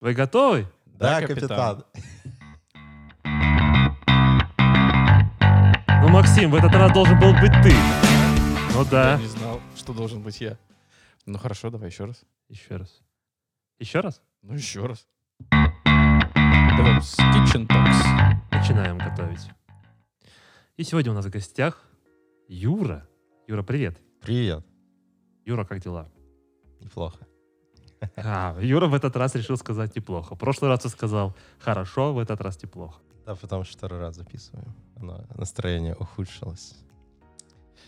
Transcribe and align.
Вы 0.00 0.14
готовы? 0.14 0.66
Да, 0.86 1.20
Да, 1.20 1.26
капитан. 1.26 1.84
Ну, 6.02 6.08
Максим, 6.08 6.50
в 6.50 6.54
этот 6.54 6.72
раз 6.72 6.90
должен 6.92 7.18
был 7.20 7.32
быть 7.34 7.52
ты. 7.62 7.72
Ну 8.72 8.82
Я 8.84 8.90
да. 8.90 9.18
не 9.18 9.26
знал, 9.26 9.60
что 9.76 9.92
должен 9.92 10.22
быть 10.22 10.40
я. 10.40 10.56
Ну 11.26 11.36
хорошо, 11.38 11.68
давай 11.68 11.90
еще 11.90 12.06
раз. 12.06 12.24
Еще 12.48 12.76
раз. 12.76 13.02
Еще 13.78 14.00
раз? 14.00 14.22
Ну 14.40 14.54
еще 14.54 14.86
раз. 14.86 15.06
DevOps 15.52 17.18
Kitchen 17.34 17.66
Talks. 17.66 18.36
Начинаем 18.50 18.96
готовить. 18.96 19.50
И 20.78 20.82
сегодня 20.84 21.12
у 21.12 21.14
нас 21.14 21.26
в 21.26 21.30
гостях 21.30 21.84
Юра. 22.48 23.06
Юра, 23.46 23.62
привет. 23.62 23.98
Привет. 24.22 24.64
Юра, 25.44 25.64
как 25.66 25.80
дела? 25.80 26.08
Неплохо. 26.80 27.26
А, 28.16 28.56
Юра 28.60 28.86
в 28.86 28.94
этот 28.94 29.14
раз 29.16 29.34
решил 29.34 29.56
сказать 29.56 29.94
неплохо. 29.96 30.34
В 30.34 30.38
прошлый 30.38 30.68
раз 30.70 30.80
ты 30.80 30.88
сказал 30.88 31.34
хорошо, 31.58 32.12
в 32.14 32.18
этот 32.18 32.40
раз 32.40 32.62
неплохо. 32.62 33.00
Да, 33.26 33.34
потому 33.34 33.64
что 33.64 33.76
второй 33.76 34.00
раз 34.00 34.16
записываем. 34.16 34.72
Оно, 34.96 35.24
настроение 35.36 35.94
ухудшилось. 35.94 36.74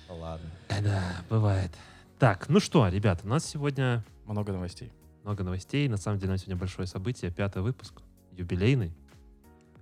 Ну 0.09 0.19
Ладно. 0.19 0.51
Да, 0.69 1.03
бывает. 1.31 1.71
Так, 2.19 2.49
ну 2.49 2.61
что, 2.61 2.87
ребята, 2.89 3.23
у 3.25 3.29
нас 3.29 3.45
сегодня 3.45 4.05
Много 4.27 4.53
новостей. 4.53 4.93
много 5.25 5.43
новостей. 5.43 5.89
На 5.89 5.97
самом 5.97 6.19
деле, 6.19 6.31
у 6.31 6.33
нас 6.33 6.43
сегодня 6.43 6.61
большое 6.61 6.87
событие. 6.87 7.31
Пятый 7.31 7.63
выпуск. 7.63 7.95
Юбилейный. 8.33 8.93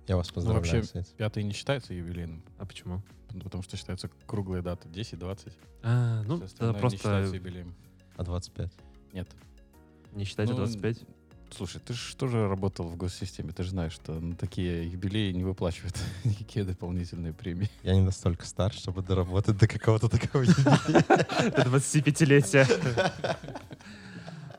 Я 0.07 0.15
вас 0.17 0.29
поздравляю 0.29 0.63
вообще- 0.81 0.83
с 0.85 0.95
этим. 0.95 1.17
Пятый 1.17 1.43
не 1.43 1.51
считается 1.53 1.93
юбилейным, 1.93 2.43
А 2.57 2.65
почему? 2.65 3.01
ну, 3.33 3.41
потому 3.41 3.63
что 3.63 3.77
считаются 3.77 4.09
круглые 4.25 4.61
даты. 4.61 4.87
10, 4.89 5.19
20. 5.19 5.53
А, 5.83 6.23
ну, 6.23 6.37
это 6.37 6.45
остальное 6.45 6.73
не 6.75 6.79
просто 6.79 6.97
считается 6.97 7.35
юбилеем. 7.35 7.75
А 8.17 8.23
25? 8.23 8.71
Нет. 9.13 9.27
Не 10.13 10.23
считайте 10.25 10.51
Ну, 10.53 10.57
25. 10.59 10.97
Слушай, 11.55 11.81
ты 11.85 11.93
же 11.93 12.15
тоже 12.15 12.47
работал 12.47 12.87
в 12.87 12.95
госсистеме. 12.95 13.51
Ты 13.51 13.63
же 13.63 13.71
знаешь, 13.71 13.91
что 13.91 14.13
на 14.13 14.35
такие 14.35 14.89
юбилеи 14.89 15.33
не 15.33 15.43
выплачивают 15.43 15.97
никакие 16.23 16.63
дополнительные 16.65 17.33
премии. 17.33 17.69
Я 17.83 17.93
не 17.95 18.01
настолько 18.01 18.45
стар, 18.45 18.71
чтобы 18.71 19.01
доработать 19.01 19.57
до 19.57 19.67
какого-то 19.67 20.07
такого 20.07 20.43
юбилея. 20.43 21.03
До 21.51 21.63
25-летия. 21.63 22.65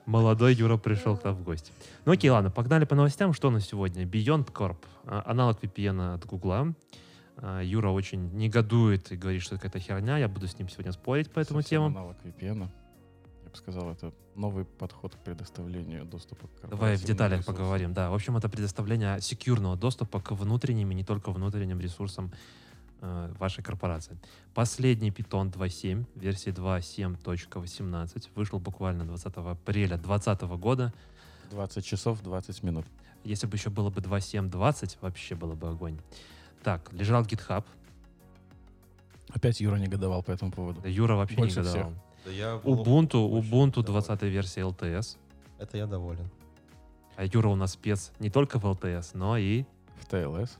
Молодой 0.04 0.54
Юра 0.54 0.76
пришел 0.76 1.16
к 1.16 1.24
нам 1.24 1.36
в 1.36 1.42
гости. 1.44 1.72
Ну 2.04 2.12
окей, 2.12 2.28
ладно, 2.28 2.50
погнали 2.50 2.84
по 2.84 2.94
новостям. 2.94 3.32
Что 3.32 3.48
у 3.48 3.50
нас 3.52 3.64
сегодня? 3.64 4.04
Beyond 4.04 4.52
Corp. 4.52 4.76
а, 5.06 5.22
Аналог 5.26 5.62
VPN 5.62 6.14
от 6.14 6.26
Гугла. 6.26 6.74
А, 7.36 7.60
Юра 7.62 7.88
очень 7.90 8.30
негодует 8.36 9.12
и 9.12 9.16
говорит, 9.16 9.42
что 9.42 9.54
это 9.54 9.62
какая-то 9.62 9.78
херня. 9.86 10.18
Я 10.18 10.28
буду 10.28 10.48
с 10.48 10.58
ним 10.58 10.68
сегодня 10.68 10.92
спорить 10.92 11.30
по 11.30 11.38
этому 11.40 11.62
Совсем 11.62 11.82
темам. 11.82 11.96
аналог 11.96 12.16
VPN. 12.24 12.68
Бы 13.52 13.58
сказал, 13.58 13.90
это 13.90 14.12
новый 14.34 14.64
подход 14.64 15.14
к 15.14 15.18
предоставлению 15.18 16.06
доступа 16.06 16.48
к 16.48 16.68
Давай 16.68 16.96
в 16.96 17.04
деталях 17.04 17.40
ресурсам. 17.40 17.54
поговорим. 17.54 17.92
Да, 17.92 18.10
в 18.10 18.14
общем, 18.14 18.36
это 18.36 18.48
предоставление 18.48 19.20
секьюрного 19.20 19.76
доступа 19.76 20.20
к 20.20 20.30
внутренним 20.32 20.90
и 20.90 20.94
не 20.94 21.04
только 21.04 21.30
внутренним 21.32 21.78
ресурсам 21.78 22.32
э, 23.02 23.34
вашей 23.38 23.62
корпорации. 23.62 24.16
Последний 24.54 25.10
Python 25.10 25.52
2.7, 25.52 26.06
версии 26.14 26.50
2.7.18, 26.50 28.28
вышел 28.34 28.58
буквально 28.58 29.04
20 29.04 29.26
апреля 29.36 29.98
2020 29.98 30.42
года. 30.58 30.92
20 31.50 31.84
часов 31.84 32.22
20 32.22 32.62
минут. 32.62 32.86
Если 33.24 33.46
бы 33.46 33.56
еще 33.56 33.68
было 33.68 33.90
бы 33.90 34.00
2.7.20, 34.00 34.96
вообще 35.02 35.34
было 35.34 35.54
бы 35.54 35.68
огонь. 35.68 35.98
Так, 36.62 36.90
лежал 36.92 37.22
GitHub. 37.24 37.64
Опять 39.28 39.60
Юра 39.60 39.76
негодовал 39.76 40.22
по 40.22 40.30
этому 40.30 40.50
поводу. 40.50 40.88
Юра 40.88 41.16
вообще 41.16 41.36
Больше 41.36 41.60
не 41.60 41.66
гадал. 41.66 41.92
Да 42.24 42.30
я 42.30 42.60
Ubuntu, 42.64 43.28
Ubuntu 43.28 43.82
доволен. 43.82 44.02
20 44.02 44.22
версия 44.22 44.60
LTS. 44.62 45.16
Это 45.58 45.76
я 45.76 45.86
доволен. 45.86 46.28
А 47.16 47.24
Юра 47.24 47.48
у 47.48 47.56
нас 47.56 47.72
спец 47.72 48.12
не 48.18 48.30
только 48.30 48.58
в 48.58 48.64
LTS, 48.64 49.10
но 49.14 49.36
и... 49.36 49.64
В 50.00 50.12
TLS. 50.12 50.50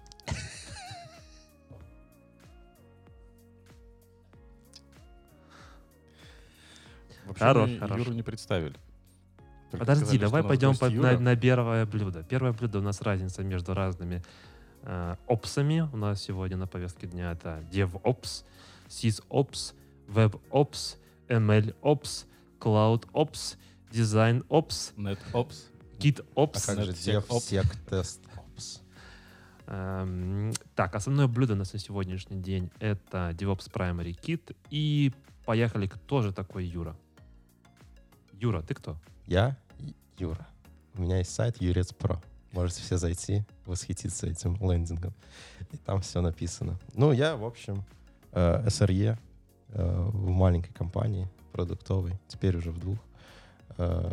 Вообще 7.27 7.45
Хорош, 7.45 7.71
мы 7.71 7.79
хорош. 7.79 7.99
Юру 7.99 8.13
не 8.13 8.23
представили. 8.23 8.75
Только 9.71 9.79
Подожди, 9.87 10.05
сказали, 10.05 10.21
давай 10.21 10.43
пойдем 10.43 10.69
гость 10.71 10.81
по- 10.81 10.87
Юра. 10.87 11.13
на, 11.13 11.19
на 11.19 11.37
первое 11.37 11.87
блюдо. 11.87 12.23
Первое 12.25 12.53
блюдо 12.53 12.79
у 12.79 12.83
нас 12.83 13.01
разница 13.01 13.43
между 13.43 13.75
разными 13.75 14.23
э, 14.83 15.17
опсами. 15.27 15.89
У 15.93 15.97
нас 15.97 16.23
сегодня 16.23 16.57
на 16.57 16.67
повестке 16.67 17.07
дня 17.07 17.33
это 17.33 17.63
DevOps, 17.71 18.45
SysOps, 18.89 19.75
WebOps, 20.09 20.97
MLOps, 21.33 22.27
CloudOps, 22.61 23.57
DesignOps, 23.91 24.95
NetOps. 24.97 25.57
А 25.65 26.03
GitOps. 26.03 26.67
как 26.67 26.85
же 26.85 26.93
NetSecOps. 26.93 27.29
DevSecTest 27.29 28.21
Ops? 28.37 28.81
Эм, 29.67 30.53
так, 30.75 30.95
основное 30.95 31.29
блюдо 31.29 31.55
у 31.55 31.57
нас 31.57 31.73
на 31.73 31.79
сегодняшний 31.79 32.41
день 32.41 32.71
это 32.81 33.31
DevOps 33.31 33.71
Primary 33.71 34.19
Kit. 34.19 34.55
И 34.71 35.13
поехали, 35.45 35.87
кто 35.87 36.23
же 36.23 36.33
такой 36.33 36.67
Юра? 36.67 36.97
Юра, 38.33 38.63
ты 38.63 38.75
кто? 38.75 38.97
Я 39.27 39.57
Юра. 40.19 40.47
У 40.95 41.03
меня 41.03 41.19
есть 41.19 41.33
сайт 41.33 41.61
Юрец 41.61 41.93
Про. 41.93 42.21
Можете 42.53 42.83
все 42.83 42.99
зайти, 42.99 43.45
восхититься 43.65 44.27
этим 44.27 44.57
лендингом. 44.61 45.15
И 45.73 45.77
там 45.79 46.03
все 46.03 46.21
написано. 46.21 46.79
Ну, 46.95 47.13
я, 47.13 47.37
в 47.37 47.45
общем, 47.45 47.83
э, 48.33 48.67
SRE 48.67 49.17
в 49.75 50.29
маленькой 50.29 50.73
компании, 50.73 51.29
продуктовой, 51.53 52.13
теперь 52.29 52.57
уже 52.57 52.71
в 52.71 52.79
двух. 52.79 52.99
Э, 53.79 54.11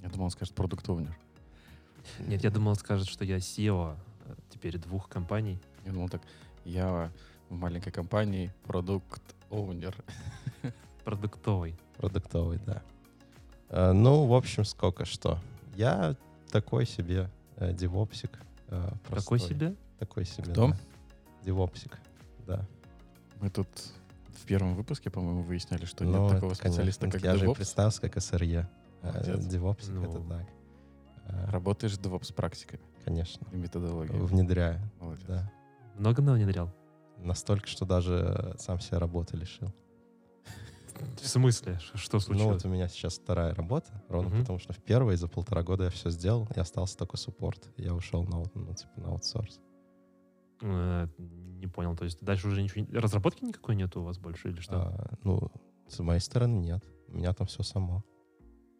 Я 0.00 0.08
думал, 0.08 0.24
он 0.26 0.30
скажет 0.30 0.54
продуктовнер. 0.54 1.16
Нет, 2.20 2.44
я 2.44 2.50
думал, 2.50 2.74
скажет, 2.76 3.08
что 3.08 3.24
я 3.24 3.36
SEO 3.38 3.96
э, 4.26 4.34
теперь 4.50 4.78
двух 4.78 5.08
компаний. 5.08 5.58
Я 5.84 5.92
думал 5.92 6.08
так, 6.08 6.22
я 6.64 7.10
в 7.48 7.54
маленькой 7.54 7.90
компании 7.92 8.52
продукт 8.64 9.22
оунер 9.50 9.94
Продуктовый. 11.04 11.76
Продуктовый, 11.96 12.58
да. 12.66 12.82
Э, 13.68 13.92
Ну, 13.92 14.26
в 14.26 14.34
общем, 14.34 14.64
сколько 14.64 15.04
что. 15.04 15.38
Я 15.76 16.16
такой 16.50 16.86
себе 16.86 17.30
э, 17.56 17.72
девопсик. 17.72 18.38
э, 18.68 18.90
Такой 19.10 19.38
себе? 19.38 19.74
Такой 19.98 20.24
себе, 20.24 20.52
Кто? 20.52 20.68
да. 20.68 20.76
Девопсик, 21.44 21.98
да. 22.46 22.64
Мы 23.40 23.50
тут 23.50 23.68
в 24.36 24.44
первом 24.46 24.74
выпуске, 24.74 25.10
по-моему, 25.10 25.42
выясняли, 25.42 25.84
что 25.84 26.04
Ну, 26.04 26.10
нет 26.12 26.20
это, 26.26 26.34
такого 26.36 26.54
специалиста, 26.54 27.02
конечно. 27.02 27.20
как 27.20 27.24
Я 27.24 27.36
же 27.38 27.46
DevOps. 27.46 27.54
представился 27.56 28.00
как 28.02 28.16
SRE. 28.16 28.66
Э, 29.02 29.06
Молодец. 29.12 29.44
Девопсик— 29.46 29.90
это 30.02 30.18
Ну. 30.18 30.28
так. 30.28 30.46
Э, 31.26 31.50
Работаешь 31.50 31.94
с 31.94 31.98
DevOps 31.98 32.32
практикой 32.34 32.80
Конечно. 33.04 33.46
и 33.52 33.56
методологией. 33.56 34.18
Внедряю, 34.20 34.80
Молодец. 35.00 35.24
да. 35.26 35.52
Много 35.96 36.20
внедрял? 36.20 36.72
Настолько, 37.18 37.66
что 37.66 37.84
даже 37.86 38.54
сам 38.58 38.78
себе 38.80 38.98
работы 38.98 39.36
лишил. 39.36 39.72
В 41.22 41.26
смысле? 41.26 41.78
Что 41.94 42.16
Ну, 42.16 42.20
случилось? 42.20 42.62
вот 42.62 42.70
у 42.70 42.72
меня 42.72 42.88
сейчас 42.88 43.18
вторая 43.18 43.54
работа, 43.54 43.90
ровно 44.08 44.28
Мгм. 44.30 44.40
потому 44.40 44.58
что 44.58 44.72
в 44.72 44.78
первой 44.78 45.16
за 45.16 45.28
полтора 45.28 45.62
года 45.62 45.84
я 45.84 45.90
все 45.90 46.10
сделал, 46.10 46.48
и 46.54 46.60
остался 46.60 46.96
только 46.98 47.16
суппорт. 47.16 47.68
Я 47.76 47.94
ушел 47.94 48.24
на, 48.24 48.38
ну, 48.54 48.74
типа, 48.74 48.92
на 49.00 49.08
аутсорс. 49.08 49.60
Э, 50.62 51.08
Не 51.18 51.66
понял. 51.66 51.96
То 51.96 52.04
есть 52.04 52.22
дальше 52.22 52.48
уже 52.48 52.62
ничего... 52.62 52.86
Разработки 53.00 53.44
никакой 53.44 53.76
нету 53.76 54.00
у 54.00 54.04
вас 54.04 54.18
больше 54.18 54.50
или 54.50 54.60
что? 54.60 54.76
А, 54.88 55.14
ну, 55.24 55.50
с 55.88 55.98
моей 56.00 56.20
стороны 56.20 56.58
нет. 56.58 56.84
У 57.08 57.16
меня 57.16 57.32
там 57.32 57.46
все 57.46 57.62
само. 57.62 58.04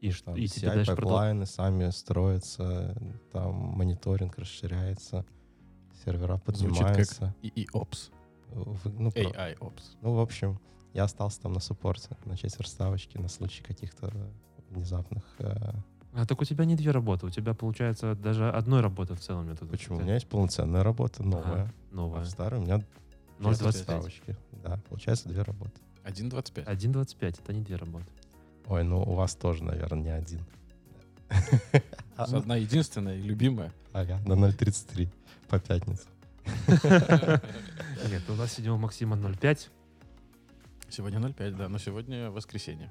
и 0.01 0.11
Там 0.13 0.37
и 0.37 0.47
тебе 0.47 0.69
дальше 0.73 0.95
пайплайны 0.95 1.47
сами 1.47 1.91
строятся, 1.91 2.97
там 3.33 3.55
мониторинг 3.55 4.37
расширяется, 4.39 5.25
сервера 6.05 6.41
Звучит 6.47 6.79
как 6.79 6.87
поднимаются. 6.87 7.35
AI-Ops. 7.43 8.13
В- 8.51 9.01
ну, 9.01 9.11
про- 9.11 9.23
AI-Ops. 9.23 9.83
ну, 10.03 10.15
в 10.15 10.21
общем, 10.21 10.61
я 10.93 11.05
остался 11.05 11.41
там 11.43 11.53
на 11.53 11.61
суппорте, 11.61 12.17
на 12.25 12.37
четверставочке, 12.37 13.19
на 13.19 13.29
случай 13.29 13.63
каких-то 13.63 14.13
внезапных... 14.71 15.25
э, 15.39 15.73
А 16.19 16.25
так 16.25 16.41
у 16.41 16.45
тебя 16.45 16.65
не 16.65 16.77
две 16.77 16.93
работы. 16.93 17.27
У 17.27 17.31
тебя, 17.31 17.53
получается, 17.53 18.15
даже 18.15 18.49
одной 18.51 18.81
работы 18.81 19.15
в 19.15 19.21
целом 19.21 19.47
нету. 19.49 19.67
Почему? 19.67 19.99
У 19.99 20.01
меня 20.01 20.15
есть 20.15 20.27
полноценная 20.27 20.83
работа, 20.83 21.23
новая. 21.23 21.53
Ага, 21.65 21.73
А 21.93 21.95
новая. 21.95 22.23
в 22.25 22.27
старой 22.27 22.59
у 22.59 22.63
меня 22.63 22.77
0,25. 23.39 23.53
четверставочки. 23.55 24.37
Да, 24.63 24.81
получается 24.89 25.29
две 25.29 25.43
работы. 25.43 25.79
1.25. 26.05 26.65
1,25. 26.65 27.41
Это 27.43 27.53
не 27.53 27.61
две 27.61 27.77
работы. 27.77 28.07
Ой, 28.67 28.83
ну 28.83 29.03
у 29.03 29.15
вас 29.15 29.35
тоже, 29.35 29.63
наверное, 29.63 30.03
не 30.03 30.11
один. 30.11 30.41
А, 32.19 32.25
Одна 32.25 32.57
единственная 32.57 33.17
и 33.19 33.21
любимая. 33.21 33.75
Ага, 33.93 34.19
на 34.25 34.33
0.33 34.33 35.11
по 35.49 35.59
пятницам. 35.59 36.09
Нет, 38.11 38.23
у 38.31 38.35
нас 38.37 38.55
сегодня 38.55 38.73
у 38.73 38.79
Максима 38.79 39.17
0,5. 39.17 39.69
Сегодня 40.89 41.19
0.5, 41.19 41.51
да, 41.57 41.69
но 41.69 41.77
сегодня 41.77 42.31
воскресенье. 42.31 42.91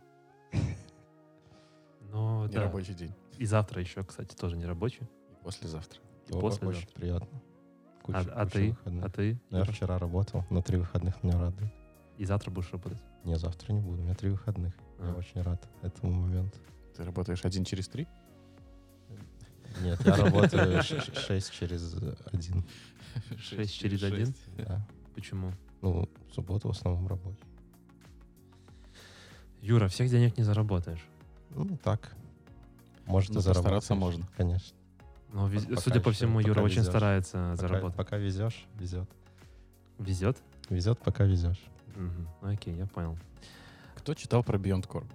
Но, 2.16 2.48
Не 2.48 2.54
да. 2.54 2.64
рабочий 2.64 2.94
день. 2.94 3.14
И 3.38 3.46
завтра 3.46 3.82
еще, 3.82 4.02
кстати, 4.04 4.34
тоже 4.36 4.56
не 4.56 4.66
рабочий. 4.66 5.02
И 5.32 5.44
послезавтра. 5.44 6.00
И 6.30 6.34
О, 6.34 6.40
после 6.40 6.66
Очень 6.70 6.88
приятно. 6.88 7.28
А, 7.38 8.02
Куча- 8.06 8.20
а 8.34 8.44
куча 8.46 8.54
ты? 8.54 8.70
выходных. 8.70 9.04
А 9.06 9.10
ты? 9.10 9.42
Ну, 9.50 9.58
Я 9.58 9.64
вчера 9.66 9.98
работал, 10.00 10.46
на 10.50 10.62
три 10.62 10.78
выходных 10.78 11.22
меня 11.24 11.38
радует. 11.38 11.74
И 12.18 12.24
завтра 12.24 12.52
будешь 12.52 12.72
работать? 12.72 13.02
Не, 13.26 13.36
завтра 13.38 13.74
не 13.74 13.82
буду, 13.82 14.02
у 14.02 14.06
меня 14.06 14.16
три 14.16 14.30
выходных. 14.30 14.74
Я 15.00 15.10
А. 15.12 15.16
очень 15.18 15.42
рад 15.42 15.68
этому 15.82 16.14
моменту. 16.14 16.58
Ты 16.96 17.04
работаешь 17.04 17.44
один 17.44 17.66
через 17.66 17.90
три? 17.90 18.08
Нет, 19.82 20.00
я 20.06 20.16
работаю 20.16 20.82
6 20.84 21.52
через 21.52 21.96
1. 22.32 22.64
Шесть 23.38 23.74
через 23.74 24.04
один? 24.04 24.34
Да. 24.58 24.88
Почему? 25.14 25.52
Ну, 25.82 26.08
в 26.30 26.34
субботу 26.34 26.70
в 26.70 26.72
основном 26.72 27.08
рабочий. 27.08 27.44
Юра, 29.62 29.90
всех 29.90 30.10
денег 30.10 30.38
не 30.38 30.44
заработаешь. 30.46 31.06
Ну, 31.56 31.78
так. 31.84 32.14
Может, 33.06 33.32
Ну, 33.32 33.40
и 33.40 33.42
заработаешь. 33.42 33.56
постараться 33.64 33.96
можно. 33.96 34.28
Конечно. 34.38 34.76
Но, 35.34 35.50
вез- 35.50 35.68
Пока 35.70 35.82
судя 35.82 36.00
по 36.02 36.12
всему, 36.12 36.40
Юра 36.40 36.62
очень 36.62 36.78
везешь. 36.78 36.90
старается 36.90 37.38
Пока, 37.52 37.56
заработать. 37.56 37.98
пока 37.98 38.18
везешь, 38.18 38.66
везет. 38.80 39.10
Везет? 40.00 40.38
Везет, 40.70 41.00
пока 41.00 41.24
везешь. 41.26 41.62
Мгм. 41.96 42.28
Окей, 42.42 42.76
я 42.76 42.86
понял. 42.88 43.18
Кто 43.96 44.14
читал 44.14 44.44
про 44.44 44.58
Beyond 44.58 44.88
Core? 44.88 45.06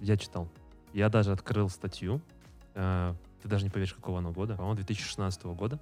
Я 0.00 0.16
читал. 0.16 0.48
Я 0.92 1.08
даже 1.08 1.32
открыл 1.32 1.68
статью. 1.68 2.20
э, 2.74 3.14
Ты 3.42 3.48
даже 3.48 3.64
не 3.64 3.70
поверишь, 3.70 3.92
какого 3.94 4.18
она 4.18 4.30
года. 4.30 4.54
По-моему, 4.56 4.76
2016 4.76 5.54
года. 5.54 5.78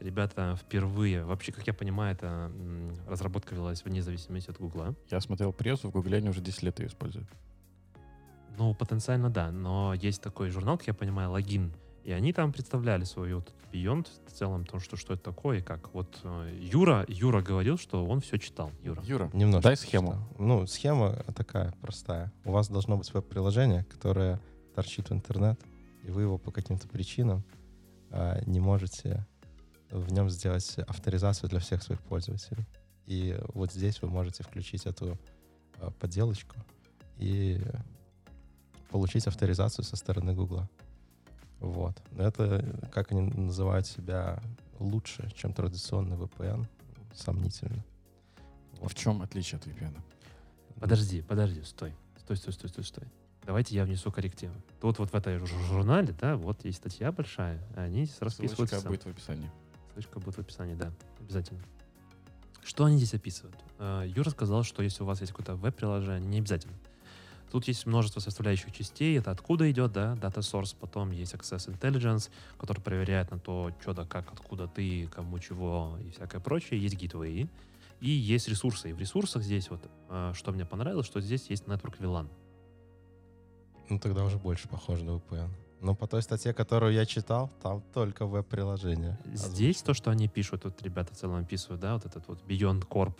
Ребята 0.00 0.56
впервые, 0.60 1.24
вообще, 1.24 1.50
как 1.52 1.66
я 1.66 1.74
понимаю, 1.74 2.14
эта 2.14 2.26
м, 2.54 2.94
разработка 3.08 3.54
велась 3.54 3.84
вне 3.84 4.00
зависимости 4.02 4.48
от 4.50 4.58
Гугла. 4.58 4.94
Я 5.10 5.20
смотрел 5.20 5.52
прессу, 5.52 5.88
в 5.88 5.92
Гугле 5.92 6.18
они 6.18 6.28
уже 6.28 6.40
10 6.40 6.62
лет 6.62 6.78
ее 6.78 6.86
используют. 6.86 7.28
Ну, 8.56 8.74
потенциально 8.74 9.30
да, 9.30 9.50
но 9.50 9.94
есть 9.94 10.22
такой 10.22 10.50
журнал, 10.50 10.78
как 10.78 10.86
я 10.88 10.94
понимаю, 10.94 11.30
логин. 11.30 11.72
И 12.04 12.12
они 12.12 12.32
там 12.32 12.52
представляли 12.52 13.04
свою 13.04 13.36
вот 13.36 13.52
Beyond 13.72 14.08
в 14.26 14.32
целом, 14.32 14.66
то, 14.66 14.78
что, 14.78 14.96
что 14.96 15.14
это 15.14 15.22
такое, 15.22 15.58
и 15.58 15.62
как. 15.62 15.92
Вот 15.94 16.20
э, 16.22 16.58
Юра, 16.60 17.04
Юра 17.08 17.40
говорил, 17.40 17.78
что 17.78 18.04
он 18.06 18.20
все 18.20 18.38
читал. 18.38 18.70
Юра. 18.82 19.02
Юра, 19.02 19.30
Немножко. 19.32 19.68
дай 19.68 19.76
схему. 19.76 20.12
читал. 20.12 20.28
Ну, 20.38 20.66
схема 20.66 21.14
такая 21.34 21.72
простая. 21.80 22.32
У 22.44 22.52
вас 22.52 22.68
должно 22.68 22.98
быть 22.98 23.12
веб-приложение, 23.12 23.84
которое 23.84 24.38
торчит 24.74 25.08
в 25.08 25.12
интернет, 25.12 25.58
и 26.02 26.10
вы 26.10 26.22
его 26.22 26.36
по 26.36 26.50
каким-то 26.50 26.86
причинам 26.88 27.42
а, 28.10 28.40
не 28.46 28.60
можете 28.60 29.26
в 29.90 30.12
нем 30.12 30.28
сделать 30.28 30.78
авторизацию 30.86 31.48
для 31.48 31.60
всех 31.60 31.82
своих 31.82 32.00
пользователей. 32.02 32.66
И 33.06 33.38
вот 33.54 33.72
здесь 33.72 34.02
вы 34.02 34.08
можете 34.08 34.42
включить 34.42 34.86
эту 34.86 35.18
а, 35.78 35.90
подделочку 35.90 36.56
и 37.16 37.60
получить 38.94 39.26
авторизацию 39.26 39.84
со 39.84 39.96
стороны 39.96 40.34
Гугла. 40.34 40.70
Вот. 41.58 42.00
Это, 42.16 42.64
как 42.92 43.10
они 43.10 43.22
называют 43.22 43.88
себя, 43.88 44.40
лучше, 44.78 45.28
чем 45.34 45.52
традиционный 45.52 46.16
VPN, 46.16 46.64
сомнительно. 47.12 47.84
А 48.80 48.86
в 48.86 48.94
чем 48.94 49.20
отличие 49.20 49.58
от 49.58 49.66
VPN? 49.66 50.00
Подожди, 50.78 51.22
подожди, 51.22 51.64
стой. 51.64 51.92
Стой, 52.20 52.36
стой, 52.36 52.52
стой, 52.52 52.70
стой, 52.70 52.84
стой. 52.84 53.04
Давайте 53.44 53.74
я 53.74 53.84
внесу 53.84 54.12
коррективы. 54.12 54.54
Тут 54.80 55.00
вот 55.00 55.10
в 55.10 55.14
этой 55.16 55.38
жу- 55.38 55.66
журнале, 55.66 56.14
да, 56.20 56.36
вот 56.36 56.64
есть 56.64 56.78
статья 56.78 57.10
большая, 57.10 57.60
они 57.74 58.08
расписываются. 58.20 58.78
Ссылочка 58.78 58.88
будет 58.88 59.02
в 59.02 59.08
описании. 59.08 59.50
Ссылочка 59.90 60.20
будет 60.20 60.36
в 60.36 60.38
описании, 60.38 60.76
да, 60.76 60.92
обязательно. 61.18 61.60
Что 62.62 62.84
они 62.84 62.98
здесь 62.98 63.14
описывают? 63.14 63.56
Э, 63.80 64.04
Юра 64.06 64.30
сказал, 64.30 64.62
что 64.62 64.84
если 64.84 65.02
у 65.02 65.06
вас 65.06 65.20
есть 65.20 65.32
какое-то 65.32 65.56
веб-приложение, 65.56 66.30
не 66.30 66.38
обязательно. 66.38 66.74
Тут 67.54 67.68
есть 67.68 67.86
множество 67.86 68.18
составляющих 68.18 68.72
частей. 68.72 69.16
Это 69.16 69.30
откуда 69.30 69.70
идет, 69.70 69.92
да, 69.92 70.14
data 70.14 70.40
source. 70.40 70.74
Потом 70.80 71.12
есть 71.12 71.34
access 71.34 71.68
intelligence, 71.68 72.28
который 72.58 72.80
проверяет 72.80 73.30
на 73.30 73.38
то, 73.38 73.70
что 73.80 73.92
да, 73.92 74.04
как, 74.04 74.32
откуда 74.32 74.66
ты, 74.66 75.06
кому 75.06 75.38
чего 75.38 75.96
и 76.04 76.10
всякое 76.10 76.40
прочее. 76.40 76.82
Есть 76.82 76.96
gateway. 76.96 77.48
И 78.00 78.10
есть 78.10 78.48
ресурсы. 78.48 78.90
И 78.90 78.92
в 78.92 78.98
ресурсах 78.98 79.44
здесь 79.44 79.70
вот, 79.70 79.88
э, 80.08 80.32
что 80.34 80.50
мне 80.50 80.64
понравилось, 80.64 81.06
что 81.06 81.20
здесь 81.20 81.48
есть 81.48 81.66
network 81.66 82.00
VLAN. 82.00 82.26
Ну, 83.88 84.00
тогда 84.00 84.24
уже 84.24 84.36
больше 84.36 84.66
похоже 84.66 85.04
на 85.04 85.10
VPN. 85.10 85.50
Но 85.80 85.94
по 85.94 86.08
той 86.08 86.22
статье, 86.22 86.52
которую 86.52 86.92
я 86.92 87.06
читал, 87.06 87.52
там 87.62 87.84
только 87.92 88.26
веб-приложение. 88.26 89.16
Здесь 89.32 89.80
то, 89.80 89.94
что 89.94 90.10
они 90.10 90.26
пишут, 90.26 90.64
вот 90.64 90.82
ребята 90.82 91.14
в 91.14 91.16
целом 91.18 91.36
описывают, 91.36 91.80
да, 91.80 91.94
вот 91.94 92.04
этот 92.04 92.26
вот 92.26 92.42
Beyond 92.48 92.88
Corp 92.88 93.14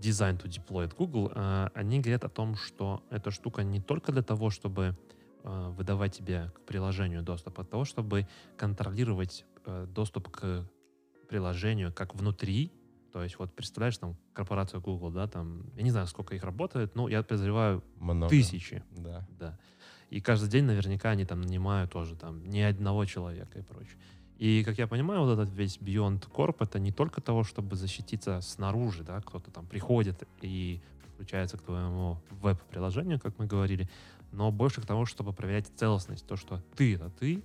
Design 0.00 0.38
to 0.38 0.48
Deploy 0.48 0.84
от 0.84 0.94
Google, 0.94 1.30
э, 1.34 1.68
они 1.74 2.00
говорят 2.00 2.24
о 2.24 2.28
том, 2.28 2.56
что 2.56 3.04
эта 3.10 3.30
штука 3.30 3.62
не 3.62 3.80
только 3.80 4.12
для 4.12 4.22
того, 4.22 4.50
чтобы 4.50 4.96
э, 5.44 5.72
выдавать 5.76 6.16
тебе 6.16 6.50
к 6.54 6.60
приложению 6.60 7.22
доступ, 7.22 7.58
а 7.58 7.62
для 7.62 7.70
того, 7.70 7.84
чтобы 7.84 8.26
контролировать 8.56 9.44
э, 9.66 9.86
доступ 9.88 10.30
к 10.30 10.68
приложению 11.28 11.92
как 11.92 12.14
внутри, 12.14 12.72
то 13.12 13.22
есть 13.22 13.38
вот 13.38 13.54
представляешь, 13.54 13.98
там 13.98 14.16
корпорация 14.32 14.80
Google, 14.80 15.10
да, 15.10 15.26
там, 15.26 15.64
я 15.76 15.82
не 15.82 15.90
знаю, 15.90 16.06
сколько 16.06 16.34
их 16.34 16.44
работает, 16.44 16.94
но 16.94 17.08
я 17.08 17.22
подозреваю 17.22 17.84
Много. 17.96 18.30
тысячи, 18.30 18.82
Да. 18.90 19.28
да. 19.38 19.58
И 20.08 20.20
каждый 20.20 20.48
день 20.48 20.64
наверняка 20.64 21.10
они 21.10 21.24
там 21.24 21.40
нанимают 21.40 21.92
тоже 21.92 22.16
там 22.16 22.44
ни 22.44 22.60
одного 22.60 23.04
человека 23.04 23.58
и 23.58 23.62
прочее. 23.62 23.96
И, 24.40 24.64
как 24.64 24.78
я 24.78 24.86
понимаю, 24.86 25.20
вот 25.20 25.38
этот 25.38 25.54
весь 25.54 25.76
Beyond 25.76 26.30
Corp 26.32 26.56
это 26.60 26.78
не 26.78 26.92
только 26.92 27.20
того, 27.20 27.44
чтобы 27.44 27.76
защититься 27.76 28.40
снаружи, 28.40 29.04
да, 29.04 29.20
кто-то 29.20 29.50
там 29.50 29.66
приходит 29.66 30.26
и 30.40 30.80
подключается 31.04 31.58
к 31.58 31.62
твоему 31.62 32.16
веб-приложению, 32.40 33.20
как 33.20 33.38
мы 33.38 33.46
говорили, 33.46 33.86
но 34.32 34.50
больше 34.50 34.80
к 34.80 34.86
тому, 34.86 35.04
чтобы 35.04 35.34
проверять 35.34 35.66
целостность, 35.76 36.26
то, 36.26 36.36
что 36.36 36.62
ты 36.74 36.94
это 36.94 37.10
ты, 37.10 37.44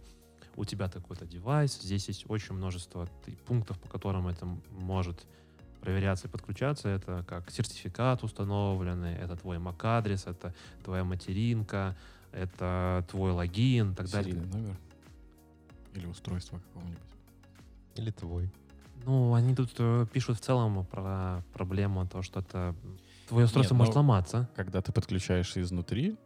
у 0.56 0.64
тебя 0.64 0.88
такой-то 0.88 1.26
девайс, 1.26 1.78
здесь 1.82 2.08
есть 2.08 2.30
очень 2.30 2.56
множество 2.56 3.10
пунктов, 3.46 3.78
по 3.78 3.90
которым 3.90 4.30
это 4.30 4.48
может 4.72 5.26
проверяться 5.82 6.30
и 6.30 6.32
подключаться. 6.32 6.88
Это 6.88 7.26
как 7.28 7.52
сертификат 7.52 8.24
установленный, 8.24 9.16
это 9.16 9.36
твой 9.36 9.58
MAC-адрес, 9.58 10.28
это 10.28 10.54
твоя 10.86 11.04
материнка, 11.04 11.98
это 12.32 13.06
твой 13.12 13.34
логин 13.34 13.92
и 13.92 13.96
так 13.96 14.10
далее. 14.10 14.32
Серийный 14.32 14.54
номер. 14.54 14.78
Или 15.96 16.06
устройство 16.08 16.60
какого-нибудь. 16.60 17.00
Или 17.96 18.12
твой. 18.12 18.50
Ну, 19.06 19.34
они 19.34 19.56
тут 19.56 19.72
э, 19.78 20.06
пишут 20.12 20.38
в 20.38 20.42
целом 20.42 20.86
про 20.86 21.44
проблему, 21.54 22.08
то, 22.08 22.22
что 22.22 22.40
это 22.42 22.76
твое 23.28 23.46
устройство 23.46 23.74
Нет, 23.74 23.80
может 23.80 23.96
ломаться. 23.96 24.50
Когда 24.56 24.82
ты 24.82 24.92
подключаешься 24.92 25.62
изнутри, 25.62 26.18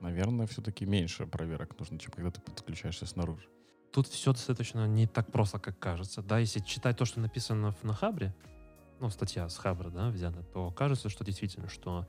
наверное, 0.00 0.46
все-таки 0.46 0.86
меньше 0.86 1.26
проверок 1.26 1.78
нужно, 1.78 1.98
чем 1.98 2.12
когда 2.12 2.30
ты 2.30 2.40
подключаешься 2.40 3.06
снаружи. 3.06 3.46
Тут 3.92 4.06
все 4.06 4.32
достаточно 4.32 4.86
не 4.86 5.06
так 5.06 5.30
просто, 5.30 5.58
как 5.58 5.78
кажется. 5.78 6.22
Да, 6.22 6.38
если 6.38 6.60
читать 6.60 6.96
то, 6.96 7.04
что 7.04 7.20
написано 7.20 7.72
в- 7.72 7.84
на 7.84 7.92
Хабре, 7.92 8.34
ну, 9.00 9.10
статья 9.10 9.48
с 9.48 9.58
Хабра, 9.58 9.90
да, 9.90 10.08
взята, 10.08 10.42
то 10.44 10.70
кажется, 10.70 11.08
что 11.08 11.24
действительно, 11.24 11.68
что 11.68 12.06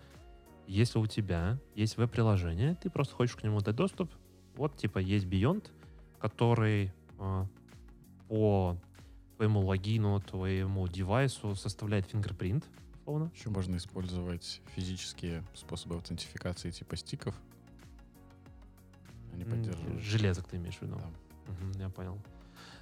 если 0.67 0.99
у 0.99 1.07
тебя 1.07 1.59
есть 1.75 1.97
веб-приложение, 1.97 2.75
ты 2.75 2.89
просто 2.89 3.15
хочешь 3.15 3.35
к 3.35 3.43
нему 3.43 3.59
дать 3.59 3.75
доступ, 3.75 4.11
вот, 4.55 4.77
типа, 4.77 4.99
есть 4.99 5.25
Beyond, 5.25 5.69
который 6.23 6.89
э, 7.19 7.45
по 8.29 8.77
твоему 9.35 9.59
логину, 9.59 10.21
твоему 10.21 10.87
девайсу 10.87 11.53
составляет 11.53 12.05
фингерпринт, 12.05 12.63
условно. 13.01 13.29
Еще 13.35 13.49
можно 13.49 13.75
использовать 13.75 14.61
физические 14.73 15.43
способы 15.53 15.95
аутентификации 15.95 16.71
типа 16.71 16.95
стиков. 16.95 17.35
Они 19.33 19.43
поддерживают. 19.43 20.01
Железок 20.01 20.47
ты 20.47 20.55
имеешь 20.55 20.77
в 20.77 20.83
виду. 20.83 20.95
Да. 20.95 21.51
Мгм, 21.51 21.71
я 21.81 21.89
понял. 21.89 22.17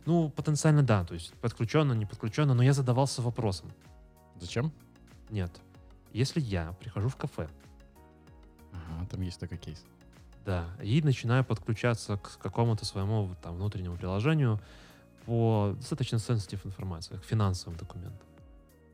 Ну, 0.06 0.30
потенциально 0.30 0.84
да, 0.84 1.04
то 1.04 1.16
есть 1.16 1.34
подключенно, 1.42 1.94
не 1.94 2.06
подключенно, 2.06 2.54
но 2.54 2.62
я 2.62 2.74
задавался 2.74 3.24
вопросом. 3.24 3.72
Зачем? 4.40 4.72
Нет. 5.32 5.52
Если 6.14 6.40
я 6.40 6.74
прихожу 6.74 7.10
в 7.10 7.16
кафе, 7.16 7.50
Ага, 8.72 9.08
там 9.10 9.22
есть 9.22 9.40
такой 9.40 9.58
кейс. 9.58 9.84
Да, 10.46 10.70
и 10.82 11.02
начинаю 11.02 11.44
подключаться 11.44 12.18
к 12.18 12.38
какому-то 12.40 12.86
своему 12.86 13.36
там 13.42 13.56
внутреннему 13.56 13.96
приложению 13.98 14.60
по 15.26 15.74
достаточно 15.76 16.16
sensitive 16.18 16.66
информации, 16.66 17.18
к 17.18 17.24
финансовым 17.24 17.78
документам. 17.78 18.28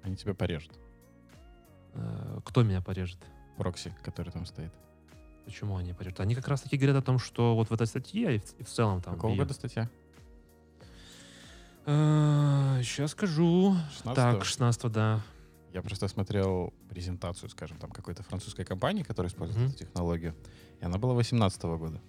Они 0.04 0.16
тебя 0.16 0.34
порежут. 0.34 0.72
Э, 1.94 2.40
Кто 2.46 2.64
меня 2.64 2.82
порежет? 2.82 3.20
Прокси, 3.58 3.94
который 4.04 4.32
там 4.32 4.46
стоит. 4.46 4.72
Почему 5.46 5.78
они 5.78 5.94
порежут? 5.94 6.20
Они 6.20 6.36
как 6.36 6.48
раз 6.48 6.62
таки 6.62 6.78
говорят 6.78 6.98
о 6.98 7.02
том, 7.02 7.20
что 7.20 7.56
вот 7.56 7.70
в 7.70 7.74
этой 7.74 7.88
статье 7.88 8.36
и 8.36 8.40
в, 8.40 8.60
и 8.60 8.64
в 8.64 8.68
целом 8.70 9.02
там... 9.02 9.16
Какого 9.16 9.36
года 9.36 9.54
статья? 9.54 9.90
Э, 11.86 12.82
Сейчас 12.84 13.12
скажу. 13.12 13.76
16 13.96 14.16
Так, 14.16 14.46
16 14.46 14.92
да. 14.92 15.22
Я 15.78 15.84
просто 15.84 16.08
смотрел 16.08 16.74
презентацию, 16.90 17.52
скажем, 17.52 17.78
там 17.78 17.92
какой-то 17.92 18.24
французской 18.24 18.66
компании, 18.66 19.04
которая 19.04 19.30
использует 19.30 19.60
Мгм. 19.60 19.68
эту 19.70 19.78
технологию, 19.78 20.34
и 20.82 20.86
она 20.86 20.98
была 20.98 21.14
18 21.14 21.78
года. 21.78 22.02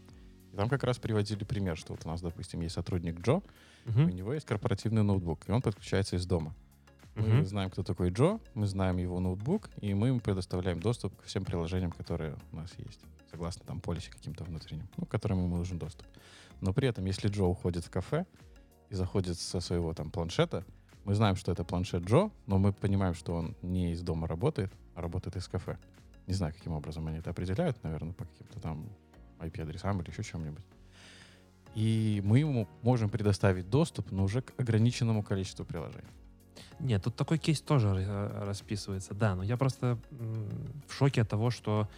И 0.55 0.57
там 0.57 0.71
как 0.71 0.85
раз 0.85 0.99
приводили 0.99 1.45
пример, 1.45 1.77
что 1.77 1.93
вот 1.93 2.07
у 2.07 2.09
нас, 2.09 2.23
допустим, 2.23 2.63
есть 2.63 2.75
сотрудник 2.75 3.21
Джо, 3.21 3.43
у 3.85 3.91
Мгм. 3.91 4.09
него 4.09 4.33
есть 4.33 4.47
корпоративный 4.47 5.03
ноутбук, 5.03 5.47
и 5.47 5.53
он 5.53 5.61
подключается 5.61 6.17
из 6.17 6.25
дома. 6.25 6.55
Мы 7.15 7.27
Мгм. 7.27 7.45
знаем, 7.45 7.71
кто 7.71 7.83
такой 7.83 8.09
Джо, 8.09 8.41
мы 8.55 8.67
знаем 8.67 8.97
его 8.97 9.21
ноутбук, 9.21 9.69
и 9.83 9.93
мы 9.93 10.07
ему 10.09 10.21
предоставляем 10.21 10.81
доступ 10.81 11.15
ко 11.17 11.27
всем 11.27 11.45
приложениям, 11.45 11.93
которые 11.93 12.39
у 12.53 12.57
нас 12.57 12.73
есть, 12.79 13.01
согласно 13.31 13.67
там 13.67 13.81
полисе 13.81 14.11
каким-то 14.11 14.45
внутренним, 14.45 14.89
ну, 14.97 15.05
к 15.05 15.11
которым 15.11 15.45
ему 15.45 15.59
нужен 15.59 15.79
доступ. 15.79 16.07
Но 16.63 16.73
при 16.73 16.89
этом, 16.89 17.05
если 17.05 17.29
Джо 17.29 17.45
уходит 17.45 17.85
в 17.85 17.91
кафе 17.91 18.25
и 18.89 18.95
заходит 18.95 19.39
со 19.39 19.61
своего 19.61 19.93
там 19.93 20.11
планшета, 20.11 20.65
мы 21.09 21.15
знаем, 21.15 21.37
что 21.37 21.51
это 21.51 21.65
планшет 21.65 22.05
Джо, 22.05 22.31
но 22.47 22.59
мы 22.59 22.71
понимаем, 22.71 23.15
что 23.15 23.35
он 23.35 23.57
не 23.63 23.93
из 23.93 24.03
дома 24.03 24.29
работает, 24.29 24.71
а 24.95 25.01
работает 25.01 25.37
из 25.37 25.49
кафе. 25.49 25.79
Не 26.27 26.35
знаю, 26.35 26.53
каким 26.53 26.73
образом 26.73 27.07
они 27.07 27.17
это 27.17 27.31
определяют, 27.31 27.83
наверное, 27.83 28.13
по 28.13 28.27
каким-то 28.27 28.61
там 28.61 28.87
IP-адресам 29.41 30.03
или 30.03 30.11
еще 30.11 30.23
чем-нибудь. 30.23 30.65
и 31.75 32.21
мы 32.23 32.41
ему 32.41 32.69
можем 32.83 33.09
предоставить 33.09 33.71
доступ, 33.71 34.11
но 34.13 34.25
уже 34.25 34.43
к 34.43 34.53
ограниченному 34.61 35.23
количеству 35.23 35.65
приложений. 35.65 36.13
Нет, 36.79 37.03
тут 37.03 37.17
такой 37.17 37.39
кейс 37.39 37.63
тоже 37.63 37.89
э, 37.89 38.45
расписывается, 38.45 39.15
да, 39.15 39.35
но 39.35 39.43
я 39.43 39.57
просто 39.57 39.99
в 40.11 40.93
шоке 40.93 41.23
от 41.23 41.29
того, 41.31 41.51
что, 41.51 41.89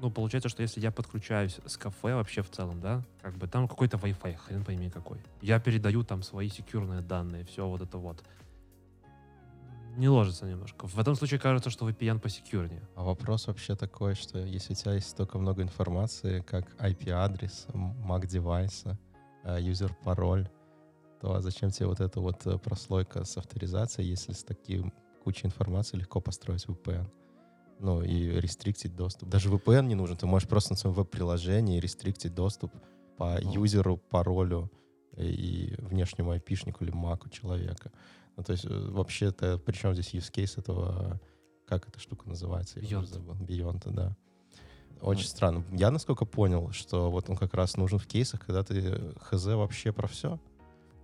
ну, 0.00 0.10
получается, 0.10 0.48
что 0.48 0.62
если 0.62 0.80
я 0.80 0.90
подключаюсь 0.90 1.58
с 1.66 1.76
кафе 1.76 2.14
вообще 2.14 2.42
в 2.42 2.50
целом, 2.50 2.80
да, 2.80 3.02
как 3.22 3.36
бы 3.36 3.46
там 3.46 3.68
какой-то 3.68 3.96
Wi-Fi, 3.96 4.36
хрен 4.36 4.64
пойми 4.64 4.90
какой, 4.90 5.18
я 5.40 5.58
передаю 5.60 6.04
там 6.04 6.22
свои 6.22 6.48
секьюрные 6.48 7.00
данные, 7.00 7.44
все 7.44 7.66
вот 7.68 7.80
это 7.80 7.98
вот, 7.98 8.22
не 9.96 10.08
ложится 10.08 10.46
немножко. 10.46 10.86
В 10.86 10.98
этом 10.98 11.14
случае 11.14 11.38
кажется, 11.38 11.70
что 11.70 11.88
VPN 11.88 12.18
посекьюрнее. 12.18 12.82
А 12.96 13.04
вопрос 13.04 13.46
вообще 13.46 13.76
такой, 13.76 14.14
что 14.14 14.38
если 14.38 14.72
у 14.72 14.76
тебя 14.76 14.94
есть 14.94 15.08
столько 15.08 15.38
много 15.38 15.62
информации, 15.62 16.40
как 16.40 16.74
IP-адрес, 16.80 17.66
MAC 17.72 18.26
девайса, 18.26 18.98
юзер-пароль, 19.44 20.48
то 21.20 21.40
зачем 21.40 21.70
тебе 21.70 21.86
вот 21.86 22.00
эта 22.00 22.20
вот 22.20 22.46
э, 22.46 22.58
прослойка 22.58 23.24
с 23.24 23.36
авторизацией, 23.36 24.08
если 24.08 24.32
с 24.32 24.42
таким 24.42 24.92
кучей 25.22 25.46
информации 25.46 25.96
легко 25.96 26.20
построить 26.20 26.66
VPN? 26.66 27.08
Ну 27.84 28.02
и 28.02 28.40
рестриктить 28.40 28.96
доступ. 28.96 29.28
Даже 29.28 29.50
VPN 29.50 29.86
не 29.86 29.94
нужен, 29.94 30.16
ты 30.16 30.24
можешь 30.26 30.48
просто 30.48 30.72
на 30.72 30.76
своем 30.78 30.94
веб-приложении 30.96 31.78
рестриктить 31.80 32.34
доступ 32.34 32.72
по 33.18 33.38
Ну. 33.42 33.52
юзеру, 33.52 33.98
паролю 33.98 34.70
и 35.18 35.74
внешнему 35.78 36.30
айпишнику 36.30 36.82
или 36.82 36.90
маку 36.92 37.28
человека. 37.28 37.92
Ну, 38.36 38.42
то 38.42 38.52
есть 38.52 38.64
э, 38.64 38.68
вообще 38.90 39.26
это, 39.26 39.58
причем 39.58 39.92
здесь 39.92 40.14
use 40.14 40.32
case 40.32 40.58
этого, 40.58 41.20
как 41.68 41.86
эта 41.86 42.00
штука 42.00 42.26
называется? 42.26 42.80
Beyond. 42.80 43.04
забыл. 43.06 43.34
Beyond, 43.34 43.92
да. 43.92 44.16
Очень 45.02 45.24
Ну. 45.24 45.28
странно. 45.28 45.64
Я, 45.70 45.90
насколько 45.90 46.24
понял, 46.24 46.72
что 46.72 47.10
вот 47.10 47.28
он 47.28 47.36
как 47.36 47.52
раз 47.52 47.76
нужен 47.76 47.98
в 47.98 48.06
кейсах, 48.06 48.40
когда 48.46 48.62
ты 48.64 49.12
хз 49.20 49.44
вообще 49.44 49.92
про 49.92 50.06
все 50.08 50.40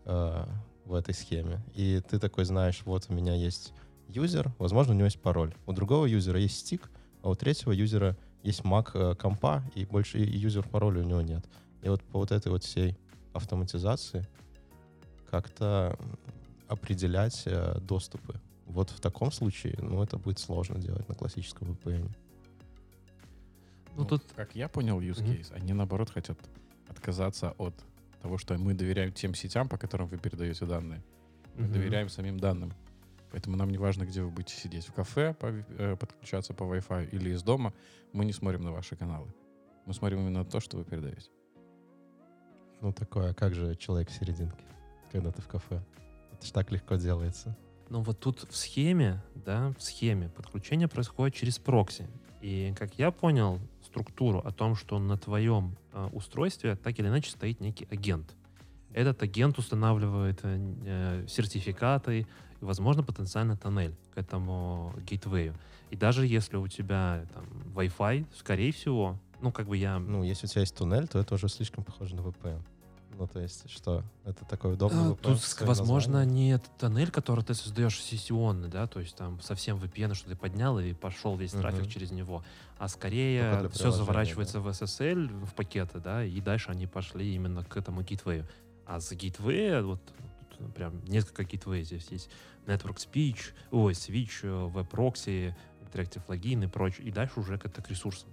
в 0.07 0.95
этой 0.95 1.13
схеме. 1.15 1.61
И 1.75 2.01
ты 2.09 2.19
такой 2.19 2.45
знаешь, 2.47 2.83
вот 2.87 3.05
у 3.11 3.13
меня 3.13 3.35
есть 3.35 3.75
юзер, 4.11 4.53
возможно, 4.59 4.93
у 4.93 4.97
него 4.97 5.07
есть 5.07 5.21
пароль. 5.21 5.55
У 5.67 5.73
другого 5.73 6.07
юзера 6.07 6.39
есть 6.39 6.59
стик, 6.59 6.91
а 7.23 7.31
у 7.31 7.35
третьего 7.35 7.73
юзера 7.73 8.17
есть 8.43 8.61
Mac 8.63 8.91
э, 8.95 9.15
компа, 9.15 9.63
и 9.75 9.85
больше 9.85 10.19
и 10.19 10.39
юзер 10.39 10.67
пароля 10.69 11.01
у 11.01 11.05
него 11.05 11.21
нет. 11.21 11.45
И 11.83 11.89
вот 11.89 12.03
по 12.03 12.19
вот 12.19 12.33
этой 12.33 12.51
вот 12.51 12.65
всей 12.65 12.97
автоматизации 13.33 14.27
как-то 15.31 15.99
определять 16.69 17.43
э, 17.47 17.79
доступы. 17.81 18.41
Вот 18.67 18.91
в 18.91 19.01
таком 19.01 19.33
случае, 19.33 19.77
ну, 19.81 20.03
это 20.03 20.17
будет 20.17 20.39
сложно 20.39 20.79
делать 20.79 21.09
на 21.09 21.15
классическом 21.15 21.73
VPN. 21.73 22.11
Ну, 23.97 24.05
тут, 24.05 24.23
Как 24.37 24.55
я 24.55 24.69
понял 24.69 25.01
use 25.01 25.23
case, 25.23 25.53
они 25.53 25.73
наоборот 25.73 26.11
хотят 26.11 26.39
отказаться 26.89 27.55
от 27.59 27.75
того, 28.23 28.39
что 28.39 28.57
мы 28.57 28.75
доверяем 28.75 29.13
тем 29.13 29.35
сетям, 29.35 29.69
по 29.69 29.77
которым 29.77 30.07
вы 30.09 30.19
передаете 30.19 30.65
данные. 30.67 31.03
Мы 31.57 31.65
мгм. 31.65 31.73
доверяем 31.73 32.09
самим 32.09 32.39
данным. 32.39 32.73
Поэтому 33.33 33.57
нам 33.57 33.71
не 33.71 33.79
важно, 33.79 34.05
где 34.05 34.23
вы 34.23 34.31
будете 34.31 34.55
сидеть, 34.55 34.87
в 34.87 34.93
кафе, 34.93 35.35
по 35.35 35.47
э, 35.47 35.97
подключаться 35.97 36.55
по 36.55 36.65
Wi-Fi 36.65 37.11
или 37.11 37.31
из 37.31 37.43
дома. 37.43 37.73
Мы 38.13 38.25
не 38.25 38.33
смотрим 38.33 38.63
на 38.63 38.73
ваши 38.73 38.97
каналы. 38.97 39.33
Мы 39.87 39.95
смотрим 39.95 40.21
именно 40.21 40.41
на 40.41 40.45
то, 40.45 40.61
что 40.61 40.77
вы 40.77 40.85
передаете. 40.85 41.31
Ну, 42.81 42.93
такое, 42.93 43.31
а 43.31 43.35
как 43.35 43.55
же 43.55 43.77
человек 43.77 44.09
в 44.11 44.13
серединке, 44.13 44.65
когда 45.13 45.31
ты 45.31 45.43
в 45.43 45.49
кафе? 45.49 45.83
Это 46.33 46.47
ж 46.47 46.51
так 46.51 46.73
легко 46.73 46.97
делается. 46.97 47.57
Ну 47.91 48.03
вот 48.03 48.21
тут 48.21 48.49
в 48.49 48.57
схеме, 48.57 49.21
да, 49.35 49.75
в 49.77 49.83
схеме 49.83 50.29
подключение 50.29 50.89
происходит 50.89 51.35
через 51.35 51.59
прокси. 51.59 52.09
И 52.41 52.73
как 52.79 52.95
я 52.95 53.11
понял 53.11 53.59
структуру 53.85 54.39
о 54.39 54.53
том, 54.53 54.77
что 54.77 54.99
на 54.99 55.19
твоем 55.19 55.77
э, 55.93 56.09
устройстве 56.13 56.77
так 56.77 56.99
или 56.99 57.09
иначе 57.09 57.31
стоит 57.33 57.61
некий 57.61 57.87
агент. 57.91 58.35
Этот 58.93 59.23
агент 59.23 59.59
устанавливает 59.59 60.41
э, 60.45 60.75
э, 60.85 61.27
сертификаты 61.29 62.27
возможно, 62.61 63.03
потенциально 63.03 63.57
тоннель 63.57 63.95
к 64.15 64.19
этому 64.19 64.95
гейтвею. 65.07 65.55
И 65.91 65.97
даже 65.97 66.27
если 66.27 66.57
у 66.57 66.69
тебя 66.69 67.25
там 67.35 67.45
Wi-Fi, 67.75 68.27
скорее 68.37 68.73
всего, 68.73 69.19
ну 69.41 69.51
как 69.53 69.67
бы 69.67 69.77
я 69.77 69.99
Ну, 69.99 70.23
если 70.23 70.47
у 70.47 70.49
тебя 70.51 70.61
есть 70.61 70.77
туннель, 70.77 71.09
то 71.09 71.19
это 71.19 71.35
уже 71.35 71.49
слишком 71.49 71.85
похоже 71.85 72.15
на 72.15 72.21
VPN. 72.21 72.63
Ну, 73.19 73.27
то 73.27 73.41
есть, 73.41 73.69
что? 73.69 74.03
Это 74.25 74.45
такой 74.47 74.75
удобный 74.75 75.01
А, 75.01 75.11
VPN 75.11 75.17
Тут, 75.17 75.61
возможно, 75.61 76.21
названием? 76.21 76.35
не 76.35 76.53
этот 76.53 76.75
тоннель, 76.79 77.11
который 77.11 77.45
ты 77.45 77.53
создаешь 77.55 78.01
сессионный, 78.01 78.69
да, 78.69 78.87
то 78.87 79.01
есть 79.01 79.15
там 79.17 79.41
совсем 79.43 79.77
VPN, 79.77 80.15
что 80.15 80.31
ты 80.31 80.37
поднял 80.37 80.79
и 80.79 80.95
пошел 80.95 81.37
весь 81.37 81.51
трафик 81.51 81.81
Мгм. 81.81 81.91
через 81.91 82.13
него, 82.13 82.43
а 82.79 82.89
скорее 82.89 83.69
все 83.71 83.91
заворачивается 83.91 84.61
в 84.61 84.69
SSL, 84.69 85.45
в 85.45 85.55
пакеты, 85.55 85.99
да, 85.99 86.25
и 86.25 86.41
дальше 86.41 86.71
они 86.71 86.87
пошли 86.87 87.35
именно 87.35 87.63
к 87.65 87.77
этому 87.77 88.03
гейтвею. 88.03 88.47
А 88.87 89.01
с 89.01 89.13
гейтвея, 89.13 89.83
вот 89.83 90.01
прям 90.69 91.05
несколько 91.05 91.45
гейтвеев 91.45 91.87
здесь 91.87 92.09
есть. 92.11 92.31
Network 92.67 92.97
Speech, 92.97 93.53
ой, 93.71 93.93
Switch, 93.93 94.41
э, 94.43 94.49
Web 94.49 94.91
Proxy, 94.91 95.55
Interactive 95.83 96.27
Login 96.29 96.65
и 96.65 96.67
прочее. 96.67 97.07
И 97.09 97.11
дальше 97.11 97.41
уже 97.41 97.59
как-то 97.59 97.83
к 97.83 97.91
ресурсам. 97.91 98.31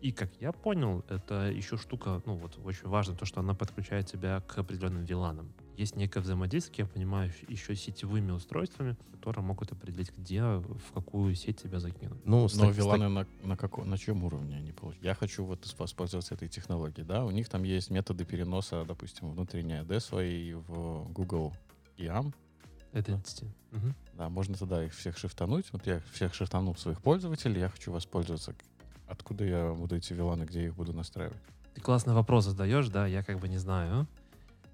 И 0.00 0.12
как 0.12 0.30
я 0.40 0.52
понял, 0.52 1.04
это 1.08 1.50
еще 1.50 1.76
штука, 1.76 2.22
ну 2.24 2.36
вот 2.36 2.58
очень 2.64 2.86
важно, 2.86 3.16
то, 3.16 3.24
что 3.24 3.40
она 3.40 3.54
подключает 3.54 4.06
тебя 4.06 4.40
к 4.42 4.58
определенным 4.58 5.04
виланам. 5.04 5.52
Есть 5.78 5.94
некое 5.94 6.18
взаимодействие, 6.18 6.88
я 6.88 6.92
понимаю, 6.92 7.32
еще 7.46 7.76
с 7.76 7.80
сетевыми 7.80 8.32
устройствами, 8.32 8.96
которые 9.12 9.44
могут 9.44 9.70
определить, 9.70 10.10
где, 10.16 10.42
в 10.42 10.92
какую 10.92 11.36
сеть 11.36 11.62
тебя 11.62 11.78
закинут. 11.78 12.18
Ну, 12.26 12.48
с 12.48 12.56
Но 12.56 12.68
виланы 12.72 13.08
на, 13.08 13.28
на, 13.44 13.56
каком, 13.56 13.88
на 13.88 13.96
чьем 13.96 14.24
уровне 14.24 14.56
они 14.56 14.72
получают? 14.72 15.04
Я 15.04 15.14
хочу 15.14 15.44
вот 15.44 15.72
воспользоваться 15.78 16.34
этой 16.34 16.48
технологией, 16.48 17.06
да? 17.06 17.24
У 17.24 17.30
них 17.30 17.48
там 17.48 17.62
есть 17.62 17.90
методы 17.90 18.24
переноса, 18.24 18.84
допустим, 18.84 19.30
внутренней 19.30 19.74
AD 19.74 20.00
своей 20.00 20.54
в 20.54 21.06
Google 21.12 21.54
IAM. 21.96 22.34
Identity. 22.92 23.46
Мгм. 23.70 23.94
Да, 24.14 24.28
можно 24.28 24.56
тогда 24.56 24.84
их 24.84 24.92
всех 24.92 25.16
шифтануть. 25.16 25.66
Вот 25.70 25.86
я 25.86 26.00
всех 26.10 26.34
шифтанул 26.34 26.74
своих 26.74 27.00
пользователей, 27.00 27.60
я 27.60 27.68
хочу 27.68 27.92
воспользоваться. 27.92 28.52
Откуда 29.06 29.44
я 29.44 29.72
буду 29.74 29.94
эти 29.94 30.12
виланы, 30.12 30.42
где 30.42 30.62
я 30.62 30.66
их 30.66 30.74
буду 30.74 30.92
настраивать? 30.92 31.38
Ты 31.74 31.80
классный 31.80 32.14
вопрос 32.14 32.46
задаешь, 32.46 32.88
да, 32.88 33.06
я 33.06 33.22
как 33.22 33.38
бы 33.38 33.48
не 33.48 33.58
знаю. 33.58 34.08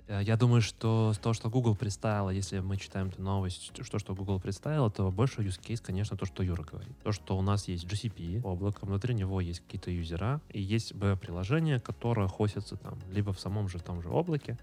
Э, 0.07 0.21
Я 0.23 0.37
думаю, 0.37 0.61
что 0.63 1.13
того, 1.23 1.33
что 1.33 1.51
Google 1.51 1.75
представила, 1.75 2.31
если 2.31 2.61
мы 2.61 2.77
читаем 2.77 3.09
эту 3.09 3.23
новость, 3.23 3.73
что, 3.85 3.99
что 3.99 4.15
Google 4.15 4.41
представила, 4.41 4.91
то 4.91 5.11
больше 5.11 5.41
use 5.41 5.61
case, 5.61 5.83
конечно, 5.83 6.17
то, 6.17 6.27
что 6.27 6.43
Юра 6.43 6.63
говорит. 6.63 6.97
То, 7.03 7.13
что 7.13 7.37
у 7.37 7.43
нас 7.43 7.69
есть 7.69 7.85
GCP, 7.85 8.43
облако, 8.43 8.85
внутри 8.85 9.15
него 9.15 9.41
есть 9.41 9.61
какие-то 9.61 9.91
юзера, 9.91 10.41
и 10.51 10.61
есть 10.61 10.95
B-приложение, 10.95 11.81
которое 11.81 12.29
хостится 12.29 12.77
там 12.77 12.99
либо 13.11 13.33
в 13.33 13.41
самом 13.41 13.69
же 13.69 13.79
том 13.79 14.03
же 14.03 14.09
облаке, 14.09 14.59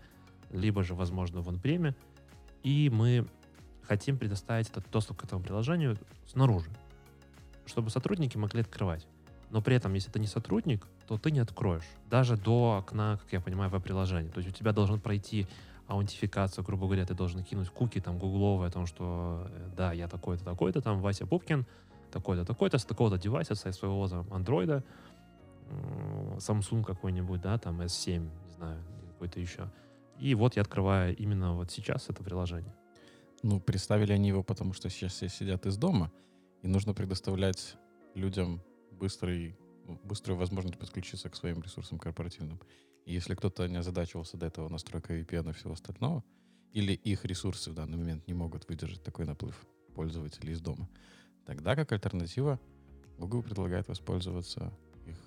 либо 0.52 0.84
же, 0.84 0.96
возможно, 0.96 1.42
в 1.42 1.50
онпреме, 1.50 1.96
и 2.64 2.90
мы 2.90 3.26
хотим 3.84 4.18
предоставить 4.18 4.70
этот 4.70 4.90
доступ 4.92 5.22
к 5.22 5.24
этому 5.24 5.42
приложению 5.44 5.98
снаружи, 6.28 6.70
чтобы 7.66 7.90
сотрудники 7.90 8.38
могли 8.38 8.62
открывать. 8.62 9.08
Но 9.50 9.62
при 9.62 9.76
этом, 9.76 9.94
если 9.94 10.12
ты 10.12 10.20
не 10.20 10.28
сотрудник, 10.28 10.88
то 11.12 11.18
ты 11.18 11.32
не 11.32 11.40
откроешь. 11.40 11.84
Даже 12.10 12.38
до 12.38 12.78
окна, 12.78 13.20
как 13.22 13.34
я 13.34 13.42
понимаю, 13.42 13.70
веб-приложения. 13.70 14.32
То 14.32 14.38
есть 14.38 14.50
у 14.50 14.54
тебя 14.54 14.72
должен 14.72 14.98
пройти 15.02 15.46
аутентификацию, 15.88 16.64
грубо 16.64 16.86
говоря, 16.86 17.06
ты 17.06 17.14
должен 17.14 17.44
кинуть 17.44 17.70
куки 17.70 18.00
там 18.00 18.18
гугловые 18.18 18.70
о 18.70 18.72
том, 18.72 18.86
что 18.86 19.46
э, 19.50 19.70
да, 19.76 19.92
я 19.92 20.08
такой-то, 20.08 20.46
такой-то, 20.46 20.82
там 20.82 21.02
Вася 21.02 21.26
Пупкин, 21.26 21.66
такой-то, 22.14 22.46
такой-то, 22.46 22.78
с 22.78 22.86
такого-то 22.86 23.18
девайса, 23.18 23.56
со 23.56 23.74
своего 23.74 24.08
там 24.08 24.26
андроида, 24.32 24.86
Samsung 26.38 26.86
какой-нибудь, 26.86 27.42
да, 27.42 27.58
там 27.58 27.82
S7, 27.82 28.20
не 28.20 28.52
знаю, 28.54 28.82
какой-то 29.10 29.42
еще. 29.42 29.70
И 30.18 30.34
вот 30.34 30.56
я 30.56 30.62
открываю 30.62 31.14
именно 31.18 31.56
вот 31.56 31.72
сейчас 31.72 32.10
это 32.10 32.24
приложение. 32.24 32.74
Ну, 33.44 33.60
представили 33.60 34.14
они 34.14 34.30
его, 34.30 34.44
потому 34.44 34.72
что 34.72 34.90
сейчас 34.90 35.12
все 35.12 35.28
сидят 35.28 35.66
из 35.66 35.76
дома, 35.76 36.10
и 36.62 36.70
нужно 36.70 36.94
предоставлять 36.94 37.76
людям 38.16 38.62
быстрый, 38.92 39.58
быструю 40.04 40.38
возможность 40.38 40.80
подключиться 40.80 41.30
к 41.30 41.36
своим 41.36 41.62
ресурсам 41.62 42.00
корпоративным. 42.00 42.60
И 43.06 43.14
если 43.14 43.36
кто-то 43.36 43.68
не 43.68 43.78
озадачивался 43.78 44.38
до 44.38 44.46
этого 44.46 44.70
настройкой 44.70 45.22
VPN 45.22 45.50
и 45.50 45.54
всего 45.54 45.74
остального, 45.74 46.24
или 46.72 46.94
их 46.94 47.26
ресурсы 47.26 47.72
в 47.72 47.74
данный 47.74 47.98
момент 47.98 48.28
не 48.28 48.34
могут 48.34 48.68
выдержать 48.70 49.04
такой 49.04 49.26
наплыв 49.26 49.66
пользователей 49.96 50.54
из 50.54 50.62
дома, 50.62 50.88
тогда 51.46 51.76
как 51.76 51.92
альтернатива 51.92 52.60
Google 53.18 53.44
предлагает 53.44 53.88
воспользоваться 53.88 54.72
их 55.06 55.18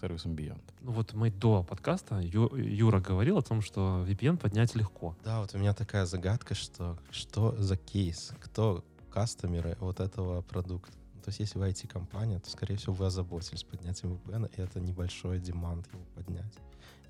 сервисом 0.00 0.34
Beyond. 0.34 0.64
Ну 0.80 0.92
вот 0.92 1.12
мы 1.14 1.30
до 1.30 1.62
подкаста, 1.62 2.18
Ю- 2.18 2.54
Юра 2.56 3.00
говорил 3.00 3.38
о 3.38 3.42
том, 3.42 3.62
что 3.62 4.04
VPN 4.08 4.38
поднять 4.38 4.74
легко. 4.74 5.16
Да, 5.24 5.40
вот 5.40 5.54
у 5.54 5.58
меня 5.58 5.72
такая 5.74 6.06
загадка, 6.06 6.54
что 6.54 6.98
что 7.10 7.54
за 7.56 7.76
кейс, 7.76 8.32
кто 8.40 8.84
кастомеры 9.10 9.76
вот 9.80 10.00
этого 10.00 10.42
продукта. 10.42 10.92
То 11.26 11.30
есть 11.30 11.40
если 11.40 11.58
вы 11.58 11.70
IT-компания, 11.70 12.38
то, 12.38 12.48
скорее 12.48 12.76
всего, 12.76 12.94
вы 12.94 13.06
озаботились 13.06 13.64
поднятием 13.64 14.12
VPN, 14.12 14.48
и 14.56 14.62
это 14.62 14.78
небольшой 14.78 15.40
демант 15.40 15.88
его 15.92 16.04
поднять. 16.14 16.54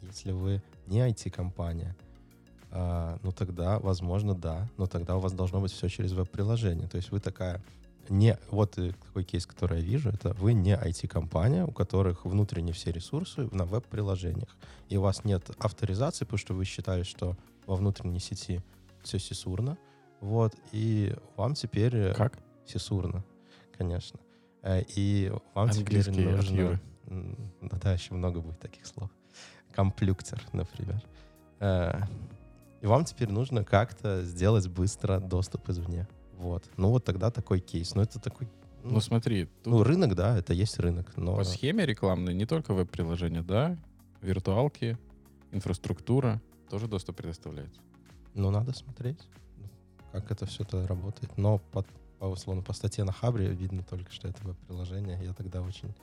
Если 0.01 0.33
вы 0.33 0.63
не 0.87 1.01
IT-компания, 1.01 1.95
а, 2.71 3.19
ну 3.23 3.31
тогда, 3.31 3.79
возможно, 3.79 4.35
да, 4.35 4.71
но 4.79 4.87
тогда 4.87 5.19
у 5.19 5.21
вас 5.21 5.35
должно 5.35 5.61
быть 5.61 5.71
все 5.71 5.89
через 5.89 6.13
веб-приложение. 6.13 6.89
То 6.89 6.97
есть 6.97 7.11
вы 7.11 7.21
такая 7.21 7.63
не, 8.09 8.39
вот 8.51 8.79
э, 8.79 8.93
такой 9.05 9.23
кейс, 9.23 9.45
который 9.45 9.81
я 9.81 9.85
вижу, 9.85 10.09
это 10.09 10.33
вы 10.33 10.55
не 10.55 10.73
IT-компания, 10.73 11.67
у 11.67 11.71
которых 11.73 12.25
внутренние 12.25 12.73
все 12.73 12.93
ресурсы 12.93 13.51
на 13.53 13.67
веб-приложениях. 13.67 14.57
И 14.89 14.97
у 14.97 15.03
вас 15.03 15.25
нет 15.25 15.51
авторизации, 15.59 16.25
потому 16.25 16.39
что 16.39 16.55
вы 16.55 16.65
считали, 16.65 17.03
что 17.03 17.37
во 17.67 17.77
внутренней 17.77 18.21
сети 18.21 18.63
все 19.03 19.19
сисурно. 19.19 19.77
Вот, 20.23 20.55
и 20.73 21.15
вам 21.37 21.53
теперь... 21.53 21.95
э, 21.95 22.15
Как? 22.15 22.39
Сисурно, 22.67 23.23
конечно. 23.77 24.21
Э, 24.63 24.83
И 24.97 25.33
вам 25.55 25.71
теперь 25.71 26.01
Английский 26.01 26.25
нужно... 26.25 26.81
Ну 27.09 27.71
да, 27.83 27.93
еще 27.93 28.15
много 28.15 28.41
будет 28.41 28.59
таких 28.59 28.87
слов. 28.87 29.11
Комплюктер, 29.73 30.43
например. 30.53 31.03
Э, 31.61 32.01
И 32.83 32.87
вам 32.87 33.05
теперь 33.05 33.31
нужно 33.31 33.65
как-то 33.65 34.23
сделать 34.23 34.69
быстро 34.69 35.21
доступ 35.21 35.69
извне. 35.69 36.09
Вот. 36.35 36.65
Ну 36.77 36.91
вот 36.91 37.05
тогда 37.05 37.31
такой 37.31 37.61
кейс. 37.61 37.95
Ну 37.95 38.03
это 38.03 38.21
такой... 38.21 38.49
Ну, 38.83 38.95
Ну, 38.95 39.01
смотри, 39.01 39.47
тут 39.65 39.67
ну, 39.73 39.83
рынок, 39.83 40.15
да, 40.15 40.39
это 40.39 40.53
есть 40.53 40.79
рынок, 40.79 41.17
но... 41.17 41.35
по 41.37 41.45
схеме 41.45 41.85
рекламной 41.85 42.35
не 42.35 42.47
только 42.47 42.73
веб-приложения, 42.73 43.43
да, 43.43 43.77
виртуалки, 44.21 44.97
инфраструктура, 45.51 46.41
тоже 46.71 46.87
доступ 46.87 47.17
предоставляется. 47.17 47.81
Ну, 48.35 48.51
надо 48.51 48.73
смотреть, 48.73 49.19
как 50.13 50.31
это 50.31 50.47
все 50.47 50.63
это 50.63 50.87
работает. 50.87 51.37
Но 51.37 51.59
по, 51.59 51.85
по, 52.19 52.27
условно, 52.27 52.63
по 52.63 52.73
статье 52.73 53.05
на 53.05 53.13
Хабре 53.13 53.49
видно 53.49 53.83
только, 53.83 54.11
что 54.13 54.29
это 54.29 54.43
веб-приложение. 54.47 55.19
Я 55.23 55.33
тогда 55.33 55.63
очень 55.63 55.95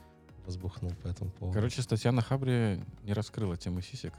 возбухнул 0.46 0.92
по 1.02 1.08
этому 1.08 1.30
поводу. 1.30 1.54
Короче, 1.54 1.82
статья 1.82 2.12
на 2.12 2.22
Хабре 2.22 2.84
не 3.02 3.12
раскрыла 3.12 3.56
тему 3.56 3.80
сисек. 3.80 4.14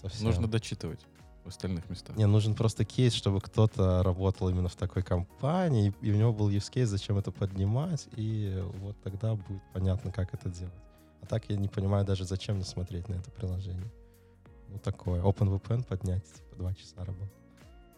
Совсем. 0.00 0.26
Нужно 0.26 0.46
дочитывать 0.46 1.00
в 1.44 1.48
остальных 1.48 1.88
местах. 1.88 2.16
Не, 2.16 2.26
нужен 2.26 2.54
просто 2.54 2.84
кейс, 2.84 3.14
чтобы 3.14 3.40
кто-то 3.40 4.02
работал 4.02 4.48
именно 4.48 4.68
в 4.68 4.76
такой 4.76 5.02
компании, 5.02 5.94
и, 6.00 6.10
у 6.10 6.16
него 6.16 6.32
был 6.32 6.50
use 6.50 6.70
case, 6.72 6.86
зачем 6.86 7.18
это 7.18 7.30
поднимать, 7.30 8.08
и 8.16 8.62
вот 8.80 8.96
тогда 9.02 9.34
будет 9.34 9.62
понятно, 9.72 10.10
как 10.12 10.34
это 10.34 10.50
делать. 10.50 10.74
А 11.22 11.26
так 11.26 11.48
я 11.48 11.56
не 11.56 11.68
понимаю 11.68 12.04
даже, 12.04 12.24
зачем 12.24 12.56
мне 12.56 12.64
смотреть 12.64 13.08
на 13.08 13.14
это 13.14 13.30
приложение. 13.30 13.90
Ну, 14.68 14.78
такое. 14.78 15.22
OpenVPN 15.22 15.84
поднять, 15.84 16.24
типа, 16.34 16.56
два 16.56 16.74
часа 16.74 17.04
работы. 17.04 17.30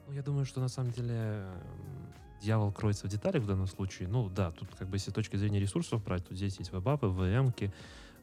Ну, 0.07 0.13
я 0.13 0.23
думаю, 0.23 0.45
что 0.45 0.61
на 0.61 0.69
самом 0.69 0.93
деле 0.93 1.15
м, 1.15 2.13
дьявол 2.41 2.73
кроется 2.73 3.07
в 3.07 3.11
деталях 3.11 3.43
в 3.43 3.47
данном 3.47 3.67
случае. 3.67 4.09
Ну, 4.09 4.29
да, 4.29 4.51
тут 4.53 4.69
как 4.79 4.89
бы 4.89 4.97
если 4.97 5.11
с 5.11 5.15
точки 5.15 5.37
зрения 5.37 5.61
ресурсов 5.61 6.03
брать, 6.05 6.27
то 6.27 6.35
здесь 6.35 6.59
есть 6.59 6.73
вебапы, 6.73 7.07
VM-ки, 7.07 7.73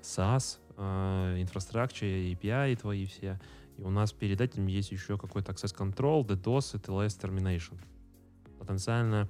SaaS, 0.01 0.59
э, 0.77 1.41
инфраструктура, 1.41 2.05
API 2.05 2.75
твои 2.75 3.05
все. 3.05 3.39
И 3.77 3.81
у 3.81 3.89
нас 3.89 4.13
перед 4.13 4.39
этим 4.39 4.67
есть 4.67 4.91
еще 4.91 5.17
какой-то 5.17 5.51
access 5.51 5.75
control, 5.75 6.25
DDoS 6.25 6.77
и 6.77 6.79
TLS 6.79 7.19
termination. 7.19 7.77
Потенциально 8.59 9.27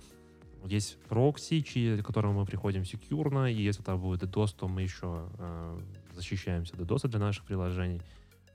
есть 0.63 0.97
прокси, 1.09 1.61
к 1.61 2.05
которому 2.05 2.39
мы 2.39 2.45
приходим 2.45 2.85
секьюрно, 2.85 3.51
и 3.51 3.61
если 3.61 3.83
там 3.83 3.99
будет 3.99 4.23
DDoS, 4.23 4.55
то 4.57 4.67
мы 4.67 4.81
еще 4.81 5.29
э, 5.37 5.79
защищаемся 6.13 6.75
DDoS 6.75 7.07
для 7.07 7.19
наших 7.19 7.45
приложений 7.45 8.01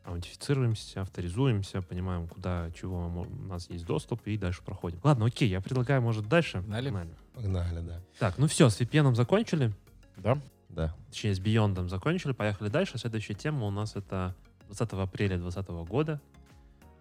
аутентифицируемся, 0.04 1.02
авторизуемся, 1.02 1.82
понимаем, 1.82 2.26
куда, 2.28 2.70
чего 2.72 3.06
у 3.06 3.24
нас 3.46 3.68
есть 3.70 3.84
доступ, 3.84 4.26
и 4.26 4.36
дальше 4.36 4.62
проходим. 4.62 5.00
Ладно, 5.02 5.26
окей, 5.26 5.48
я 5.48 5.60
предлагаю, 5.60 6.02
может, 6.02 6.28
дальше. 6.28 6.58
Погнали? 6.58 6.92
Погнали, 7.34 7.80
да. 7.80 8.00
Так, 8.18 8.38
ну 8.38 8.46
все, 8.46 8.68
с 8.68 8.80
VPN 8.80 9.14
закончили, 9.14 9.72
Да? 10.16 10.40
Да. 10.68 10.94
точнее, 11.08 11.34
с 11.34 11.40
Beyond 11.40 11.88
закончили, 11.88 12.32
поехали 12.32 12.68
дальше. 12.68 12.96
Следующая 12.96 13.34
тема 13.34 13.66
у 13.66 13.70
нас 13.70 13.96
это 13.96 14.36
20 14.68 14.92
апреля 14.92 15.36
2020 15.36 15.88
года 15.88 16.20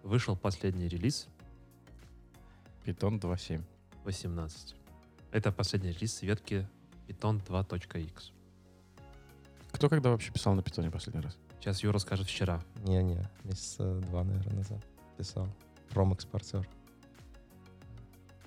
вышел 0.02 0.36
последний 0.36 0.88
релиз 0.88 1.28
Python 2.84 3.20
2.7. 3.20 3.62
18. 4.04 4.74
Это 5.30 5.52
последний 5.52 5.92
релиз 5.92 6.22
ветки 6.22 6.68
Python 7.06 7.40
2.x. 7.46 8.32
Кто 9.72 9.88
когда 9.88 10.10
вообще 10.10 10.32
писал 10.32 10.54
на 10.54 10.62
питоне 10.62 10.90
последний 10.90 11.20
раз? 11.20 11.38
Сейчас 11.60 11.82
Юра 11.82 11.98
скажет 11.98 12.26
вчера. 12.26 12.62
Не-не, 12.84 13.22
месяца 13.44 13.94
два, 14.00 14.24
наверное, 14.24 14.56
назад 14.56 14.78
писал. 15.18 15.46
Промэкспортер. 15.90 16.66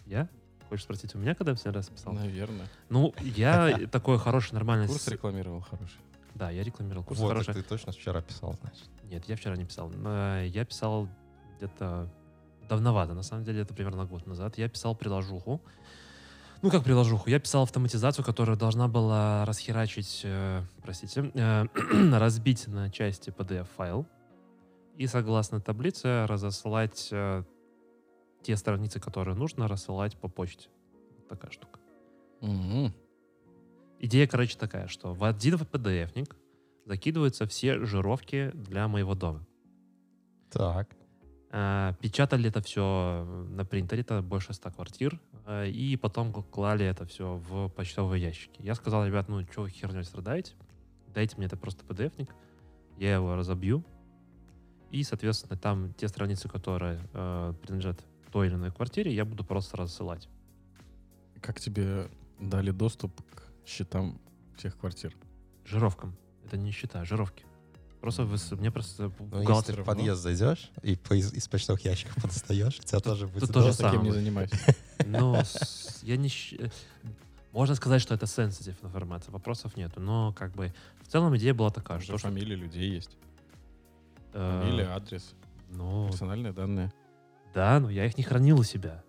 Я? 0.07 0.27
Хочешь 0.69 0.85
спросить, 0.85 1.13
у 1.13 1.19
меня 1.19 1.35
когда 1.35 1.53
последний 1.53 1.75
раз 1.77 1.89
писал? 1.89 2.13
Наверное. 2.13 2.67
Ну, 2.89 3.13
я 3.21 3.87
такой 3.91 4.17
хороший, 4.17 4.53
нормальный... 4.53 4.87
Курс 4.87 5.07
рекламировал 5.07 5.61
хороший. 5.61 5.99
Да, 6.33 6.49
я 6.49 6.63
рекламировал 6.63 7.03
курс 7.03 7.19
вот, 7.19 7.27
хороший. 7.29 7.53
ты 7.53 7.61
точно 7.61 7.91
вчера 7.91 8.21
писал, 8.21 8.55
значит. 8.59 8.89
Нет, 9.03 9.23
я 9.29 9.35
вчера 9.35 9.55
не 9.55 9.65
писал. 9.65 9.91
Э, 10.03 10.47
Я 10.47 10.65
писал 10.65 11.07
где-то 11.57 12.09
давновато, 12.67 13.13
на 13.13 13.21
самом 13.21 13.43
деле, 13.43 13.61
это 13.61 13.75
примерно 13.75 14.05
год 14.05 14.25
назад. 14.25 14.57
Я 14.57 14.67
писал 14.67 14.95
приложуху. 14.95 15.61
Ну, 16.63 16.71
как 16.71 16.85
приложуху? 16.85 17.29
Я 17.29 17.39
писал 17.41 17.63
автоматизацию, 17.63 18.23
которая 18.23 18.55
должна 18.55 18.87
была 18.87 19.43
расхерачить, 19.43 20.21
э, 20.23 20.61
простите, 20.81 21.29
э, 21.33 21.65
разбить 22.17 22.69
на 22.69 22.89
части 22.89 23.31
PDF-файл 23.31 24.07
и, 24.95 25.05
согласно 25.07 25.59
таблице, 25.59 26.25
разослать 26.25 27.09
э, 27.11 27.43
те 28.43 28.55
страницы, 28.55 29.01
которые 29.01 29.35
нужно, 29.35 29.67
рассылать 29.67 30.17
по 30.17 30.29
почте. 30.29 30.69
Вот 31.17 31.27
такая 31.27 31.51
штука. 31.51 31.81
Мгм. 32.39 32.93
Идея, 33.99 34.25
короче, 34.25 34.57
такая, 34.57 34.87
что 34.87 35.13
в 35.13 35.25
один 35.25 35.55
PDF-ник 35.55 36.37
закидываются 36.85 37.45
все 37.45 37.83
жировки 37.83 38.51
для 38.53 38.87
моего 38.87 39.15
дома. 39.15 39.45
Так. 40.49 40.95
А, 41.55 41.93
Печатали 42.01 42.49
это 42.49 42.61
все 42.61 43.23
на 43.51 43.63
принтере, 43.63 44.01
это 44.01 44.23
больше 44.23 44.53
100 44.53 44.71
квартир, 44.71 45.21
а, 45.45 45.65
и 45.65 45.95
потом 45.97 46.33
клали 46.33 46.83
это 46.83 47.05
все 47.05 47.35
в 47.35 47.69
почтовые 47.69 48.23
ящики. 48.23 48.59
Я 48.63 48.73
сказал, 48.73 49.05
ребят, 49.05 49.29
ну 49.29 49.45
что 49.51 49.61
вы 49.61 49.69
херней 49.69 50.03
страдаете? 50.03 50.53
Дайте 51.13 51.37
мне 51.37 51.45
это 51.45 51.55
просто 51.55 51.85
PDF-ник, 51.85 52.33
я 52.97 53.13
его 53.13 53.35
разобью, 53.35 53.85
и, 54.89 55.03
соответственно, 55.03 55.55
там 55.55 55.93
те 55.93 56.07
страницы, 56.07 56.49
которые 56.49 56.99
э, 57.13 57.53
принадлежат 57.61 58.03
той 58.31 58.47
или 58.47 58.55
иной 58.55 58.71
квартире, 58.71 59.13
я 59.13 59.23
буду 59.23 59.43
просто 59.43 59.77
рассылать. 59.77 60.27
Как 61.39 61.59
тебе 61.59 62.09
дали 62.39 62.71
доступ 62.71 63.21
к 63.29 63.43
счетам 63.63 64.19
всех 64.57 64.75
квартир? 64.75 65.15
Жировкам. 65.65 66.15
Это 66.45 66.57
не 66.57 66.71
счета, 66.71 67.01
а 67.01 67.05
жировки. 67.05 67.45
Просто 68.03 68.25
вы- 68.25 68.37
мне 68.57 68.69
просто 68.69 69.03
Ну, 69.03 69.09
если 69.09 69.23
бухгалтер... 69.45 69.75
ты 69.77 69.81
в 69.81 69.85
подъезд 69.85 70.21
зайдешь 70.21 70.69
и 70.81 70.97
по- 70.97 71.13
из, 71.13 71.31
из 71.31 71.47
почтовых 71.47 71.85
ящиков 71.85 72.21
подостаешь, 72.21 72.77
у 72.77 72.83
тебя 72.83 72.99
тоже 72.99 73.27
будет... 73.27 73.39
тут 73.45 73.53
тоже 73.53 73.77
таким 73.77 74.03
не 74.03 74.11
занимаюсь. 74.11 74.51
Ну, 75.05 75.37
я 76.01 76.17
не... 76.17 76.27
щ- 76.27 76.69
Можно 77.53 77.75
сказать, 77.75 78.01
что 78.01 78.13
это 78.13 78.25
sensitive 78.25 78.75
информация, 78.83 79.31
вопросов 79.31 79.77
нету. 79.77 80.01
Но 80.01 80.33
как 80.37 80.51
бы 80.51 80.73
в 81.01 81.07
целом 81.07 81.37
идея 81.37 81.53
была 81.53 81.69
такая, 81.69 82.01
Что 82.01 82.17
что... 82.17 82.27
фамилии 82.27 82.55
людей 82.55 82.89
есть. 82.91 83.15
э, 84.33 84.61
Фамилия, 84.61 84.87
адрес, 84.89 85.33
Ну, 85.69 86.07
персональные 86.09 86.51
данные. 86.51 86.91
да, 87.53 87.79
но 87.79 87.89
я 87.89 88.05
их 88.05 88.17
не 88.17 88.23
хранил 88.25 88.59
у 88.59 88.63
себя. 88.63 89.01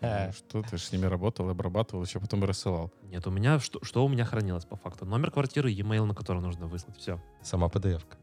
Ну, 0.00 0.32
Что 0.32 0.62
ты 0.62 0.76
ж 0.76 0.82
с 0.82 0.92
ними 0.92 1.06
работал, 1.06 1.48
обрабатывал, 1.48 2.04
еще 2.04 2.20
потом 2.20 2.44
и 2.44 2.46
рассылал. 2.46 2.92
Нет, 3.10 3.26
у 3.26 3.30
меня... 3.30 3.58
Что, 3.58 3.84
что 3.84 4.04
у 4.04 4.08
меня 4.08 4.24
хранилось 4.24 4.64
по 4.64 4.76
факту? 4.76 5.04
Номер 5.04 5.30
квартиры, 5.30 5.70
e-mail, 5.70 6.04
на 6.04 6.14
который 6.14 6.42
нужно 6.42 6.66
выслать. 6.66 6.96
Все. 6.96 7.20
Сама 7.42 7.66
PDF-ка. 7.68 8.16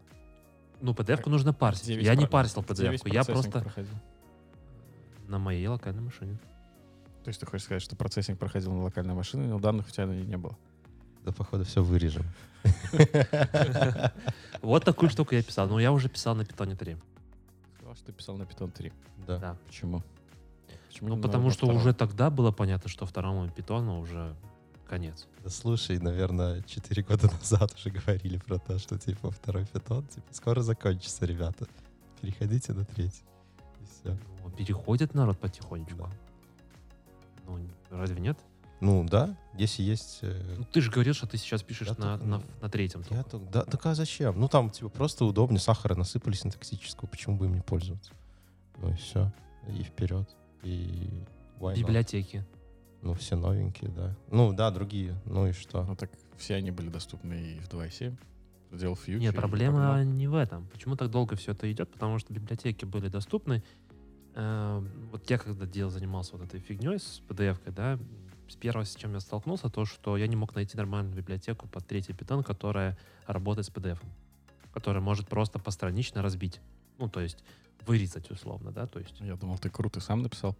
Ну, 0.82 0.94
PDF-ку 0.94 1.30
нужно 1.30 1.54
парсить. 1.54 2.02
Я 2.02 2.16
не 2.16 2.26
парсил 2.26 2.64
где 2.68 2.90
весь 2.90 3.02
PDF-ку. 3.02 3.10
Я 3.10 3.24
процессинг 3.24 3.54
просто 3.54 3.60
проходил? 3.62 3.96
на 5.28 5.40
моей 5.40 5.68
локальной 5.68 6.02
машине. 6.02 6.38
То 7.24 7.30
есть 7.30 7.40
ты 7.40 7.46
хочешь 7.46 7.66
сказать, 7.66 7.82
что 7.82 7.96
процессинг 7.96 8.38
проходил 8.38 8.72
на 8.72 8.84
локальной 8.84 9.16
машине, 9.16 9.48
но 9.48 9.60
данных 9.60 9.88
у 9.88 9.90
тебя 9.90 10.06
не 10.06 10.38
было? 10.38 10.56
Да, 11.24 11.32
походу, 11.32 11.64
все 11.64 11.84
вырежем. 11.84 12.24
Вот 14.62 14.84
такую 14.86 15.10
штуку 15.10 15.36
я 15.36 15.44
писал. 15.44 15.68
Но 15.68 15.80
я 15.80 15.92
уже 15.92 16.10
писал 16.10 16.36
на 16.36 16.42
Python 16.42 16.76
3. 16.76 16.98
Сказал, 17.78 17.96
что 17.96 18.06
ты 18.06 18.12
писал 18.14 18.38
на 18.38 18.44
Python 18.44 18.72
3. 18.72 18.94
Да. 19.28 19.38
Да. 19.38 19.58
Почему? 19.68 20.04
Почему 20.96 21.10
Ну, 21.10 21.16
не 21.18 21.22
потому 21.24 21.50
что 21.50 21.66
втором? 21.66 21.76
уже 21.82 21.94
тогда 21.94 22.30
было 22.30 22.52
понятно, 22.54 22.90
что 22.90 23.06
второму 23.06 23.50
питону 23.50 24.00
уже 24.00 24.34
конец. 24.88 25.28
Да 25.44 25.50
слушай, 25.50 26.00
наверное, 26.00 26.62
4 26.62 27.04
года 27.04 27.30
назад 27.34 27.74
уже 27.76 27.90
говорили 27.90 28.38
про 28.38 28.60
то, 28.60 28.80
что 28.80 28.98
типа 28.98 29.30
второй 29.30 29.66
питон, 29.66 30.06
типа, 30.08 30.34
скоро 30.34 30.62
закончится, 30.62 31.26
ребята. 31.26 31.68
Переходите 32.22 32.72
на 32.72 32.86
третий. 32.86 33.24
И 33.82 33.86
все. 33.86 34.18
Ну, 34.42 34.50
переходит 34.52 35.14
народ 35.14 35.38
потихонечку. 35.38 36.08
Ну, 37.46 37.60
разве 37.90 38.22
нет? 38.22 38.38
Ну 38.80 39.04
да, 39.04 39.36
если 39.58 39.84
есть... 39.84 40.20
э, 40.22 40.56
Ну, 40.60 40.64
ты 40.64 40.80
же 40.80 40.90
говорил, 40.92 41.14
что 41.14 41.28
ты 41.28 41.36
сейчас 41.38 41.62
пишешь 41.62 41.88
Я 41.90 41.96
на, 41.98 42.18
только- 42.18 42.26
на, 42.26 42.42
на 42.62 42.70
третьем. 42.70 43.04
Я 43.10 43.24
только. 43.24 43.46
да, 43.52 43.64
так 43.66 43.86
а 43.86 43.96
зачем? 43.96 44.40
Ну 44.40 44.48
там 44.48 44.70
типа 44.70 44.88
просто 44.88 45.26
удобнее, 45.26 45.60
сахара 45.60 45.96
насыпали 45.96 46.36
синтаксического, 46.36 47.08
почему 47.10 47.36
бы 47.36 47.48
им 47.48 47.56
не 47.56 47.62
пользоваться? 47.62 48.14
Ну 48.78 48.92
и 48.92 48.96
все, 48.96 49.30
и 49.68 49.84
вперед. 49.84 50.30
И? 50.64 51.10
Библиотеки. 51.76 52.46
Ну 53.02 53.14
все 53.14 53.36
новенькие, 53.36 53.92
да. 53.92 54.16
Ну 54.32 54.52
да, 54.54 54.72
другие, 54.72 55.16
ну 55.26 55.48
и 55.48 55.52
что? 55.52 55.84
Ну 55.84 55.96
так 55.96 56.10
все 56.38 56.56
они 56.56 56.72
были 56.72 56.90
доступны 56.90 57.34
и 57.34 57.60
в 57.60 57.70
2.7. 57.70 58.16
Сделал 58.72 58.96
фьючер. 58.96 59.22
Нет, 59.22 59.36
проблема 59.36 60.04
не 60.04 60.28
в 60.28 60.36
этом. 60.36 60.68
Почему 60.68 60.96
так 60.96 61.10
долго 61.10 61.36
все 61.36 61.52
это 61.52 61.72
идет? 61.72 61.90
Потому 61.92 62.20
что 62.20 62.34
библиотеки 62.34 62.84
были 62.84 63.08
доступны. 63.08 63.64
Э, 64.34 64.84
вот 65.12 65.30
я 65.30 65.38
когда 65.38 65.66
делал, 65.66 65.92
занимался 65.92 66.36
вот 66.36 66.48
этой 66.48 66.60
фигней 66.60 67.00
с 67.00 67.22
PDF-кой, 67.30 67.74
да, 67.74 68.00
с 68.50 68.56
первого, 68.56 68.84
с 68.84 68.96
чем 68.96 69.14
я 69.14 69.20
столкнулся, 69.20 69.70
то, 69.70 69.86
что 69.86 70.18
я 70.18 70.28
не 70.28 70.36
мог 70.36 70.56
найти 70.56 70.76
нормальную 70.76 71.16
библиотеку 71.16 71.68
под 71.68 71.86
третий 71.88 72.14
питон, 72.14 72.44
которая 72.44 72.98
работает 73.28 73.68
с 73.68 73.72
PDF, 73.72 74.00
которая 74.74 75.02
может 75.02 75.28
просто 75.28 75.60
постранично 75.60 76.22
разбить. 76.22 76.60
Ну, 76.98 77.10
то 77.10 77.22
есть 77.22 77.44
вырезать 77.86 78.32
условно, 78.32 78.72
да, 78.72 78.88
то 78.88 79.00
есть... 79.00 79.16
Я 79.20 79.36
думал, 79.36 79.58
ты 79.58 79.70
круто 79.70 80.00
сам 80.00 80.22
написал. 80.22 80.56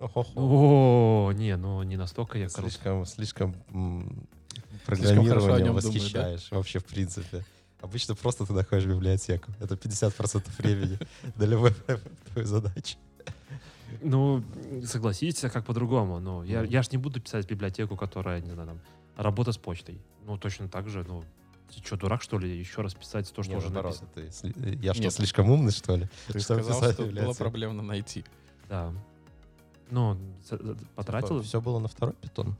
О, 0.00 1.32
не, 1.34 1.56
ну 1.56 1.82
не 1.82 1.96
настолько 1.96 2.38
я 2.38 2.48
крут. 2.48 2.72
Слишком, 2.72 3.04
слишком 3.04 3.54
программированием 4.86 5.66
да? 5.66 5.72
восхищаешь 5.72 6.50
вообще 6.50 6.78
в 6.78 6.84
принципе. 6.84 7.44
Обычно 7.80 8.14
просто 8.14 8.44
ты 8.44 8.52
находишь 8.52 8.86
библиотеку. 8.86 9.52
Это 9.60 9.74
50% 9.74 10.44
времени 10.58 10.98
на 11.36 11.44
любую 11.44 11.74
твою 12.32 12.46
задачу. 12.46 12.96
Ну, 14.02 14.44
согласитесь, 14.84 15.44
а 15.44 15.50
как 15.50 15.64
по-другому? 15.64 16.20
Ну, 16.20 16.42
я, 16.42 16.62
я 16.62 16.82
ж 16.82 16.92
не 16.92 16.98
буду 16.98 17.20
писать 17.20 17.48
библиотеку, 17.48 17.96
которая, 17.96 18.40
не 18.40 18.50
знаю, 18.50 18.68
там, 18.68 18.80
работа 19.16 19.52
с 19.52 19.56
почтой. 19.56 19.98
Ну, 20.26 20.36
точно 20.36 20.68
так 20.68 20.88
же, 20.88 21.04
ну, 21.08 21.24
ты 21.74 21.84
что, 21.84 21.96
дурак, 21.96 22.22
что 22.22 22.38
ли, 22.38 22.58
еще 22.58 22.82
раз 22.82 22.94
писать 22.94 23.32
то, 23.32 23.42
что 23.42 23.52
Не, 23.52 23.58
уже 23.58 23.70
наоборот, 23.70 24.00
написано? 24.14 24.52
ты 24.52 24.78
Я 24.82 24.94
что, 24.94 25.02
Нет. 25.04 25.12
слишком 25.12 25.50
умный, 25.50 25.72
что 25.72 25.96
ли? 25.96 26.08
Ты 26.28 26.40
Чтобы 26.40 26.62
сказал, 26.62 26.80
писать 26.80 26.94
что 26.94 27.02
было 27.02 27.10
библиотеку. 27.10 27.38
проблемно 27.38 27.82
найти. 27.82 28.24
Да. 28.68 28.92
Ну, 29.90 30.18
за- 30.48 30.62
за- 30.62 30.76
потратил, 30.94 31.42
Все 31.42 31.60
было 31.60 31.78
на 31.78 31.88
второй 31.88 32.14
питон. 32.14 32.56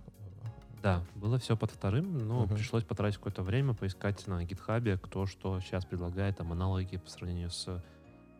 да, 0.82 1.04
было 1.14 1.38
все 1.38 1.56
под 1.56 1.70
вторым, 1.70 2.16
но 2.26 2.44
Мгм. 2.46 2.54
пришлось 2.54 2.84
потратить 2.84 3.18
какое-то 3.18 3.42
время, 3.42 3.74
поискать 3.74 4.26
на 4.26 4.44
гитхабе, 4.44 4.96
кто 4.98 5.26
что 5.26 5.60
сейчас 5.60 5.84
предлагает, 5.84 6.36
там, 6.38 6.52
аналоги 6.52 6.96
по 6.96 7.10
сравнению 7.10 7.50
с... 7.50 7.82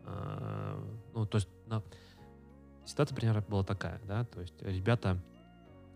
э, 0.05 0.83
ну, 1.13 1.25
то 1.25 1.37
есть, 1.37 1.49
на- 1.67 1.83
ситуация, 2.85 3.13
например, 3.13 3.43
была 3.47 3.63
такая, 3.63 3.99
да, 4.07 4.23
то 4.25 4.41
есть 4.41 4.55
ребята 4.61 5.21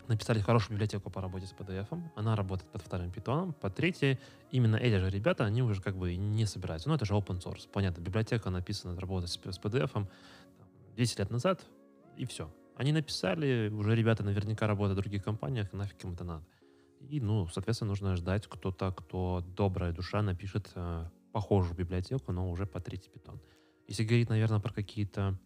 написали 0.07 0.39
хорошую 0.39 0.75
библиотеку 0.75 1.09
по 1.09 1.21
работе 1.21 1.47
с 1.47 1.53
PDF, 1.53 1.87
она 2.15 2.35
работает 2.35 2.71
под 2.71 2.81
вторым 2.81 3.11
питоном, 3.11 3.53
под 3.53 3.75
третьей 3.75 4.19
именно 4.51 4.75
эти 4.75 4.97
же 4.97 5.09
ребята, 5.09 5.45
они 5.45 5.61
уже 5.61 5.81
как 5.81 5.95
бы 5.95 6.15
не 6.15 6.45
собираются. 6.45 6.89
Ну, 6.89 6.95
это 6.95 7.05
же 7.05 7.13
open 7.13 7.41
source. 7.41 7.67
Понятно, 7.71 8.01
библиотека 8.01 8.49
написана, 8.49 8.99
работает 8.99 9.31
с, 9.31 9.37
PDF 9.37 9.91
там, 9.91 10.09
10 10.95 11.19
лет 11.19 11.31
назад, 11.31 11.65
и 12.17 12.25
все. 12.25 12.53
Они 12.75 12.91
написали, 12.91 13.69
уже 13.69 13.95
ребята 13.95 14.23
наверняка 14.23 14.67
работают 14.67 14.97
в 14.97 15.01
других 15.01 15.23
компаниях, 15.23 15.71
нафиг 15.73 16.03
им 16.03 16.13
это 16.13 16.23
надо. 16.23 16.45
И, 17.09 17.19
ну, 17.19 17.47
соответственно, 17.47 17.89
нужно 17.89 18.15
ждать 18.15 18.47
кто-то, 18.47 18.91
кто 18.91 19.43
добрая 19.55 19.91
душа 19.91 20.21
напишет 20.21 20.71
э, 20.75 21.05
похожую 21.31 21.75
библиотеку, 21.75 22.31
но 22.31 22.49
уже 22.49 22.65
по 22.65 22.79
третий 22.79 23.09
питон. 23.09 23.39
Если 23.87 24.03
говорить, 24.03 24.29
наверное, 24.29 24.59
про 24.59 24.73
какие-то 24.73 25.37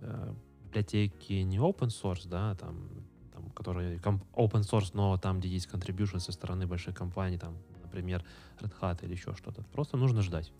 э, 0.00 0.34
библиотеки 0.64 1.34
не 1.34 1.58
open 1.58 1.88
source, 1.88 2.26
да, 2.26 2.54
там, 2.54 3.07
ком- 3.62 4.22
open 4.34 4.62
source, 4.62 4.90
но 4.94 5.16
там, 5.18 5.40
где 5.40 5.48
есть 5.48 5.68
contribution 5.68 6.20
со 6.20 6.32
стороны 6.32 6.66
большой 6.66 6.94
компании, 6.94 7.38
там, 7.38 7.56
например, 7.82 8.24
Red 8.60 8.72
Hat 8.80 9.04
или 9.04 9.12
еще 9.12 9.34
что-то, 9.34 9.62
просто 9.72 9.96
нужно 9.96 10.22
ждать. 10.22 10.52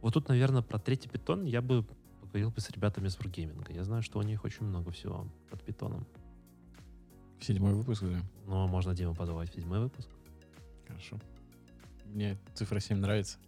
Вот 0.00 0.14
тут, 0.14 0.28
наверное, 0.28 0.62
про 0.62 0.78
третий 0.78 1.08
питон 1.08 1.44
я 1.44 1.60
бы 1.60 1.84
поговорил 2.20 2.50
бы 2.50 2.60
с 2.60 2.70
ребятами 2.70 3.08
с 3.08 3.16
Wargaming. 3.16 3.72
Я 3.72 3.84
знаю, 3.84 4.02
что 4.02 4.18
у 4.18 4.22
них 4.22 4.44
очень 4.44 4.64
много 4.66 4.90
всего 4.90 5.26
под 5.50 5.62
питоном. 5.62 6.06
Седьмой 7.40 7.74
выпуск 7.74 8.02
уже. 8.02 8.22
Но 8.46 8.66
можно 8.68 8.94
Диму 8.94 9.14
позвать 9.14 9.50
в 9.50 9.54
седьмой 9.54 9.80
выпуск. 9.80 10.08
Хорошо. 10.86 11.18
Мне 12.06 12.38
цифра 12.54 12.80
7 12.80 12.98
нравится. 12.98 13.38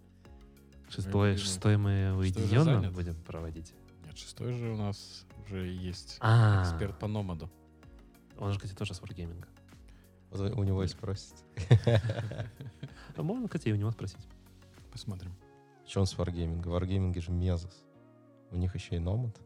Шестой, 0.89 1.31
любимый. 1.31 1.37
шестой 1.37 1.77
мы 1.77 2.15
уединенно 2.17 2.91
будем 2.91 3.15
проводить. 3.23 3.73
Нет, 4.05 4.19
шестой 4.19 4.53
же 4.53 4.71
у 4.71 4.77
нас 4.77 5.25
уже 5.47 5.69
есть 5.69 6.17
А, 6.21 6.63
эксперт 6.63 6.99
по 6.99 7.07
номаду. 7.07 7.51
Он 8.41 8.53
же, 8.53 8.59
кстати, 8.59 8.77
тоже 8.77 8.95
с 8.95 9.01
Wargaming. 9.01 9.45
У 10.33 10.63
него 10.63 10.83
и 10.83 10.89
спросите. 10.89 11.45
А 13.17 13.23
можно, 13.23 13.49
кстати, 13.49 13.69
и 13.69 13.73
у 13.73 13.77
него 13.77 13.91
спросить. 13.91 14.27
Посмотрим. 14.93 15.35
Что 15.87 16.01
он 16.01 16.07
с 16.07 16.15
Wargaming? 16.15 16.63
В 16.63 16.69
Wargaming 16.69 17.21
же 17.21 17.33
Мезос. 17.33 17.85
У 18.51 18.57
них 18.57 18.75
еще 18.75 18.97
и 18.97 18.99
Nomad. 18.99 19.37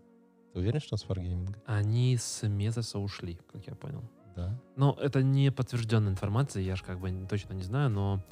Ты 0.52 0.60
уверен, 0.60 0.80
что 0.80 0.94
он 0.94 0.98
с 0.98 1.04
Wargaming? 1.06 1.56
Они 1.66 2.16
с 2.16 2.46
Мезоса 2.46 2.98
ушли, 2.98 3.40
как 3.50 3.66
я 3.66 3.74
понял. 3.74 4.04
Да. 4.36 4.60
Ну, 4.76 4.92
это 4.92 5.22
не 5.22 5.50
подтвержденная 5.50 6.12
информация, 6.12 6.62
я 6.62 6.76
же 6.76 6.84
как 6.84 7.00
бы 7.00 7.10
точно 7.28 7.54
не 7.54 7.62
знаю, 7.62 7.90
но 7.90 8.22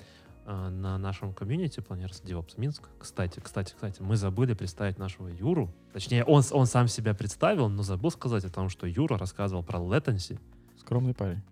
на 0.46 0.98
нашем 0.98 1.32
комьюнити 1.32 1.80
Планерс 1.80 2.20
DevOps 2.22 2.54
Минск, 2.56 2.88
кстати, 2.98 3.40
кстати, 3.40 3.72
кстати, 3.74 4.02
мы 4.02 4.16
забыли 4.16 4.54
представить 4.54 4.98
нашего 4.98 5.28
Юру. 5.28 5.72
Точнее, 5.92 6.24
он, 6.24 6.42
он 6.50 6.66
сам 6.66 6.88
себя 6.88 7.14
представил, 7.14 7.68
но 7.68 7.82
забыл 7.82 8.10
сказать 8.10 8.44
о 8.44 8.50
том, 8.50 8.68
что 8.68 8.86
Юра 8.86 9.16
рассказывал 9.18 9.62
про 9.62 9.78
latency, 9.78 10.40
Скромный 10.80 11.14
парень. 11.14 11.42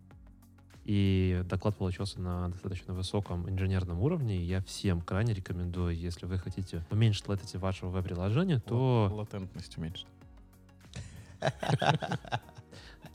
и 0.85 1.43
доклад 1.45 1.77
получился 1.77 2.21
на 2.21 2.49
достаточно 2.49 2.93
высоком 2.95 3.49
инженерном 3.49 4.01
уровне. 4.01 4.37
И 4.39 4.43
я 4.45 4.61
всем 4.63 5.01
крайне 5.03 5.35
рекомендую, 5.35 5.97
если 5.97 6.27
вы 6.27 6.39
хотите 6.39 6.85
уменьшить 6.91 7.27
latency 7.27 7.59
вашего 7.59 7.91
веб-приложения, 7.91 8.59
то 8.59 9.09
Ла- 9.11 9.19
Латентность 9.19 9.79
уменьшить. 9.79 10.07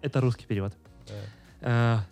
это 0.02 0.22
русский 0.22 0.46
перевод. 0.46 0.74
Э, 1.10 1.24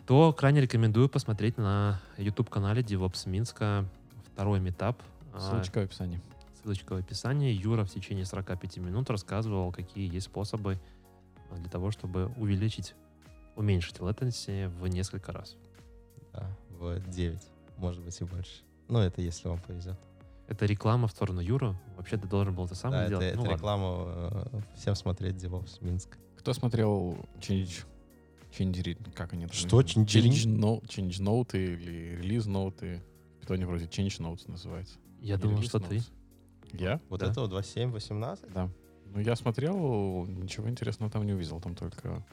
то 0.08 0.34
крайне 0.34 0.62
рекомендую 0.62 1.10
посмотреть 1.10 1.58
на 1.58 2.00
YouTube-канале 2.18 2.82
DevOps 2.82 3.30
Минска 3.30 3.86
второй 4.34 4.60
метап. 4.60 5.02
А, 5.34 5.40
Ссылочка 5.40 5.80
в 5.80 5.84
описании. 5.84 6.20
Ссылочка 6.62 6.94
в 6.94 6.98
описании. 6.98 7.54
Юра 7.54 7.84
в 7.84 7.90
течение 7.92 8.26
45 8.26 8.78
минут 8.78 9.10
рассказывал, 9.10 9.72
какие 9.72 10.12
есть 10.12 10.26
способы 10.26 10.80
а, 11.52 11.56
для 11.56 11.70
того, 11.70 11.92
чтобы 11.92 12.32
увеличить, 12.38 12.96
уменьшить 13.56 13.98
latency 13.98 14.68
в 14.70 14.88
несколько 14.88 15.32
раз. 15.32 15.56
Да, 16.34 16.50
в 16.70 17.00
9. 17.10 17.40
Может 17.78 18.04
быть 18.04 18.20
и 18.20 18.24
больше. 18.24 18.64
Ну, 18.88 19.00
это 19.00 19.22
если 19.22 19.48
вам 19.48 19.60
повезет. 19.60 19.98
Это 20.48 20.66
реклама 20.66 21.08
в 21.08 21.12
сторону 21.12 21.42
Юра. 21.42 21.76
Вообще 21.96 22.18
ты 22.18 22.28
должен 22.28 22.54
был 22.54 22.66
это 22.66 22.76
сам 22.76 22.92
да, 22.92 23.04
это, 23.04 23.08
сделать. 23.08 23.28
это 23.28 23.38
ну, 23.38 23.44
ладно. 23.44 23.56
реклама 23.56 24.06
э, 24.08 24.62
всем 24.76 24.96
смотреть 24.96 25.36
DevOps 25.36 25.78
Минск. 25.82 26.18
Кто 26.38 26.54
смотрел 26.54 27.18
Change... 27.40 27.86
Change... 28.58 29.12
Как 29.14 29.34
они? 29.34 29.46
там 29.48 29.54
Что? 29.54 29.82
Change- 29.82 30.06
Change, 30.06 30.46
no- 30.48 30.82
change 30.84 31.20
Note 31.22 31.58
или 31.58 32.20
Release 32.22 32.48
Note. 32.48 33.02
Кто-нибудь 33.44 33.68
вроде 33.68 33.86
Change 33.86 34.20
Notes 34.20 34.50
называется. 34.50 34.96
Я 35.20 35.38
думал, 35.38 35.62
что 35.64 35.80
ты. 35.80 35.98
Notes. 35.98 36.12
Я? 36.74 37.00
Вот 37.10 37.20
Да. 37.20 37.28
этого 37.32 37.48
2.7, 37.48 37.92
18? 37.92 38.52
Да. 38.54 38.70
Ну, 39.14 39.20
я 39.20 39.36
смотрел, 39.36 40.26
ничего 40.26 40.70
интересного 40.70 41.12
там 41.12 41.26
не 41.26 41.34
увидел. 41.34 41.60
Там 41.62 41.76
только 41.76 42.24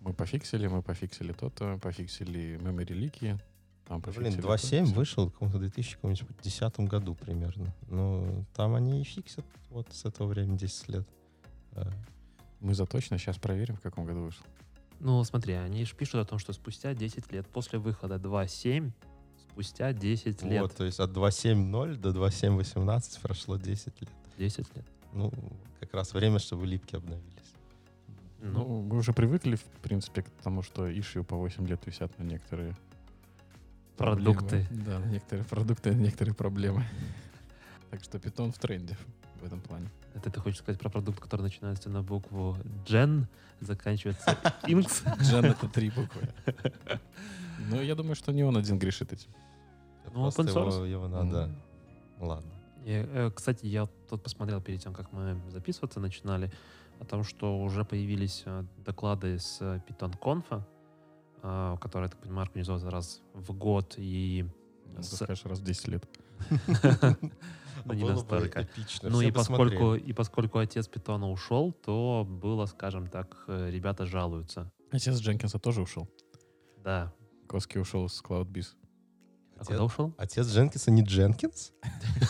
мы 0.00 0.12
пофиксили, 0.12 0.66
мы 0.66 0.82
пофиксили 0.82 1.32
то-то, 1.32 1.78
пофиксили 1.78 2.58
memory 2.60 2.92
лики. 2.94 3.38
Там 3.86 4.00
Блин, 4.00 4.14
пофиксили 4.34 4.42
2.7 4.42 4.84
то-то. 4.86 4.94
вышел 4.98 5.28
в 5.28 5.32
каком-то 5.32 5.58
2010 5.58 6.80
году 6.80 7.14
примерно. 7.14 7.72
Ну, 7.88 8.44
там 8.54 8.74
они 8.74 9.00
и 9.00 9.04
фиксят 9.04 9.44
вот 9.70 9.86
с 9.92 10.04
этого 10.04 10.26
времени 10.28 10.56
10 10.58 10.88
лет. 10.88 11.08
Э, 11.72 11.84
Мы 12.60 12.74
за 12.74 12.86
точно 12.86 13.18
сейчас 13.18 13.36
проверим, 13.38 13.76
в 13.76 13.80
каком 13.80 14.04
году 14.06 14.22
вышел. 14.22 14.44
Ну, 15.00 15.22
смотри, 15.24 15.54
они 15.54 15.84
же 15.84 15.94
пишут 15.94 16.16
о 16.16 16.24
том, 16.24 16.38
что 16.38 16.52
спустя 16.52 16.94
10 16.94 17.32
лет 17.32 17.46
после 17.46 17.78
выхода 17.78 18.16
2.7, 18.16 18.90
спустя 19.50 19.92
10 19.92 20.42
лет. 20.42 20.62
Вот, 20.62 20.74
то 20.74 20.84
есть 20.84 21.00
от 21.00 21.10
2.7.0 21.10 21.96
до 21.96 22.10
2.7.18 22.10 23.20
прошло 23.20 23.56
10 23.56 24.00
лет. 24.00 24.10
10 24.38 24.76
лет. 24.76 24.86
Ну, 25.12 25.32
как 25.80 25.94
раз 25.94 26.12
время, 26.14 26.38
чтобы 26.38 26.66
липки 26.66 26.96
обновились. 26.96 27.32
Ну, 28.40 28.52
Ну, 28.52 28.82
мы 28.82 28.96
уже 28.98 29.12
привыкли, 29.12 29.56
в 29.56 29.64
принципе, 29.82 30.22
к 30.22 30.30
тому, 30.42 30.62
что 30.62 30.86
ишью 30.90 31.24
по 31.24 31.36
8 31.36 31.66
лет 31.66 31.86
висят 31.86 32.18
на 32.18 32.24
некоторые 32.24 32.76
Продукты. 33.96 34.66
проблемы. 34.66 34.84
Да, 34.84 34.98
на 34.98 35.06
некоторые 35.06 35.44
продукты, 35.44 35.92
на 35.92 36.00
некоторые 36.00 36.34
проблемы. 36.34 36.84
Так 37.90 38.02
что 38.02 38.18
питон 38.18 38.52
в 38.52 38.58
тренде 38.58 38.96
в 39.46 39.52
этом 39.52 39.60
плане. 39.60 39.88
это 40.14 40.28
ты 40.30 40.40
хочешь 40.40 40.58
сказать 40.58 40.80
про 40.80 40.90
продукт, 40.90 41.20
который 41.20 41.42
начинается 41.42 41.88
на 41.88 42.02
букву 42.02 42.56
Gen, 42.84 43.26
заканчивается 43.60 44.36
Inks? 44.64 45.04
Джен— 45.22 45.44
это 45.46 45.68
три 45.68 45.90
буквы. 45.90 46.28
Ну, 47.70 47.80
я 47.80 47.94
думаю, 47.94 48.16
что 48.16 48.32
не 48.32 48.42
он 48.44 48.56
один 48.56 48.78
грешит 48.78 49.12
этим. 49.12 49.30
Ну, 50.12 50.26
open 50.28 50.48
его, 50.48 50.68
source. 50.68 50.88
его 50.88 51.08
надо... 51.08 51.50
Ладно. 52.18 52.50
И, 52.84 52.92
э, 52.92 53.30
Кстати, 53.34 53.66
я 53.66 53.86
тут 54.08 54.22
посмотрел 54.22 54.60
перед 54.60 54.80
тем, 54.82 54.94
как 54.94 55.12
мы 55.12 55.40
записываться 55.50 56.00
начинали, 56.00 56.50
о 57.00 57.04
том, 57.04 57.24
что 57.24 57.58
уже 57.62 57.84
появились 57.84 58.42
э, 58.46 58.64
доклады 58.84 59.38
с 59.38 59.58
э, 59.60 59.80
Python 59.88 60.18
Conf, 60.18 60.62
который, 61.78 62.04
я 62.04 62.08
так 62.08 62.18
понимаю, 62.18 62.46
организовывается 62.46 62.90
раз 62.90 63.20
в 63.34 63.52
год 63.52 63.94
и 63.98 64.44
Ну, 64.96 65.02
С- 65.02 65.14
скажешь, 65.16 65.44
раз 65.44 65.60
в 65.60 65.64
10 65.64 65.88
лет. 65.88 66.04
Ну, 67.84 67.92
не 67.94 68.04
настолько. 68.04 68.62
эпично. 68.62 69.10
Ну 69.10 69.20
и 69.20 69.30
поскольку, 69.30 69.94
и 69.94 70.12
поскольку 70.12 70.58
отец 70.58 70.88
Питона 70.88 71.30
ушел, 71.30 71.72
то 71.72 72.26
было, 72.28 72.66
скажем 72.66 73.06
так, 73.08 73.44
э, 73.48 73.70
ребята 73.70 74.06
жалуются. 74.06 74.70
Отец 74.90 75.18
Дженкинса 75.18 75.58
тоже 75.58 75.82
ушел. 75.82 76.08
Да. 76.82 77.12
Коски 77.48 77.78
ушел 77.78 78.08
с 78.08 78.22
CloudBees. 78.22 78.74
А 79.56 79.60
Отец- 79.60 79.66
куда 79.68 79.84
ушел? 79.84 80.14
Отец 80.18 80.46
Дженкинса 80.48 80.90
не 80.90 81.02
Дженкинс? 81.02 81.72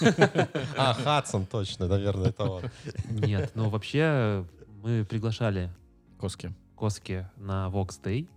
А, 0.76 0.94
Хадсон, 0.94 1.46
точно, 1.46 1.88
наверное, 1.88 2.28
это 2.28 2.44
он. 2.44 2.62
Нет, 3.08 3.52
ну 3.54 3.68
вообще 3.68 4.46
мы 4.82 5.04
приглашали 5.04 5.70
Коски. 6.18 6.54
Коски 6.76 7.26
на 7.36 7.68
Vox 7.68 8.00
Day, 8.02 8.28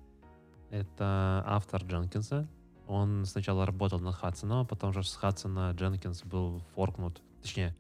Это 0.72 1.44
автор 1.46 1.84
Дженкинса. 1.84 2.48
Он 2.90 3.26
сначала 3.26 3.68
работал 3.68 4.00
на 4.00 4.12
Хадсона, 4.12 4.62
а 4.62 4.66
потом 4.66 4.94
же 4.94 5.04
с 5.04 5.16
Хадсона 5.16 5.72
Дженкинс 5.78 6.24
был 6.24 6.64
форкнут. 6.74 7.22
Точнее, 7.44 7.76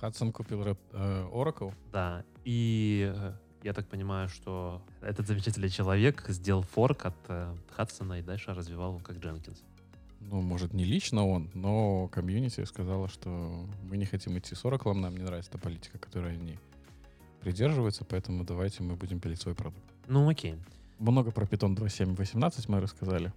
Хадсон 0.00 0.32
купил 0.32 0.62
рэп- 0.62 0.78
э, 0.92 1.28
Oracle. 1.32 1.72
да. 1.92 2.24
И 2.44 3.10
э, 3.14 3.32
я 3.62 3.72
так 3.72 3.88
понимаю, 3.88 4.28
что 4.28 4.82
этот 5.00 5.26
замечательный 5.26 5.70
человек 5.70 6.24
сделал 6.28 6.62
форк 6.62 7.06
от 7.06 7.16
э, 7.28 7.54
Хадсона 7.74 8.18
и 8.18 8.22
дальше 8.22 8.52
развивал 8.52 8.90
его 8.90 9.00
как 9.00 9.16
Дженкинс. 9.16 9.62
Ну, 10.20 10.42
может, 10.42 10.74
не 10.74 10.84
лично 10.84 11.26
он, 11.26 11.48
но 11.54 12.08
комьюнити 12.08 12.62
сказала, 12.64 13.08
что 13.08 13.66
мы 13.88 13.96
не 13.96 14.04
хотим 14.04 14.36
идти 14.38 14.54
с 14.54 14.62
Oracle, 14.64 14.92
нам 14.92 15.16
не 15.16 15.22
нравится 15.24 15.52
та 15.52 15.58
политика, 15.58 15.96
которой 15.96 16.34
они 16.34 16.58
придерживаются, 17.40 18.04
поэтому 18.04 18.44
давайте 18.44 18.82
мы 18.82 18.96
будем 18.96 19.20
пилить 19.20 19.40
свой 19.40 19.54
продукт. 19.54 19.82
Ну, 20.06 20.28
окей. 20.28 20.56
Много 20.98 21.30
про 21.30 21.46
Python 21.46 21.74
2.7.18 21.74 22.64
мы 22.68 22.80
рассказали. 22.80 23.32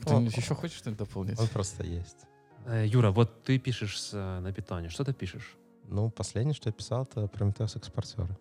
Кто-нибудь 0.00 0.36
еще 0.36 0.54
хочет 0.54 0.76
что-нибудь 0.76 0.98
дополнить? 0.98 1.40
Он 1.40 1.48
просто 1.48 1.84
есть. 1.84 2.26
Э, 2.66 2.86
Юра, 2.86 3.10
вот 3.10 3.42
ты 3.44 3.58
пишешь 3.58 4.00
с, 4.00 4.10
э, 4.14 4.40
на 4.40 4.52
питоне. 4.52 4.88
Что 4.88 5.04
ты 5.04 5.12
пишешь? 5.12 5.56
Ну, 5.84 6.10
последнее, 6.10 6.54
что 6.54 6.68
я 6.68 6.72
писал, 6.72 7.02
это 7.02 7.22
Prometheus 7.22 7.76
экспортеры. 7.76 8.36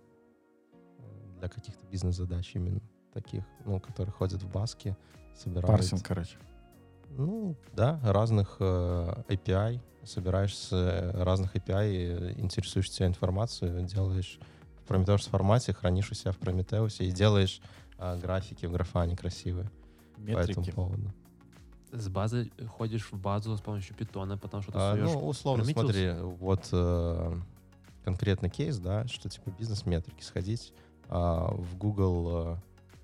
Для 1.40 1.50
каких-то 1.50 1.86
бизнес-задач 1.88 2.52
именно 2.54 2.82
таких, 3.14 3.44
ну, 3.66 3.80
которые 3.80 4.12
ходят 4.12 4.42
в 4.42 4.52
баски, 4.52 4.96
собирают... 5.36 5.68
Парсинг, 5.68 6.04
короче. 6.06 6.38
Ну, 7.10 7.56
да, 7.74 8.00
разных 8.04 8.58
э, 8.60 9.24
API, 9.30 9.82
собираешь 10.04 10.56
с 10.56 10.70
э, 10.72 11.12
разных 11.24 11.56
API 11.56 12.40
интересующую 12.40 12.94
тебя 12.94 13.08
информацию, 13.08 13.84
делаешь 13.84 14.40
в 14.86 14.92
Prometheus 14.92 15.30
формате, 15.30 15.74
хранишь 15.74 16.12
у 16.12 16.16
себя 16.16 16.32
в 16.32 16.40
Prometheus 16.40 17.04
и 17.04 17.12
делаешь 17.12 17.62
э, 17.98 18.18
графики 18.20 18.66
в 18.66 18.72
графане 18.72 19.18
красивые 19.18 19.72
по 20.18 20.38
этому 20.38 20.60
Метрики. 20.60 20.72
поводу. 20.72 21.14
С 21.92 22.08
базы 22.10 22.52
ходишь 22.78 23.12
в 23.12 23.18
базу 23.18 23.56
с 23.58 23.62
помощью 23.62 23.96
питона, 23.96 24.38
потом 24.38 24.62
что-то 24.62 24.92
А, 24.92 24.94
суешь. 24.96 25.10
ну, 25.12 25.28
условно, 25.28 25.64
Prometheus? 25.64 25.74
смотри, 25.74 26.12
вот 26.40 26.70
э, 26.72 27.36
конкретный 28.04 28.50
кейс, 28.50 28.78
да, 28.78 29.08
что 29.08 29.30
типа 29.30 29.52
бизнес-метрики, 29.58 30.22
сходить 30.24 30.74
а, 31.10 31.52
в 31.52 31.78
Google, 31.78 32.54
э, 32.54 32.56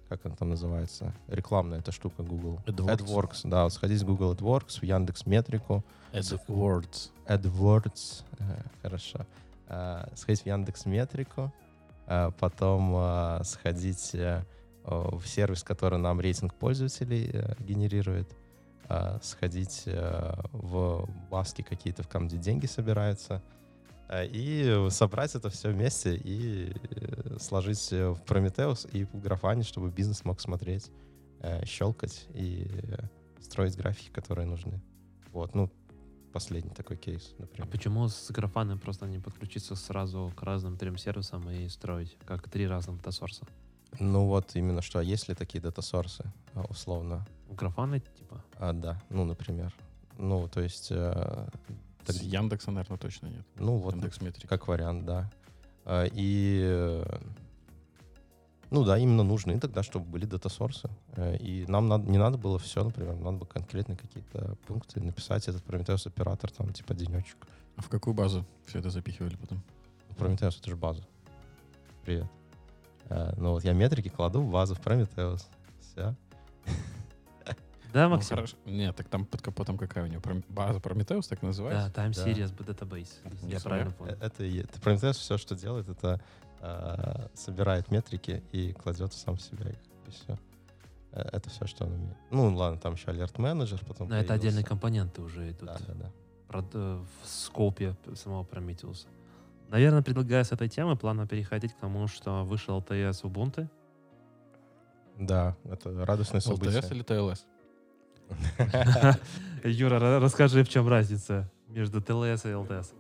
как 0.09 0.25
он 0.25 0.33
там 0.33 0.49
называется, 0.49 1.13
рекламная 1.27 1.79
эта 1.79 1.91
штука 1.91 2.21
Google. 2.23 2.59
AdWords. 2.67 3.41
да, 3.45 3.63
вот 3.63 3.73
сходить 3.73 4.01
в 4.01 4.05
Google 4.05 4.33
AdWords, 4.33 4.79
в 4.79 4.83
Яндекс 4.83 5.25
Метрику, 5.25 5.83
AdWords. 6.13 7.09
AdWords, 7.27 8.23
э, 8.39 8.43
хорошо, 8.81 9.25
Э, 9.67 10.05
сходить 10.15 10.43
в 10.43 10.45
Яндекс 10.45 10.85
Метрику, 10.85 11.51
э, 12.05 12.29
потом 12.39 12.93
э, 12.95 13.43
сходить 13.43 14.11
э, 14.13 14.43
в 14.83 15.25
сервис, 15.25 15.63
который 15.63 15.97
нам 15.97 16.19
рейтинг 16.21 16.53
пользователей 16.53 17.31
э, 17.33 17.55
генерирует, 17.59 18.29
э, 18.89 19.19
сходить 19.21 19.83
э, 19.85 20.33
в 20.51 21.07
баски 21.29 21.61
какие-то, 21.61 22.03
в 22.03 22.07
там, 22.07 22.27
где 22.27 22.37
деньги 22.37 22.65
собираются, 22.65 23.41
э, 24.09 24.25
и 24.27 24.87
собрать 24.89 25.35
это 25.35 25.49
все 25.49 25.69
вместе 25.71 26.15
и 26.15 26.73
э, 26.91 27.37
сложить 27.39 27.91
в 27.91 28.21
Prometheus 28.25 28.89
и 28.91 29.05
в 29.05 29.19
Графане, 29.19 29.63
чтобы 29.63 29.89
бизнес 29.89 30.25
мог 30.25 30.39
смотреть, 30.41 30.91
э, 31.39 31.65
щелкать 31.65 32.27
и 32.33 32.67
строить 33.41 33.75
графики, 33.75 34.09
которые 34.09 34.47
нужны. 34.47 34.81
Вот, 35.31 35.53
ну, 35.55 35.69
последний 36.33 36.71
такой 36.73 36.97
кейс, 36.97 37.33
А 37.37 37.43
например. 37.43 37.67
почему 37.69 38.07
с 38.09 38.29
графаном 38.31 38.77
просто 38.79 39.07
не 39.07 39.19
подключиться 39.19 39.75
сразу 39.75 40.33
к 40.35 40.43
разным 40.43 40.77
трем 40.77 40.97
сервисам 40.97 41.49
и 41.49 41.69
строить 41.69 42.17
как 42.25 42.49
три 42.49 42.67
разных 42.67 42.97
дата-сорса? 42.97 43.45
Ну 43.99 44.25
вот 44.25 44.55
именно 44.55 44.81
что, 44.81 44.99
есть 44.99 45.29
ли 45.29 45.35
такие 45.35 45.61
дата-сорсы, 45.61 46.25
а, 46.53 46.63
условно? 46.63 47.25
Графана, 47.49 47.99
типа, 47.99 48.43
А, 48.57 48.73
да, 48.73 49.01
ну, 49.09 49.25
например. 49.25 49.73
Ну, 50.17 50.47
то 50.47 50.61
есть, 50.61 50.87
э, 50.91 51.47
так- 52.05 52.15
С 52.15 52.21
Яндекса, 52.21 52.71
наверное, 52.71 52.97
точно 52.97 53.27
нет. 53.27 53.45
ну, 53.57 53.77
вот 53.77 53.93
Яндекс 53.95 54.21
Метрики. 54.21 54.47
как 54.47 54.67
вариант, 54.67 55.05
да. 55.05 55.29
А, 55.85 56.05
И, 56.05 56.61
э, 56.63 57.19
ну 58.71 58.83
да, 58.83 58.97
именно 58.97 59.23
нужны 59.23 59.59
тогда, 59.59 59.83
чтобы 59.83 60.05
были 60.05 60.25
дата-сорсы. 60.25 60.89
Э, 61.15 61.37
И 61.37 61.65
нам 61.67 61.87
надо, 61.87 62.09
не 62.09 62.17
надо 62.17 62.37
было 62.37 62.57
все, 62.59 62.83
например, 62.83 63.15
надо 63.15 63.37
было 63.37 63.47
конкретно 63.47 63.95
какие-то 63.95 64.55
пункты 64.67 64.99
написать, 65.01 65.47
этот 65.47 65.63
Prometheus 65.65 66.07
оператор, 66.07 66.51
там, 66.51 66.73
типа, 66.73 66.93
денечек. 66.93 67.37
А 67.75 67.81
в 67.81 67.89
какую 67.89 68.13
базу 68.13 68.45
все 68.65 68.79
это 68.79 68.89
запихивали 68.89 69.35
потом? 69.35 69.61
Prometheus— 70.17 70.57
это 70.59 70.69
же 70.69 70.75
база. 70.77 71.03
Привет. 72.05 72.27
Э, 73.09 73.33
Ну 73.37 73.51
вот 73.51 73.63
я 73.63 73.73
метрики 73.73 74.09
кладу 74.09 74.41
в 74.41 74.49
базу 74.51 74.75
в 74.75 74.79
Prometheus. 74.79 75.43
Все. 75.79 76.15
Да, 77.95 78.03
Ну, 78.09 78.15
Максим? 78.15 78.35
хорошо. 78.35 78.57
Нет, 78.65 78.95
так 78.95 79.07
там 79.09 79.25
под 79.25 79.41
капотом 79.41 79.77
какая 79.77 80.03
у 80.03 80.07
него? 80.07 80.21
Пром- 80.21 80.43
База 80.49 80.79
Prometheus 80.79 81.27
так 81.29 81.39
и 81.39 81.41
да, 81.41 81.47
называется? 81.47 81.87
Time 81.89 82.13
Да. 82.15 82.25
Series 82.27 82.55
Database, 82.55 83.09
если 83.31 83.51
я 83.51 83.59
правильно 83.59 83.89
Э, 83.89 83.93
понял. 83.93 84.17
Это, 84.21 84.43
это 84.43 84.79
Prometheus 84.79 85.13
все, 85.13 85.37
что 85.37 85.55
делает, 85.55 85.87
это 85.89 86.21
э, 86.61 87.27
собирает 87.33 87.89
метрики 87.91 88.43
и 88.51 88.73
кладет 88.73 89.13
сам 89.13 89.35
в 89.37 89.41
себя 89.41 89.69
их. 89.69 89.77
И 90.07 90.11
все. 90.11 90.37
Это 91.11 91.49
все, 91.49 91.65
что 91.65 91.85
он 91.85 91.93
умеет. 91.93 92.17
Ну, 92.29 92.53
ладно, 92.55 92.77
там 92.79 92.93
еще 92.95 93.09
алерт 93.11 93.37
менеджер 93.39 93.79
потом. 93.87 94.09
Но 94.09 94.17
это 94.17 94.33
отдельные 94.33 94.63
появился. 94.65 94.69
компоненты 94.69 95.21
уже 95.21 95.49
идут 95.51 95.67
Да, 95.69 95.77
да, 95.87 95.93
да. 95.93 96.11
прод- 96.49 96.71
э, 96.73 97.03
в 97.23 97.27
скопе 97.27 97.95
самого 98.15 98.43
Prometheus. 98.43 99.07
Наверное, 99.69 100.01
предлагаю 100.03 100.43
с 100.43 100.51
этой 100.51 100.67
темы 100.69 100.95
плавно 100.97 101.25
переходить 101.25 101.73
к 101.73 101.77
тому, 101.79 102.07
что 102.07 102.43
вышел 102.43 102.77
LTS 102.79 103.23
Ubuntu. 103.23 103.67
Да, 105.17 105.55
это 105.63 106.05
радостное 106.05 106.41
LTS 106.41 106.43
событие. 106.43 106.81
или 106.91 107.03
TLS? 107.05 107.39
Юра, 109.63 109.99
ра- 109.99 110.19
расскажи, 110.19 110.63
в 110.63 110.69
чем 110.69 110.87
разница 110.87 111.49
между 111.67 111.99
TLS 111.99 112.49
и 112.49 112.53
LTS. 112.53 112.93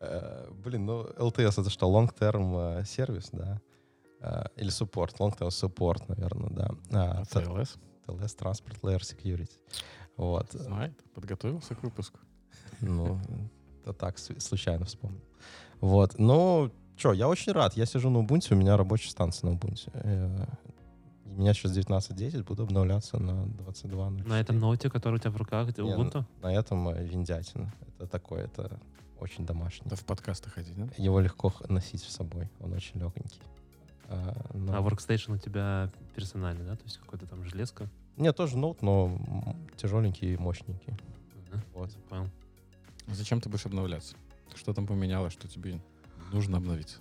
Э, 0.00 0.50
Блин, 0.64 0.86
ну 0.86 1.04
LTS 1.04 1.60
это 1.60 1.70
что, 1.70 1.86
long-term 1.90 2.80
э, 2.80 2.84
сервис, 2.84 3.30
да? 3.32 3.60
Э, 4.20 4.44
Или 4.56 4.70
support, 4.70 5.16
long-term 5.18 5.48
support, 5.48 6.04
наверное, 6.08 6.50
да. 6.50 6.70
А, 6.92 7.22
TLS? 7.22 7.78
TLS 8.06 8.36
Transport 8.38 8.80
Layer 8.82 9.00
Security. 9.00 9.50
Вот. 10.16 10.50
Знает, 10.52 10.92
подготовился 11.14 11.74
к 11.74 11.82
выпуску. 11.82 12.18
Ну, 12.80 13.18
это 13.82 13.92
так, 13.92 14.18
случайно 14.18 14.84
вспомнил. 14.84 15.22
Вот, 15.80 16.18
ну, 16.18 16.70
что, 16.96 17.12
я 17.12 17.28
очень 17.28 17.52
рад. 17.52 17.74
Я 17.76 17.86
сижу 17.86 18.10
на 18.10 18.18
Ubuntu, 18.18 18.54
у 18.54 18.56
меня 18.56 18.76
рабочая 18.76 19.10
станция 19.10 19.50
на 19.50 19.56
Ubuntu. 19.56 20.48
У 21.36 21.40
меня 21.40 21.54
сейчас 21.54 21.76
19.10, 21.76 22.44
буду 22.44 22.64
обновляться 22.64 23.18
на 23.18 23.44
22.04. 23.46 24.28
На 24.28 24.40
этом 24.40 24.58
ноуте, 24.58 24.90
который 24.90 25.14
у 25.14 25.18
тебя 25.18 25.30
в 25.30 25.36
руках, 25.36 25.66
Не, 25.78 25.84
Ubuntu? 25.94 26.24
На 26.42 26.52
этом 26.52 26.88
э, 26.90 27.04
виндятина. 27.04 27.72
Это 27.96 28.06
такое, 28.06 28.44
это 28.44 28.78
очень 29.18 29.46
домашний. 29.46 29.86
Это 29.86 29.96
в 29.96 30.04
подкасты 30.04 30.50
ходить, 30.50 30.76
да? 30.76 30.88
Его 30.98 31.20
легко 31.20 31.52
носить 31.68 32.02
с 32.02 32.08
собой, 32.14 32.50
он 32.60 32.72
очень 32.74 33.00
легенький. 33.00 33.40
А, 34.08 34.34
но- 34.52 34.76
А 34.76 34.80
workstation 34.82 35.34
у 35.34 35.38
тебя 35.38 35.90
персональный, 36.14 36.66
да? 36.66 36.76
То 36.76 36.84
есть 36.84 36.98
какой-то 36.98 37.26
там 37.26 37.44
железка? 37.44 37.88
Нет, 38.18 38.36
тоже 38.36 38.58
ноут, 38.58 38.82
но 38.82 39.18
тяжеленький 39.76 40.34
и 40.34 40.36
мощненький. 40.36 40.92
Мгм, 41.50 41.62
Вот. 41.72 41.90
Понял. 42.10 42.28
А 43.08 43.14
Зачем 43.14 43.40
ты 43.40 43.48
будешь 43.48 43.64
обновляться? 43.64 44.16
Что 44.54 44.74
там 44.74 44.86
поменялось, 44.86 45.32
что 45.32 45.48
тебе 45.48 45.80
нужно 46.30 46.58
обновиться? 46.58 46.98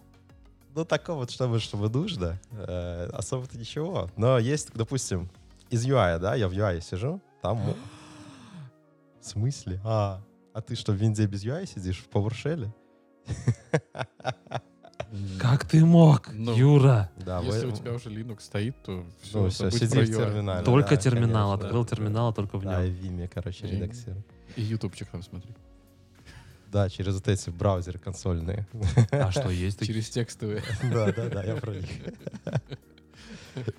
Ну, 0.74 0.86
такого 0.86 1.20
вот, 1.20 1.32
чтобы, 1.32 1.60
чтобы 1.60 1.90
нужно, 1.90 2.40
э, 2.52 3.10
особо-то 3.14 3.58
ничего. 3.58 4.10
Но 4.16 4.38
есть, 4.40 4.72
допустим, 4.74 5.30
из 5.70 5.86
UI, 5.86 6.18
да, 6.20 6.36
я 6.36 6.48
в 6.48 6.54
UI 6.54 6.82
сижу, 6.82 7.22
там... 7.42 7.60
В 9.20 9.26
смысле? 9.26 9.80
А, 9.84 10.22
а 10.54 10.62
ты 10.62 10.76
что, 10.76 10.94
в 10.94 10.96
винде 10.96 11.28
без 11.28 11.44
UI 11.46 11.66
сидишь 11.68 12.00
в 12.00 12.10
PowerShell? 12.10 12.70
Как 15.40 15.66
ты 15.66 15.84
мог, 15.86 16.30
Ну, 16.34 16.56
Юра? 16.56 17.12
Да, 17.18 17.40
Если 17.42 17.66
вы- 17.66 17.74
у 17.74 17.76
тебя 17.76 17.94
уже 17.94 18.10
Linux 18.10 18.40
стоит, 18.42 18.76
то 18.84 19.06
все, 19.22 19.42
Ну, 19.42 19.50
всё, 19.50 19.70
сиди 19.70 19.86
в 20.00 20.06
терминале. 20.18 20.64
только 20.64 20.92
да, 20.92 20.98
терминал, 20.98 21.50
конечно, 21.50 21.66
открыл 21.68 21.84
да. 21.84 21.90
терминал, 21.96 22.34
только 22.34 22.58
в 22.58 22.64
Да, 22.64 22.84
и 22.86 22.90
нем. 22.92 22.98
в 22.98 23.04
Vime, 23.22 23.28
короче, 23.34 23.68
редактирую. 23.68 24.24
И 24.56 24.62
ютубчик 24.62 25.10
там 25.10 25.22
смотри. 25.22 25.54
Да, 26.72 26.90
через 26.90 27.16
вот 27.16 27.28
эти 27.28 27.50
браузеры 27.50 28.00
консольные. 28.00 28.66
А 29.12 29.30
что, 29.32 29.50
есть 29.50 29.80
такие? 29.80 29.94
Через 29.96 30.10
текстовые. 30.10 30.64
Да, 30.84 31.12
да, 31.12 31.30
да, 31.30 31.44
я 31.44 31.56
про 31.58 31.74
них. 31.74 31.90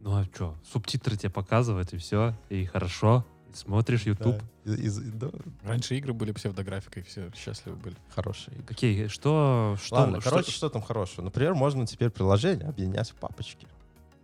Ну 0.00 0.14
а 0.16 0.24
что, 0.32 0.54
субтитры 0.72 1.16
тебе 1.16 1.30
показывают, 1.30 1.92
и 1.92 1.96
все, 1.96 2.32
и 2.48 2.64
хорошо. 2.64 3.24
Смотришь 3.52 4.02
YouTube. 4.02 4.40
Да, 4.64 4.72
из- 4.74 4.98
из- 5.00 5.12
да, 5.14 5.30
Раньше 5.64 5.96
игры 5.96 6.12
были 6.12 6.30
псевдографикой, 6.30 7.02
все 7.02 7.30
счастливы 7.34 7.76
были. 7.76 7.96
Хорошие 8.14 8.54
игры. 8.54 8.66
Какие, 8.66 9.06
что, 9.08 9.76
что, 9.82 9.94
Ладно, 9.96 10.20
что- 10.20 10.30
короче, 10.30 10.52
что 10.52 10.68
там 10.68 10.82
хорошего? 10.82 11.24
Например, 11.24 11.54
можно 11.54 11.86
теперь 11.86 12.10
приложение 12.10 12.68
объединять 12.68 13.10
в 13.10 13.14
папочки. 13.14 13.66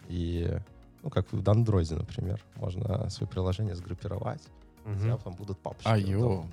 И, 0.08 0.56
ну, 1.02 1.10
как 1.10 1.26
в 1.32 1.50
Андроиде, 1.50 1.96
например, 1.96 2.40
можно 2.56 3.08
свои 3.10 3.28
приложения 3.28 3.74
сгруппировать, 3.74 4.42
у 4.84 4.90
Мгм. 4.90 5.00
тебя 5.00 5.16
там 5.16 5.32
будут 5.34 5.58
папочки. 5.58 5.88
А, 5.88 5.96
ё. 5.96 6.46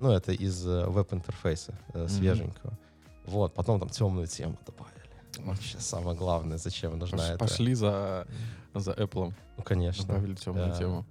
Ну, 0.00 0.10
это 0.10 0.32
из 0.32 0.66
э, 0.66 0.86
веб-интерфейса, 0.86 1.78
э, 1.94 2.08
свеженького. 2.08 2.78
Вот, 3.26 3.54
потом 3.54 3.80
там 3.80 3.88
темную 3.88 4.26
тему 4.26 4.58
добавили. 4.66 4.94
Вообще 5.38 5.78
самое 5.78 6.16
главное, 6.16 6.58
зачем 6.58 6.98
нужна 6.98 7.18
Пош- 7.18 7.28
эта... 7.30 7.38
Пошли 7.38 7.74
за, 7.74 8.26
за 8.74 8.92
Apple, 8.92 9.32
Ну, 9.56 9.62
конечно. 9.62 10.06
добавили 10.06 10.34
темную 10.34 10.68
Да. 10.68 10.78
тему. 10.78 11.06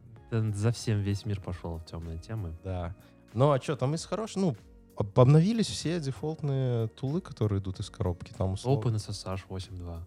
За 0.56 0.72
всем 0.72 1.00
весь 1.02 1.26
мир 1.26 1.42
пошел 1.42 1.78
в 1.78 1.86
темные 1.86 2.18
темы. 2.20 2.56
Да. 2.64 2.96
Ну, 3.34 3.52
а 3.52 3.60
что, 3.62 3.76
там 3.76 3.94
из 3.96 4.06
хороших... 4.06 4.38
Ну, 4.38 4.56
об- 4.96 5.20
обновились 5.20 5.68
все 5.68 6.00
дефолтные 6.00 6.88
тулы, 6.90 7.22
которые 7.22 7.60
идут 7.62 7.80
из 7.80 7.90
коробки. 7.90 8.32
Там 8.38 8.54
условно... 8.54 8.90
OpenSSH 8.90 9.42
8.2. 9.50 10.00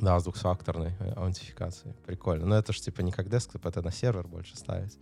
Да, 0.00 0.20
с 0.20 0.24
двухфакторной 0.24 0.92
э, 1.00 1.12
аутентификацией. 1.14 1.94
Прикольно. 2.06 2.46
Но 2.46 2.54
это 2.56 2.72
же 2.72 2.80
типа 2.80 3.00
не 3.00 3.10
как 3.12 3.28
десктоп, 3.28 3.66
это 3.66 3.82
на 3.82 3.90
сервер 3.90 4.28
больше 4.28 4.56
ставить. 4.56 4.96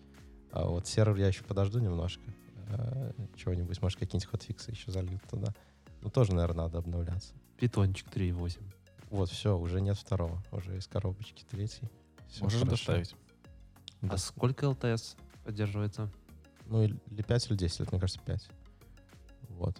А 0.52 0.64
вот 0.64 0.86
сервер 0.86 1.16
я 1.16 1.28
еще 1.28 1.44
подожду 1.44 1.78
немножко. 1.78 2.22
Э, 2.68 3.12
Чего-нибудь, 3.36 3.80
может, 3.80 3.98
какие-нибудь 3.98 4.28
хотфиксы 4.28 4.70
еще 4.70 4.90
зальют 4.90 5.22
туда. 5.30 5.54
Ну, 6.02 6.10
тоже, 6.10 6.34
наверное, 6.34 6.64
надо 6.64 6.78
обновляться. 6.78 7.34
Питончик 7.58 8.08
3.8. 8.08 8.60
Вот, 9.10 9.30
все, 9.30 9.56
уже 9.56 9.80
нет 9.80 9.96
второго. 9.96 10.42
Уже 10.50 10.76
из 10.76 10.86
коробочки 10.86 11.44
третий. 11.48 11.88
Всё 12.28 12.44
Можешь 12.44 12.58
хорошо. 12.60 12.76
доставить. 12.76 13.14
Да. 14.02 14.14
А 14.14 14.18
сколько 14.18 14.68
ЛТС 14.68 15.16
поддерживается? 15.44 16.10
Ну, 16.66 16.82
или 16.82 17.22
5, 17.22 17.50
или 17.50 17.56
10 17.56 17.80
лет, 17.80 17.92
мне 17.92 18.00
кажется, 18.00 18.20
5. 18.24 18.48
Вот. 19.50 19.76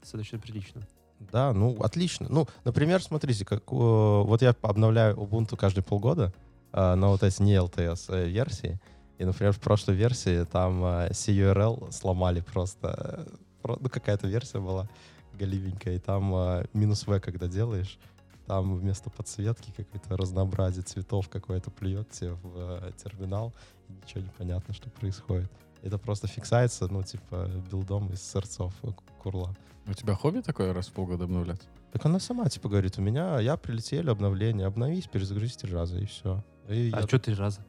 Достаточно 0.00 0.38
прилично. 0.38 0.82
Да, 1.18 1.52
ну, 1.52 1.76
отлично. 1.80 2.26
Ну, 2.28 2.46
например, 2.64 3.02
смотрите, 3.02 3.44
как, 3.44 3.62
э, 3.62 3.74
вот 3.74 4.42
я 4.42 4.54
обновляю 4.62 5.16
Ubuntu 5.16 5.56
каждые 5.56 5.82
полгода 5.82 6.32
э, 6.72 6.94
на 6.94 7.08
вот 7.08 7.22
эти 7.22 7.42
не 7.42 7.54
LTS 7.54 8.14
э, 8.14 8.28
версии. 8.28 8.78
И, 9.18 9.24
например, 9.24 9.52
в 9.52 9.60
прошлой 9.60 9.94
версии 9.94 10.44
там 10.44 10.84
э, 10.84 11.08
CURL 11.10 11.90
сломали 11.92 12.40
просто. 12.40 13.26
э, 13.64 13.76
ну, 13.80 13.88
какая-то 13.88 14.28
версия 14.28 14.58
была 14.60 14.88
голибенькая, 15.34 15.94
и 15.96 15.98
там 15.98 16.34
э, 16.34 16.66
минус 16.74 17.06
V, 17.06 17.20
когда 17.20 17.46
делаешь, 17.48 17.98
там 18.46 18.76
вместо 18.76 19.10
подсветки 19.10 19.72
какое-то 19.76 20.16
разнообразие 20.16 20.82
цветов 20.82 21.28
какое-то 21.28 21.70
плюет 21.70 22.10
тебе 22.10 22.32
в 22.32 22.52
э, 22.56 22.92
терминал, 23.02 23.52
и 23.88 23.92
ничего 23.92 24.20
не 24.20 24.30
понятно, 24.38 24.74
что 24.74 24.90
происходит. 24.90 25.50
Это 25.82 25.98
просто 25.98 26.26
фиксается, 26.26 26.86
ну, 26.88 27.02
типа, 27.02 27.50
билдом 27.70 28.12
из 28.12 28.20
сорцов 28.22 28.72
э, 28.82 28.88
курла. 29.22 29.54
У 29.88 29.94
тебя 29.94 30.14
хобби 30.14 30.40
такое 30.40 30.72
раз 30.72 30.88
в 30.88 30.92
полгода 30.92 31.24
обновляться? 31.24 31.66
Так 31.92 32.04
она 32.04 32.18
сама, 32.20 32.48
типа, 32.48 32.68
говорит, 32.68 32.98
у 32.98 33.02
меня, 33.02 33.38
я 33.40 33.56
прилетели, 33.56 34.10
обновление, 34.10 34.66
обновись, 34.66 35.06
перезагрузись 35.06 35.56
три 35.56 35.72
раза, 35.72 35.98
и 35.98 36.04
все. 36.04 36.42
И 36.68 36.90
А 36.92 37.00
я- 37.00 37.06
что 37.06 37.18
три 37.18 37.34
раза? 37.34 37.64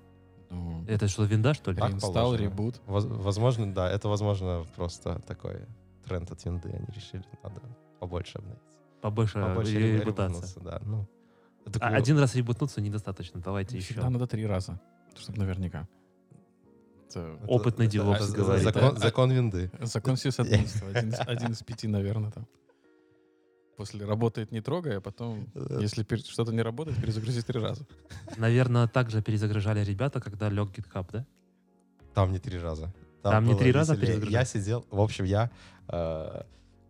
Ну, 0.49 0.86
Это 0.88 1.07
что, 1.07 1.23
винда, 1.25 1.53
что 1.53 1.71
ли? 1.71 1.77
Так 1.79 1.99
положено. 1.99 2.43
ребут. 2.43 2.81
воз- 2.86 3.05
возможно, 3.05 3.73
да, 3.73 3.89
это, 3.91 4.07
возможно, 4.07 4.65
просто 4.75 5.19
такой 5.27 5.62
тренд 6.05 6.31
от 6.31 6.43
винды, 6.45 6.69
они 6.69 6.86
решили, 6.95 7.23
надо 7.43 7.62
побольше 7.99 8.38
обновиться. 8.38 8.77
Побольше, 9.01 9.41
Побольше 9.41 9.73
ре- 9.73 9.79
ре- 9.79 9.99
репутация. 9.99 10.27
ребутнуться, 10.41 10.60
да, 10.62 10.81
ну. 10.86 11.07
Так, 11.65 11.83
А 11.83 11.89
ну, 11.89 11.95
один 11.97 12.17
раз 12.17 12.33
ребутнуться 12.36 12.79
недостаточно. 12.79 13.41
Давайте 13.41 13.75
еще. 13.77 13.88
Всегда 13.93 14.10
надо 14.10 14.25
три 14.25 14.45
раза, 14.45 14.79
чтобы 15.17 15.39
наверняка. 15.39 15.88
Это 17.10 17.19
это- 17.19 17.45
опытный 17.47 17.86
это- 17.86 17.93
девопс 17.93 18.21
это 18.29 18.38
говорит. 18.38 18.63
Закон, 18.63 18.83
Это- 18.83 18.99
закон 18.99 19.31
винды. 19.31 19.71
закон 19.81 20.15
сисадминства. 20.17 20.89
Один, 20.89 21.10
из- 21.10 21.19
один 21.27 21.51
из 21.51 21.63
пяти, 21.63 21.88
наверное, 21.88 22.31
там. 22.31 22.47
После 23.77 24.05
работает 24.05 24.51
не 24.51 24.59
трогай, 24.61 24.97
а 24.97 25.01
потом, 25.01 25.47
если 25.79 26.03
что-то 26.17 26.51
не 26.51 26.63
работает, 26.63 26.99
перезагрузи 26.99 27.43
три 27.43 27.59
раза. 27.61 27.85
Наверное, 28.35 28.87
также 28.87 29.21
перезагружали 29.21 29.83
ребята, 29.83 30.19
когда 30.19 30.49
лег 30.49 30.69
GitHub, 30.69 31.07
да? 31.11 31.25
Там 32.15 32.31
не 32.31 32.39
три 32.39 32.57
раза. 32.57 32.91
Там 33.21 33.43
не 33.43 33.51
было 33.51 33.59
три 33.59 33.71
раза 33.71 33.93
веселее. 33.93 34.07
перезагружать? 34.07 34.33
Я 34.33 34.45
сидел, 34.45 34.85
в 34.89 34.99
общем, 34.99 35.25
я 35.25 35.51
э, 35.89 36.41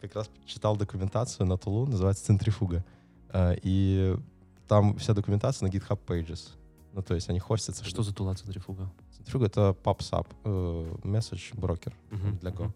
как 0.02 0.16
раз 0.16 0.30
читал 0.46 0.78
документацию 0.78 1.46
на 1.46 1.58
Тулу, 1.58 1.88
называется 1.88 2.24
«Центрифуга». 2.24 2.86
Э, 3.34 3.56
и 3.62 4.16
там 4.70 4.98
вся 4.98 5.14
документация 5.14 5.68
на 5.68 5.72
GitHub 5.72 6.00
Pages. 6.08 6.52
Ну, 6.94 7.02
то 7.02 7.16
есть 7.16 7.30
они 7.30 7.40
хостятся. 7.40 7.84
Что 7.84 8.02
за 8.02 8.14
тула 8.14 8.34
центрифуга? 8.34 8.90
Центрифуга— 9.16 9.46
это 9.48 9.76
PubSub, 9.84 10.28
э, 10.46 10.96
message 11.04 11.60
брокер 11.60 11.94
Мгм, 12.12 12.38
для 12.38 12.52
Go. 12.52 12.64
мгм. 12.64 12.74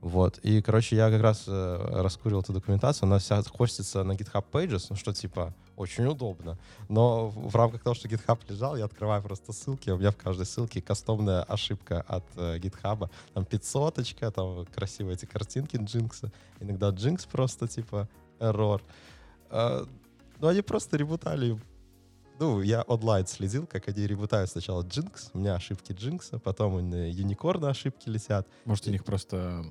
Вот. 0.00 0.38
И, 0.38 0.62
короче, 0.62 0.96
я 0.96 1.10
как 1.10 1.20
раз 1.20 1.44
э, 1.46 2.00
раскурил 2.02 2.40
эту 2.40 2.54
документацию. 2.54 3.06
Она 3.06 3.18
вся 3.18 3.42
хостится 3.42 4.02
на 4.02 4.12
GitHub 4.12 4.44
Pages, 4.50 4.86
ну, 4.88 4.96
что, 4.96 5.12
типа, 5.12 5.54
очень 5.76 6.06
удобно. 6.06 6.58
Но 6.88 7.28
в 7.28 7.50
в 7.50 7.56
рамках 7.56 7.82
того, 7.82 7.94
что 7.94 8.08
GitHub 8.08 8.38
лежал, 8.48 8.76
я 8.76 8.86
открываю 8.86 9.22
просто 9.22 9.52
ссылки. 9.52 9.90
У 9.90 9.98
меня 9.98 10.10
в 10.10 10.16
каждой 10.16 10.46
ссылке 10.46 10.80
кастомная 10.80 11.42
ошибка 11.42 12.00
от 12.08 12.24
э, 12.36 12.58
GitHub. 12.58 13.10
Там 13.34 13.44
пятьсоточка, 13.44 14.30
там 14.30 14.64
красивые 14.74 15.14
эти 15.14 15.26
картинки 15.26 15.76
джинкса. 15.76 16.32
Иногда 16.60 16.90
джинкс 16.90 17.26
просто, 17.26 17.68
типа, 17.68 18.08
error. 18.38 18.80
Э, 19.50 19.84
ну, 20.38 20.48
они 20.48 20.62
просто 20.62 20.96
ребутали 20.96 21.58
ну, 22.40 22.62
я 22.62 22.82
онлайн 22.82 23.26
следил, 23.26 23.66
как 23.66 23.88
они 23.88 24.06
ребутают 24.06 24.48
сначала 24.48 24.82
Jinx, 24.82 25.28
у 25.34 25.38
меня 25.38 25.56
ошибки 25.56 25.92
Jinx, 25.92 26.38
потом 26.38 26.74
у 26.74 26.80
меня 26.80 27.06
юникорны 27.06 27.66
ошибки 27.66 28.08
летят. 28.08 28.48
Может, 28.64 28.86
у 28.86 28.90
них 28.90 29.04
просто 29.04 29.66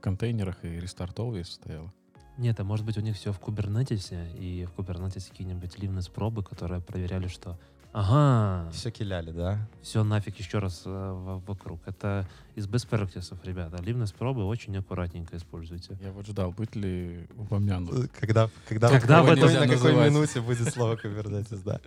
в 0.00 0.02
контейнерах 0.02 0.56
и 0.64 0.80
рестарт 0.80 1.18
always 1.18 1.44
стояло. 1.44 1.92
Нет, 2.38 2.58
а 2.58 2.64
может 2.64 2.86
быть 2.86 2.96
у 2.96 3.02
них 3.02 3.16
все 3.16 3.32
в 3.34 3.38
кубернетисе, 3.38 4.30
и 4.34 4.64
в 4.64 4.72
кубернетисе 4.72 5.28
какие-нибудь 5.30 5.78
ливнес 5.78 6.08
пробы, 6.08 6.42
которые 6.42 6.80
проверяли, 6.80 7.28
что 7.28 7.58
ага, 7.92 8.70
Все 8.72 8.90
киляли, 8.90 9.30
да? 9.30 9.68
все 9.82 10.02
нафиг 10.02 10.38
еще 10.38 10.58
раз 10.58 10.84
э, 10.86 11.40
вокруг. 11.46 11.80
Это 11.86 12.26
из 12.54 12.66
best 12.66 12.88
practices, 12.88 13.36
ребята. 13.44 13.82
Ливнес 13.82 14.10
пробы 14.12 14.44
очень 14.46 14.74
аккуратненько 14.78 15.36
используйте. 15.36 15.98
Я 16.00 16.12
вот 16.12 16.26
ждал, 16.26 16.52
будет 16.52 16.74
ли 16.76 17.28
упомянут. 17.36 18.10
Когда, 18.18 18.48
когда, 18.66 18.88
Когда 18.88 19.22
в 19.22 19.26
какой- 19.26 19.38
это 19.38 19.46
на 19.60 19.66
какой 19.68 19.92
называть? 19.92 20.10
минуте 20.10 20.40
будет 20.40 20.72
слово 20.72 20.94
Kubernetes, 20.96 21.62
да? 21.62 21.78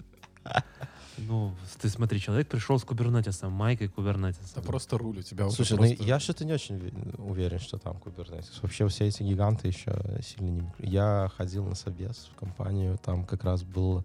Ну, 1.17 1.55
ты 1.79 1.89
смотри, 1.89 2.19
человек 2.19 2.47
пришел 2.47 2.79
с 2.79 2.83
кубернетисом, 2.83 3.51
майкой 3.51 3.87
кубернетиса. 3.87 4.41
Это 4.51 4.61
просто 4.61 4.97
руль 4.97 5.19
у 5.19 5.21
тебя 5.21 5.49
Слушай, 5.49 5.73
ну 5.73 5.87
просто- 5.87 6.03
я 6.03 6.19
что-то 6.19 6.45
не 6.45 6.53
очень 6.53 7.11
уверен, 7.17 7.59
что 7.59 7.77
там 7.77 7.97
Kubernetes. 7.97 8.59
Вообще 8.61 8.87
все 8.87 9.07
эти 9.07 9.23
гиганты 9.23 9.67
еще 9.67 9.95
сильно 10.21 10.49
не... 10.49 10.73
Я 10.79 11.31
ходил 11.35 11.65
на 11.65 11.75
собес 11.75 12.29
в 12.33 12.39
компанию, 12.39 12.97
там 12.97 13.25
как 13.25 13.43
раз 13.43 13.63
был 13.63 14.03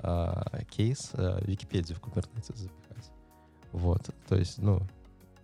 а, 0.00 0.62
кейс 0.70 1.10
а, 1.14 1.40
Википедию 1.44 1.96
в 1.96 2.02
Kubernetes 2.02 2.56
запихать. 2.56 3.10
Вот, 3.72 4.10
то 4.28 4.36
есть, 4.36 4.58
ну, 4.58 4.80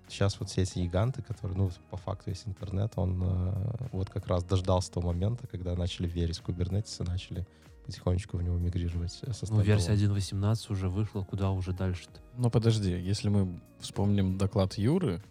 сейчас 0.08 0.38
вот 0.40 0.48
все 0.48 0.62
эти 0.62 0.78
гиганты, 0.78 1.22
которые, 1.22 1.56
ну, 1.56 1.70
по 1.90 1.96
факту 1.96 2.30
весь 2.30 2.42
интернет, 2.46 2.92
он 2.96 3.22
а, 3.22 3.88
вот 3.92 4.10
как 4.10 4.26
раз 4.26 4.44
дождался 4.44 4.92
того 4.92 5.08
момента, 5.08 5.46
когда 5.46 5.74
начали 5.76 6.06
верить 6.06 6.38
в 6.38 6.44
Kubernetes 6.44 7.02
и 7.02 7.08
начали 7.08 7.46
потихонечку 7.84 8.36
в 8.38 8.42
него 8.42 8.56
мигрировать 8.58 9.18
э, 9.22 9.32
со 9.32 9.46
Ну, 9.52 9.60
версия 9.60 9.96
стендалона. 9.96 10.18
1.18 10.18 10.72
уже 10.72 10.88
вышла, 10.88 11.22
куда 11.22 11.50
уже 11.50 11.72
дальше-то? 11.72 12.20
Но 12.36 12.50
подожди, 12.50 12.90
если 12.90 13.28
мы 13.28 13.60
вспомним 13.80 14.38
доклад 14.38 14.74
Юры, 14.78 15.22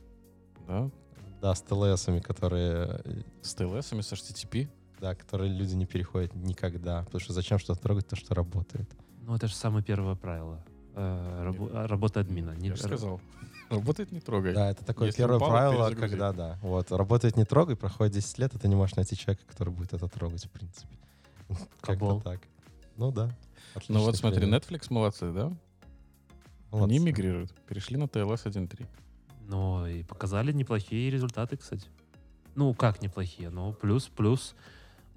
да, 0.68 0.89
Да, 1.42 1.54
с 1.56 1.62
ТЛСами, 1.62 2.20
которые 2.20 3.02
э, 3.04 3.22
с 3.42 3.56
TLS, 3.56 4.02
с 4.02 4.12
HTTP, 4.13 4.68
да, 5.02 5.13
которые 5.16 5.52
люди 5.52 5.74
не 5.76 5.86
переходят 5.86 6.34
никогда. 6.36 7.04
Потому 7.04 7.20
что 7.20 7.34
зачем 7.34 7.60
что-то 7.60 7.82
трогать, 7.82 8.08
то, 8.08 8.16
что 8.16 8.34
работает. 8.36 8.89
Ну, 9.22 9.36
это 9.36 9.48
же 9.48 9.56
самое 9.56 9.84
первое 9.84 10.16
правило. 10.16 10.63
э, 10.96 11.44
рабо- 11.44 11.88
работа 11.88 12.20
админа. 12.20 12.52
Не- 12.52 12.68
я 12.70 12.76
же 12.76 12.84
сказал, 12.84 13.20
работает 13.70 14.12
не 14.12 14.20
трогай. 14.20 14.54
Да, 14.54 14.70
это 14.70 14.86
такое 14.86 15.08
Если 15.08 15.18
первое 15.18 15.38
упало, 15.38 15.52
правило, 15.52 15.89
когда, 15.96 16.32
да, 16.34 16.60
вот, 16.62 16.92
работает 16.92 17.36
не 17.36 17.46
трогай, 17.46 17.76
проходит 17.76 18.13
10 18.13 18.38
лет, 18.38 18.54
и 18.54 18.60
ты 18.60 18.68
не 18.68 18.76
можешь 18.76 18.96
найти 18.96 19.18
человека, 19.18 19.44
который 19.48 19.74
будет 19.74 19.92
это 19.94 20.08
трогать, 20.08 20.46
в 20.46 20.52
принципе. 20.52 20.96
Как-то 21.82 22.20
так. 22.22 22.42
Ну 22.98 23.12
да. 23.12 23.30
Ну 23.88 24.00
вот 24.02 24.16
смотри, 24.16 24.42
пример. 24.42 24.60
Netflix 24.60 24.88
молодцы, 24.89 25.32
да? 25.32 25.52
Молодцы. 26.72 26.89
Они 26.96 27.00
мигрируют, 27.00 27.54
перешли 27.68 27.98
на 27.98 28.04
TLS 28.06 28.46
1.3. 28.46 28.86
Ну, 29.48 29.86
и 29.86 30.04
показали 30.04 30.52
неплохие 30.52 31.10
результаты, 31.12 31.58
кстати. 31.58 31.88
Ну, 32.56 32.74
как 32.74 33.02
неплохие? 33.02 33.50
Ну, 33.50 33.74
плюс, 33.74 34.06
плюс 34.08 34.56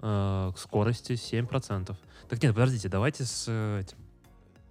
э, 0.01 0.51
к 0.53 0.57
скорости 0.59 1.13
7%. 1.13 1.95
Так 2.27 2.43
нет, 2.43 2.53
подождите, 2.53 2.89
давайте 2.89 3.25
с 3.25 3.45
э, 3.47 3.81
этим, 3.81 3.97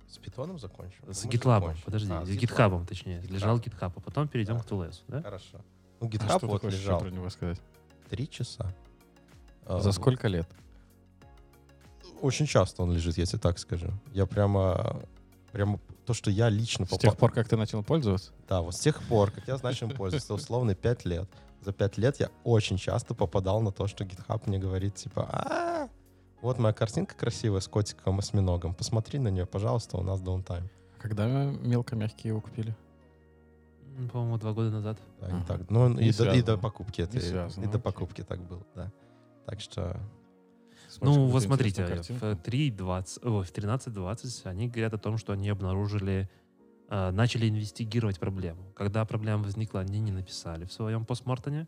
С 0.08 0.18
питоном 0.18 0.58
закончим? 0.58 1.12
с 1.12 1.24
Мы 1.24 1.30
GitLab, 1.30 1.60
закончим. 1.60 1.82
подожди, 1.84 2.12
А, 2.12 2.24
с 2.24 2.28
GitLab. 2.28 2.40
GitHub, 2.80 2.86
точнее. 2.86 3.20
GitHub. 3.20 3.32
Лежал 3.32 3.58
GitHub, 3.58 3.92
а 3.96 4.00
потом 4.00 4.28
перейдем 4.28 4.56
Да. 4.58 4.62
к 4.62 4.66
TLS, 4.66 5.02
да? 5.08 5.22
Хорошо. 5.22 5.58
Ну, 6.00 6.06
А 6.06 6.10
GitHub 6.10 6.38
что 6.38 6.46
вот 6.48 6.60
ты 6.60 6.66
хочешь 6.66 6.78
еще 6.80 6.82
лежал 6.88 7.00
про 7.00 7.10
него 7.10 7.30
сказать? 7.30 7.60
три 8.10 8.28
часа. 8.28 8.72
А, 9.64 9.80
За 9.80 9.90
сколько 9.92 10.28
лет? 10.28 10.48
Очень 12.22 12.46
часто 12.46 12.82
он 12.82 12.92
лежит, 12.92 13.18
я 13.18 13.26
тебе 13.26 13.38
так 13.38 13.58
скажу. 13.58 13.92
Я 14.12 14.26
прямо... 14.26 15.02
Прямо 15.52 15.80
то, 16.04 16.12
что 16.14 16.30
я 16.30 16.48
лично 16.48 16.84
С 16.84 16.88
попал... 16.90 16.98
тех 17.00 17.16
пор, 17.16 17.32
как 17.32 17.48
ты 17.48 17.56
начал 17.56 17.82
пользоваться? 17.82 18.32
Да, 18.48 18.60
вот 18.60 18.74
с 18.74 18.78
тех 18.78 19.02
пор, 19.04 19.30
как 19.30 19.48
я 19.48 19.58
начал 19.62 19.88
им 19.88 19.96
пользоваться, 19.96 20.34
условно 20.34 20.74
5 20.74 21.04
лет. 21.04 21.28
За 21.62 21.72
5 21.72 21.98
лет 21.98 22.20
я 22.20 22.30
очень 22.44 22.76
часто 22.76 23.14
попадал 23.14 23.60
на 23.60 23.72
то, 23.72 23.86
что 23.86 24.04
GitHub 24.04 24.42
мне 24.46 24.58
говорит, 24.58 24.94
типа, 24.94 25.28
а 25.28 25.88
вот 26.42 26.58
моя 26.58 26.72
картинка 26.74 27.16
красивая 27.16 27.60
с 27.60 27.68
котиком 27.68 28.18
осьминогом, 28.18 28.74
посмотри 28.74 29.18
на 29.18 29.28
нее, 29.28 29.46
пожалуйста, 29.46 29.96
у 29.96 30.02
нас 30.02 30.20
даунтайм. 30.20 30.68
Когда 30.98 31.26
мелко-мягкие 31.26 32.30
его 32.30 32.40
купили? 32.40 32.76
М, 33.98 34.08
По-моему, 34.10 34.38
два 34.38 34.52
года 34.52 34.70
назад. 34.70 34.98
Да, 35.20 35.30
не 35.32 35.42
так. 35.44 35.70
Ну, 35.70 35.98
и, 35.98 36.12
до, 36.12 36.32
и 36.32 36.42
до 36.42 36.58
покупки 36.58 37.00
это, 37.00 37.18
связано, 37.18 37.64
и 37.64 37.66
до 37.66 37.78
покупки 37.78 38.22
так 38.22 38.40
было, 38.40 38.62
да. 38.74 38.92
Так 39.46 39.60
что 39.60 39.98
Ну, 41.00 41.26
вот 41.26 41.42
смотрите, 41.42 41.84
в 41.84 41.88
картинку. 41.88 42.26
3.20, 42.26 43.28
ой, 43.28 43.44
в 43.44 43.52
13.20 43.52 44.46
они 44.48 44.68
говорят 44.68 44.94
о 44.94 44.98
том, 44.98 45.18
что 45.18 45.32
они 45.32 45.48
обнаружили, 45.48 46.28
э, 46.88 47.10
начали 47.10 47.48
инвестигировать 47.48 48.18
проблему. 48.18 48.72
Когда 48.74 49.04
проблема 49.04 49.42
возникла, 49.44 49.80
они 49.80 49.98
не 50.00 50.12
написали 50.12 50.64
в 50.64 50.72
своем 50.72 51.04
постмортоне, 51.04 51.66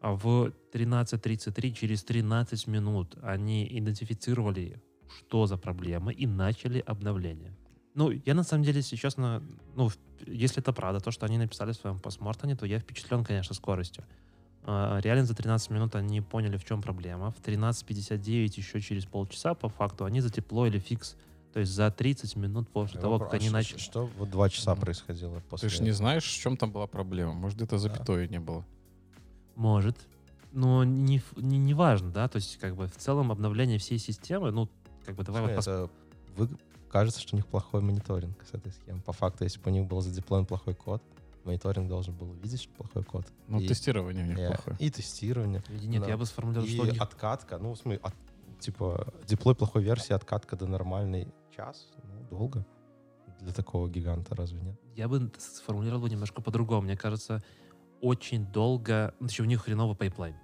а 0.00 0.12
в 0.14 0.52
13.33, 0.72 1.72
через 1.72 2.04
13 2.04 2.66
минут, 2.66 3.16
они 3.22 3.66
идентифицировали, 3.78 4.80
что 5.18 5.46
за 5.46 5.56
проблема, 5.56 6.12
и 6.12 6.26
начали 6.26 6.80
обновление. 6.86 7.52
Ну, 7.94 8.10
я 8.10 8.34
на 8.34 8.42
самом 8.42 8.64
деле, 8.64 8.78
если 8.78 8.96
честно, 8.96 9.42
ну, 9.76 9.88
в- 9.88 9.98
если 10.26 10.60
это 10.62 10.72
правда, 10.72 11.00
то, 11.00 11.10
что 11.10 11.26
они 11.26 11.38
написали 11.38 11.72
в 11.72 11.76
своем 11.76 11.98
постмортоне, 11.98 12.56
то 12.56 12.66
я 12.66 12.78
впечатлен, 12.78 13.22
конечно, 13.24 13.54
скоростью. 13.54 14.04
А, 14.64 15.00
Реально 15.00 15.24
за 15.24 15.34
13 15.34 15.70
минут 15.70 15.94
они 15.94 16.20
поняли, 16.20 16.56
в 16.56 16.64
чем 16.64 16.82
проблема. 16.82 17.32
В 17.32 17.40
13.59 17.40 18.52
еще 18.56 18.80
через 18.80 19.04
полчаса, 19.06 19.54
по 19.54 19.68
факту, 19.68 20.04
они 20.04 20.20
затеплоили 20.20 20.78
фикс. 20.78 21.16
То 21.52 21.60
есть 21.60 21.72
за 21.72 21.90
30 21.90 22.36
минут 22.36 22.68
после 22.68 23.00
того, 23.00 23.18
как 23.18 23.34
они 23.34 23.50
начали... 23.50 23.78
Что 23.78 24.06
вот 24.16 24.30
два 24.30 24.48
часа 24.48 24.74
происходило 24.74 25.40
после... 25.50 25.68
Ты 25.68 25.74
же 25.74 25.82
не 25.82 25.90
знаешь, 25.90 26.24
в 26.24 26.40
чем 26.40 26.56
там 26.56 26.72
была 26.72 26.86
проблема. 26.86 27.34
Может, 27.34 27.58
где-то 27.58 27.78
запятой 27.78 28.28
не 28.28 28.40
было. 28.40 28.64
Может. 29.54 29.98
Но 30.52 30.84
не, 30.84 31.22
не, 31.36 31.58
не 31.58 31.74
важно, 31.74 32.10
да, 32.10 32.28
то 32.28 32.36
есть 32.36 32.58
как 32.58 32.74
бы 32.76 32.86
в 32.86 32.96
целом 32.96 33.32
обновление 33.32 33.78
всей 33.78 33.98
системы, 33.98 34.50
ну, 34.50 34.68
как 35.04 35.14
бы 35.14 35.24
давай 35.24 35.42
вот 35.42 35.64
Слушай, 35.64 35.68
пос- 35.70 35.84
это 35.84 35.90
вы- 36.36 36.58
кажется, 36.90 37.20
что 37.20 37.34
у 37.34 37.36
них 37.36 37.46
плохой 37.46 37.80
мониторинг 37.80 38.36
с 38.44 38.54
этой 38.54 38.70
схемой. 38.70 39.00
По 39.00 39.12
факту, 39.12 39.44
если 39.44 39.58
бы 39.60 39.70
у 39.70 39.74
них 39.74 39.86
был 39.86 40.02
задеплоен 40.02 40.44
плохой 40.44 40.74
код, 40.74 41.02
мониторинг 41.44 41.88
должен 41.88 42.14
был 42.14 42.30
увидеть, 42.30 42.62
что 42.62 42.72
плохой 42.74 43.04
код. 43.04 43.26
Ну, 43.48 43.60
и, 43.60 43.66
тестирование 43.68 44.24
у 44.24 44.28
них 44.28 44.38
и- 44.38 44.46
плохое. 44.46 44.76
и 44.80 44.90
тестирование. 44.90 45.62
Нет, 45.68 46.02
да. 46.02 46.08
я 46.08 46.16
бы 46.16 46.26
сформулировал, 46.26 46.66
и 46.68 46.74
что 46.74 46.84
них- 46.86 47.00
откатка, 47.02 47.58
ну, 47.58 47.72
в 47.74 47.78
смысле, 47.78 48.00
от- 48.02 48.14
типа, 48.60 49.12
deploy 49.26 49.54
плохой 49.54 49.82
версии, 49.82 50.12
откатка 50.12 50.56
до 50.56 50.66
нормальной 50.66 51.28
час, 51.56 51.88
ну, 52.04 52.26
долго. 52.30 52.64
Для 53.40 53.52
такого 53.52 53.88
гиганта, 53.88 54.34
разве 54.36 54.60
нет? 54.60 54.76
я 54.94 55.08
бы 55.08 55.30
сформулировал 55.38 56.06
немножко 56.06 56.40
по-другому. 56.42 56.82
Мне 56.82 56.96
кажется, 56.96 57.42
очень 58.00 58.46
долго... 58.46 59.14
ну, 59.20 59.26
Еще 59.26 59.42
у 59.42 59.46
них 59.46 59.62
хреновый 59.64 59.96
pipeline. 59.96 60.34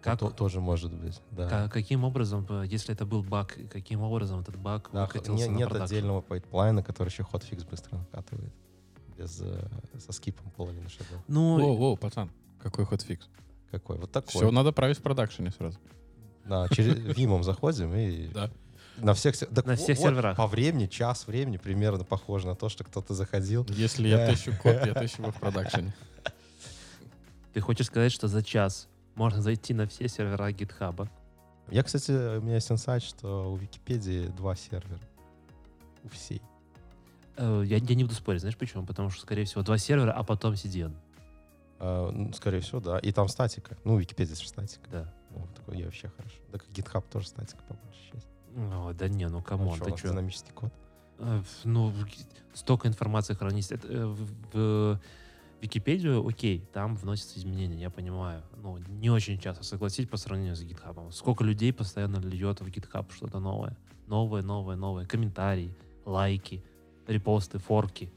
Как, 0.00 0.20
То- 0.20 0.30
тоже 0.30 0.60
может 0.60 0.94
быть, 0.94 1.20
да. 1.32 1.48
ка- 1.48 1.68
каким 1.68 2.04
образом, 2.04 2.46
э, 2.48 2.64
если 2.68 2.94
это 2.94 3.04
был 3.04 3.24
баг, 3.24 3.58
каким 3.70 4.02
образом 4.02 4.38
этот 4.40 4.56
баг 4.56 4.88
Да, 4.92 5.02
выкатился 5.06 5.46
не- 5.46 5.50
на 5.50 5.56
нет 5.58 5.68
production? 5.68 5.94
отдельного 5.94 6.20
пайплайна, 6.20 6.82
который 6.84 7.08
еще 7.08 7.24
hotfix 7.24 7.64
быстро 7.64 7.98
накатывает. 7.98 8.52
Без, 9.18 9.42
со 9.98 10.12
скипом 10.12 10.50
половины 10.50 10.88
шагов. 10.88 11.22
Ну, 11.28 11.58
Воу, 11.58 11.76
воу, 11.76 11.96
пацан, 11.96 12.30
какой 12.62 12.84
hotfix? 12.84 13.28
Какой? 13.70 13.98
Вот 13.98 14.10
такой. 14.12 14.28
Все 14.30 14.50
надо 14.50 14.72
править 14.72 14.98
в 14.98 15.02
продакшене 15.02 15.50
сразу. 15.50 15.78
Да, 16.44 16.68
через 16.68 16.94
Vim 17.16 17.32
ом 17.32 17.42
заходим 17.42 17.94
и 17.94 18.28
Да. 18.28 18.50
на 18.98 19.14
всех, 19.14 19.34
се- 19.34 19.46
так 19.46 19.66
На 19.66 19.74
всех 19.76 19.98
вот 19.98 20.08
серверах. 20.08 20.36
По 20.36 20.46
времени, 20.46 20.86
час 20.86 21.26
времени 21.26 21.56
примерно 21.56 22.04
похоже 22.04 22.46
на 22.46 22.54
то, 22.54 22.68
что 22.68 22.84
кто-то 22.84 23.14
заходил. 23.14 23.66
Если 23.70 24.08
я 24.08 24.26
тыщу 24.28 24.52
код, 24.62 24.86
я 24.86 24.94
тыщу 24.94 25.22
его 25.22 25.32
в 25.32 25.40
продакшене. 25.40 25.92
ты 27.52 27.60
хочешь 27.60 27.86
сказать, 27.86 28.12
что 28.12 28.28
за 28.28 28.42
час 28.42 28.88
можно 29.14 29.42
зайти 29.42 29.74
на 29.74 29.86
все 29.86 30.08
сервера 30.08 30.52
GitHub 30.52 30.94
а? 30.94 31.08
Я, 31.70 31.82
кстати, 31.82 32.12
у 32.12 32.42
меня 32.42 32.54
есть 32.56 32.70
инсайт, 32.70 33.02
что 33.02 33.50
у 33.52 33.56
Википедии 33.56 34.28
два 34.28 34.54
сервера. 34.54 35.00
У 36.04 36.08
всей. 36.08 36.40
Э, 37.36 37.62
Я, 37.66 37.76
я 37.78 37.94
не 37.94 38.04
буду 38.04 38.14
спорить, 38.14 38.40
знаешь 38.40 38.56
почему? 38.56 38.84
Потому 38.86 39.10
что, 39.10 39.22
скорее 39.22 39.44
всего, 39.44 39.62
два 39.62 39.78
сервера, 39.78 40.12
а 40.12 40.22
потом 40.22 40.54
CDN. 40.54 40.94
А, 41.78 42.10
ну, 42.10 42.32
скорее 42.32 42.60
всего, 42.60 42.80
да. 42.80 42.98
И 42.98 43.12
там 43.12 43.28
статика. 43.28 43.76
Ну, 43.84 43.98
Википедия 43.98 44.34
же 44.34 44.48
статика. 44.48 44.88
Да. 44.90 45.12
Ну, 45.30 45.46
такой, 45.54 45.78
я 45.78 45.84
вообще 45.84 46.08
хорошо. 46.16 46.36
Да 46.50 46.58
как 46.58 46.68
GitHub 46.70 47.04
тоже 47.12 47.28
статика 47.28 47.62
по 47.68 47.74
большей 47.74 48.12
части. 48.12 48.28
О, 48.56 48.92
да 48.94 49.08
не, 49.08 49.28
ну 49.28 49.42
come 49.42 49.63
on, 49.63 49.78
чё, 49.78 49.84
у 49.84 49.90
ты 49.90 49.96
что? 49.98 50.08
Динамический 50.08 50.52
код. 50.54 50.72
Ну, 51.64 51.88
в 51.88 52.04
ги- 52.04 52.26
столько 52.54 52.88
информации 52.88 53.34
хранится. 53.34 53.74
Это, 53.74 53.86
э, 53.88 54.06
в, 54.06 54.26
в 54.52 55.00
Википедию, 55.60 56.26
окей, 56.26 56.60
там 56.72 56.96
вносятся 56.96 57.38
изменения, 57.38 57.76
я 57.80 57.90
понимаю. 57.90 58.42
Ну, 58.62 58.78
не 58.78 59.10
очень 59.10 59.38
часто, 59.38 59.62
согласись, 59.64 60.06
по 60.08 60.16
сравнению 60.16 60.54
с 60.56 60.62
GitHub. 60.62 61.10
Сколько 61.12 61.44
людей 61.44 61.72
постоянно 61.72 62.16
льет 62.18 62.60
в 62.60 62.66
GitHub 62.68 63.10
что-то 63.12 63.38
новое. 63.40 63.76
Новое, 64.06 64.42
новое, 64.42 64.76
новое. 64.76 65.06
Комментарии, 65.06 65.74
лайки, 66.04 66.62
репосты, 67.06 67.58
форки. 67.58 68.10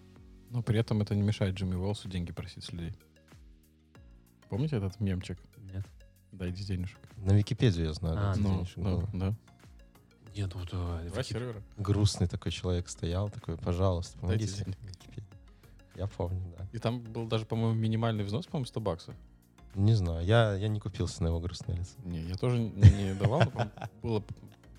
Но 0.49 0.61
при 0.63 0.79
этом 0.79 1.01
это 1.01 1.15
не 1.15 1.21
мешает 1.21 1.55
Джимми 1.55 1.75
Уолсу 1.75 2.09
деньги 2.09 2.31
просить 2.31 2.63
с 2.63 2.71
людей. 2.71 2.93
Помните 4.49 4.77
этот 4.77 4.99
мемчик? 4.99 5.37
Нет. 5.73 5.85
Дайте 6.31 6.63
денежек. 6.63 6.97
На 7.17 7.31
Википедию 7.33 7.87
я 7.87 7.93
знаю. 7.93 8.15
А, 8.17 8.33
да, 8.33 8.41
Ну, 8.41 8.49
денежек 8.55 8.75
да, 8.77 8.83
было. 8.83 9.09
да. 9.13 9.35
Нет, 10.35 10.55
вот, 10.55 10.69
Два 10.69 11.01
Вики- 11.03 11.23
сервера. 11.33 11.61
Грустный 11.77 12.27
такой 12.27 12.51
человек 12.51 12.87
стоял, 12.89 13.29
такой, 13.29 13.57
пожалуйста, 13.57 14.17
Дайте 14.25 14.63
помогите. 14.63 15.23
Я 15.95 16.07
помню, 16.07 16.41
да. 16.57 16.67
И 16.71 16.77
там 16.77 17.01
был 17.01 17.27
даже, 17.27 17.45
по-моему, 17.45 17.73
минимальный 17.73 18.23
взнос, 18.23 18.45
по-моему, 18.45 18.65
100 18.65 18.79
баксов. 18.79 19.15
Не 19.75 19.93
знаю, 19.93 20.25
я, 20.25 20.55
я 20.55 20.67
не 20.67 20.79
купился 20.79 21.21
на 21.23 21.27
его 21.27 21.39
грустное 21.39 21.75
лицо. 21.75 21.91
Не, 22.05 22.21
я 22.21 22.35
тоже 22.35 22.57
не 22.59 23.13
давал. 23.15 23.41
Было 24.01 24.23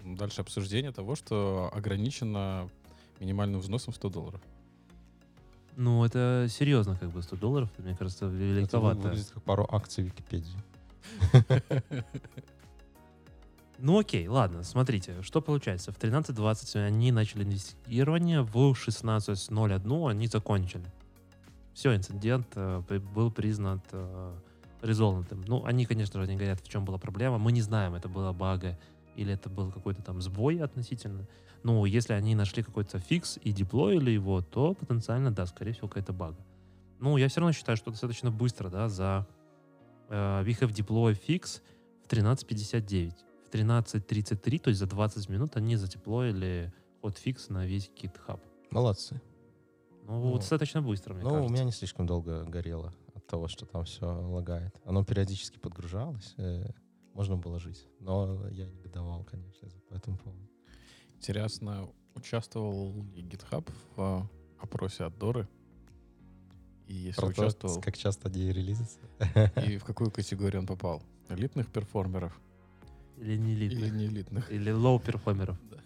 дальше 0.04 0.40
обсуждение 0.40 0.92
того, 0.92 1.14
что 1.14 1.70
ограничено 1.74 2.68
минимальным 3.20 3.60
взносом 3.60 3.94
100 3.94 4.08
долларов. 4.08 4.40
Ну, 5.76 6.04
это 6.04 6.46
серьезно, 6.50 6.96
как 6.96 7.10
бы 7.10 7.22
100 7.22 7.36
долларов, 7.36 7.70
мне 7.78 7.94
кажется, 7.96 8.26
Это 8.26 8.34
великовато. 8.34 9.00
выглядит 9.00 9.30
как 9.30 9.42
пару 9.42 9.68
акций 9.70 10.04
Википедии. 10.04 10.56
Ну 13.82 13.98
окей, 13.98 14.28
ладно, 14.28 14.62
смотрите, 14.62 15.22
что 15.22 15.40
получается. 15.40 15.90
В 15.90 15.98
13.20 15.98 16.84
они 16.84 17.12
начали 17.12 17.44
инвестирование, 17.44 18.42
в 18.42 18.54
16.01 18.54 20.10
они 20.10 20.26
закончили. 20.26 20.84
Все, 21.72 21.96
инцидент 21.96 22.46
э, 22.56 22.82
был 23.14 23.30
признан 23.30 23.80
э, 23.92 24.34
резолнутым. 24.82 25.42
Ну, 25.46 25.64
они, 25.64 25.86
конечно 25.86 26.20
же, 26.20 26.28
не 26.28 26.36
говорят, 26.36 26.60
в 26.60 26.68
чем 26.68 26.84
была 26.84 26.98
проблема. 26.98 27.38
Мы 27.38 27.52
не 27.52 27.62
знаем, 27.62 27.94
это 27.94 28.08
была 28.08 28.34
бага 28.34 28.78
или 29.20 29.32
это 29.34 29.48
был 29.50 29.70
какой-то 29.70 30.02
там 30.02 30.20
сбой 30.20 30.58
относительно. 30.60 31.26
Ну, 31.62 31.84
если 31.84 32.14
они 32.14 32.34
нашли 32.34 32.62
какой-то 32.62 32.98
фикс 32.98 33.38
и 33.42 33.52
деплоили 33.52 34.10
его, 34.10 34.40
то 34.42 34.74
потенциально, 34.74 35.30
да, 35.30 35.46
скорее 35.46 35.72
всего, 35.72 35.88
какая-то 35.88 36.12
бага. 36.12 36.38
Ну, 37.00 37.16
я 37.18 37.28
все 37.28 37.40
равно 37.40 37.52
считаю, 37.52 37.76
что 37.76 37.90
достаточно 37.90 38.30
быстро, 38.30 38.70
да, 38.70 38.88
за 38.88 39.26
э, 40.08 40.42
we 40.44 40.58
have 40.58 40.72
deploy 40.72 41.18
fix 41.28 41.60
в 42.04 42.08
13.59. 42.12 43.12
В 43.46 43.52
13.33, 43.54 44.58
то 44.58 44.68
есть 44.70 44.80
за 44.80 44.86
20 44.86 45.28
минут, 45.28 45.56
они 45.56 45.76
затеплоили 45.76 46.72
хотфикс 47.02 47.48
на 47.48 47.66
весь 47.66 47.90
GitHub. 47.90 48.40
Молодцы. 48.70 49.20
Ну, 50.06 50.20
Ну, 50.30 50.36
достаточно 50.36 50.82
быстро, 50.82 51.14
мне 51.14 51.22
Ну, 51.24 51.28
у 51.28 51.32
кажется. 51.34 51.52
меня 51.52 51.64
не 51.64 51.72
слишком 51.72 52.06
долго 52.06 52.44
горело 52.44 52.92
от 53.14 53.26
того, 53.26 53.48
что 53.48 53.66
там 53.66 53.84
все 53.84 54.06
лагает. 54.06 54.74
Оно 54.84 55.04
периодически 55.04 55.58
подгружалось, 55.58 56.34
э, 56.38 56.64
можно 57.14 57.36
было 57.36 57.58
жить. 57.58 57.86
Но 58.00 58.46
я 58.50 58.66
негодовал, 58.66 59.24
конечно, 59.24 59.68
по 59.88 59.94
этому 59.94 60.16
поводу. 60.18 60.48
Интересно, 61.16 61.88
участвовал 62.14 62.92
ли 63.14 63.22
GitHub 63.22 63.68
в 63.96 64.00
а, 64.00 64.26
опросе 64.60 65.04
от 65.04 65.18
Доры? 65.18 65.48
И 66.86 66.94
если 66.94 67.20
Про 67.20 67.32
то, 67.32 67.42
участвовал, 67.42 67.80
как 67.80 67.96
часто 67.96 68.28
они 68.28 68.52
релизятся. 68.52 68.98
и 69.66 69.76
в 69.78 69.84
какую 69.84 70.10
категорию 70.10 70.60
он 70.62 70.66
попал? 70.66 71.02
Элитных 71.28 71.68
перформеров 71.70 72.40
Или 73.18 73.36
не 73.36 73.52
или 73.52 73.66
элитных. 73.68 73.92
не 73.92 74.06
элитных? 74.06 74.50
Или 74.52 74.72
low 74.72 75.00
перформеров. 75.00 75.56
Да. 75.70 75.76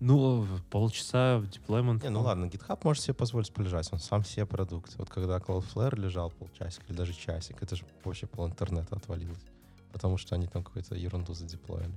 Ну, 0.00 0.44
полчаса 0.70 1.38
в 1.38 1.48
деплоймент. 1.48 2.02
Не, 2.02 2.10
ну 2.10 2.22
ладно, 2.22 2.46
GitHub 2.46 2.80
может 2.82 3.02
себе 3.04 3.14
позволить 3.14 3.54
полежать, 3.54 3.88
он 3.92 4.00
сам 4.00 4.24
себе 4.24 4.44
продукт. 4.44 4.96
Вот 4.98 5.08
когда 5.08 5.38
Cloudflare 5.38 5.94
лежал 5.96 6.30
полчасика 6.30 6.84
или 6.88 6.96
даже 6.96 7.12
часик, 7.14 7.62
это 7.62 7.76
же 7.76 7.84
вообще 8.04 8.26
пол 8.26 8.48
интернета 8.48 8.96
отвалилось. 8.96 9.46
Потому 9.92 10.16
что 10.16 10.34
они 10.34 10.46
там 10.46 10.64
какую-то 10.64 10.94
ерунду 10.94 11.34
задеплоили. 11.34 11.92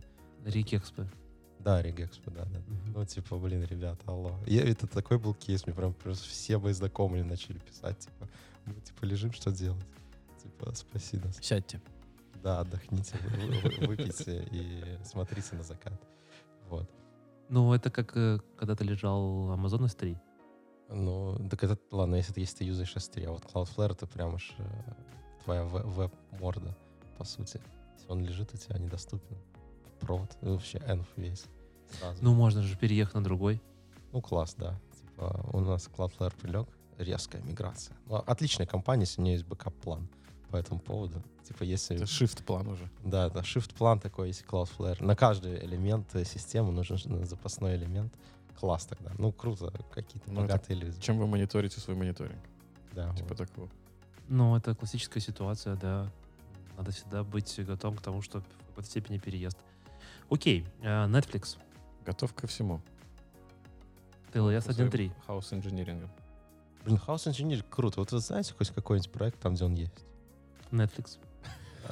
Рикекспо. 0.45 1.05
Да, 1.59 1.81
Regexpo, 1.81 2.31
да, 2.31 2.45
да. 2.45 2.59
Ну, 2.93 3.03
типа, 3.05 3.37
блин, 3.39 3.63
ребята, 3.63 4.03
алло. 4.05 4.37
Я, 4.45 4.61
это 4.69 4.85
такой 4.85 5.17
был 5.17 5.33
кейс, 5.33 5.65
мне 5.65 5.73
прям 5.75 5.93
просто 5.93 6.27
все 6.29 6.59
мои 6.59 6.73
знакомые 6.73 7.23
начали 7.23 7.57
писать, 7.57 7.97
типа, 7.97 8.27
мы, 8.65 8.75
типа, 8.81 9.05
лежим, 9.05 9.31
что 9.33 9.51
делать? 9.51 9.83
Типа, 10.43 10.71
спаси 10.75 11.17
нас. 11.17 11.37
Сядьте. 11.41 11.81
Да, 12.43 12.59
отдохните, 12.59 13.15
вы- 13.23 13.47
вы- 13.61 13.87
выпейте 13.87 14.47
и 14.51 14.99
смотрите 15.03 15.55
на 15.55 15.63
закат. 15.63 15.99
Вот. 16.69 16.87
Ну, 17.49 17.73
это 17.73 17.89
как 17.89 18.15
э, 18.15 18.39
когда 18.57 18.75
ты 18.75 18.83
лежал 18.83 19.51
Amazon 19.55 19.85
S3. 19.85 20.15
Ну, 20.89 21.49
так 21.49 21.63
это, 21.63 21.79
ладно, 21.89 22.15
если 22.15 22.33
ты, 22.33 22.41
если 22.41 22.57
ты 22.57 22.63
юзаешь 22.65 22.95
S3, 22.95 23.25
а 23.25 23.31
вот 23.31 23.43
Cloudflare 23.45 23.93
это 23.93 24.05
прям 24.05 24.35
уж 24.35 24.53
э, 24.59 24.63
твоя 25.43 25.61
ве- 25.63 25.83
веб-морда, 25.83 26.77
по 27.17 27.23
сути. 27.23 27.59
Он 28.07 28.23
лежит 28.23 28.53
у 28.53 28.57
тебя 28.57 28.77
недоступен, 28.77 29.37
провод, 29.99 30.37
ну, 30.41 30.53
вообще 30.53 30.77
env 30.79 31.05
весь. 31.15 31.45
Сразу. 31.99 32.23
Ну, 32.23 32.33
можно 32.33 32.61
же 32.61 32.77
переехать 32.77 33.15
на 33.15 33.23
другой. 33.23 33.61
Ну, 34.11 34.21
класс, 34.21 34.55
да. 34.57 34.79
Типа, 34.99 35.49
у 35.53 35.59
нас 35.59 35.87
Cloudflare 35.87 36.33
прилег, 36.39 36.67
резкая 36.97 37.41
миграция. 37.41 37.95
Ну, 38.07 38.15
отличная 38.15 38.65
компания, 38.67 39.03
если 39.03 39.21
у 39.21 39.23
нее 39.23 39.33
есть 39.35 39.45
backup-план. 39.45 40.07
по 40.51 40.57
этому 40.57 40.79
поводу. 40.79 41.21
Типа, 41.43 41.63
если... 41.63 41.95
Это 41.95 42.05
shift-план 42.05 42.67
уже. 42.69 42.89
Да, 43.03 43.29
да, 43.29 43.41
shift-план 43.41 43.99
такой 43.99 44.27
есть 44.27 44.43
Cloudflare. 44.43 45.03
На 45.03 45.15
каждый 45.15 45.63
элемент 45.65 46.15
э, 46.15 46.23
системы 46.23 46.71
нужен 46.71 46.97
запасной 47.25 47.75
элемент. 47.75 48.13
Класс 48.59 48.85
тогда. 48.85 49.11
Ну, 49.17 49.31
круто. 49.31 49.73
Какие-то 49.91 50.31
Ну, 50.31 50.41
это 50.41 50.53
богатые 50.53 50.77
люди. 50.77 50.99
Чем 51.01 51.17
вы 51.17 51.27
мониторите 51.27 51.79
свой 51.79 51.95
мониторинг? 51.97 52.39
Да, 52.93 53.13
Типа 53.15 53.29
вот. 53.29 53.37
такого. 53.37 53.69
Ну, 54.29 54.55
это 54.55 54.73
классическая 54.75 55.19
ситуация, 55.19 55.75
да. 55.75 56.09
Надо 56.77 56.91
всегда 56.91 57.23
быть 57.23 57.59
готовым 57.65 57.97
к 57.97 58.01
тому, 58.01 58.21
что 58.21 58.41
в 58.41 58.67
какой-то 58.67 58.89
степени 58.89 59.17
переезд. 59.17 59.57
Окей, 60.29 60.65
э, 60.81 61.05
Netflix, 61.07 61.57
Готов 62.05 62.33
ко 62.33 62.45
всему. 62.45 62.81
TLS 64.31 64.61
Со 64.61 64.73
своим 64.73 64.89
1.3. 64.89 65.11
Хаус 65.25 65.53
инжинирингом. 65.53 66.09
Блин, 66.83 66.99
House 67.07 67.25
Engineer 67.27 67.65
круто. 67.67 67.99
Вот 67.99 68.11
вы 68.11 68.19
знаете 68.19 68.53
хоть 68.53 68.69
какой-нибудь 68.69 69.11
проект 69.11 69.39
там, 69.39 69.55
где 69.55 69.65
он 69.65 69.73
есть? 69.73 70.05
Netflix. 70.71 71.17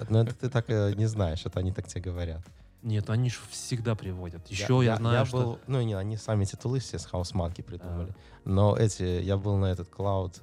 Но 0.09 0.21
это 0.21 0.35
ты 0.35 0.49
так 0.49 0.69
э, 0.69 0.93
не 0.95 1.07
знаешь, 1.07 1.45
это 1.45 1.59
они 1.59 1.71
так 1.71 1.87
тебе 1.87 2.01
говорят. 2.01 2.41
Нет, 2.83 3.09
они 3.09 3.29
же 3.29 3.39
всегда 3.49 3.95
приводят. 3.95 4.45
Еще 4.47 4.81
я, 4.83 4.97
знаю, 4.97 5.25
что... 5.25 5.37
был, 5.37 5.59
ну 5.67 5.81
не, 5.81 5.93
они 5.93 6.17
сами 6.17 6.43
эти 6.43 6.55
тулы 6.55 6.79
все 6.79 6.99
с 6.99 7.07
House 7.07 7.33
Monkey 7.33 7.63
придумали. 7.63 8.13
Но 8.43 8.75
эти, 8.75 9.03
я 9.03 9.37
был 9.37 9.57
на 9.57 9.67
этот 9.67 9.89
клауд, 9.89 10.37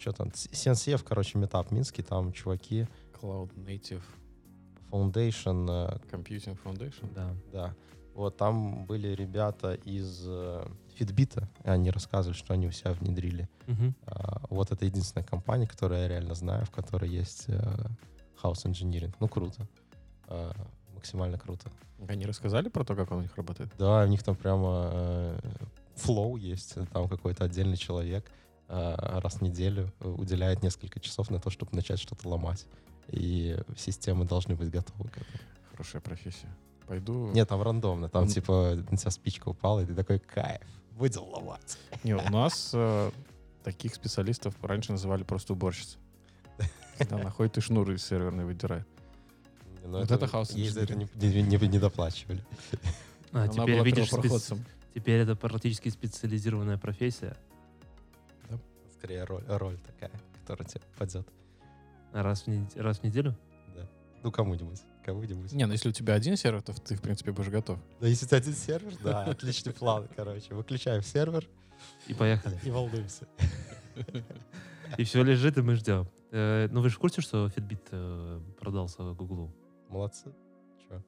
что 0.00 0.12
там, 0.12 0.28
CNCF, 0.28 1.04
короче, 1.06 1.38
метап 1.38 1.70
Минский, 1.70 2.02
там 2.02 2.32
чуваки, 2.32 2.86
Cloud 3.20 3.54
Native 3.54 4.02
Foundation, 4.90 5.68
э, 5.68 5.98
Computing 6.10 6.58
Foundation. 6.64 7.12
Да. 7.14 7.34
да. 7.52 7.74
Вот 8.14 8.36
там 8.36 8.86
были 8.86 9.08
ребята 9.08 9.74
из 9.74 10.24
э, 10.26 10.66
Fitbit, 10.98 11.44
и 11.64 11.68
они 11.68 11.90
рассказывали, 11.90 12.36
что 12.36 12.54
они 12.54 12.66
у 12.66 12.72
себя 12.72 12.92
внедрили. 12.92 13.48
Мгм. 13.66 13.94
А, 14.06 14.42
Вот 14.50 14.72
это 14.72 14.84
единственная 14.84 15.24
компания, 15.24 15.66
которую 15.66 16.00
я 16.00 16.08
реально 16.08 16.34
знаю, 16.34 16.64
в 16.66 16.70
которой 16.70 17.08
есть 17.08 17.44
э, 17.48 17.60
House 18.42 18.64
Engineering. 18.64 19.14
Ну, 19.20 19.28
круто. 19.28 19.68
А, 20.26 20.52
Максимально 20.94 21.38
круто. 21.38 21.70
Они 22.08 22.26
рассказали 22.26 22.68
про 22.68 22.84
то, 22.84 22.96
как 22.96 23.10
он 23.10 23.18
у 23.18 23.22
них 23.22 23.36
работает? 23.36 23.70
Да, 23.78 24.04
у 24.04 24.06
них 24.06 24.22
там 24.22 24.34
прямо 24.34 24.90
э, 24.92 25.40
флоу 25.94 26.36
есть, 26.36 26.74
там 26.92 27.08
какой-то 27.08 27.44
отдельный 27.44 27.76
человек 27.76 28.24
э, 28.26 28.49
раз 28.70 29.34
в 29.36 29.42
неделю 29.42 29.92
уделяет 30.00 30.62
несколько 30.62 31.00
часов 31.00 31.30
на 31.30 31.40
то, 31.40 31.50
чтобы 31.50 31.74
начать 31.74 31.98
что-то 31.98 32.28
ломать. 32.28 32.66
И 33.08 33.58
системы 33.76 34.24
должны 34.24 34.54
быть 34.54 34.70
готовы 34.70 35.08
к 35.08 35.16
этому. 35.16 35.38
Хорошая 35.72 36.00
профессия. 36.00 36.48
Пойду... 36.86 37.30
Нет, 37.32 37.48
там 37.48 37.62
рандомно. 37.62 38.08
Там 38.08 38.22
Он- 38.24 38.28
типа 38.28 38.76
на 38.90 38.96
тебя 38.96 39.10
спичка 39.10 39.48
упала, 39.48 39.80
и 39.80 39.86
ты 39.86 39.94
такой, 39.94 40.18
кайф, 40.20 40.62
будем 40.92 41.22
ломать. 41.22 41.78
Не, 42.04 42.14
у 42.14 42.22
нас 42.30 42.70
э, 42.74 43.10
таких 43.64 43.94
специалистов 43.94 44.54
раньше 44.62 44.92
называли 44.92 45.22
просто 45.24 45.52
уборщицы. 45.54 45.98
Когда 46.98 47.18
находит 47.22 47.58
и 47.58 47.60
шнур 47.60 47.90
из 47.90 48.04
серверной 48.06 48.44
выдирает. 48.44 48.86
Но 49.84 49.98
Вот 50.00 50.10
это 50.10 50.44
Ей 50.50 50.68
за 50.68 50.82
это 50.82 50.94
не, 50.94 51.08
не- 51.14 51.42
не- 51.42 51.68
не 51.68 51.78
доплачивали. 51.78 52.44
А, 53.32 53.44
Она 53.44 53.48
теперь 53.48 53.82
видишь, 53.82 54.10
теперь 54.94 55.20
это 55.20 55.34
практически 55.34 55.88
специализированная 55.88 56.76
профессия. 56.78 57.36
Скорее 59.00 59.24
роль, 59.24 59.42
роль 59.48 59.78
такая, 59.78 60.10
которая 60.42 60.68
тебе 60.68 60.82
падет. 60.98 61.26
Раз 62.12 62.42
в, 62.42 62.46
нед- 62.48 62.76
раз 62.76 62.98
в 62.98 63.02
неделю? 63.02 63.34
Да. 63.74 63.88
Ну, 64.22 64.30
кому-нибудь. 64.30 64.82
Кому-нибудь. 65.06 65.52
Не, 65.52 65.64
ну 65.64 65.72
если 65.72 65.88
у 65.88 65.92
тебя 65.92 66.12
один 66.12 66.36
сервер, 66.36 66.60
то 66.60 66.74
ты, 66.74 66.96
в 66.96 67.00
принципе, 67.00 67.32
будешь 67.32 67.48
готов. 67.48 67.78
Да, 67.98 68.06
если 68.06 68.26
у 68.26 68.28
тебя 68.28 68.36
один 68.38 68.52
сервер, 68.52 68.92
да, 69.02 69.24
отличный 69.24 69.72
план, 69.72 70.06
короче. 70.14 70.54
Выключаем 70.54 71.00
сервер 71.02 71.48
И 72.08 72.12
поехали. 72.12 72.60
и 72.62 72.70
волнуемся. 72.70 73.26
И 74.98 75.04
все 75.04 75.22
лежит, 75.22 75.56
и 75.56 75.62
мы 75.62 75.76
ждем. 75.76 76.06
Э, 76.30 76.68
ну, 76.70 76.82
вы 76.82 76.90
же 76.90 76.96
в 76.96 76.98
курсе, 76.98 77.22
что 77.22 77.46
Fitbit 77.46 77.88
э, 77.92 78.40
продался 78.58 79.02
Гуглу? 79.14 79.50
Молодцы. 79.88 80.34
Че? 80.86 81.02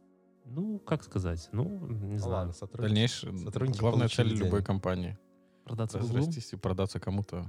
Ну, 0.47 0.79
как 0.79 1.03
сказать? 1.05 1.49
Ну, 1.53 1.67
не 1.89 2.17
знаю. 2.17 2.33
ладно, 2.33 2.53
сотрудники. 2.55 2.89
Дальнейшее, 2.89 3.37
сотрудники 3.39 3.81
главная 3.81 4.09
цель 4.09 4.17
получили 4.25 4.39
любой 4.39 4.61
денег. 4.61 4.67
компании. 4.67 5.19
Продаться 5.65 5.99
Гуглу, 5.99 6.17
Разрастись 6.19 6.53
и 6.53 6.57
продаться 6.57 7.01
кому-то. 7.01 7.45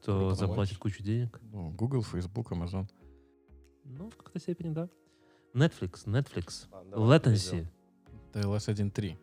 Кто 0.00 0.18
Круто. 0.18 0.34
заплатит 0.34 0.78
кучу 0.78 1.02
денег. 1.02 1.38
Ну, 1.52 1.70
Google, 1.70 2.02
Facebook, 2.02 2.50
Amazon. 2.52 2.88
Ну, 3.84 4.08
в 4.10 4.16
какой-то 4.16 4.38
степени, 4.38 4.72
да. 4.72 4.88
Netflix, 5.54 6.06
Netflix. 6.06 6.66
Давай 6.90 7.18
Latency. 7.18 7.66
TLS 8.32 8.68
1.3. 8.74 9.18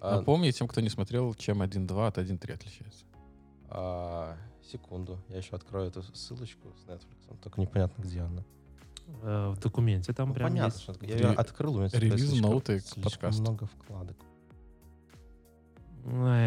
А, 0.00 0.16
Напомни 0.18 0.50
тем, 0.50 0.66
кто 0.66 0.80
не 0.80 0.88
смотрел, 0.88 1.34
чем 1.34 1.62
1.2 1.62 2.06
от 2.06 2.18
1.3 2.18 2.52
отличается. 2.54 3.04
а, 3.68 4.36
секунду, 4.62 5.18
я 5.28 5.38
еще 5.38 5.54
открою 5.56 5.88
эту 5.88 6.02
ссылочку 6.14 6.72
с 6.76 6.84
Netflix, 6.88 7.38
только 7.42 7.60
непонятно, 7.60 8.02
где 8.02 8.20
она. 8.20 8.44
Э, 9.22 9.50
в 9.50 9.58
документе 9.60 10.12
там 10.12 10.28
Ну, 10.28 10.34
прям 10.34 10.48
понятно, 10.50 10.72
есть. 10.72 10.82
что 10.82 10.92
я 11.04 11.16
Ре- 11.16 11.24
ее 11.24 11.28
открыл, 11.34 11.74
у 11.76 11.78
меня 11.80 11.88
релиз 11.92 12.40
ноуты 12.40 12.80
к 12.80 13.02
подкасту. 13.02 13.40
много 13.42 13.66
вкладок. 13.66 14.16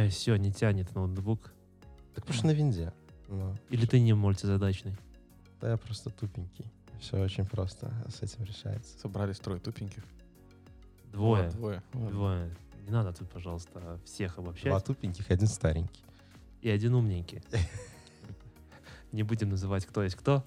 все, 0.09 0.35
не 0.37 0.51
тянет 0.51 0.93
ноутбук. 0.95 1.53
Так 2.13 2.23
потому 2.25 2.33
что 2.37 2.47
на 2.47 2.51
винде. 2.51 2.93
Ну, 3.27 3.55
Или 3.69 3.85
ты 3.85 3.99
не 3.99 4.13
мультизадачный. 4.13 4.95
Да 5.61 5.71
я 5.71 5.77
просто 5.77 6.09
тупенький. 6.09 6.65
Все 6.99 7.21
очень 7.21 7.45
просто 7.45 7.91
с 8.09 8.21
этим 8.21 8.43
решается. 8.43 8.97
Собрались 8.99 9.39
трое 9.39 9.59
тупеньких. 9.59 10.03
Двое. 11.11 11.49
Вот, 11.49 11.55
двое. 11.55 11.83
Двое. 11.93 12.55
Не 12.85 12.91
надо 12.91 13.13
тут, 13.13 13.29
пожалуйста, 13.29 13.99
всех 14.05 14.35
Два 14.35 14.43
обобщать. 14.43 14.85
тупеньких, 14.85 15.31
один 15.31 15.47
старенький. 15.47 16.03
И 16.61 16.69
один 16.69 16.93
умненький. 16.93 17.41
Не 19.11 19.23
будем 19.23 19.49
называть, 19.49 19.85
кто 19.85 20.03
есть 20.03 20.15
кто. 20.15 20.43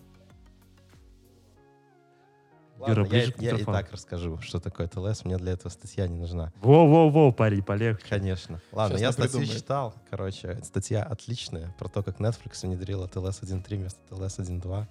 Юра, 2.78 3.00
Ладно, 3.00 3.02
я, 3.02 3.08
ближе 3.08 3.32
к 3.32 3.40
я 3.42 3.50
и 3.50 3.52
микрофону. 3.54 3.76
так 3.78 3.92
расскажу, 3.92 4.38
что 4.40 4.60
такое 4.60 4.86
ТЛС. 4.86 5.24
Мне 5.24 5.36
для 5.36 5.52
этого 5.52 5.68
статья 5.70 6.06
не 6.06 6.16
нужна. 6.18 6.52
Во-во-во, 6.60 7.32
парень, 7.32 7.62
полегче. 7.62 8.06
Конечно. 8.08 8.60
Ладно, 8.72 8.96
Щас 8.98 9.00
я 9.02 9.12
статью 9.12 9.38
придумаем. 9.40 9.58
читал. 9.60 9.94
Короче, 10.10 10.60
статья 10.62 11.02
отличная 11.02 11.74
про 11.78 11.88
то, 11.88 12.02
как 12.02 12.20
Netflix 12.20 12.62
внедрила 12.66 13.06
TLS 13.06 13.42
1.3 13.42 13.76
вместо 13.76 14.00
TLS 14.08 14.38
1.2. 14.38 14.86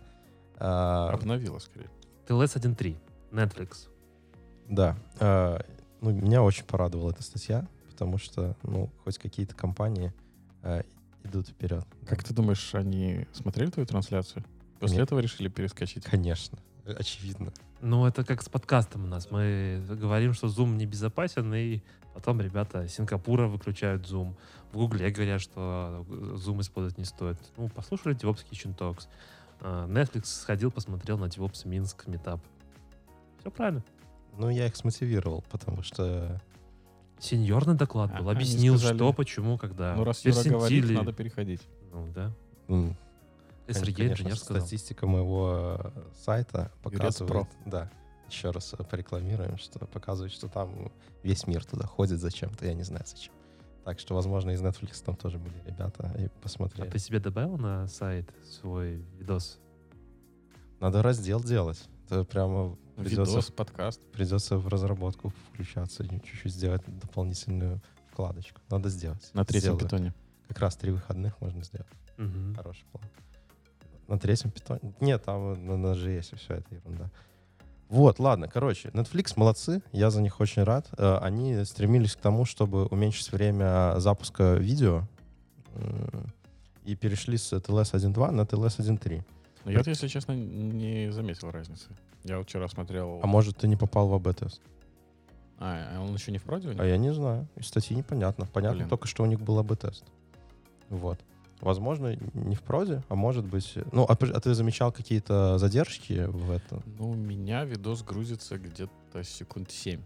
А, 0.60 1.10
Обновила, 1.14 1.60
скорее. 1.60 1.90
TLS 2.28 2.58
1.3. 2.60 2.96
Netflix. 3.32 3.88
Да. 4.68 4.98
а, 5.20 5.62
ну, 6.02 6.12
меня 6.12 6.44
очень 6.44 6.66
порадовала 6.66 7.12
эта 7.12 7.24
статья, 7.24 7.68
потому 7.90 8.18
что, 8.18 8.56
ну, 8.64 8.90
хоть 9.04 9.18
какие-то 9.18 9.56
компании 9.56 10.14
а, 10.62 10.84
идут 11.24 11.48
вперед. 11.48 11.86
Как 12.06 12.24
ты 12.24 12.34
думаешь, 12.34 12.76
они 12.76 13.28
смотрели 13.34 13.70
твою 13.70 13.88
трансляцию? 13.88 14.44
После 14.80 14.98
Нет. 14.98 15.08
этого 15.08 15.20
решили 15.20 15.48
перескочить? 15.48 16.04
Конечно. 16.04 16.60
Очевидно. 16.88 17.52
Ну, 17.82 18.06
это 18.06 18.24
как 18.24 18.42
с 18.42 18.50
подкастом 18.50 19.06
у 19.06 19.08
нас. 19.08 19.30
Мы 19.32 19.84
говорим, 19.88 20.34
что 20.34 20.48
Zoom 20.48 20.76
небезопасен, 20.76 21.54
и 21.54 21.82
потом 22.14 22.42
ребята 22.42 22.88
Сингапура 22.88 23.48
выключают 23.48 24.10
Zoom. 24.10 24.36
В 24.72 24.78
Гугле 24.78 25.10
говорят, 25.12 25.42
что 25.42 26.06
Zoom 26.10 26.62
использовать 26.62 26.98
не 26.98 27.06
стоит. 27.06 27.38
Ну, 27.58 27.70
послушали 27.70 28.16
DevOps 28.16 28.46
Kitchen 28.50 28.76
Talks. 28.76 29.08
Netflix 29.62 30.26
сходил, 30.26 30.72
посмотрел 30.72 31.18
на 31.18 31.26
DevOps 31.26 31.68
Минск 31.68 32.08
метап. 32.08 32.40
Все 33.40 33.52
правильно. 33.52 33.84
Ну, 34.38 34.50
я 34.50 34.68
их 34.68 34.76
смотивировал, 34.76 35.44
потому 35.50 35.82
что... 35.84 36.42
Сеньорный 37.20 37.74
доклад 37.74 38.16
был. 38.16 38.30
А, 38.30 38.32
Объяснил, 38.34 38.78
сказали, 38.78 38.98
что, 38.98 39.12
почему, 39.14 39.58
когда. 39.58 39.96
Ну, 39.96 40.04
раз 40.04 40.24
Юра 40.24 40.44
говорит, 40.44 40.92
надо 40.92 41.14
переходить. 41.14 41.62
Ну, 41.92 42.08
да. 42.14 42.32
SRE 43.68 43.94
Конечно, 43.94 44.04
инженер 44.24 44.38
сказал. 44.38 44.62
статистика 44.62 45.08
моего 45.08 45.78
э, 45.80 45.92
сайта 46.24 46.72
показывает, 46.84 47.48
да, 47.66 47.90
еще 48.30 48.52
раз 48.52 48.74
э, 48.78 48.84
порекламируем, 48.84 49.58
что 49.58 49.80
показывает, 49.86 50.32
что 50.34 50.48
там 50.48 50.92
весь 51.24 51.48
мир 51.48 51.66
туда 51.66 51.86
ходит 51.86 52.20
зачем-то, 52.20 52.66
я 52.66 52.74
не 52.74 52.84
знаю 52.84 53.04
зачем. 53.06 53.34
Так 53.84 54.00
что, 54.00 54.16
возможно, 54.16 54.52
из 54.52 54.62
Netflix 54.62 55.02
там 55.04 55.16
тоже 55.16 55.38
были 55.38 55.56
ребята 55.66 56.14
и 56.18 56.26
А 56.26 56.30
посмотрели. 56.42 56.90
ты 56.90 57.00
себе 57.00 57.20
добавил 57.20 57.58
на 57.58 57.88
сайт 57.88 58.30
свой 58.60 59.06
видос? 59.18 59.60
Надо 60.80 61.02
раздел 61.02 61.42
делать. 61.42 61.82
Это 62.06 62.24
прямо 62.24 62.78
придется, 62.96 63.32
Видос, 63.32 63.52
подкаст. 63.52 64.02
придется 64.12 64.58
в 64.58 64.68
разработку 64.68 65.34
включаться 65.52 66.04
и 66.04 66.08
чуть-чуть 66.22 66.54
сделать 66.54 66.82
дополнительную 66.86 67.82
вкладочку. 68.12 68.62
Надо 68.70 68.90
сделать. 68.90 69.30
На 69.34 69.44
третьем 69.46 69.76
Сделаю. 69.76 69.80
питоне. 69.86 70.14
Как 70.48 70.60
раз 70.60 70.76
три 70.78 70.92
выходных 70.92 71.40
можно 71.42 71.64
сделать. 71.64 71.88
Мгм. 72.18 72.56
Хороший 72.56 72.86
план. 72.92 73.04
На 74.08 74.18
третьем 74.18 74.52
питоне? 74.52 74.94
Нет, 75.02 75.24
там 75.24 75.66
на, 75.66 75.78
на 75.78 75.88
JS 75.94 76.38
все 76.38 76.56
это 76.56 76.76
ерунда. 76.76 77.10
Вот, 77.90 78.20
ладно, 78.20 78.48
короче, 78.50 78.90
Netflix 78.90 79.34
молодцы, 79.38 79.82
я 79.94 80.10
за 80.10 80.22
них 80.22 80.40
очень 80.42 80.64
рад. 80.64 80.88
Э, 80.98 81.18
Они 81.22 81.64
стремились 81.64 82.16
к 82.16 82.20
тому, 82.20 82.44
чтобы 82.46 82.86
уменьшить 82.88 83.32
время 83.32 83.96
запуска 84.00 84.56
видео 84.56 85.04
м, 85.76 86.34
и 86.84 86.96
перешли 86.96 87.38
с 87.38 87.54
TLS 87.54 87.94
1.2 87.94 88.32
на 88.32 88.42
TLS 88.42 88.80
1.3. 88.80 89.22
Но 89.66 89.72
я, 89.72 89.82
если 89.86 90.08
честно, 90.08 90.34
не 90.34 91.12
заметил 91.12 91.52
разницы. 91.52 91.88
Я 92.24 92.38
вот 92.38 92.48
вчера 92.48 92.68
смотрел... 92.68 93.20
А 93.24 93.28
может, 93.28 93.58
ты 93.58 93.68
не 93.68 93.76
попал 93.76 94.08
в 94.08 94.14
АБ-тест? 94.14 94.62
А, 95.60 95.96
а 95.98 96.02
он 96.02 96.14
еще 96.14 96.32
не 96.32 96.38
в 96.40 96.46
них? 96.48 96.80
А 96.80 96.86
я 96.86 96.98
не 96.98 97.14
знаю. 97.14 97.48
Из 97.56 97.68
статьи 97.68 97.96
непонятно. 97.96 98.46
Понятно 98.54 98.78
Блин. 98.80 98.90
только, 98.90 99.08
что 99.08 99.24
у 99.24 99.26
них 99.26 99.40
был 99.42 99.60
АБ-тест. 99.60 100.04
Вот. 100.90 101.20
Возможно, 101.62 102.16
не 102.34 102.56
в 102.56 102.62
проде, 102.62 103.02
а 103.10 103.16
может 103.16 103.46
быть... 103.46 103.78
Ну, 103.92 104.04
а, 104.04 104.14
а 104.14 104.40
ты 104.40 104.54
замечал 104.54 104.92
какие-то 104.92 105.58
задержки 105.58 106.26
в 106.28 106.52
этом? 106.52 106.84
Ну, 107.00 107.10
у 107.10 107.16
меня 107.16 107.64
видос 107.64 108.04
грузится 108.04 108.58
где-то 108.58 109.24
секунд 109.24 109.72
7. 109.72 110.02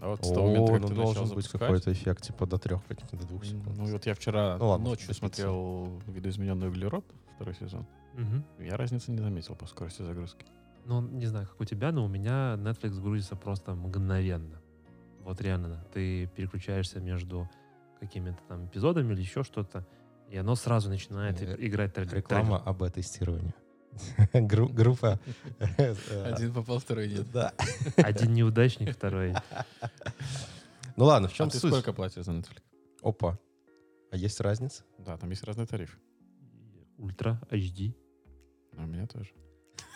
А 0.00 0.08
вот 0.08 0.24
с 0.24 0.30
О, 0.32 0.34
того 0.34 0.46
момента, 0.48 0.72
как 0.72 0.80
ну 0.80 0.88
ты 0.88 0.94
начал 0.94 1.04
должен 1.04 1.22
быть 1.22 1.44
запускать, 1.44 1.60
какой-то 1.60 1.92
эффект, 1.92 2.22
типа 2.24 2.46
до 2.46 2.58
трех, 2.58 2.84
каких-то 2.86 3.16
до 3.16 3.24
двух 3.24 3.44
секунд. 3.44 3.78
Ну, 3.78 3.88
и 3.88 3.92
вот 3.92 4.04
я 4.04 4.14
вчера 4.14 4.56
Ну 4.58 4.68
ладно, 4.70 4.88
ночью 4.88 5.14
смотрел 5.14 5.88
видоизмененный 6.08 6.68
углерод, 6.68 7.04
второй 7.36 7.54
сезон. 7.54 7.86
Мгм. 8.14 8.44
Я 8.58 8.76
разницы 8.76 9.12
не 9.12 9.18
заметил 9.18 9.54
по 9.54 9.66
скорости 9.66 10.02
загрузки. 10.02 10.44
Ну, 10.86 11.00
не 11.00 11.26
знаю, 11.26 11.46
как 11.46 11.60
у 11.60 11.64
тебя, 11.64 11.92
но 11.92 12.04
у 12.04 12.08
меня 12.08 12.56
Netflix 12.58 13.00
грузится 13.00 13.36
просто 13.36 13.76
мгновенно. 13.76 14.60
Вот 15.20 15.40
реально, 15.40 15.84
ты 15.94 16.26
переключаешься 16.26 16.98
между 16.98 17.48
какими-то 18.00 18.38
там 18.48 18.66
эпизодами 18.66 19.12
или 19.12 19.20
еще 19.20 19.44
что-то, 19.44 19.86
и 20.32 20.36
оно 20.38 20.54
сразу 20.56 20.88
начинает 20.88 21.40
Э, 21.42 21.56
играть 21.58 21.92
трек- 21.92 22.12
Реклама 22.14 22.56
об 22.64 22.82
тестировании. 22.90 23.52
Группа. 24.32 25.20
э, 25.78 25.94
Один 26.32 26.54
попал, 26.54 26.78
второй 26.78 27.08
нет. 27.08 27.30
Да. 27.32 27.52
Один 27.96 28.32
неудачник, 28.32 28.94
второй. 28.96 29.34
Ну 30.96 31.04
ладно, 31.06 31.28
в 31.28 31.32
А 31.32 31.34
чем 31.34 31.48
ты 31.50 31.58
суть? 31.58 31.70
сколько 31.72 31.92
платишь 31.94 32.24
за 32.24 32.32
Netflix? 32.32 32.62
Опа. 33.02 33.38
А 34.10 34.16
есть 34.16 34.40
разница? 34.40 34.84
Да, 34.98 35.16
там 35.16 35.30
есть 35.30 35.42
разные 35.44 35.66
тарифы. 35.66 35.98
Ультра, 36.98 37.40
HD. 37.50 37.94
А 38.76 38.82
у 38.84 38.86
меня 38.86 39.06
тоже. 39.06 39.30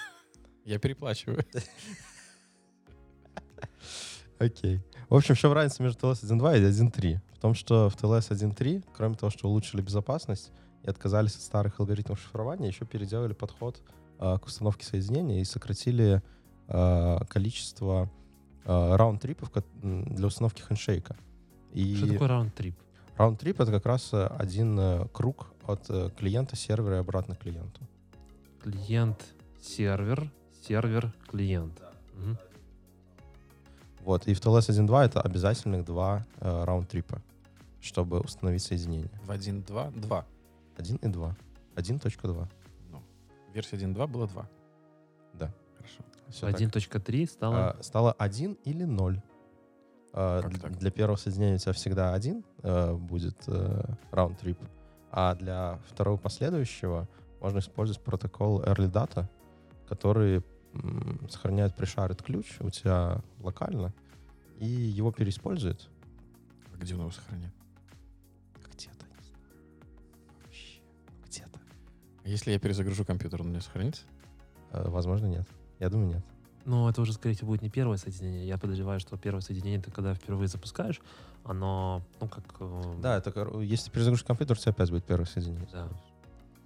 Я 0.64 0.78
переплачиваю. 0.78 1.44
Окей. 4.38 4.80
В 5.08 5.14
общем, 5.14 5.34
в 5.36 5.38
чем 5.38 5.52
разница 5.52 5.82
между 5.84 6.00
TLS 6.00 6.24
1.2 6.24 6.58
и 6.58 6.62
1.3? 6.62 7.20
В 7.34 7.38
том, 7.38 7.54
что 7.54 7.88
в 7.88 7.94
TLS 7.94 8.30
1.3, 8.30 8.84
кроме 8.92 9.14
того, 9.14 9.30
что 9.30 9.48
улучшили 9.48 9.80
безопасность 9.80 10.50
и 10.82 10.88
отказались 10.88 11.36
от 11.36 11.42
старых 11.42 11.78
алгоритмов 11.78 12.20
шифрования, 12.20 12.66
еще 12.68 12.84
переделали 12.86 13.32
подход 13.32 13.80
а, 14.18 14.38
к 14.38 14.46
установке 14.46 14.84
соединения 14.84 15.40
и 15.40 15.44
сократили 15.44 16.22
а, 16.66 17.24
количество 17.26 18.10
а, 18.64 18.96
раунд-трипов 18.96 19.52
для 19.82 20.26
установки 20.26 20.62
хендшейка. 20.62 21.16
И 21.72 21.94
Что 21.96 22.08
такое 22.08 22.28
раунд-трип? 22.28 22.74
раунд-трип— 23.16 23.60
это 23.62 23.70
как 23.70 23.86
раз 23.86 24.12
э, 24.12 24.26
один 24.26 24.78
э, 24.78 25.06
круг 25.12 25.52
от 25.66 25.88
э, 25.88 26.10
клиента 26.18 26.56
сервера 26.56 26.96
и 26.96 26.98
обратно 26.98 27.34
к 27.36 27.40
клиенту. 27.40 27.80
Клиент, 28.62 29.24
сервер, 29.62 30.30
сервер, 30.66 31.12
клиент. 31.30 31.80
Мгм. 32.14 32.38
Вот. 34.06 34.28
И 34.28 34.34
в 34.34 34.40
TLS 34.40 34.70
1.2 34.70 35.04
это 35.04 35.20
обязательных 35.20 35.84
два 35.84 36.24
э, 36.40 36.64
раунд-трипа, 36.64 37.20
чтобы 37.80 38.20
установить 38.20 38.62
соединение. 38.62 39.10
В 39.24 39.30
1.2 39.32 40.00
2. 40.00 40.24
1 40.76 40.96
и 40.96 41.08
2. 41.08 41.36
1.2. 41.74 42.46
Ну, 42.92 43.02
версия 43.52 43.76
1.2 43.76 44.06
было 44.06 44.28
2. 44.28 44.48
Да. 45.34 45.52
Хорошо. 45.76 46.02
Всё 46.28 46.52
так. 46.52 46.60
1.3 46.60 47.26
стало... 47.26 47.70
А, 47.70 47.82
стало 47.82 48.12
1 48.12 48.56
или 48.64 48.84
0. 48.84 49.20
А, 50.12 50.40
Как 50.42 50.52
д- 50.52 50.60
так? 50.60 50.78
Для 50.78 50.90
первого 50.92 51.16
соединения 51.16 51.56
у 51.56 51.58
тебя 51.58 51.72
всегда 51.72 52.14
один 52.14 52.44
э, 52.62 52.94
будет 52.94 53.36
раунд-трип, 54.12 54.58
а 55.10 55.34
для 55.34 55.80
второго 55.88 56.16
последующего 56.16 57.08
можно 57.40 57.58
использовать 57.58 58.00
протокол 58.04 58.62
Early 58.62 58.88
Data, 58.88 59.26
который 59.88 60.44
сохраняет 61.30 61.74
пришарит 61.74 62.22
ключ 62.22 62.56
у 62.60 62.70
тебя 62.70 63.20
локально 63.40 63.92
и 64.58 64.66
его 64.66 65.12
переиспользует 65.12 65.88
А 66.72 66.76
где 66.78 66.94
он 66.94 67.00
его 67.00 67.10
сохранит? 67.10 67.52
где-то. 68.72 69.06
не 69.06 69.22
знаю. 69.24 69.44
Вообще, 70.44 70.80
Где-то. 71.26 71.60
А 72.24 72.28
если 72.28 72.52
я 72.52 72.58
перезагружу 72.58 73.04
компьютер, 73.04 73.40
он 73.42 73.48
у 73.48 73.50
меня 73.50 73.60
сохранится? 73.60 74.02
Э, 74.72 74.88
Возможно, 74.88 75.26
нет. 75.26 75.46
Я 75.78 75.88
думаю, 75.90 76.08
нет. 76.14 76.24
Ну, 76.64 76.88
это 76.88 77.00
уже, 77.00 77.12
скорее 77.12 77.34
всего, 77.36 77.48
будет 77.48 77.62
не 77.62 77.70
первое 77.70 77.96
соединение. 77.96 78.46
Я 78.46 78.58
подозреваю, 78.58 78.98
что 78.98 79.16
первое 79.16 79.40
соединение 79.40 79.80
ты 79.80 79.90
когда 79.92 80.14
впервые 80.14 80.48
запускаешь, 80.48 81.00
оно, 81.44 82.02
ну, 82.20 82.28
как... 82.28 82.44
э, 82.58 82.94
Да, 83.00 83.18
это 83.18 83.30
если 83.60 83.90
перезагрузишь 83.90 84.24
компьютер, 84.24 84.56
у 84.56 84.60
тебя 84.60 84.72
опять 84.72 84.90
будет 84.90 85.04
первое 85.04 85.26
соединение. 85.26 85.68
Да. 85.72 85.88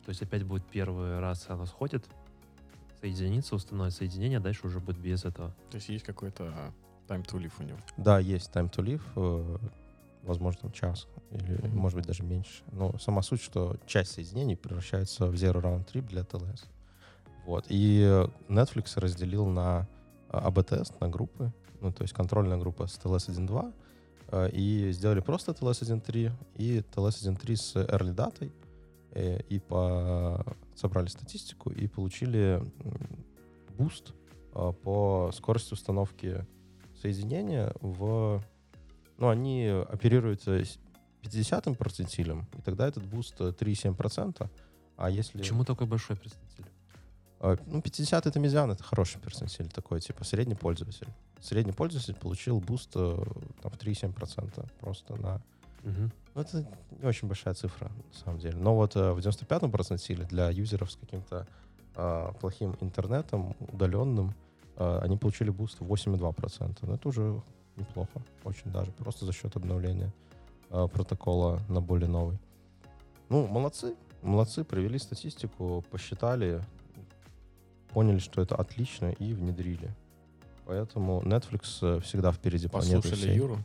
То 0.05 0.09
есть 0.09 0.23
опять 0.23 0.45
будет 0.45 0.65
первый 0.65 1.19
раз 1.21 1.45
оно 1.49 1.67
сходит, 1.67 2.07
соединится, 3.01 3.55
установит 3.55 3.95
соединение, 3.95 4.39
а 4.39 4.41
дальше 4.41 4.67
уже 4.67 4.81
будет 4.81 4.99
без 4.99 5.25
этого. 5.25 5.55
То 5.71 5.77
есть 5.77 5.89
есть 5.89 6.05
какой-то 6.05 6.45
а, 6.45 6.73
time 7.09 7.25
to 7.27 7.39
live 7.41 7.53
у 7.59 7.63
него. 7.63 7.79
Да, 7.97 8.19
есть 8.19 8.51
time 8.51 8.71
to 8.71 8.85
live, 8.85 9.03
э, 9.17 9.59
возможно, 10.23 10.71
час 10.73 11.07
или, 11.31 11.55
Мгм. 11.67 11.77
может 11.79 11.97
быть, 11.97 12.07
даже 12.07 12.23
меньше. 12.23 12.63
Но 12.73 12.97
сама 12.99 13.23
суть, 13.23 13.41
что 13.43 13.77
часть 13.87 14.13
соединений 14.13 14.57
превращается 14.57 15.27
в 15.27 15.35
zero 15.35 15.61
round 15.63 15.87
trip 15.91 16.07
для 16.09 16.23
TLS. 16.23 16.65
Вот. 17.47 17.65
И 17.69 18.03
Netflix 18.49 18.99
разделил 19.01 19.47
на 19.47 19.89
АБ-тест, 20.29 21.01
на 21.01 21.09
группы, 21.09 21.53
ну, 21.81 21.93
то 21.93 22.03
есть 22.03 22.15
контрольная 22.15 22.59
группа 22.59 22.87
с 22.87 22.99
TLS 22.99 23.31
1.2, 23.31 23.73
э, 24.29 24.51
и 24.53 24.93
сделали 24.93 25.21
просто 25.21 25.53
TLS 25.53 25.83
1.3 25.83 26.31
и 26.57 26.85
TLS 26.95 27.23
1.3 27.23 27.57
с 27.57 27.77
early 27.77 28.13
датой, 28.13 28.53
и 29.15 29.59
по... 29.59 30.45
собрали 30.75 31.09
статистику 31.09 31.71
и 31.71 31.87
получили 31.89 32.63
boost 33.81 34.15
э, 34.55 34.73
по 34.83 35.31
скорости 35.33 35.73
установки 35.73 36.47
соединения 37.01 37.73
в... 37.81 38.43
Ну, 39.19 39.29
они 39.29 39.67
оперируют 39.67 40.47
э, 40.47 40.65
с 40.65 40.79
50-м 41.23 41.75
процентилем, 41.75 42.47
и 42.59 42.63
тогда 42.63 42.87
этот 42.87 43.05
boost 43.07 43.41
э, 43.41 43.53
3,7%. 43.59 44.49
А 44.97 45.11
если... 45.11 45.39
Почему 45.39 45.65
такой 45.65 45.87
большой 45.87 46.17
представитель? 46.17 46.67
Э, 47.41 47.57
Ну, 47.67 47.81
50 47.81 48.27
это 48.27 48.39
медиан, 48.39 48.71
это 48.71 48.83
хороший 48.83 49.21
перцентиль 49.21 49.69
такой, 49.69 50.01
типа 50.01 50.25
средний 50.25 50.55
пользователь. 50.55 51.09
Средний 51.41 51.73
пользователь 51.73 52.15
получил 52.15 52.61
boost 52.61 52.91
э, 52.95 53.23
там, 53.63 53.73
в 53.73 53.79
3,7% 53.79 54.71
просто 54.79 55.17
на... 55.17 55.41
Мгм. 55.83 56.13
Ну, 56.35 56.43
это 56.43 56.65
не 57.01 57.07
очень 57.07 57.29
большая 57.29 57.55
цифра, 57.55 57.89
на 57.89 58.19
самом 58.19 58.39
деле. 58.39 58.57
Но 58.57 58.75
вот 58.75 58.95
э, 58.97 59.13
в 59.13 59.19
95-м 59.19 59.71
процентиле 59.71 60.25
для 60.25 60.51
юзеров 60.51 60.91
с 60.91 60.97
каким-то 60.97 61.47
э, 61.97 62.33
плохим 62.41 62.77
интернетом, 62.81 63.57
удаленным, 63.73 64.35
э, 64.77 64.99
они 65.03 65.17
получили 65.17 65.51
буст 65.51 65.81
в 65.81 65.93
8,2%. 65.93 66.79
Но 66.83 66.95
это 66.95 67.09
уже 67.09 67.43
неплохо, 67.77 68.23
очень 68.45 68.71
даже, 68.71 68.93
просто 68.93 69.25
за 69.27 69.33
счет 69.33 69.57
обновления 69.57 70.13
э, 70.71 70.87
протокола 70.93 71.61
на 71.69 71.81
более 71.81 72.09
новый. 72.09 72.39
Ну, 73.29 73.47
молодцы, 73.47 73.95
молодцы, 74.23 74.65
провели 74.65 74.99
статистику, 74.99 75.85
посчитали, 75.91 76.63
поняли, 77.89 78.19
что 78.19 78.41
это 78.43 78.57
отлично 78.57 79.11
и 79.11 79.33
внедрили. 79.35 79.91
Поэтому 80.67 81.23
Netflix 81.23 81.79
э, 81.83 82.01
всегда 82.01 82.33
впереди 82.33 82.69
планеты 82.69 82.97
Послушали 82.97 83.21
всей. 83.21 83.37
Юру, 83.37 83.59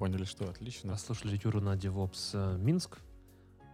поняли, 0.00 0.24
что 0.24 0.48
отлично. 0.48 0.92
Послушали 0.92 1.38
Юру 1.44 1.60
на 1.60 1.74
DevOps 1.76 2.30
э, 2.32 2.56
Минск 2.56 2.98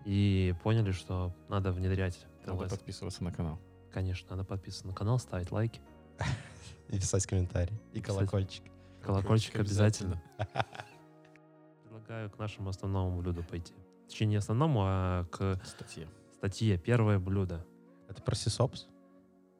и 0.04 0.52
поняли, 0.64 0.90
что 0.90 1.32
надо 1.48 1.70
внедрять 1.70 2.18
Надо 2.44 2.64
TLS. 2.64 2.70
подписываться 2.70 3.22
на 3.22 3.30
канал. 3.32 3.60
Конечно, 3.92 4.34
надо 4.34 4.42
подписываться 4.42 4.88
на 4.88 4.92
канал, 4.92 5.20
ставить 5.20 5.52
лайки, 5.52 5.80
И 6.88 6.98
писать 6.98 7.24
комментарий. 7.26 7.76
И 7.92 8.00
Писать. 8.00 8.06
колокольчик. 8.06 8.64
колокольчик 9.02 9.54
обязательно. 9.54 10.20
Предлагаю 11.84 12.28
к 12.28 12.38
нашему 12.40 12.70
основному 12.70 13.20
блюду 13.20 13.44
пойти. 13.44 13.74
Точнее, 14.08 14.26
не 14.26 14.36
основному, 14.36 14.80
а 14.82 15.26
к 15.26 15.60
Статье. 15.64 16.08
статье 16.34 16.76
«Первое 16.76 17.20
блюдо». 17.20 17.64
Это 18.08 18.20
про 18.20 18.34
сисопс? 18.34 18.88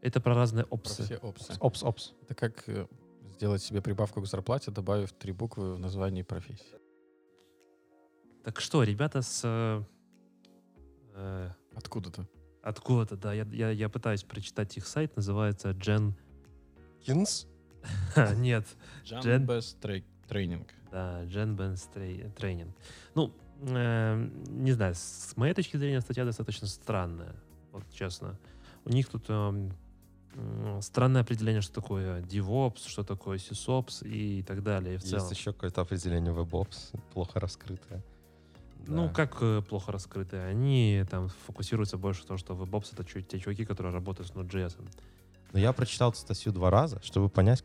Это 0.03 0.21
про 0.21 0.35
разные 0.35 0.65
Про 0.65 0.75
опсы. 0.75 1.05
все 1.05 1.17
опции. 1.19 1.55
Опс, 1.61 1.85
опс. 1.85 2.13
Это 2.23 2.35
как 2.35 2.69
э, 2.69 2.89
сделать 3.37 3.63
себе 3.63 3.83
прибавку 3.83 4.21
к 4.23 4.27
зарплате, 4.27 4.71
добавив 4.71 5.13
три 5.13 5.33
буквы 5.33 5.75
в 5.75 5.79
названии 5.79 6.23
профессии. 6.23 6.79
Так 8.43 8.61
что, 8.61 8.83
ребята 8.83 9.23
с... 9.23 9.43
э, 9.45 9.83
э, 11.15 11.51
Откуда-то. 11.75 12.27
откуда-то, 12.63 13.17
да, 13.17 13.33
я, 13.35 13.45
я, 13.53 13.71
я 13.71 13.89
пытаюсь 13.89 14.23
прочитать 14.23 14.77
их 14.77 14.87
сайт, 14.87 15.17
называется 15.17 15.71
Gen... 15.71 16.13
Кинс? 17.05 17.47
Нет, 18.37 18.65
Джен- 19.05 19.47
Best 19.47 19.79
Tra- 19.81 20.05
Training. 20.29 20.67
да, 20.91 21.25
Gen 21.25 21.57
Tra- 21.57 22.35
Training. 22.35 22.73
Ну, 23.15 23.33
э, 23.61 24.29
не 24.49 24.73
знаю, 24.73 24.95
с 24.95 25.37
моей 25.37 25.53
точки 25.55 25.77
зрения 25.77 26.01
статья 26.01 26.25
достаточно 26.25 26.67
странная, 26.69 27.37
вот 27.73 27.85
честно. 27.93 28.39
У 28.85 28.91
них 28.91 29.09
тут 29.09 29.27
эм, 29.29 29.73
странное 30.83 31.23
определение, 31.23 31.63
что 31.63 31.81
такое 31.81 32.21
DevOps, 32.23 32.87
что 32.87 33.03
такое 33.05 33.39
SysOps 33.39 34.07
и 34.07 34.43
так 34.43 34.63
далее. 34.63 34.95
И 34.95 34.99
в 34.99 35.03
целом. 35.03 35.27
Есть 35.27 35.39
еще 35.39 35.53
какое-то 35.53 35.81
определение 35.81 36.33
WebOps, 36.35 36.99
плохо 37.13 37.41
раскрытое. 37.41 38.03
Ну, 38.87 39.09
Да. 39.09 39.13
как 39.15 39.39
э, 39.41 39.63
плохо 39.63 39.91
раскрытые? 39.93 40.47
Они 40.47 41.05
там 41.11 41.29
фокусируются 41.47 41.97
больше 41.99 42.23
на 42.23 42.29
том, 42.29 42.39
что 42.39 42.55
WebOps— 42.55 42.91
это 42.93 43.05
чуть- 43.05 43.27
те 43.29 43.39
чуваки, 43.41 43.65
которые 43.65 43.93
работают 43.93 44.29
с 44.29 44.33
Node.js. 44.33 44.77
Но 45.53 45.59
я 45.59 45.73
прочитал 45.73 46.11
эту 46.11 46.19
статью 46.21 46.53
два 46.53 46.71
раза, 46.71 47.01
чтобы 47.03 47.29
понять, 47.29 47.65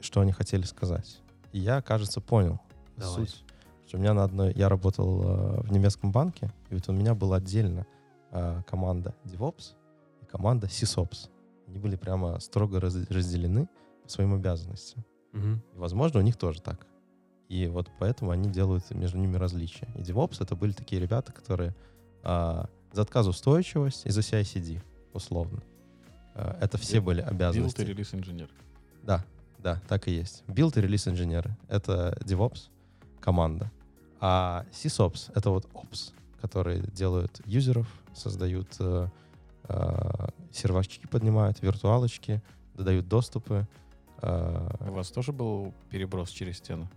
что 0.00 0.20
они 0.20 0.32
хотели 0.32 0.62
сказать. 0.62 1.20
И 1.52 1.58
я, 1.58 1.80
кажется, 1.82 2.20
понял 2.20 2.60
Давай. 2.96 3.26
суть. 3.26 3.44
что 3.86 3.96
у 3.96 4.00
меня 4.00 4.12
на 4.12 4.24
одной... 4.24 4.52
Я 4.54 4.68
работал 4.68 5.22
э, 5.22 5.60
в 5.62 5.72
немецком 5.72 6.12
банке, 6.12 6.52
и 6.68 6.74
вот 6.74 6.86
у 6.88 6.92
меня 6.92 7.14
была 7.14 7.38
отдельно 7.38 7.86
э, 8.30 8.62
команда 8.66 9.14
DevOps 9.24 9.72
и 10.20 10.26
команда 10.26 10.66
SysOps. 10.66 11.30
Они 11.68 11.78
были 11.78 11.96
прямо 11.96 12.40
строго 12.40 12.80
раз- 12.80 13.08
разделены 13.10 13.68
по 14.02 14.08
своим 14.08 14.34
обязанностям. 14.34 15.04
Мгм. 15.32 15.62
И, 15.74 15.78
возможно, 15.78 16.20
у 16.20 16.22
них 16.22 16.36
тоже 16.36 16.60
так. 16.62 16.86
И 17.48 17.66
вот 17.66 17.90
поэтому 17.98 18.30
они 18.30 18.50
делают 18.50 18.90
между 18.90 19.18
ними 19.18 19.36
различия. 19.36 19.88
И 19.94 20.00
DevOps— 20.00 20.36
это 20.40 20.56
были 20.56 20.72
такие 20.72 21.00
ребята, 21.00 21.32
которые 21.32 21.74
а, 22.22 22.68
за 22.92 23.02
отказоустойчивость 23.02 24.06
и 24.06 24.10
за 24.10 24.20
CI-CD, 24.20 24.80
условно. 25.12 25.62
А, 26.34 26.58
это 26.60 26.78
все 26.78 27.00
были 27.00 27.20
обязанности. 27.20 27.82
и 27.82 27.84
релиз 27.84 28.14
инженер. 28.14 28.48
Да, 29.02 29.24
да, 29.58 29.80
так 29.88 30.08
и 30.08 30.12
есть. 30.12 30.42
Build 30.46 30.78
и 30.78 30.82
релиз 30.82 31.08
инженеры— 31.08 31.56
это 31.68 32.18
DevOps, 32.22 32.68
команда. 33.20 33.70
А 34.20 34.64
SysOps— 34.72 35.30
это 35.34 35.50
вот 35.50 35.66
Ops, 35.74 36.12
которые 36.40 36.82
делают 36.82 37.40
юзеров, 37.46 37.86
создают 38.14 38.68
э, 38.80 39.08
сервачки, 40.52 41.06
поднимают, 41.06 41.60
виртуалочки, 41.62 42.42
додают 42.74 43.08
доступы. 43.08 43.66
э, 44.22 44.68
У 44.88 44.92
вас 44.92 45.10
тоже 45.10 45.32
был 45.32 45.72
переброс 45.90 46.30
через 46.30 46.58
стену? 46.58 46.88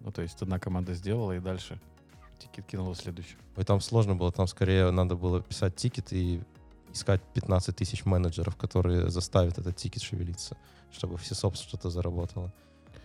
Ну, 0.00 0.12
то 0.12 0.22
есть 0.22 0.40
одна 0.42 0.58
команда 0.58 0.94
сделала, 0.94 1.32
и 1.32 1.40
дальше 1.40 1.80
тикет 2.38 2.66
кинула 2.66 2.94
следующую. 2.94 3.38
Ой, 3.56 3.64
там 3.64 3.80
сложно 3.80 4.14
было, 4.14 4.30
там 4.32 4.46
скорее 4.46 4.90
надо 4.90 5.16
было 5.16 5.40
писать 5.42 5.76
тикет 5.76 6.12
и 6.12 6.42
искать 6.92 7.22
15 7.34 7.74
тысяч 7.74 8.04
менеджеров, 8.04 8.56
которые 8.56 9.10
заставят 9.10 9.58
этот 9.58 9.76
тикет 9.76 10.02
шевелиться, 10.02 10.56
чтобы 10.92 11.16
все 11.16 11.34
SysOps 11.34 11.56
что-то 11.56 11.90
заработало. 11.90 12.52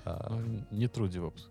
А, 0.05 0.27
Ну, 0.29 0.65
не 0.71 0.85
true 0.85 1.09
DevOps. 1.09 1.47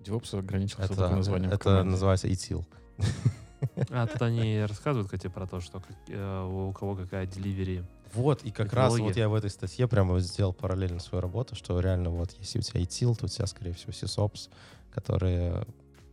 DevOps 0.00 0.38
ограничился 0.38 0.84
это 0.84 0.94
только 0.94 1.16
названием 1.16 1.50
это 1.50 1.82
называется 1.82 2.28
ETIL. 2.28 2.64
А 3.90 4.06
тут 4.06 4.22
они 4.22 4.60
рассказывают, 4.60 5.08
кстати, 5.08 5.28
про 5.28 5.46
то, 5.46 5.60
что 5.60 5.82
э, 6.08 6.44
у 6.44 6.72
кого 6.72 6.96
какая 6.96 7.26
деливери. 7.26 7.84
Вот, 8.14 8.44
и 8.44 8.50
как 8.50 8.72
раз 8.72 8.96
вот 8.98 9.16
я 9.16 9.28
в 9.28 9.34
этой 9.34 9.50
статье 9.50 9.88
прямо 9.88 10.20
сделал 10.20 10.52
параллельно 10.52 11.00
свою 11.00 11.20
работу, 11.20 11.56
что 11.56 11.80
реально 11.80 12.10
вот 12.10 12.32
если 12.38 12.60
у 12.60 12.62
тебя 12.62 12.80
ETIL, 12.80 13.16
то 13.16 13.26
у 13.26 13.28
тебя, 13.28 13.46
скорее 13.46 13.72
всего, 13.72 13.92
SysOps, 13.92 14.50
которые 14.92 15.66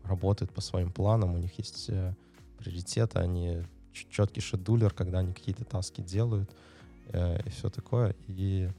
работают 0.04 0.52
по 0.52 0.62
своим 0.62 0.91
планам, 0.91 1.36
у 1.36 1.38
них 1.38 1.58
есть 1.60 1.89
э, 1.89 2.14
приоритеты, 2.58 3.20
они 3.20 3.64
четкий 3.93 4.41
шедулер, 4.41 4.93
когда 4.93 5.20
они 5.20 5.34
какие-то 5.34 5.66
таски 5.66 6.02
делают 6.02 6.49
э, 7.08 7.41
и 7.45 7.49
все 7.49 7.70
такое. 7.70 8.16
И, 8.28 8.70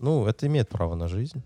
ну, 0.00 0.26
это 0.26 0.46
имеет 0.46 0.68
право 0.68 0.94
на 0.94 1.08
жизнь. 1.08 1.42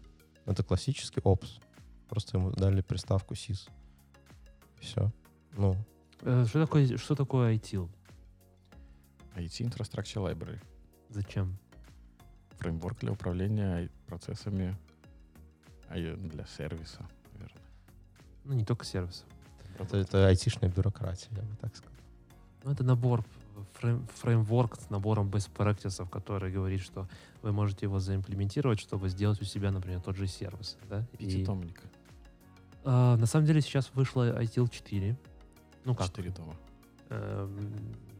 Это 0.47 0.65
классический 0.65 1.21
Ops. 1.21 1.61
Просто 2.09 2.39
ему 2.39 2.51
дали 2.51 2.81
приставку 2.81 3.35
Sys. 3.35 3.69
Все. 4.81 5.13
Ну, 5.57 5.77
Что 6.21 6.47
такое, 6.67 6.97
что 6.97 7.15
такое 7.15 7.55
ITIL? 7.55 7.89
IT 9.37 9.61
Infrastructure 9.69 10.23
Library. 10.31 10.61
Зачем? 11.09 11.57
Фреймворк 12.59 12.99
для 13.01 13.13
управления 13.13 13.89
процессами 14.07 14.77
и 15.95 16.15
для 16.17 16.45
сервиса, 16.47 17.09
наверное. 17.33 17.63
Ну, 18.45 18.53
не 18.53 18.65
только 18.65 18.85
сервис. 18.85 19.25
это, 19.79 19.97
это 19.97 20.29
айтишная 20.29 20.69
бюрократия, 20.71 21.31
я 21.31 21.43
бы 21.43 21.57
так 21.57 21.75
сказал. 21.75 21.97
Ну, 22.65 22.73
это 22.73 22.85
набор, 22.85 23.25
фрейм- 23.81 24.07
фреймворк 24.15 24.79
с 24.79 24.91
набором 24.91 25.31
best 25.31 25.51
practices, 25.55 26.07
который 26.09 26.53
говорит, 26.53 26.83
что 26.83 27.09
вы 27.41 27.53
можете 27.53 27.87
его 27.87 27.99
заимплементировать, 27.99 28.79
чтобы 28.79 29.09
сделать 29.09 29.41
у 29.41 29.45
себя, 29.45 29.71
например, 29.71 30.03
тот 30.03 30.17
же 30.17 30.27
сервис. 30.27 30.77
Да? 30.89 31.07
И, 31.15 31.17
Пятитомник. 31.25 31.81
а, 32.85 33.17
на 33.17 33.27
самом 33.27 33.47
деле 33.47 33.63
сейчас 33.63 33.91
вышло 33.95 34.39
ITIL 34.43 34.69
4. 34.69 35.17
Ну 35.85 35.95
как? 35.95 36.09
Четыре 36.09 36.31
тома. 36.31 36.55
эм, 37.09 37.57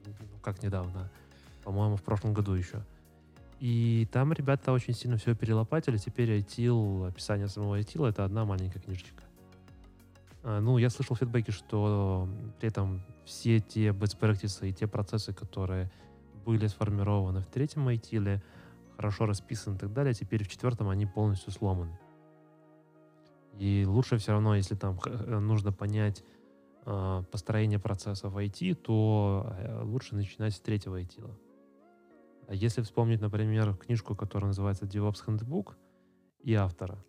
ну, 0.07 0.39
как 0.43 0.63
недавно, 0.63 1.11
по-моему, 1.65 1.97
в 1.97 2.03
прошлом 2.03 2.33
году 2.33 2.53
еще. 2.55 2.83
И 3.61 4.09
там 4.11 4.33
ребята 4.33 4.73
очень 4.73 4.95
сильно 4.95 5.19
все 5.19 5.35
перелопатили. 5.35 5.99
Теперь 5.99 6.31
ITIL, 6.39 7.09
описание 7.09 7.47
самого 7.47 7.79
ITIL, 7.79 8.09
это 8.09 8.25
одна 8.25 8.45
маленькая 8.47 8.81
книжечка. 8.81 9.23
А, 10.43 10.61
Ну, 10.61 10.79
я 10.79 10.89
слышал 10.89 11.15
фидбэки, 11.15 11.51
что 11.51 12.27
при 12.59 12.69
этом 12.69 13.03
все 13.27 13.61
те 13.61 13.89
best 13.89 14.19
practices 14.19 14.67
и 14.67 14.73
те 14.73 14.87
процессы, 14.87 15.35
которые 15.35 15.91
были 16.47 16.67
сформированы 16.69 17.41
в 17.41 17.47
третьем 17.47 17.87
ITIL, 17.89 18.41
хорошо 18.97 19.27
расписаны 19.27 19.77
и 19.77 19.79
так 19.79 19.93
далее, 19.93 20.15
теперь 20.15 20.45
в 20.45 20.49
четвертом 20.49 20.89
они 20.89 21.05
полностью 21.05 21.53
сломаны. 21.53 21.99
И 23.59 23.85
лучше 23.87 24.17
все 24.17 24.33
равно, 24.33 24.57
если 24.57 24.75
там 24.75 24.99
э, 25.05 25.39
нужно 25.39 25.71
понять 25.71 26.25
э, 26.87 27.23
построение 27.31 27.79
процессов 27.79 28.35
IT, 28.35 28.75
то 28.75 29.55
э, 29.59 29.83
лучше 29.83 30.15
начинать 30.15 30.55
с 30.55 30.61
третьего 30.61 31.01
IT. 31.01 31.31
А 32.49 32.55
если 32.55 32.83
вспомнить, 32.83 33.21
например, 33.21 33.77
книжку, 33.77 34.17
которая 34.17 34.49
называется 34.49 34.85
DevOps 34.85 35.25
Handbook, 35.27 35.75
и 36.43 36.55
автора 36.55 37.05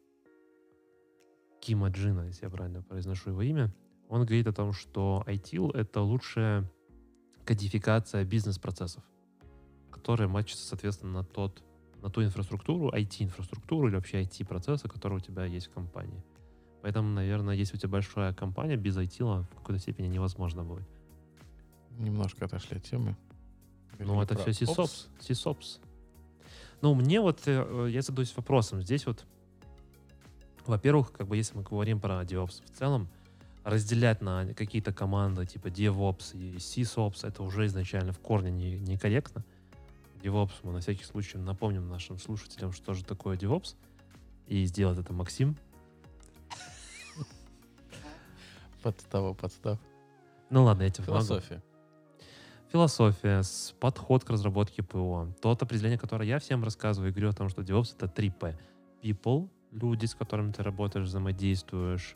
Кима 1.61 1.89
Джина, 1.89 2.27
если 2.27 2.45
я 2.45 2.49
правильно 2.49 2.81
произношу 2.81 3.29
его 3.29 3.41
имя, 3.41 3.73
он 4.09 4.25
говорит 4.25 4.47
о 4.47 4.53
том, 4.53 4.73
что 4.73 5.23
ITIL— 5.25 5.71
это 5.73 6.01
лучшая 6.01 6.69
кодификация 7.45 8.25
бизнес-процессов, 8.25 9.03
которые 9.91 10.27
матчатся, 10.27 10.67
соответственно, 10.67 11.13
на, 11.13 11.23
тот, 11.23 11.63
на 12.01 12.09
ту 12.09 12.23
инфраструктуру, 12.23 12.89
IT-инфраструктуру 12.89 13.87
или 13.87 13.95
вообще 13.95 14.21
IT-процессы, 14.23 14.89
которые 14.89 15.17
у 15.17 15.21
тебя 15.21 15.45
есть 15.45 15.67
в 15.67 15.71
компании. 15.71 16.23
Поэтому, 16.81 17.09
наверное, 17.09 17.55
если 17.55 17.75
у 17.75 17.79
тебя 17.79 17.89
большая 17.89 18.33
компания, 18.33 18.75
без 18.75 18.97
IT 18.97 19.23
в 19.23 19.55
какой-то 19.55 19.79
степени 19.79 20.07
невозможно 20.07 20.63
будет. 20.63 20.87
Немножко 21.99 22.45
отошли 22.45 22.77
от 22.77 22.83
темы. 22.83 23.15
Ну, 23.99 24.05
Говорили 24.05 24.23
это 24.23 24.43
про 24.43 24.51
все 24.51 24.65
Ops. 24.65 24.75
SysOps. 24.75 25.07
SysOps. 25.19 25.79
Ну, 26.81 26.95
мне 26.95 27.21
вот, 27.21 27.41
э, 27.45 27.87
я 27.91 28.01
задаюсь 28.01 28.35
вопросом. 28.35 28.81
Здесь 28.81 29.05
вот, 29.05 29.25
во-первых, 30.65 31.11
как 31.11 31.27
бы 31.27 31.37
если 31.37 31.55
мы 31.55 31.63
говорим 31.63 31.99
про 31.99 32.23
DevOps 32.23 32.63
в 32.65 32.77
целом, 32.77 33.07
разделять 33.63 34.21
на 34.21 34.53
какие-то 34.55 34.91
команды 34.91 35.45
типа 35.45 35.67
DevOps 35.67 36.35
и 36.35 36.55
SysOps, 36.55 37.27
это 37.27 37.43
уже 37.43 37.67
изначально 37.67 38.11
в 38.13 38.19
корне 38.19 38.49
не, 38.49 38.79
некорректно. 38.79 39.45
DevOps, 40.23 40.53
мы 40.63 40.73
на 40.73 40.79
всякий 40.79 41.03
случай 41.03 41.37
напомним 41.37 41.87
нашим 41.87 42.17
слушателям, 42.17 42.71
что 42.71 42.95
же 42.95 43.03
такое 43.03 43.37
DevOps. 43.37 43.75
И 44.47 44.65
сделает 44.65 44.97
это 44.97 45.13
Максим. 45.13 45.55
Подстава, 48.83 49.33
подстав. 49.33 49.77
Ну 50.49 50.63
ладно, 50.63 50.83
я 50.83 50.89
тебе 50.89 51.05
помогу. 51.05 51.25
Философия. 51.25 51.61
Философия, 52.71 53.43
с- 53.43 53.73
подход 53.79 54.23
к 54.23 54.29
разработке 54.29 54.81
ПО. 54.83 55.27
Тот 55.41 55.61
определение, 55.61 55.97
которое 55.97 56.27
я 56.27 56.39
всем 56.39 56.63
рассказываю, 56.63 57.09
и 57.09 57.13
говорю 57.13 57.29
о 57.29 57.33
том, 57.33 57.49
что 57.49 57.61
DevOps— 57.61 57.95
это 57.97 58.07
3P. 58.07 58.55
People, 59.03 59.49
люди, 59.71 60.05
с 60.05 60.15
которыми 60.15 60.51
ты 60.51 60.63
работаешь, 60.63 61.05
взаимодействуешь. 61.07 62.15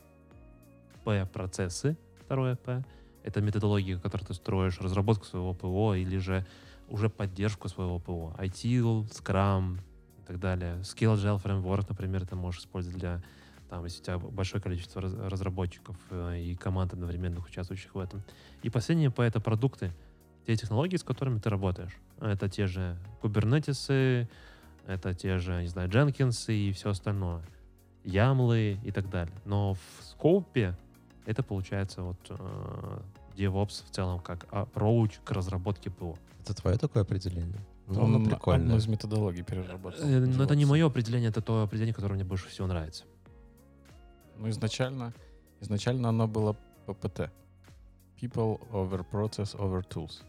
P— 1.04 1.26
процессы, 1.32 1.96
второе 2.24 2.56
P. 2.56 2.82
Это 3.22 3.40
методология, 3.40 3.98
которую 3.98 4.26
ты 4.28 4.34
строишь, 4.34 4.80
разработку 4.80 5.24
своего 5.24 5.52
ПО 5.52 5.94
или 5.94 6.18
же 6.18 6.46
уже 6.88 7.08
поддержку 7.10 7.68
своего 7.68 7.98
ПО. 7.98 8.34
ITIL, 8.38 9.10
Scrum 9.10 9.78
и 10.18 10.22
так 10.26 10.38
далее. 10.38 10.76
Skill 10.82 11.16
Agile 11.16 11.42
Framework, 11.42 11.86
например, 11.88 12.24
ты 12.26 12.34
можешь 12.36 12.60
использовать 12.60 12.98
для 12.98 13.22
там, 13.68 13.84
если 13.84 14.00
у 14.00 14.04
тебя 14.04 14.18
большое 14.18 14.62
количество 14.62 15.02
раз- 15.02 15.14
разработчиков 15.14 15.96
э, 16.10 16.38
и 16.40 16.54
команд 16.56 16.92
одновременных 16.92 17.46
участвующих 17.46 17.94
в 17.94 17.98
этом. 17.98 18.22
И 18.62 18.70
последнее 18.70 19.10
P— 19.10 19.22
это 19.24 19.40
продукты, 19.40 19.92
те 20.46 20.56
технологии, 20.56 20.96
с 20.96 21.02
которыми 21.02 21.38
ты 21.38 21.50
работаешь. 21.50 21.96
Это 22.20 22.48
те 22.48 22.66
же 22.66 22.96
Kubernetes, 23.22 24.28
это 24.86 25.14
те 25.14 25.38
же, 25.38 25.62
не 25.62 25.68
знаю, 25.68 25.88
Jenkins 25.90 26.52
и 26.54 26.72
все 26.72 26.90
остальное. 26.90 27.42
Ямлы 28.04 28.78
и 28.84 28.92
так 28.92 29.10
далее. 29.10 29.34
Но 29.44 29.74
в 29.74 29.80
скопе 30.04 30.76
это 31.26 31.42
получается 31.42 32.02
вот 32.02 32.18
э, 32.28 32.98
DevOps 33.36 33.84
в 33.84 33.90
целом 33.90 34.20
как 34.20 34.44
approach 34.52 35.14
к 35.24 35.32
разработке 35.32 35.90
ПО. 35.90 36.16
Это 36.40 36.54
твое 36.54 36.78
такое 36.78 37.02
определение? 37.02 37.58
Ну, 37.88 38.00
Он 38.00 38.06
оно 38.06 38.16
одну 38.18 38.30
прикольное. 38.30 38.76
из 38.76 38.86
методологий 38.86 39.42
переработал. 39.42 40.00
Э, 40.06 40.20
Но 40.20 40.44
это 40.44 40.54
не 40.54 40.64
мое 40.64 40.86
определение, 40.86 41.30
это 41.30 41.42
то 41.42 41.62
определение, 41.64 41.94
которое 41.94 42.14
мне 42.14 42.24
больше 42.24 42.48
всего 42.48 42.68
нравится. 42.68 43.04
Ну, 44.38 44.48
изначально, 44.50 45.12
изначально 45.60 46.08
оно 46.10 46.26
было 46.28 46.56
PPT. 46.86 47.30
People 48.20 48.60
over 48.72 49.04
process 49.10 49.56
over 49.58 49.82
tools. 49.88 50.22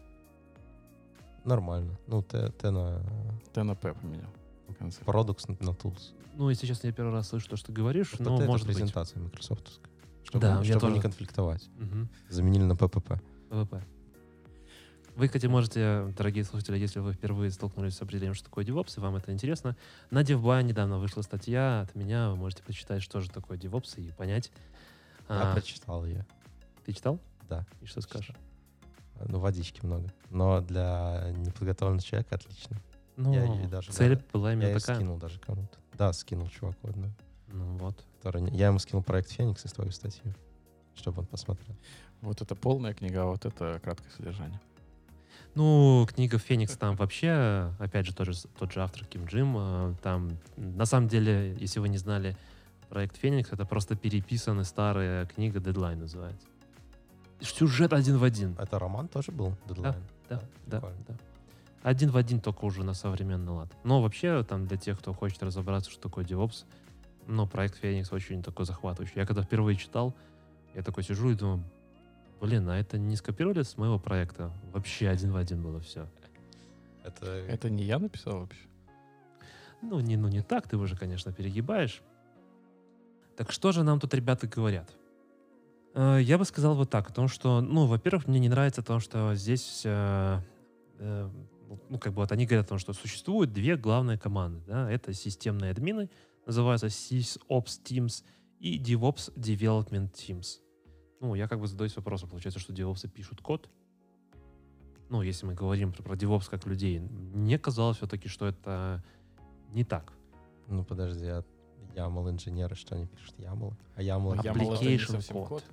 Нормально. 1.44 1.96
Ну, 2.06 2.22
ты, 2.22 2.50
ты 2.52 2.70
на 2.70 3.02
T 3.52 3.62
на 3.62 3.74
P 3.74 3.94
поменял 3.94 4.28
в 4.68 4.74
конце. 4.74 5.02
Products 5.02 5.46
на 5.48 5.70
Tools. 5.70 6.12
Ну, 6.34 6.50
если 6.50 6.66
честно, 6.66 6.88
я 6.88 6.92
первый 6.92 7.12
раз 7.12 7.28
слышу 7.28 7.48
то, 7.48 7.56
что 7.56 7.68
ты 7.68 7.72
говоришь, 7.72 8.12
PPT 8.12 8.22
но 8.24 8.36
это 8.36 8.46
может 8.46 8.66
быть. 8.66 8.76
презентация 8.76 9.20
Microsoft. 9.20 9.80
Чтобы, 10.24 10.40
Да, 10.42 10.62
чтобы 10.62 10.80
тоже. 10.80 10.94
не 10.94 11.00
конфликтовать. 11.00 11.68
Мгм. 11.78 12.08
Заменили 12.28 12.64
на 12.64 12.76
PPP. 12.76 13.14
PPP. 13.48 13.82
Вы, 15.18 15.26
кстати, 15.26 15.46
можете, 15.46 16.14
дорогие 16.16 16.44
слушатели, 16.44 16.78
если 16.78 17.00
вы 17.00 17.12
впервые 17.12 17.50
столкнулись 17.50 17.96
с 17.96 18.00
определением, 18.00 18.34
что 18.34 18.44
такое 18.44 18.64
DevOps, 18.64 18.98
и 18.98 19.00
вам 19.00 19.16
это 19.16 19.32
интересно, 19.32 19.76
на 20.12 20.22
DevBuy 20.22 20.62
недавно 20.62 20.98
вышла 21.00 21.22
статья 21.22 21.80
от 21.80 21.96
меня, 21.96 22.30
вы 22.30 22.36
можете 22.36 22.62
почитать, 22.62 23.02
что 23.02 23.18
же 23.20 23.28
такое 23.28 23.58
DevOps, 23.58 24.00
и 24.00 24.12
понять, 24.12 24.52
Я 25.28 25.50
А, 25.50 25.54
прочитал 25.54 26.06
ее. 26.06 26.24
ты 26.86 26.92
читал? 26.92 27.18
Да. 27.48 27.66
И 27.80 27.86
что 27.86 28.00
скажешь? 28.00 28.30
Ну, 29.26 29.40
водички 29.40 29.84
много. 29.84 30.08
Но 30.30 30.60
для 30.60 31.32
неподготовленного 31.38 32.00
человека 32.00 32.36
отлично. 32.36 32.76
Ну, 33.16 33.34
Я 33.34 33.42
её 33.42 33.68
даже, 33.68 33.90
цель 33.90 34.14
да, 34.14 34.22
была 34.32 34.50
Я 34.50 34.54
именно 34.54 34.68
ее 34.68 34.78
такая. 34.78 34.94
скинул 34.98 35.16
даже 35.18 35.40
кому-то. 35.40 35.78
Да, 35.94 36.12
скинул 36.12 36.48
чуваку 36.48 36.86
одному. 36.90 37.12
Ну 37.48 37.76
вот. 37.78 38.04
Который... 38.22 38.48
Я 38.52 38.68
ему 38.68 38.78
скинул 38.78 39.02
проект 39.02 39.32
Феникс 39.32 39.64
и 39.64 39.68
твою 39.68 39.90
статью, 39.90 40.32
чтобы 40.94 41.22
он 41.22 41.26
посмотрел. 41.26 41.74
Вот 42.20 42.40
это 42.40 42.54
полная 42.54 42.94
книга, 42.94 43.22
а 43.22 43.26
вот 43.26 43.44
это 43.46 43.80
краткое 43.82 44.10
содержание. 44.10 44.60
Ну, 45.62 46.06
книга 46.08 46.38
«Феникс» 46.38 46.76
там 46.76 46.94
вообще, 46.94 47.72
опять 47.80 48.06
же, 48.06 48.14
тоже, 48.14 48.32
с- 48.32 48.46
тот 48.60 48.70
же 48.72 48.80
автор 48.80 49.04
Ким 49.04 49.24
Джим. 49.24 49.56
э, 49.58 49.94
Там, 50.04 50.30
на 50.56 50.84
самом 50.86 51.08
деле, 51.08 51.56
если 51.58 51.80
вы 51.80 51.88
не 51.88 51.98
знали, 51.98 52.36
проект 52.88 53.16
«Феникс»— 53.16 53.50
это 53.52 53.64
просто 53.66 53.96
переписанная 53.96 54.62
старая 54.62 55.26
книга 55.26 55.58
«Дедлайн» 55.58 55.98
называется. 55.98 56.46
Сюжет 57.40 57.92
один 57.92 58.18
в 58.18 58.22
один. 58.22 58.54
Это 58.56 58.78
роман 58.78 59.08
тоже 59.08 59.32
был? 59.32 59.52
Дедлайн? 59.68 59.96
Да, 60.28 60.40
да, 60.68 60.76
прикольно. 60.78 61.04
да. 61.08 61.14
Один 61.82 62.10
в 62.12 62.16
один, 62.16 62.40
только 62.40 62.64
уже 62.64 62.84
на 62.84 62.94
современный 62.94 63.50
лад. 63.50 63.68
Но 63.82 64.00
вообще, 64.00 64.44
там, 64.44 64.68
для 64.68 64.76
тех, 64.76 64.96
кто 65.00 65.12
хочет 65.12 65.42
разобраться, 65.42 65.90
что 65.90 66.00
такое 66.02 66.24
DevOps, 66.24 66.66
ну, 67.26 67.48
проект 67.48 67.78
«Феникс» 67.78 68.12
очень 68.12 68.44
такой 68.44 68.64
захватывающий. 68.64 69.14
Я 69.16 69.26
когда 69.26 69.42
впервые 69.42 69.74
читал, 69.76 70.14
я 70.76 70.84
такой 70.84 71.02
сижу 71.02 71.30
и 71.30 71.34
думаю, 71.34 71.64
блин, 72.40 72.68
а 72.68 72.78
это 72.78 72.98
не 72.98 73.16
скопировали 73.16 73.62
с 73.62 73.76
моего 73.76 73.98
проекта? 73.98 74.52
Вообще 74.72 75.08
один 75.08 75.32
в 75.32 75.36
один 75.36 75.62
было 75.62 75.80
все. 75.80 76.08
Это... 77.04 77.26
Это 77.26 77.70
не 77.70 77.84
я 77.84 77.98
написал 77.98 78.40
вообще? 78.40 78.68
Ну, 79.80 80.00
не, 80.00 80.16
ну, 80.16 80.28
не 80.28 80.42
так, 80.42 80.68
ты 80.68 80.76
уже, 80.76 80.96
конечно, 80.96 81.32
перегибаешь. 81.32 82.02
Так 83.36 83.52
что 83.52 83.72
же 83.72 83.84
нам 83.84 84.00
тут 84.00 84.14
ребята 84.14 84.46
говорят? 84.46 84.90
Э, 85.94 86.18
Я 86.20 86.38
бы 86.38 86.44
сказал 86.44 86.74
вот 86.74 86.90
так, 86.90 87.08
о 87.10 87.12
том, 87.12 87.28
что, 87.28 87.60
ну, 87.60 87.86
во-первых, 87.86 88.26
мне 88.26 88.40
не 88.40 88.48
нравится 88.48 88.82
то, 88.82 88.98
что 88.98 89.34
здесь, 89.34 89.82
э, 89.84 90.40
э, 90.98 91.30
ну, 91.88 91.98
как 91.98 92.12
бы 92.12 92.22
вот 92.22 92.32
они 92.32 92.46
говорят 92.46 92.66
о 92.66 92.70
том, 92.70 92.78
что 92.78 92.92
существуют 92.92 93.52
две 93.52 93.76
главные 93.76 94.18
команды, 94.18 94.62
да, 94.66 94.90
это 94.90 95.12
системные 95.14 95.70
админы, 95.70 96.10
называются 96.46 96.88
SysOps 96.88 97.82
Teams 97.84 98.24
и 98.58 98.82
DevOps 98.82 99.32
Development 99.36 100.12
Teams. 100.12 100.58
Ну, 101.20 101.34
я 101.34 101.48
как 101.48 101.58
бы 101.60 101.66
задаюсь 101.66 101.96
вопросом, 101.96 102.28
получается, 102.28 102.60
что 102.60 102.72
DevOps 102.72 103.08
пишут 103.08 103.40
код, 103.40 103.68
ну, 105.10 105.22
если 105.22 105.46
мы 105.46 105.54
говорим 105.54 105.92
про, 105.92 106.02
про 106.02 106.14
DevOps 106.16 106.48
как 106.50 106.66
людей, 106.66 107.00
мне 107.00 107.58
казалось 107.58 107.96
все-таки, 107.96 108.28
что 108.28 108.46
это 108.46 109.02
не 109.72 109.84
так. 109.84 110.12
Ну, 110.68 110.84
подожди, 110.84 111.26
а 111.26 111.44
YAML 111.94 112.30
инженеры 112.30 112.76
что 112.76 112.94
они 112.94 113.06
пишут? 113.06 113.34
YAML? 113.38 113.72
А 113.96 114.02
YAML 114.02 114.36
YAML 114.42 114.74
это 114.74 114.84
не 114.84 114.98
совсем 114.98 115.36
код. 115.38 115.48
код. 115.48 115.64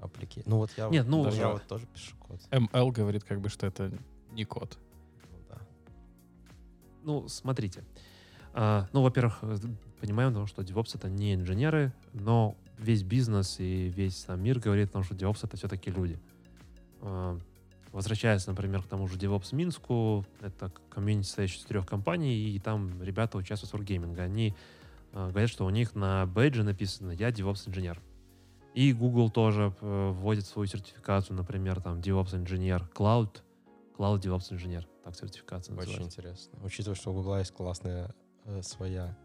апплики- 0.00 0.42
Ну, 0.46 0.58
вот 0.58 0.70
я, 0.76 0.88
Нет, 0.88 1.06
ну, 1.08 1.18
вот, 1.24 1.32
я 1.34 1.40
даже- 1.40 1.52
вот 1.54 1.66
тоже 1.66 1.86
пишу 1.86 2.16
код. 2.18 2.40
ML 2.50 2.92
говорит 2.92 3.24
как 3.24 3.40
бы, 3.40 3.48
что 3.48 3.66
это 3.66 3.90
не 4.32 4.44
код. 4.44 4.78
Ну, 5.32 5.38
да. 5.48 5.58
Ну, 7.02 7.28
смотрите. 7.28 7.84
А, 8.52 8.86
ну, 8.92 9.02
во-первых, 9.02 9.38
э, 9.42 9.56
понимаем, 10.00 10.46
что 10.46 10.62
DevOps 10.62 10.94
это 10.96 11.08
не 11.10 11.34
инженеры, 11.34 11.92
но 12.12 12.54
весь 12.78 13.02
бизнес 13.02 13.60
и 13.60 13.88
весь 13.88 14.16
сам 14.16 14.42
мир 14.42 14.58
говорит 14.58 14.90
о 14.90 14.92
том, 14.92 15.04
что 15.04 15.14
DevOps 15.14 15.40
это 15.42 15.56
все-таки 15.56 15.90
люди. 15.90 16.18
А, 17.00 17.38
возвращаясь, 17.92 18.46
например, 18.46 18.82
к 18.82 18.86
тому 18.86 19.06
же 19.08 19.16
DevOps 19.16 19.54
Минску, 19.54 20.24
это 20.40 20.72
комьюнити, 20.90 21.26
состоящий 21.26 21.58
из 21.58 21.64
трех 21.64 21.86
компаний, 21.86 22.54
и 22.54 22.58
там 22.58 23.02
ребята 23.02 23.38
участвуют 23.38 23.72
в 23.72 23.76
Wargaming. 23.76 24.18
Они 24.20 24.54
а, 25.12 25.30
говорят, 25.30 25.50
что 25.50 25.64
у 25.64 25.70
них 25.70 25.94
на 25.94 26.26
бейдже 26.26 26.64
написано 26.64 27.12
«Я 27.12 27.30
DevOps 27.30 27.68
инженер». 27.68 28.00
И 28.74 28.92
Google 28.92 29.30
тоже 29.30 29.72
э, 29.80 30.10
вводит 30.10 30.46
свою 30.46 30.66
сертификацию, 30.66 31.36
например, 31.36 31.80
там 31.80 32.00
DevOps 32.00 32.34
инженер, 32.34 32.90
Cloud, 32.92 33.42
Cloud 33.96 34.20
DevOps 34.20 34.52
инженер, 34.52 34.88
так 35.04 35.14
сертификация 35.14 35.76
Очень 35.76 35.90
называется. 35.92 36.20
интересно. 36.20 36.58
Учитывая, 36.64 36.96
что 36.96 37.12
у 37.12 37.14
Гугла 37.14 37.38
есть 37.38 37.52
классная 37.52 38.12
э, 38.44 38.62
своя... 38.62 39.16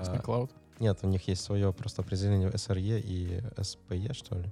Классный 0.00 0.20
а. 0.26 0.48
Нет, 0.80 0.98
у 1.02 1.06
них 1.06 1.28
есть 1.28 1.42
свое 1.42 1.72
просто 1.72 2.00
определение 2.00 2.48
SRE 2.48 3.00
и 3.00 3.42
SPE, 3.56 4.14
что 4.14 4.38
ли. 4.38 4.50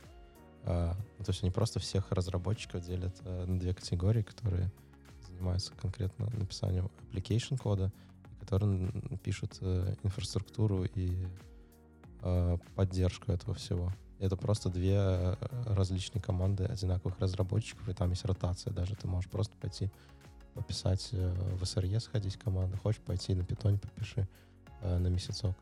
А, 0.64 0.94
ну, 1.18 1.24
то 1.24 1.30
есть 1.30 1.42
они 1.42 1.50
просто 1.50 1.80
всех 1.80 2.12
разработчиков 2.12 2.84
делят 2.84 3.16
э, 3.24 3.46
на 3.46 3.58
две 3.58 3.72
категории, 3.72 4.20
которые 4.20 4.70
занимаются 5.26 5.72
конкретно 5.72 6.28
написанием 6.36 6.90
application 7.10 7.56
кода, 7.56 7.90
и 8.30 8.40
которые 8.40 8.90
пишут 9.22 9.56
э, 9.62 9.94
инфраструктуру 10.02 10.84
и 10.84 11.16
э, 12.20 12.58
поддержку 12.74 13.32
этого 13.32 13.54
всего. 13.54 13.90
Это 14.18 14.36
просто 14.36 14.68
две 14.68 15.38
различные 15.64 16.20
команды 16.20 16.64
одинаковых 16.64 17.18
разработчиков, 17.20 17.88
и 17.88 17.94
там 17.94 18.10
есть 18.10 18.26
ротация 18.26 18.72
даже. 18.72 18.96
Ты 18.96 19.06
можешь 19.06 19.30
просто 19.30 19.56
пойти 19.56 19.90
пописать 20.52 21.12
в 21.12 21.62
SRE, 21.62 22.00
сходить 22.00 22.34
в 22.34 22.38
команду. 22.40 22.76
Хочешь 22.76 23.00
пойти 23.00 23.32
на 23.34 23.44
питоне 23.44 23.78
попиши 23.78 24.28
э, 24.82 24.98
на 24.98 25.08
месяцок. 25.08 25.54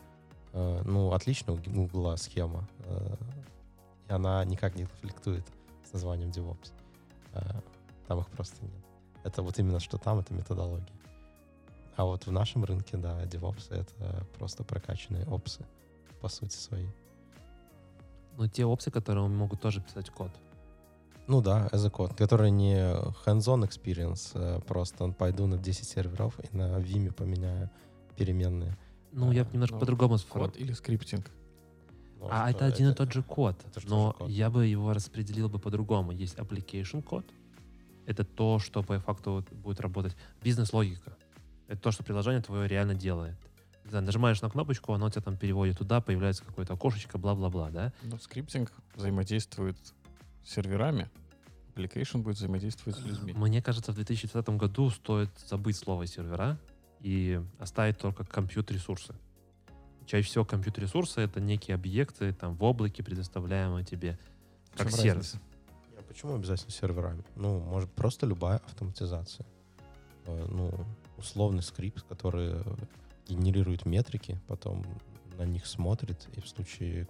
Э, 0.52 0.82
ну, 0.84 1.12
отлично 1.12 1.52
у 1.52 1.56
Гугла 1.56 2.16
схема. 2.16 2.68
э, 2.84 3.16
и 4.08 4.12
она 4.12 4.44
никак 4.44 4.76
не 4.76 4.84
конфликтует 4.84 5.44
с 5.88 5.92
названием 5.92 6.30
DevOps. 6.30 6.72
Э, 7.32 7.60
там 8.06 8.20
их 8.20 8.28
просто 8.28 8.64
нет. 8.64 8.84
Это 9.24 9.42
вот 9.42 9.58
именно 9.58 9.80
что 9.80 9.98
там, 9.98 10.18
это 10.20 10.32
методология. 10.32 10.94
А 11.96 12.04
вот 12.04 12.26
в 12.26 12.30
нашем 12.30 12.64
рынке, 12.64 12.96
да, 12.96 13.24
DevOps— 13.24 13.66
это 13.70 14.26
просто 14.38 14.64
прокачанные 14.64 15.26
опсы, 15.26 15.64
по 16.20 16.28
сути 16.28 16.54
своей. 16.54 16.90
Ну, 18.36 18.46
те 18.48 18.64
опции, 18.66 18.90
которые 18.90 19.26
могут 19.28 19.60
тоже 19.60 19.80
писать 19.80 20.10
код. 20.10 20.30
Ну 21.26 21.40
да, 21.42 21.68
as 21.72 21.84
a 21.84 21.90
code, 21.90 22.14
который 22.14 22.50
не 22.50 22.76
hands-on 23.24 23.66
experience, 23.66 24.30
э, 24.34 24.60
просто 24.60 25.08
пойду 25.08 25.46
на 25.46 25.56
10 25.58 25.88
серверов 25.88 26.38
и 26.38 26.56
на 26.56 26.78
Vim 26.78 27.12
поменяю 27.12 27.68
переменные. 28.16 28.76
Ну, 29.16 29.32
я 29.32 29.44
бы 29.44 29.52
немножко 29.52 29.74
ну, 29.74 29.80
по-другому 29.80 30.14
Код 30.14 30.20
сформулировал. 30.20 30.60
или 30.60 30.72
скриптинг? 30.72 31.30
А 32.30 32.50
это 32.50 32.66
один 32.66 32.90
и 32.90 32.94
тот 32.94 33.12
же 33.12 33.22
код. 33.22 33.56
же 33.76 33.88
Но 33.88 34.12
код. 34.12 34.28
я 34.28 34.50
бы 34.50 34.66
его 34.66 34.92
распределил 34.92 35.48
бы 35.48 35.58
по-другому. 35.58 36.12
Есть 36.12 36.36
application 36.36 37.02
код. 37.02 37.24
Это 38.06 38.24
то, 38.24 38.58
что 38.58 38.82
по 38.82 38.98
факту 39.00 39.44
будет 39.52 39.80
работать. 39.80 40.16
Бизнес-логика. 40.42 41.16
Это 41.66 41.80
то, 41.80 41.90
что 41.92 42.04
приложение 42.04 42.42
твое 42.42 42.68
реально 42.68 42.94
делает. 42.94 43.36
Знаю, 43.88 44.04
нажимаешь 44.04 44.42
на 44.42 44.50
кнопочку, 44.50 44.92
оно 44.92 45.08
тебя 45.10 45.22
там 45.22 45.36
переводит 45.36 45.78
туда, 45.78 46.00
появляется 46.00 46.44
какое-то 46.44 46.74
окошечко, 46.74 47.18
бла-бла-бла, 47.18 47.70
да? 47.70 47.92
Ну, 48.02 48.18
скриптинг 48.18 48.72
взаимодействует 48.94 49.76
с 50.44 50.54
серверами, 50.54 51.08
application 51.74 52.18
будет 52.18 52.36
взаимодействовать 52.36 52.98
с 52.98 53.02
людьми. 53.02 53.32
Мне 53.32 53.62
кажется, 53.62 53.92
в 53.92 53.94
2020 53.94 54.48
году 54.50 54.90
стоит 54.90 55.30
забыть 55.46 55.76
слово 55.76 56.06
сервера 56.06 56.58
и 57.06 57.40
оставить 57.60 57.98
только 57.98 58.24
компьютер-ресурсы. 58.24 59.14
Чаще 60.06 60.26
всего 60.26 60.44
компьютер-ресурсы— 60.44 61.20
это 61.22 61.40
некие 61.40 61.76
объекты 61.76 62.32
там 62.32 62.56
в 62.56 62.64
облаке, 62.64 63.04
предоставляемые 63.04 63.84
тебе 63.84 64.18
как 64.74 64.88
чем 64.90 64.98
сервис. 64.98 65.34
разница? 65.34 65.40
А 65.96 66.02
почему 66.02 66.34
обязательно 66.34 66.72
серверами? 66.72 67.22
Ну, 67.36 67.60
может, 67.60 67.92
просто 67.92 68.26
любая 68.26 68.56
автоматизация. 68.56 69.46
Э, 70.24 70.46
Ну, 70.50 70.72
условный 71.16 71.62
скрипт, 71.62 72.02
который 72.08 72.56
генерирует 73.28 73.86
метрики, 73.86 74.40
потом 74.48 74.84
на 75.38 75.44
них 75.44 75.66
смотрит, 75.66 76.26
и 76.34 76.40
в 76.40 76.48
случае 76.48 77.06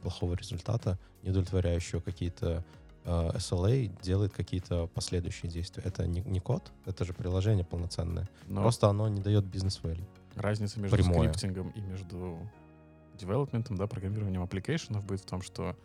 плохого 0.00 0.36
результата, 0.36 0.98
не 1.22 1.28
удовлетворяющего 1.28 2.00
какие-то 2.00 2.64
SLA, 3.04 3.92
делает 4.02 4.32
какие-то 4.32 4.86
последующие 4.86 5.50
действия. 5.50 5.82
Это 5.84 6.06
не, 6.06 6.22
не 6.22 6.40
код, 6.40 6.72
это 6.86 7.04
же 7.04 7.12
приложение 7.12 7.64
полноценное. 7.64 8.28
Но 8.46 8.62
Просто 8.62 8.88
оно 8.88 9.08
не 9.08 9.20
дает 9.20 9.44
бизнес-value. 9.44 10.06
разница 10.36 10.80
между 10.80 10.96
прямое. 10.96 11.28
скриптингом 11.28 11.70
и 11.70 11.80
между 11.80 12.38
девелопментом, 13.18 13.76
да, 13.76 13.86
программированием 13.86 14.42
application 14.42 14.95
ов 14.95 15.04
будет 15.04 15.20
в 15.20 15.26
том, 15.26 15.42
что 15.42 15.76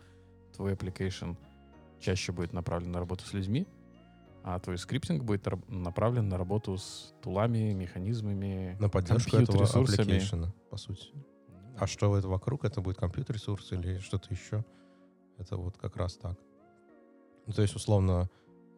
твой 0.55 0.74
application 0.74 1.36
чаще 1.99 2.32
будет 2.32 2.53
направлен 2.53 2.91
на 2.91 2.99
работу 2.99 3.26
с 3.26 3.34
людьми, 3.34 3.67
а 4.43 4.57
твой 4.59 4.78
скриптинг 4.78 5.24
будет 5.24 5.45
направлен 5.67 6.30
на 6.30 6.38
работу 6.38 6.78
с 6.78 7.13
тулами, 7.22 7.74
механизмами, 7.74 8.78
На 8.80 8.89
поддержку 8.89 9.36
этого 9.38 9.65
application, 9.65 10.47
по 10.70 10.78
сути. 10.78 11.09
А 11.78 11.86
что 11.88 12.17
это 12.17 12.28
вокруг? 12.28 12.65
Это 12.65 12.82
будет 12.82 12.97
компьютер-ресурс 12.97 13.72
или 13.74 13.99
что-то 13.99 14.34
еще? 14.34 14.63
Это 15.38 15.55
вот 15.57 15.78
как 15.78 15.95
раз 15.97 16.15
так. 16.15 16.38
Ну, 17.50 17.56
то 17.56 17.64
есть, 17.64 17.76
условно, 17.76 18.30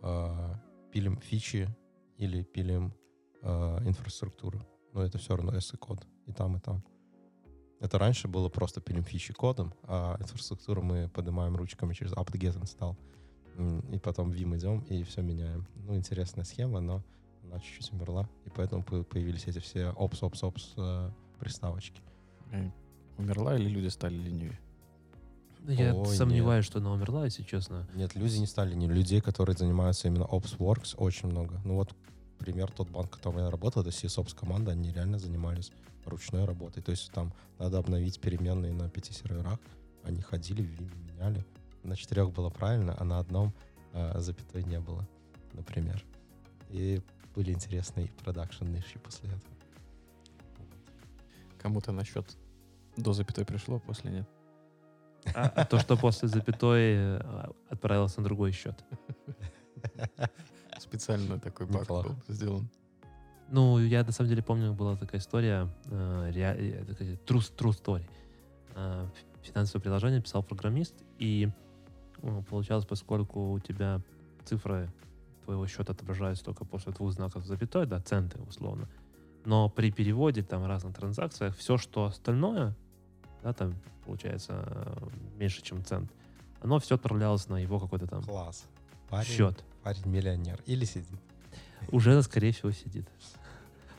э, 0.01 0.53
пилим 0.93 1.19
фичи 1.19 1.67
или 2.15 2.41
пилим 2.41 2.93
э, 3.41 3.79
инфраструктуру. 3.85 4.61
Но 4.93 5.01
это 5.01 5.17
все 5.17 5.35
равно 5.35 5.51
SE-код. 5.57 6.07
И 6.25 6.31
там, 6.31 6.55
и 6.55 6.59
там. 6.61 6.81
Это 7.81 7.99
раньше 7.99 8.29
было 8.29 8.47
просто 8.47 8.79
пилим 8.79 9.03
фичи 9.03 9.33
кодом, 9.33 9.73
а 9.83 10.15
инфраструктуру 10.21 10.81
мы 10.81 11.09
поднимаем 11.09 11.57
ручками 11.57 11.93
через 11.93 12.13
apt-get 12.13 12.61
install. 12.61 12.95
И 13.93 13.99
потом 13.99 14.31
Vim 14.31 14.55
идем 14.55 14.79
и 14.89 15.03
все 15.03 15.21
меняем. 15.21 15.67
Ну, 15.75 15.97
интересная 15.97 16.45
схема, 16.45 16.79
но 16.79 17.03
она 17.43 17.59
чуть-чуть 17.59 17.91
умерла. 17.91 18.29
И 18.45 18.49
поэтому 18.49 18.83
по- 18.83 19.03
появились 19.03 19.47
эти 19.47 19.59
все 19.59 19.91
ops 19.97 20.73
э, 20.77 21.11
приставочки. 21.39 22.01
Э, 22.53 22.71
Умерла 23.17 23.57
или 23.57 23.67
люди 23.67 23.89
стали 23.89 24.15
ленивее? 24.15 24.61
Я 25.67 25.93
Ой, 25.93 26.15
сомневаюсь, 26.15 26.65
что 26.65 26.79
она 26.79 26.91
умерла, 26.91 27.25
если 27.25 27.43
честно. 27.43 27.87
Нет, 27.93 28.15
люди 28.15 28.37
не 28.37 28.47
стали, 28.47 28.73
не 28.73 28.87
людей, 28.87 29.21
которые 29.21 29.55
занимаются 29.55 30.07
именно 30.07 30.23
OpsWorks, 30.23 30.95
очень 30.97 31.29
много. 31.29 31.61
Ну 31.63 31.75
вот, 31.75 31.95
пример, 32.39 32.71
тот 32.71 32.89
банк, 32.89 33.07
в 33.07 33.17
котором 33.17 33.39
я 33.39 33.49
работал, 33.49 33.81
это 33.83 33.91
CSOps 33.91 34.35
команда, 34.35 34.71
они 34.71 34.91
реально 34.91 35.19
занимались 35.19 35.71
ручной 36.05 36.45
работой. 36.45 36.81
То 36.81 36.91
есть 36.91 37.11
там 37.11 37.33
надо 37.59 37.77
обновить 37.77 38.19
переменные 38.19 38.73
на 38.73 38.89
пяти 38.89 39.13
серверах, 39.13 39.59
они 40.03 40.21
ходили, 40.21 40.63
меняли. 40.63 41.45
На 41.83 41.95
четырех 41.95 42.31
было 42.31 42.49
правильно, 42.49 42.95
а 42.99 43.03
на 43.03 43.19
одном 43.19 43.53
а, 43.93 44.19
запятой 44.19 44.63
не 44.63 44.79
было, 44.79 45.07
например. 45.53 46.03
И 46.69 47.01
были 47.35 47.51
интересные 47.51 48.07
продакшн 48.23 48.65
ниши 48.65 48.99
после 48.99 49.29
этого. 49.29 49.55
Кому-то 51.59 51.91
на 51.91 52.03
счет 52.03 52.25
до 52.97 53.13
запятой 53.13 53.45
пришло, 53.45 53.79
после 53.79 54.11
нет. 54.11 54.29
А, 55.35 55.51
а 55.55 55.65
то, 55.65 55.79
что 55.79 55.97
после 55.97 56.27
запятой 56.27 56.95
э, 56.95 57.51
отправилось 57.69 58.17
на 58.17 58.23
другой 58.23 58.51
счет. 58.51 58.83
Специально 60.79 61.39
такой 61.39 61.67
баг 61.67 61.87
был 61.87 62.15
сделан. 62.27 62.69
Ну, 63.49 63.79
я 63.79 64.03
на 64.03 64.11
самом 64.11 64.29
деле 64.29 64.41
помню, 64.41 64.73
была 64.73 64.95
такая 64.95 65.19
история, 65.19 65.67
э, 65.85 66.31
rea- 66.33 66.55
э, 66.57 66.85
такая 66.85 67.15
true, 67.17 67.55
true 67.57 67.71
story. 67.71 68.09
Э, 68.75 69.07
финансовое 69.43 69.81
приложение 69.81 70.21
писал 70.21 70.41
программист, 70.43 70.95
и 71.19 71.49
э, 72.21 72.43
получалось, 72.49 72.85
поскольку 72.85 73.51
у 73.51 73.59
тебя 73.59 74.01
цифры 74.45 74.91
твоего 75.43 75.67
счета 75.67 75.93
отображаются 75.93 76.45
только 76.45 76.65
после 76.65 76.93
двух 76.93 77.11
знаков 77.11 77.45
запятой, 77.45 77.85
да, 77.85 77.99
центы 77.99 78.39
условно, 78.47 78.87
но 79.43 79.69
при 79.69 79.91
переводе, 79.91 80.43
там, 80.43 80.65
разных 80.65 80.95
транзакциях, 80.95 81.55
все, 81.57 81.77
что 81.77 82.05
остальное, 82.05 82.75
да, 83.43 83.53
там, 83.53 83.75
получается, 84.05 84.63
э, 84.67 85.07
меньше, 85.37 85.61
чем 85.61 85.83
цент, 85.83 86.11
оно 86.61 86.79
все 86.79 86.95
отправлялось 86.95 87.47
на 87.49 87.57
его 87.57 87.79
какой-то 87.79 88.07
там 88.07 88.23
Класс. 88.23 88.65
Парень, 89.09 89.27
счет. 89.29 89.63
парень 89.83 90.05
миллионер. 90.05 90.61
Или 90.65 90.85
сидит. 90.85 91.19
Уже, 91.91 92.21
скорее 92.23 92.51
всего, 92.53 92.71
сидит. 92.71 93.07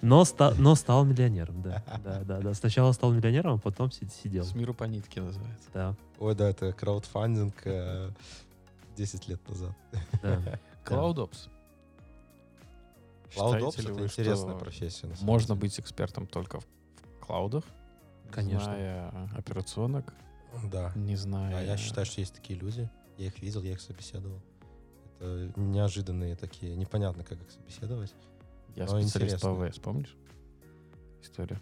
Но, 0.01 0.25
ста- 0.25 0.55
но 0.59 0.75
стал 0.75 1.05
миллионером, 1.05 1.63
да. 1.63 1.83
Да, 2.05 2.21
да, 2.25 2.41
да. 2.41 2.55
Сначала 2.55 2.93
стал 2.93 3.13
миллионером, 3.13 3.55
а 3.55 3.59
потом 3.59 3.91
си- 3.91 4.09
сидел. 4.23 4.45
С 4.45 4.55
миру 4.55 4.75
по 4.75 4.85
нитке 4.85 5.21
называется. 5.21 5.69
Да, 5.73 5.95
Ой, 6.19 6.35
да, 6.35 6.49
это 6.51 6.73
краудфандинг 6.73 7.55
э, 7.65 8.11
10 8.97 9.29
лет 9.29 9.49
назад. 9.49 9.73
да. 10.23 10.41
Считаете 13.31 13.83
ли 13.83 13.93
это 13.93 14.05
интересная 14.05 14.57
профессия. 14.57 15.09
Можно 15.23 15.57
быть 15.57 15.79
экспертом 15.81 16.27
только 16.27 16.61
в 16.61 16.67
клаудах, 17.21 17.65
Конечно. 18.33 18.65
зная 18.65 19.29
операционок, 19.37 20.15
Да. 20.71 20.93
не 20.95 21.17
зная... 21.17 21.57
А 21.59 21.63
я 21.63 21.77
считаю, 21.77 22.07
что 22.07 22.21
есть 22.21 22.35
такие 22.35 22.59
люди. 22.59 22.89
Я 23.19 23.27
их 23.27 23.41
видел, 23.41 23.63
я 23.63 23.73
их 23.73 23.81
собеседовал. 23.81 24.41
Это 25.21 25.53
неожиданные 25.61 26.35
такие. 26.37 26.75
Непонятно, 26.77 27.25
как 27.25 27.41
их 27.41 27.51
собеседовать. 27.51 28.15
Я 28.75 28.87
но 28.87 29.01
специалист 29.01 29.17
интересно. 29.17 29.55
по 29.55 29.65
AWS, 29.67 29.79
помнишь? 29.79 30.17
История. 31.23 31.61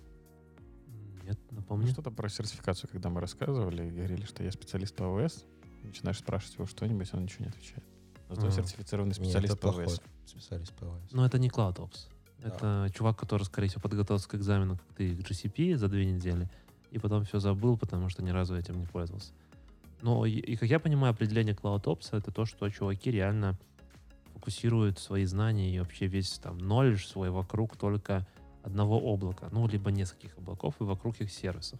Нет, 1.25 1.39
Ну, 1.51 1.59
напомню. 1.59 1.89
что-то 1.89 2.11
про 2.11 2.29
сертификацию, 2.29 2.89
когда 2.91 3.11
мы 3.11 3.21
рассказывали, 3.21 3.87
и 3.87 3.91
говорили, 3.91 4.25
что 4.25 4.43
я 4.43 4.51
специалист 4.53 4.95
по 4.95 5.05
AWS, 5.19 5.45
начинаешь 5.83 6.19
спрашивать 6.19 6.55
его 6.57 6.67
что-нибудь, 6.67 7.13
он 7.13 7.25
ничего 7.25 7.45
не 7.45 7.51
отвечает. 7.51 7.85
Зато 8.29 8.43
Ага. 8.43 8.51
сертифицированный 8.53 9.11
Нет, 9.11 9.17
специалист 9.17 9.53
это 9.55 9.61
по 9.61 9.69
плохой 9.69 9.85
AWS. 9.87 10.01
специалист 10.25 10.73
по 10.75 10.87
AWS. 10.87 11.13
Но 11.13 11.27
это 11.27 11.39
не 11.39 11.49
CloudOps. 11.51 12.09
Это 12.43 12.91
чувак, 12.95 13.19
который, 13.19 13.43
скорее 13.43 13.69
всего, 13.69 13.83
подготовился 13.83 14.29
к 14.29 14.35
экзамену, 14.35 14.77
как 14.77 14.97
ты, 14.97 15.15
к 15.15 15.21
GCP 15.21 15.77
за 15.77 15.89
две 15.89 16.07
недели, 16.07 16.49
и 16.91 16.99
потом 16.99 17.25
все 17.25 17.39
забыл, 17.39 17.77
потому 17.77 18.09
что 18.09 18.23
ни 18.23 18.31
разу 18.31 18.57
этим 18.57 18.79
не 18.79 18.87
пользовался. 18.87 19.33
Но, 20.03 20.25
и, 20.25 20.33
и 20.33 20.57
как 20.57 20.69
я 20.69 20.79
понимаю, 20.79 21.13
определение 21.13 21.55
CloudOps— 21.55 22.09
это 22.13 22.31
то, 22.31 22.47
что 22.47 22.69
чуваки 22.71 23.11
реально 23.11 23.59
фокусируют 24.33 24.99
свои 24.99 25.27
знания 25.27 25.75
и 25.75 25.79
вообще 25.79 26.07
весь 26.07 26.39
там 26.39 26.57
knowledge 26.57 27.07
свой 27.07 27.31
вокруг 27.31 27.77
только 27.77 28.27
одного 28.63 28.99
облака, 28.99 29.49
ну, 29.53 29.67
либо 29.69 29.91
нескольких 29.91 30.37
облаков 30.39 30.75
и 30.81 30.85
вокруг 30.85 31.21
их 31.21 31.31
сервисов. 31.31 31.79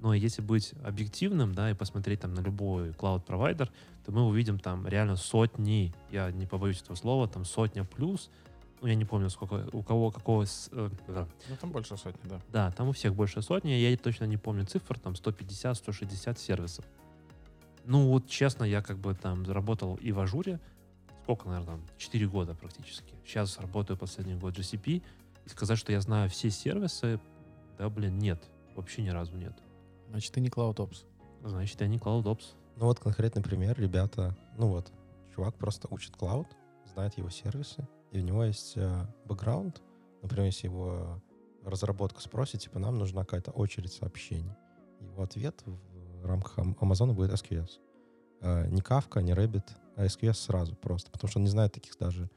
Но 0.00 0.12
если 0.12 0.42
быть 0.42 0.74
объективным, 0.84 1.54
да, 1.54 1.70
и 1.70 1.74
посмотреть 1.74 2.20
там 2.20 2.34
на 2.34 2.40
любой 2.40 2.90
cloud-провайдер, 2.90 3.70
то 4.04 4.12
мы 4.12 4.26
увидим 4.26 4.58
там 4.58 4.86
реально 4.86 5.16
сотни, 5.16 5.94
я 6.10 6.30
не 6.32 6.46
побоюсь 6.46 6.82
этого 6.82 6.96
слова, 6.96 7.28
там 7.28 7.44
сотня 7.44 7.84
плюс, 7.84 8.30
ну, 8.80 8.88
я 8.88 8.94
не 8.94 9.04
помню, 9.04 9.30
сколько, 9.30 9.68
у 9.72 9.82
кого 9.82 10.10
какого... 10.10 10.44
э, 10.44 10.90
да. 11.08 11.26
Ну, 11.48 11.56
там 11.60 11.70
больше 11.70 11.96
сотни, 11.96 12.28
да. 12.28 12.40
Да, 12.48 12.70
там 12.72 12.88
у 12.88 12.92
всех 12.92 13.14
больше 13.14 13.42
сотни, 13.42 13.70
я 13.70 13.96
точно 13.96 14.24
не 14.24 14.36
помню 14.36 14.66
цифр, 14.66 14.98
там 14.98 15.14
150-160 15.14 16.38
сервисов. 16.38 16.84
Ну, 17.84 18.08
вот 18.08 18.28
честно, 18.28 18.64
я 18.64 18.82
как 18.82 18.98
бы 18.98 19.14
там 19.14 19.46
заработал 19.46 19.96
и 19.96 20.12
в 20.12 20.20
ажуре, 20.20 20.60
сколько, 21.22 21.48
наверное, 21.48 21.76
там, 21.76 21.84
4 21.96 22.26
года 22.28 22.54
практически. 22.54 23.14
Сейчас 23.24 23.58
работаю 23.58 23.96
последний 23.96 24.34
год 24.34 24.58
GCP, 24.58 25.02
и 25.44 25.48
сказать, 25.48 25.78
что 25.78 25.92
я 25.92 26.00
знаю 26.00 26.28
все 26.28 26.50
сервисы, 26.50 27.20
да, 27.78 27.88
блин, 27.88 28.18
нет, 28.18 28.42
вообще 28.74 29.02
ни 29.02 29.08
разу 29.08 29.36
нет. 29.36 29.54
Значит, 30.10 30.32
ты 30.32 30.40
не 30.40 30.48
CloudOps. 30.48 31.04
Значит, 31.44 31.80
я 31.80 31.86
не 31.86 31.98
CloudOps. 31.98 32.54
Ну 32.76 32.86
вот 32.86 32.98
конкретный 32.98 33.42
пример, 33.42 33.78
ребята, 33.80 34.36
ну 34.58 34.68
вот, 34.68 34.92
чувак 35.34 35.54
просто 35.54 35.88
учит 35.90 36.14
клауд, 36.14 36.48
знает 36.92 37.16
его 37.16 37.30
сервисы, 37.30 37.88
и 38.12 38.20
у 38.20 38.22
него 38.22 38.44
есть 38.44 38.74
э, 38.76 39.06
бэкграунд, 39.26 39.82
например, 40.22 40.46
если 40.46 40.68
его 40.68 41.20
разработка 41.64 42.20
спросит, 42.20 42.60
типа, 42.60 42.78
нам 42.78 42.98
нужна 42.98 43.24
какая-то 43.24 43.50
очередь 43.50 43.92
сообщений. 43.92 44.54
Его 45.00 45.22
ответ 45.22 45.62
в 45.66 46.24
рамках 46.24 46.58
Ам- 46.58 46.76
Амазона 46.80 47.12
будет 47.12 47.32
SQS. 47.32 47.80
Э, 48.40 48.66
не 48.68 48.80
Kafka, 48.80 49.20
не 49.22 49.32
Rabbit, 49.32 49.64
а 49.96 50.06
SQS 50.06 50.34
сразу 50.34 50.76
просто, 50.76 51.10
потому 51.10 51.28
что 51.28 51.38
он 51.38 51.44
не 51.44 51.50
знает 51.50 51.72
таких 51.72 51.98
даже 51.98 52.30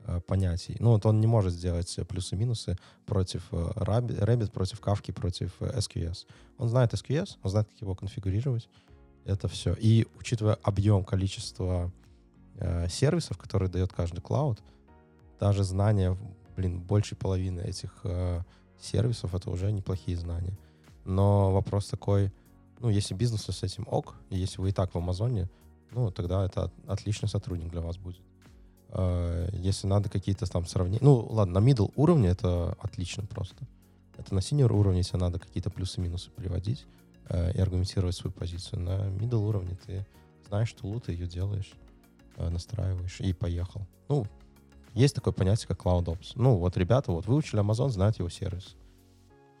э, 0.00 0.20
понятий. 0.20 0.76
Ну 0.78 0.92
вот 0.92 1.06
он 1.06 1.20
не 1.20 1.26
может 1.26 1.54
сделать 1.54 1.98
плюсы-минусы 2.08 2.76
против 3.06 3.50
Rabbit, 3.52 4.18
Rabbit, 4.20 4.52
против 4.52 4.80
Kafka, 4.80 5.12
против 5.12 5.60
SQS. 5.60 6.26
Он 6.58 6.68
знает 6.68 6.92
SQS, 6.92 7.38
он 7.42 7.50
знает, 7.50 7.68
как 7.68 7.80
его 7.80 7.94
конфигурировать, 7.94 8.68
это 9.24 9.48
все. 9.48 9.74
И 9.74 10.06
учитывая 10.18 10.58
объем, 10.62 11.02
количество 11.04 11.90
сервисов, 12.88 13.38
которые 13.38 13.68
дает 13.68 13.92
каждый 13.92 14.20
клауд, 14.20 14.62
даже 15.44 15.62
знания, 15.62 16.16
блин, 16.56 16.80
большей 16.80 17.18
половины 17.18 17.60
этих 17.60 18.00
э, 18.04 18.40
сервисов, 18.80 19.34
это 19.34 19.50
уже 19.50 19.72
неплохие 19.72 20.16
знания. 20.16 20.56
Но 21.04 21.52
вопрос 21.52 21.86
такой, 21.88 22.32
ну, 22.80 22.88
если 22.88 23.12
бизнесу 23.12 23.52
с 23.52 23.62
этим 23.62 23.86
ок, 23.90 24.16
и 24.30 24.38
если 24.38 24.62
вы 24.62 24.70
и 24.70 24.72
так 24.72 24.94
в 24.94 24.96
Амазоне, 24.96 25.50
ну, 25.90 26.10
тогда 26.10 26.46
это 26.46 26.64
от- 26.64 26.88
отличный 26.88 27.28
сотрудник 27.28 27.70
для 27.70 27.82
вас 27.82 27.98
будет. 27.98 28.22
Э, 28.88 29.50
если 29.52 29.86
надо 29.86 30.08
какие-то 30.08 30.46
там 30.46 30.64
сравнения... 30.64 31.00
Ну, 31.02 31.26
ладно, 31.30 31.60
на 31.60 31.70
middle 31.70 31.92
уровне 31.94 32.28
это 32.28 32.74
отлично 32.80 33.26
просто. 33.26 33.66
Это 34.16 34.34
на 34.34 34.38
senior 34.38 34.72
уровне, 34.72 35.00
если 35.00 35.18
надо 35.18 35.38
какие-то 35.38 35.68
плюсы-минусы 35.68 36.30
приводить 36.30 36.86
э, 37.28 37.52
и 37.52 37.60
аргументировать 37.60 38.16
свою 38.16 38.32
позицию. 38.32 38.80
На 38.80 39.08
middle 39.10 39.46
уровне 39.46 39.76
ты 39.84 40.06
знаешь 40.48 40.72
тулу, 40.72 41.00
ты 41.00 41.12
ее 41.12 41.26
делаешь, 41.26 41.74
э, 42.38 42.48
настраиваешь 42.48 43.20
и 43.20 43.34
поехал. 43.34 43.82
Ну, 44.08 44.26
есть 44.94 45.14
такое 45.14 45.32
понятие, 45.32 45.68
как 45.68 45.84
CloudOps. 45.84 46.32
Ну, 46.36 46.56
вот 46.56 46.76
ребята 46.76 47.12
вот 47.12 47.26
выучили 47.26 47.60
Amazon, 47.60 47.88
знают 47.88 48.18
его 48.18 48.28
сервис. 48.28 48.76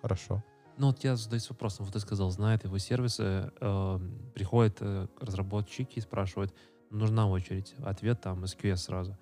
Хорошо. 0.02 0.42
Ну 0.76 0.88
вот 0.88 1.04
я 1.04 1.14
задаюсь 1.16 1.48
вопросом, 1.50 1.84
вот 1.84 1.92
ты 1.92 2.00
сказал, 2.00 2.30
знает 2.30 2.64
его 2.64 2.78
сервисы, 2.78 3.52
э, 3.60 3.98
приходят 4.34 4.76
э, 4.80 5.06
разработчики 5.20 5.98
и 5.98 6.00
спрашивают, 6.00 6.52
нужна 6.90 7.28
очередь, 7.28 7.74
ответ 7.84 8.20
там 8.20 8.42
SQS 8.44 8.76
сразу. 8.76 9.16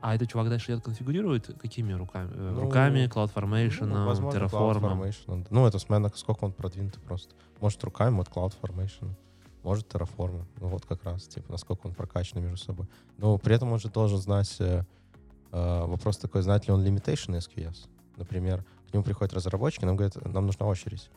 А 0.00 0.14
этот 0.14 0.30
чувак 0.30 0.48
дальше 0.48 0.72
идет 0.72 0.84
конфигурирует 0.84 1.46
какими 1.60 1.92
руками? 1.92 2.30
Э, 2.34 2.50
Ну, 2.54 2.60
руками, 2.60 3.06
CloudFormation, 3.06 3.86
Ну, 3.86 4.06
возможно, 4.06 4.38
Terraform. 4.38 4.80
CloudFormation. 4.80 5.46
Ну, 5.48 5.66
это 5.66 5.78
смотря 5.78 6.00
насколько 6.00 6.44
он 6.44 6.52
продвинутый 6.52 7.00
просто. 7.02 7.34
Может, 7.60 7.82
руками, 7.84 8.10
может, 8.10 8.32
CloudFormation. 8.32 9.14
Может, 9.62 9.94
Terraform. 9.94 10.44
Ну, 10.60 10.68
вот 10.68 10.84
как 10.84 11.04
раз, 11.04 11.22
типа, 11.22 11.52
насколько 11.52 11.86
он 11.86 11.94
прокачан 11.94 12.42
между 12.42 12.58
собой. 12.58 12.86
Но 13.16 13.38
при 13.38 13.54
этом 13.54 13.72
он 13.72 13.78
же 13.78 13.88
должен 13.88 14.18
знать... 14.18 14.60
э, 15.52 15.84
вопрос 15.86 16.18
такой, 16.18 16.42
знает 16.42 16.66
ли 16.66 16.72
он 16.72 16.84
limitation 16.84 17.38
SQS. 17.38 17.88
Например, 18.16 18.64
к 18.90 18.92
нему 18.92 19.04
приходят 19.04 19.32
разработчики, 19.32 19.84
нам 19.84 19.96
говорят, 19.96 20.16
нам 20.24 20.46
нужна 20.46 20.66
очередь. 20.66 21.10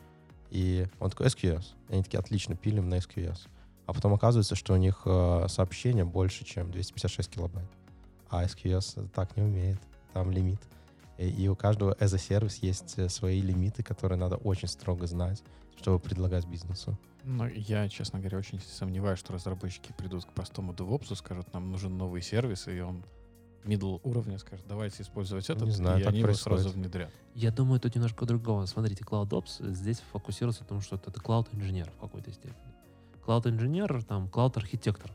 И 0.50 0.86
он 1.00 1.10
такой, 1.10 1.26
SQS. 1.26 1.64
И 1.88 1.94
они 1.94 2.02
такие, 2.02 2.18
отлично, 2.18 2.56
пилим 2.56 2.88
на 2.88 2.96
SQS. 2.98 3.48
А 3.86 3.92
потом 3.92 4.14
оказывается, 4.14 4.54
что 4.54 4.74
у 4.74 4.76
них 4.76 5.02
э, 5.04 5.46
сообщение 5.48 6.04
больше, 6.04 6.44
чем 6.44 6.70
256 6.70 7.30
килобайт. 7.30 7.68
А 8.30 8.44
SQS 8.44 9.08
так 9.10 9.36
не 9.36 9.42
умеет. 9.42 9.78
Там 10.12 10.30
лимит. 10.30 10.60
И, 11.18 11.28
и 11.28 11.48
у 11.48 11.56
каждого 11.56 11.92
as 11.94 12.14
a 12.14 12.18
сервис 12.18 12.56
есть 12.56 12.98
э, 12.98 13.08
свои 13.08 13.40
лимиты, 13.40 13.82
которые 13.82 14.18
надо 14.18 14.36
очень 14.36 14.68
строго 14.68 15.06
знать, 15.06 15.42
чтобы 15.78 15.98
предлагать 15.98 16.46
бизнесу. 16.46 16.98
Ну, 17.24 17.46
я, 17.46 17.88
честно 17.88 18.18
говоря, 18.18 18.38
очень 18.38 18.60
сомневаюсь, 18.60 19.18
что 19.18 19.32
разработчики 19.32 19.92
придут 19.96 20.24
к 20.24 20.32
простому 20.32 20.72
DevOps, 20.72 21.14
скажут, 21.16 21.52
нам 21.52 21.70
нужен 21.70 21.96
новый 21.96 22.22
сервис, 22.22 22.68
и 22.68 22.80
он 22.80 23.02
middle 23.66 24.00
уровня 24.04 24.38
скажет, 24.38 24.64
давайте 24.68 25.02
использовать 25.02 25.48
этот, 25.50 25.64
Не 25.64 25.72
знаю, 25.72 26.00
и 26.00 26.02
так 26.02 26.10
они 26.10 26.20
его 26.20 26.28
происходит. 26.28 26.60
сразу 26.60 26.74
внедрят. 26.74 27.10
Я 27.34 27.50
думаю, 27.50 27.80
тут 27.80 27.94
немножко 27.94 28.24
другого. 28.24 28.66
Смотрите, 28.66 29.04
CloudOps 29.04 29.72
здесь 29.72 30.02
фокусируется 30.12 30.62
на 30.62 30.68
том, 30.68 30.80
что 30.80 30.96
это 30.96 31.10
cloud-инженер 31.10 31.90
в 31.90 32.00
какой-то 32.00 32.32
степени. 32.32 32.56
Cloud-инженер, 33.26 34.02
там, 34.04 34.26
cloud-архитектор. 34.28 35.12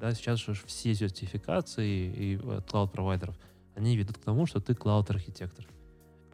Да, 0.00 0.14
сейчас 0.14 0.38
же 0.38 0.54
все 0.54 0.94
сертификации 0.94 1.88
и 1.88 2.36
от 2.36 2.66
cloud-провайдеров, 2.70 3.36
они 3.74 3.96
ведут 3.96 4.16
к 4.18 4.24
тому, 4.24 4.46
что 4.46 4.60
ты 4.60 4.72
cloud-архитектор. 4.72 5.66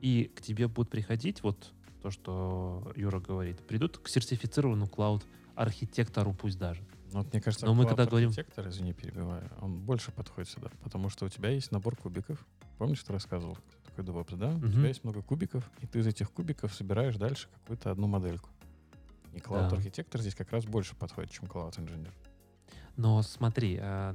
И 0.01 0.31
к 0.35 0.41
тебе 0.41 0.69
будут 0.69 0.91
приходить, 0.91 1.43
вот 1.43 1.73
то, 2.03 2.11
что 2.11 2.93
Юра 2.95 3.19
говорит, 3.19 3.59
придут 3.67 3.99
к 3.99 4.09
сертифицированному 4.09 4.87
cloud-архитектору 4.91 6.33
пусть 6.33 6.59
даже. 6.59 6.83
Ну, 7.17 7.23
вот 7.23 7.33
мне 7.33 7.41
кажется, 7.41 7.64
Но 7.64 7.73
мы 7.73 7.87
когда 7.87 8.05
говорим- 8.05 8.29
архитектор, 8.29 8.69
извини, 8.69 8.93
перебиваю, 8.93 9.51
он 9.62 9.79
больше 9.79 10.12
подходит 10.12 10.51
сюда, 10.51 10.69
потому 10.83 11.09
что 11.09 11.25
у 11.25 11.31
тебя 11.31 11.49
есть 11.49 11.73
набор 11.73 11.97
кубиков. 11.97 12.45
Помнишь, 12.77 13.03
ты 13.03 13.11
рассказывал, 13.11 13.57
такой 13.87 14.05
DevOps, 14.05 14.37
да? 14.37 14.51
У 14.51 14.59
Мгм. 14.59 14.71
тебя 14.73 14.89
есть 14.89 15.03
много 15.03 15.23
кубиков, 15.23 15.71
и 15.81 15.87
ты 15.87 16.01
из 16.01 16.07
этих 16.07 16.31
кубиков 16.31 16.75
собираешь 16.75 17.17
дальше 17.17 17.49
какую-то 17.55 17.91
одну 17.91 18.07
модельку. 18.07 18.51
И 19.33 19.39
Cloud 19.39 19.71
Да. 19.71 20.19
здесь 20.21 20.35
как 20.35 20.53
раз 20.53 20.67
больше 20.67 20.95
подходит, 20.95 21.31
чем 21.31 21.45
Cloud 21.47 21.81
инженер. 21.81 22.12
Но 22.99 23.23
смотри, 23.23 23.79
а, 23.81 24.14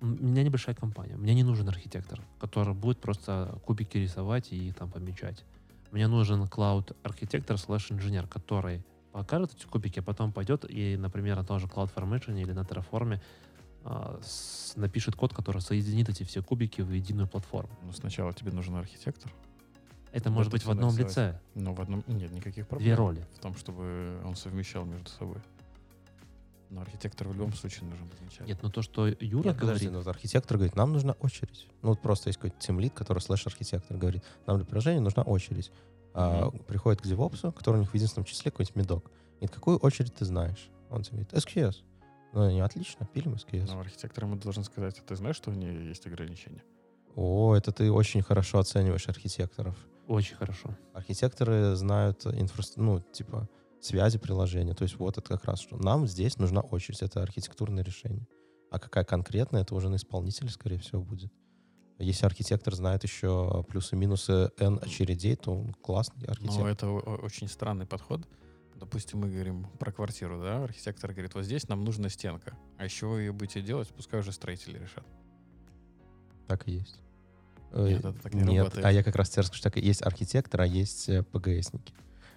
у 0.00 0.06
меня 0.06 0.42
небольшая 0.42 0.74
компания, 0.74 1.16
мне 1.16 1.32
не 1.34 1.44
нужен 1.44 1.68
архитектор, 1.68 2.20
который 2.40 2.74
будет 2.74 3.00
просто 3.00 3.56
кубики 3.64 3.98
рисовать 3.98 4.52
и 4.52 4.72
там 4.72 4.90
помечать. 4.90 5.44
Мне 5.92 6.08
нужен 6.08 6.42
cloud-архитектор 6.42 7.56
слэш 7.56 7.92
инженер, 7.92 8.26
который 8.26 8.82
покажет 9.12 9.54
эти 9.54 9.66
кубики, 9.66 9.98
а 10.00 10.02
потом 10.02 10.32
пойдет 10.32 10.64
и, 10.68 10.96
например, 10.96 11.36
на 11.36 11.44
том 11.44 11.58
же 11.58 11.66
CloudFormation 11.66 12.40
или 12.40 12.52
на 12.52 12.60
Terraform 12.60 13.20
а, 13.84 14.20
с- 14.22 14.72
напишет 14.76 15.14
код, 15.16 15.32
который 15.34 15.60
соединит 15.62 16.08
эти 16.08 16.22
все 16.24 16.42
кубики 16.42 16.80
в 16.82 16.90
единую 16.90 17.28
платформу. 17.28 17.70
Но 17.82 17.92
сначала 17.92 18.32
тебе 18.32 18.50
нужен 18.52 18.74
архитектор, 18.76 19.32
Это 20.12 20.30
может 20.30 20.52
быть 20.52 20.64
в 20.64 20.70
одном 20.70 20.94
нарисовать. 20.94 21.34
лице, 21.34 21.40
но 21.54 21.74
в 21.74 21.80
одном 21.80 22.02
нет 22.06 22.30
никаких 22.32 22.66
проблем 22.66 22.84
две 22.86 22.94
роли. 22.94 23.26
в 23.36 23.38
том, 23.40 23.54
чтобы 23.56 24.20
он 24.24 24.34
совмещал 24.36 24.84
между 24.84 25.08
собой. 25.10 25.38
Но 26.70 26.82
архитектор 26.82 27.26
в 27.28 27.32
любом 27.32 27.54
случае 27.54 27.88
нужен 27.88 28.06
изначально. 28.18 28.48
Нет, 28.48 28.62
но 28.62 28.68
то, 28.70 28.82
что 28.82 29.06
Юра 29.06 29.16
Нет, 29.48 29.58
подожди, 29.58 29.60
говорит, 29.86 29.90
ну, 29.92 29.98
вот 29.98 30.06
архитектор 30.08 30.58
говорит, 30.58 30.76
нам 30.76 30.92
нужна 30.92 31.12
очередь. 31.14 31.66
Ну, 31.80 31.88
вот 31.90 32.02
просто 32.02 32.28
есть 32.28 32.38
какой-то 32.38 32.58
тимлит, 32.58 32.92
который 32.92 33.20
слэш-архитектор 33.20 33.96
говорит, 33.96 34.22
нам 34.46 34.58
для 34.58 34.66
приложения 34.66 35.00
нужна 35.00 35.22
очередь. 35.22 35.72
А, 36.20 36.50
приходит 36.66 37.00
к 37.00 37.06
DevOps, 37.06 37.52
который 37.52 37.76
у 37.76 37.80
них 37.80 37.90
в 37.90 37.94
единственном 37.94 38.24
числе 38.24 38.50
какой-нибудь 38.50 38.76
медок. 38.76 39.10
И 39.40 39.46
какую 39.46 39.78
очередь 39.78 40.14
ты 40.14 40.24
знаешь? 40.24 40.68
Он 40.90 41.02
тебе 41.02 41.18
говорит, 41.18 41.32
SQS. 41.32 41.76
Ну, 42.32 42.42
они 42.42 42.60
отлично, 42.60 43.06
пилим 43.06 43.34
SQS. 43.34 43.66
Но 43.68 43.80
архитектор 43.80 44.24
ему 44.24 44.36
должен 44.36 44.64
сказать, 44.64 44.98
а 44.98 45.02
ты 45.02 45.16
знаешь, 45.16 45.36
что 45.36 45.50
в 45.50 45.56
ней 45.56 45.88
есть 45.88 46.06
ограничения? 46.06 46.64
О, 47.14 47.54
это 47.54 47.72
ты 47.72 47.90
очень 47.92 48.22
хорошо 48.22 48.58
оцениваешь 48.58 49.08
архитекторов. 49.08 49.76
очень 50.08 50.36
хорошо. 50.36 50.76
Архитекторы 50.92 51.76
знают 51.76 52.26
инфра... 52.26 52.64
ну, 52.76 53.00
типа, 53.00 53.48
связи 53.80 54.18
приложения. 54.18 54.74
То 54.74 54.82
есть 54.82 54.98
вот 54.98 55.18
это 55.18 55.28
как 55.28 55.44
раз, 55.44 55.60
что 55.60 55.76
нам 55.76 56.06
здесь 56.06 56.36
нужна 56.38 56.60
очередь. 56.60 57.02
Это 57.02 57.22
архитектурное 57.22 57.84
решение. 57.84 58.26
А 58.70 58.78
какая 58.78 59.04
конкретная, 59.04 59.62
это 59.62 59.74
уже 59.74 59.88
на 59.88 59.96
исполнителя, 59.96 60.48
скорее 60.48 60.78
всего, 60.78 61.02
будет. 61.02 61.32
Если 61.98 62.26
архитектор 62.26 62.74
знает 62.74 63.02
еще 63.02 63.64
плюсы-минусы 63.68 64.50
N 64.58 64.78
очередей, 64.80 65.34
то 65.36 65.52
он 65.52 65.72
классный 65.82 66.26
Но 66.26 66.32
архитектор. 66.32 66.66
это 66.66 66.86
о- 66.88 67.20
очень 67.24 67.48
странный 67.48 67.86
подход. 67.86 68.20
Допустим, 68.76 69.18
мы 69.20 69.28
говорим 69.28 69.66
про 69.80 69.90
квартиру, 69.90 70.40
да? 70.40 70.62
Архитектор 70.62 71.10
говорит, 71.12 71.34
вот 71.34 71.44
здесь 71.44 71.68
нам 71.68 71.82
нужна 71.84 72.08
стенка. 72.08 72.56
А 72.78 72.84
еще 72.84 73.06
вы 73.06 73.22
ее 73.22 73.32
будете 73.32 73.60
делать, 73.60 73.88
пускай 73.88 74.20
уже 74.20 74.30
строители 74.30 74.78
решат. 74.78 75.04
Так 76.46 76.68
и 76.68 76.72
есть. 76.72 77.00
Нет, 77.72 78.04
Э, 78.04 78.08
это 78.10 78.12
так 78.14 78.32
не 78.32 78.42
Нет, 78.42 78.58
работает. 78.64 78.86
а 78.86 78.92
я 78.92 79.02
как 79.02 79.14
раз 79.16 79.28
тебе 79.30 79.42
расскажу, 79.42 79.62
так 79.62 79.76
и 79.76 79.80
есть 79.80 80.00
архитектор, 80.02 80.60
а 80.62 80.66
есть 80.66 81.08
э, 81.08 81.22
ПГСники. 81.24 81.92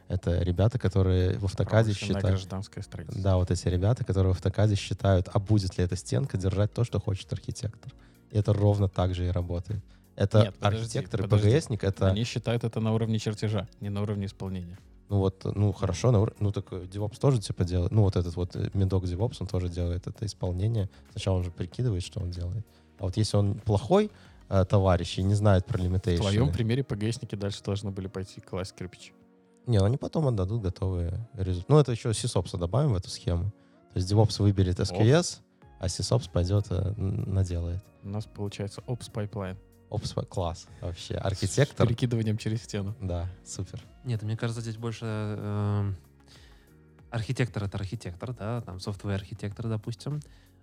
Это 0.09 0.41
ребята, 0.41 0.77
которые 0.77 1.37
в 1.37 1.45
автокаде 1.45 1.93
считают... 1.93 2.25
гражданское 2.25 2.81
строительство. 2.81 3.23
Да, 3.23 3.37
вот 3.37 3.49
эти 3.49 3.65
ребята, 3.69 4.03
которые 4.03 4.33
в 4.33 4.35
автокаде 4.35 4.75
считают, 4.75 5.29
а 5.31 5.39
будет 5.39 5.77
ли 5.77 5.85
эта 5.85 5.95
стенка 5.95 6.37
держать 6.37 6.73
то, 6.73 6.83
что 6.83 6.99
хочет 6.99 7.31
архитектор. 7.31 7.93
Это 8.31 8.53
ровно 8.53 8.87
так 8.87 9.13
же 9.13 9.27
и 9.27 9.29
работает. 9.29 9.81
Это 10.15 10.43
Нет, 10.43 10.55
подожди, 10.55 10.99
архитектор 10.99 11.25
и. 11.25 11.27
ПГСник, 11.27 11.83
это, 11.83 12.07
Они 12.07 12.23
считают 12.23 12.63
это 12.63 12.79
на 12.79 12.93
уровне 12.93 13.17
чертежа, 13.19 13.67
не 13.79 13.89
на 13.89 14.01
уровне 14.01 14.25
исполнения. 14.25 14.77
ну 15.09 15.17
вот, 15.19 15.43
ну 15.43 15.71
хорошо, 15.71 16.11
на 16.11 16.19
ур- 16.21 16.35
ну 16.39 16.51
так 16.51 16.65
э, 16.71 16.83
DevOps 16.83 17.19
тоже 17.19 17.39
типа 17.39 17.63
делает, 17.63 17.91
ну 17.91 18.03
вот 18.03 18.15
этот 18.15 18.35
вот 18.35 18.55
э, 18.55 18.69
медок 18.73 19.05
DevOps, 19.05 19.37
он 19.39 19.47
тоже 19.47 19.69
делает 19.69 20.07
это 20.07 20.25
исполнение. 20.25 20.89
Сначала 21.11 21.37
он 21.37 21.43
же 21.43 21.51
прикидывает, 21.51 22.03
что 22.03 22.19
он 22.19 22.31
делает. 22.31 22.65
А 22.99 23.03
вот 23.05 23.17
если 23.17 23.37
он 23.37 23.55
плохой 23.55 24.11
э, 24.49 24.65
товарищ 24.65 25.17
и 25.17 25.23
не 25.23 25.33
знает 25.33 25.65
про 25.65 25.77
В 25.77 25.81
limitation, 25.81 26.17
твоем 26.17 26.51
примере 26.51 26.83
ПГСники 26.83 27.35
дальше 27.35 27.63
должны 27.63 27.91
были 27.91 28.07
пойти 28.07 28.41
класть 28.41 28.75
кирпич. 28.75 29.13
Не, 29.65 29.79
ну 29.79 29.85
они 29.85 29.97
потом 29.97 30.27
отдадут 30.27 30.61
готовые 30.61 31.27
результаты. 31.33 31.71
Ну, 31.71 31.79
это 31.79 31.91
еще 31.91 32.09
SysOps 32.09 32.57
добавим 32.57 32.93
в 32.93 32.95
эту 32.95 33.09
схему. 33.09 33.51
То 33.93 33.99
есть 33.99 34.11
DevOps 34.11 34.41
выберет 34.41 34.79
SQS, 34.79 35.39
а 35.81 35.87
SysOps 35.87 36.29
пойдет 36.31 36.67
э, 36.69 36.93
наделает. 36.95 37.83
У 38.03 38.09
нас 38.09 38.25
получается 38.25 38.81
Ops 38.81 39.11
Pipeline. 39.11 39.57
Опс, 39.89 40.13
класс 40.29 40.67
вообще. 40.79 41.15
С 41.15 41.25
Архитектор. 41.25 41.87
перекидыванием 41.87 42.37
через 42.37 42.63
стену. 42.63 42.95
Да, 43.01 43.27
супер. 43.43 43.81
Нет, 44.03 44.21
мне 44.21 44.37
кажется, 44.37 44.61
здесь 44.61 44.77
больше 44.77 45.05
эм, 45.05 45.97
архитектор 47.09 47.63
это 47.63 47.79
архитектор, 47.79 48.31
да, 48.33 48.61
там 48.61 48.79
софтвер 48.79 49.15
архитектор, 49.15 49.67
допустим. 49.67 50.19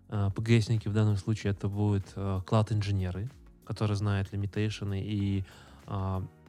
Э, 0.09 0.31
ПГСники 0.37 0.87
в 0.87 0.93
данном 0.93 1.17
случае 1.17 1.53
это 1.53 1.67
будут 1.69 2.07
э, 2.15 2.41
клауд-инженеры, 2.47 3.29
которые 3.67 3.97
знают 3.97 4.33
лимитейшены 4.33 5.03
и 5.03 5.45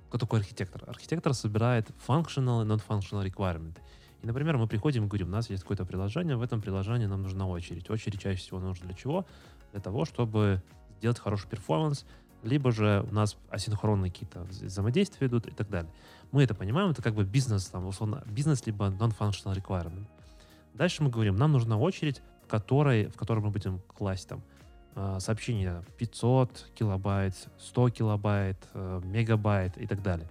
кто 0.10 0.18
такой 0.18 0.40
архитектор? 0.40 0.84
Архитектор 0.86 1.34
собирает 1.34 1.88
functional 2.06 2.64
и 2.64 2.68
non-functional 2.68 3.26
requirement. 3.26 3.78
И, 4.22 4.28
например, 4.28 4.58
мы 4.58 4.68
приходим 4.68 5.06
и 5.06 5.08
говорим, 5.08 5.28
у 5.28 5.32
нас 5.32 5.50
есть 5.50 5.64
какое-то 5.64 5.86
приложение, 5.86 6.36
в 6.36 6.42
этом 6.42 6.62
приложении 6.62 7.06
нам 7.06 7.22
нужна 7.22 7.48
очередь. 7.48 7.90
Очередь 7.90 8.20
чаще 8.20 8.40
всего 8.40 8.60
нужна 8.60 8.86
для 8.86 8.96
чего? 8.96 9.26
Для 9.72 9.82
того, 9.82 10.06
чтобы 10.06 10.62
сделать 10.98 11.20
хороший 11.20 11.48
перформанс, 11.48 12.06
либо 12.44 12.72
же 12.72 13.06
у 13.10 13.14
нас 13.14 13.38
асинхронные 13.50 14.12
какие-то 14.12 14.40
вза- 14.42 14.66
взаимодействия 14.66 15.28
идут 15.28 15.48
и 15.48 15.52
так 15.52 15.70
далее. 15.70 15.92
Мы 16.32 16.44
это 16.44 16.54
понимаем, 16.54 16.92
это 16.92 17.02
как 17.02 17.14
бы 17.14 17.24
бизнес, 17.24 17.66
там, 17.68 17.86
условно, 17.88 18.24
бизнес, 18.26 18.66
либо 18.66 18.88
non-functional 18.88 19.56
requirement. 19.56 20.06
Дальше 20.74 21.04
мы 21.04 21.10
говорим, 21.10 21.36
нам 21.36 21.52
нужна 21.52 21.78
очередь, 21.78 22.22
в 22.44 22.48
которой, 22.48 23.08
в 23.08 23.18
которой 23.18 23.40
мы 23.40 23.52
будем 23.52 23.82
класть 23.88 24.28
там 24.28 24.42
а, 24.96 25.20
сообщения 25.20 25.84
500 25.98 26.72
килобайт, 26.76 27.36
100 27.58 27.90
килобайт, 27.90 28.58
э, 28.74 29.02
мегабайт 29.04 29.78
и 29.78 29.88
так 29.88 30.02
далее. 30.02 30.28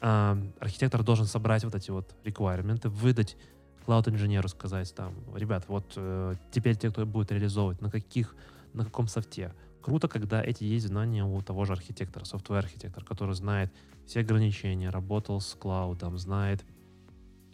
А, 0.00 0.38
Архитектор 0.58 1.02
должен 1.02 1.26
собрать 1.26 1.64
вот 1.64 1.74
эти 1.74 1.90
вот 1.90 2.14
requirements, 2.24 2.88
выдать 2.88 3.36
клауд-инженеру, 3.84 4.48
сказать 4.48 4.94
там, 4.94 5.14
ребят, 5.34 5.64
вот 5.68 5.92
э, 5.96 6.34
теперь 6.52 6.76
те, 6.76 6.90
кто 6.90 7.04
будет 7.06 7.32
реализовывать, 7.32 7.80
на 7.80 7.90
каких, 7.90 8.34
на 8.72 8.84
каком 8.84 9.08
софте. 9.08 9.52
Круто, 9.82 10.08
когда 10.08 10.42
эти 10.42 10.64
есть 10.64 10.86
знания 10.86 11.24
у 11.24 11.40
того 11.42 11.64
же 11.64 11.72
архитектора, 11.72 12.24
софтвер-архитектор, 12.24 13.04
который 13.04 13.34
знает 13.34 13.72
все 14.06 14.20
ограничения, 14.20 14.90
работал 14.90 15.40
с 15.40 15.54
клаудом, 15.54 16.18
знает, 16.18 16.64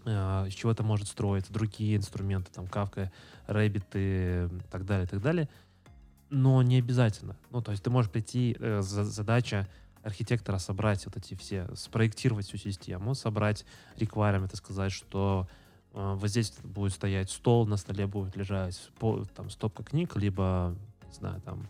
э, 0.05 0.45
из 0.49 0.55
чего 0.55 0.73
это 0.73 0.83
может 0.83 1.09
строиться, 1.09 1.53
другие 1.53 1.97
инструменты, 1.97 2.51
там, 2.53 2.67
Kafka, 2.67 3.11
Rabbit 3.47 3.87
и 3.95 4.49
так 4.71 4.85
далее, 4.85 5.07
и 5.07 5.09
так 5.09 5.23
далее. 5.23 5.49
Но 6.29 6.63
не 6.63 6.79
обязательно. 6.79 7.37
Ну, 7.51 7.63
то 7.63 7.71
есть 7.71 7.83
ты 7.83 7.91
можешь 7.91 8.11
прийти, 8.11 8.57
э, 8.59 8.83
за- 8.83 9.05
задача 9.05 9.69
архитектора 10.07 10.59
собрать 10.59 11.05
вот 11.05 11.17
эти 11.17 11.35
все, 11.35 11.69
спроектировать 11.75 12.47
всю 12.47 12.57
систему, 12.57 13.15
собрать 13.15 13.67
и 13.97 14.07
сказать, 14.57 14.93
что 14.93 15.49
э, 15.93 16.15
вот 16.17 16.31
здесь 16.31 16.53
будет 16.63 16.93
стоять 16.93 17.31
стол, 17.31 17.67
на 17.67 17.77
столе 17.77 18.07
будет 18.07 18.37
лежать 18.37 18.91
по- 18.99 19.25
там 19.25 19.51
стопка 19.51 19.83
книг, 19.83 20.17
либо, 20.17 20.77
не 21.09 21.13
знаю, 21.15 21.41
там 21.41 21.69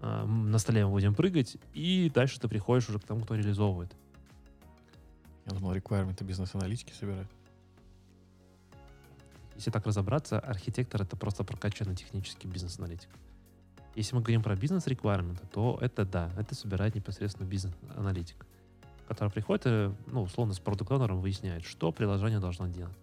э, 0.00 0.24
на 0.24 0.58
столе 0.58 0.86
мы 0.86 0.92
будем 0.92 1.14
прыгать, 1.14 1.56
и 1.74 2.10
дальше 2.14 2.40
ты 2.40 2.48
приходишь 2.48 2.88
уже 2.88 3.00
к 3.00 3.04
тому, 3.04 3.22
кто 3.22 3.34
реализовывает. 3.34 3.92
Я 5.46 5.52
думал, 5.52 5.74
реквайрменты 5.74 6.24
бизнес-аналитики 6.24 6.92
собирают. 6.92 7.28
Если 9.56 9.70
так 9.70 9.86
разобраться, 9.86 10.38
архитектор— 10.38 11.02
это 11.02 11.16
просто 11.16 11.42
прокачанный 11.42 11.96
технический 11.96 12.46
бизнес-аналитик. 12.46 13.08
Если 13.96 14.14
мы 14.14 14.20
говорим 14.20 14.42
про 14.42 14.54
бизнес-реквайрменты, 14.54 15.46
то 15.46 15.78
это 15.80 16.04
да, 16.04 16.30
это 16.36 16.54
собирает 16.54 16.94
непосредственно 16.94 17.46
бизнес-аналитик, 17.46 18.44
который 19.08 19.30
приходит 19.30 19.64
ну, 20.06 20.20
условно, 20.20 20.52
с 20.52 20.58
продукт-оунером 20.58 21.22
выясняет, 21.22 21.64
что 21.64 21.90
приложение 21.92 22.38
должно 22.38 22.66
делать, 22.66 22.94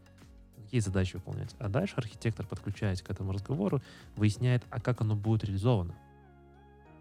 какие 0.55 0.81
задачи 0.81 1.15
выполнять. 1.15 1.55
А 1.57 1.67
дальше 1.67 1.95
архитектор, 1.97 2.45
подключаясь 2.45 3.01
к 3.01 3.09
этому 3.09 3.31
разговору, 3.31 3.81
выясняет, 4.15 4.63
а 4.69 4.79
как 4.79 5.01
оно 5.01 5.15
будет 5.15 5.43
реализовано. 5.43 5.95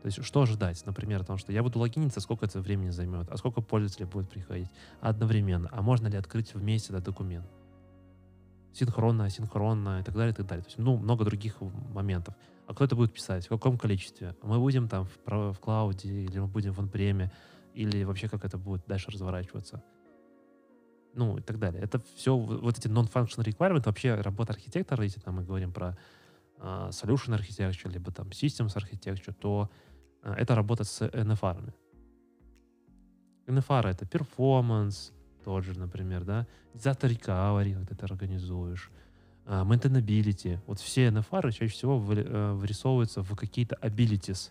То 0.01 0.07
есть 0.07 0.25
что 0.25 0.41
ожидать, 0.41 0.85
например, 0.87 1.21
о 1.21 1.25
том, 1.25 1.37
что 1.37 1.53
я 1.53 1.63
буду 1.63 1.79
логиниться, 1.79 2.21
сколько 2.21 2.47
это 2.47 2.61
времени 2.61 2.89
займет, 2.89 3.31
а 3.31 3.37
сколько 3.37 3.61
пользователей 3.61 4.07
будет 4.07 4.31
приходить 4.31 4.69
одновременно, 5.03 5.69
а 5.71 5.83
можно 5.83 6.09
ли 6.09 6.17
открыть 6.17 6.55
вместе 6.55 6.95
этот 6.95 7.05
документ 7.05 7.47
синхронно, 8.73 9.27
асинхронно 9.27 10.01
и 10.01 10.03
так 10.03 10.15
далее, 10.15 10.33
и 10.33 10.35
так 10.35 10.47
далее. 10.47 10.63
То 10.63 10.69
есть, 10.69 10.79
ну, 10.79 10.97
много 10.97 11.25
других 11.25 11.57
моментов. 11.93 12.35
А 12.73 12.75
кто 12.75 12.85
это 12.85 12.97
будет 12.97 13.13
писать? 13.13 13.45
В 13.45 13.49
каком 13.51 13.77
количестве? 13.77 14.35
Мы 14.43 14.59
будем 14.59 14.89
там 14.89 15.05
в, 15.05 15.53
в 15.53 15.59
клауде, 15.61 16.09
или 16.09 16.39
мы 16.39 16.47
будем 16.47 16.73
в 16.73 16.79
онпреме, 16.79 17.31
или 17.75 18.03
вообще 18.05 18.31
как 18.31 18.47
это 18.47 18.57
будет 18.57 18.87
дальше 18.87 19.11
разворачиваться? 19.11 19.83
ну 21.15 21.37
и 21.37 21.43
так 21.43 21.59
далее. 21.59 21.83
Это 21.83 22.01
все, 22.17 22.35
вот 22.35 22.79
эти 22.79 22.89
non-functional 22.89 23.45
requirements, 23.45 23.83
вообще 23.85 24.15
работа 24.15 24.55
архитектора, 24.55 25.05
если 25.05 25.21
там 25.21 25.35
мы 25.35 25.45
говорим 25.45 25.71
про 25.71 25.99
uh, 26.57 26.89
solution 26.89 27.39
architecture, 27.39 27.93
либо 27.93 28.11
там 28.11 28.29
systems 28.29 28.75
architecture, 28.75 29.35
то 29.39 29.69
uh, 30.23 30.35
это 30.35 30.55
работа 30.55 30.85
с 30.85 31.03
NFR-ами. 31.03 31.75
NFR— 33.47 33.87
это 33.91 34.07
performance, 34.07 35.13
тот 35.45 35.65
же, 35.65 35.79
например, 35.79 36.25
да, 36.25 36.47
disaster 36.73 37.11
recovery, 37.11 37.75
когда 37.75 37.95
ты 37.95 38.07
организуешь, 38.07 38.91
uh, 38.91 39.12
maintainability. 39.47 40.59
Вот 40.67 40.79
все 40.79 41.09
NFR 41.09 41.51
чаще 41.53 41.69
всего 41.69 41.99
вырисовываются 41.99 43.23
в 43.23 43.35
какие-то 43.35 43.77
abilities. 43.83 44.51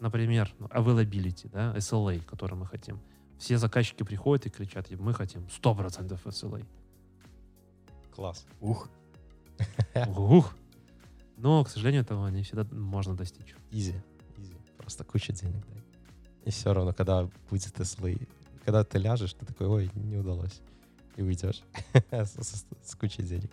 Например, 0.00 0.52
ну, 0.58 0.66
availability, 0.66 1.48
да, 1.50 1.74
SLA, 1.76 2.22
который 2.24 2.56
мы 2.56 2.66
хотим— 2.66 3.00
все 3.38 3.58
заказчики 3.58 4.02
приходят 4.02 4.46
и 4.46 4.50
кричат, 4.50 4.90
мы 4.90 5.12
хотим 5.12 5.42
100% 5.46 6.18
SLA. 6.24 6.64
Класс. 8.14 8.46
Ух. 8.60 8.88
Ух. 10.16 10.54
Но, 11.36 11.64
к 11.64 11.68
сожалению, 11.68 12.02
этого 12.02 12.28
не 12.28 12.42
всегда 12.42 12.64
можно 12.72 13.16
достичь. 13.16 13.54
Изи. 13.70 13.94
Изи. 14.38 14.54
Просто 14.78 15.04
куча 15.04 15.32
денег 15.32 15.66
дай. 15.66 15.82
И 16.44 16.50
все 16.50 16.72
равно, 16.72 16.92
когда 16.92 17.28
будет 17.50 17.78
SLA, 17.78 18.28
когда 18.64 18.84
ты 18.84 18.98
ляжешь, 18.98 19.34
ты 19.34 19.44
такой, 19.44 19.66
ой, 19.66 19.90
не 19.94 20.16
удалось. 20.16 20.62
И 21.16 21.22
уйдешь 21.22 21.62
с, 22.10 22.30
с, 22.30 22.66
с 22.82 22.94
кучей 22.94 23.22
денег. 23.22 23.50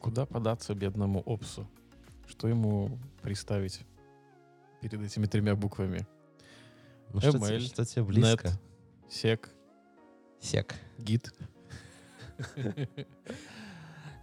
Куда 0.00 0.26
податься 0.26 0.74
бедному 0.74 1.20
Опсу? 1.20 1.66
Что 2.28 2.48
ему 2.48 2.98
представить 3.22 3.80
перед 4.80 5.00
этими 5.00 5.26
тремя 5.26 5.54
буквами? 5.54 6.06
Ну, 7.12 7.20
что, 7.20 7.32
тебе, 7.32 7.60
что 7.60 7.84
тебе 7.84 8.04
близко? 8.04 8.48
Net, 8.48 8.60
Сек. 9.10 9.50
Сек. 10.40 10.74
Гид. 10.98 11.32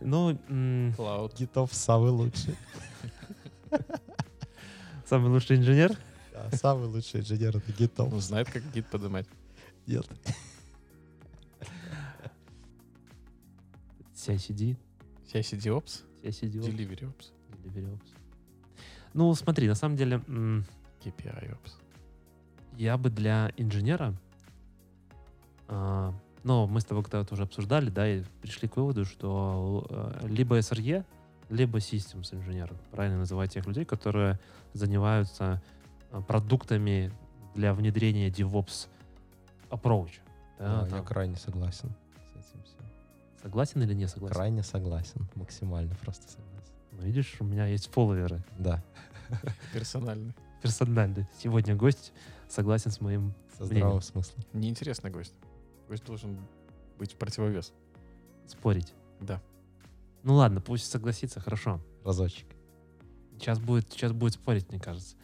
Ну, 0.02 0.38
Клауд. 0.96 1.38
Гитов 1.38 1.74
самый 1.74 2.12
лучший. 2.12 2.56
Самый 5.06 5.32
лучший 5.32 5.58
инженер? 5.58 5.98
Да, 6.32 6.56
самый 6.56 6.88
лучший 6.88 7.22
инженер 7.22 7.58
это 7.58 7.72
гитов. 7.72 8.14
Он 8.14 8.22
знает, 8.22 8.50
как 8.50 8.64
гид 8.72 8.86
поднимать. 8.86 9.26
Нет. 9.88 10.08
CICD. 14.20 14.76
CICD 15.32 15.66
Ops? 15.72 16.04
CICD 16.24 16.60
Ops. 16.60 16.68
Delivery 16.68 17.06
Ops. 17.06 17.32
Delivery 17.64 17.94
Ops. 17.94 18.10
Ну, 19.14 19.34
смотри, 19.34 19.68
на 19.68 19.76
самом 19.76 19.96
деле... 19.96 20.18
KPI 21.04 21.52
Ops. 21.52 21.72
Я 22.78 22.98
бы 22.98 23.10
для 23.10 23.52
инженера 23.56 24.14
а, 25.70 26.14
но 26.44 26.68
мы 26.68 26.82
с 26.82 26.86
тобой 26.86 27.04
когда-то 27.04 27.34
уже 27.34 27.44
обсуждали, 27.44 27.90
да, 27.90 28.08
и 28.08 28.24
пришли 28.41 28.68
к 28.68 28.78
выводу, 28.78 29.06
что 29.06 29.86
э, 29.90 30.28
либо 30.28 30.58
SRE, 30.58 31.06
либо 31.50 31.78
Systems 31.80 32.34
инженер. 32.34 32.74
Правильно 32.91 33.20
называть 33.20 33.54
тех 33.54 33.66
людей, 33.68 33.86
которые 33.86 34.40
занимаются 34.74 35.62
э, 36.12 36.22
продуктами 36.22 37.12
для 37.56 37.74
внедрения 37.74 38.30
DevOps 38.30 38.88
approach. 39.70 40.12
Да, 40.58 40.86
да, 40.90 40.98
я 40.98 41.04
крайне 41.04 41.36
согласен. 41.36 41.94
Согласен 43.41 43.82
или 43.82 43.94
не 43.94 44.07
согласен? 44.07 44.36
Крайне 44.36 44.64
согласен, 44.64 45.28
максимально 45.36 45.95
просто 45.95 46.30
согласен. 46.30 46.74
Ну, 46.91 47.03
видишь, 47.03 47.38
у 47.40 47.45
меня 47.45 47.68
есть 47.68 47.90
фолловеры. 47.91 48.44
Да. 48.57 48.84
Персональный. 49.74 50.34
Персональный. 50.61 51.26
Сегодня 51.41 51.76
гость 51.76 52.11
согласен 52.49 52.91
с 52.91 52.99
моим 52.99 53.34
Со 53.57 53.66
здравым 53.66 54.02
смыслом. 54.02 54.44
Неинтересный 54.52 55.10
гость. 55.10 55.34
Гость 55.88 56.03
должен 56.03 56.38
быть 56.98 57.16
противовес. 57.16 57.72
Спорить. 58.48 58.94
Да. 59.22 59.41
Ну 60.24 60.36
ладно, 60.36 60.60
пусть 60.60 60.91
согласится, 60.91 61.40
хорошо. 61.40 61.80
Разочек. 62.03 62.48
Сейчас 63.38 63.60
будет, 63.60 63.90
сейчас 63.91 64.11
будет 64.11 64.34
спорить, 64.34 64.70
мне 64.70 64.80
кажется. 64.80 65.16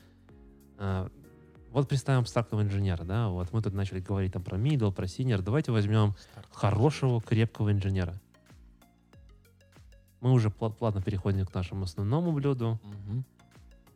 Вот 1.75 1.89
представим 1.89 2.21
абстрактного 2.21 2.61
инженера, 2.61 3.03
да, 3.03 3.27
вот 3.27 3.51
мы 3.51 3.61
тут 3.61 3.73
начали 3.73 3.99
говорить 3.99 4.31
там 4.31 4.41
про 4.41 4.57
middle, 4.57 4.93
про 4.93 5.07
senior. 5.07 5.41
Давайте 5.41 5.73
возьмем 5.73 6.15
хорошего, 6.49 7.19
крепкого 7.19 7.69
инженера. 7.69 8.15
Мы 10.21 10.31
уже 10.31 10.49
плавно 10.49 11.01
переходим 11.01 11.45
к 11.45 11.53
нашему 11.53 11.83
основному 11.83 12.31
блюду. 12.31 12.79
Угу. 12.81 13.23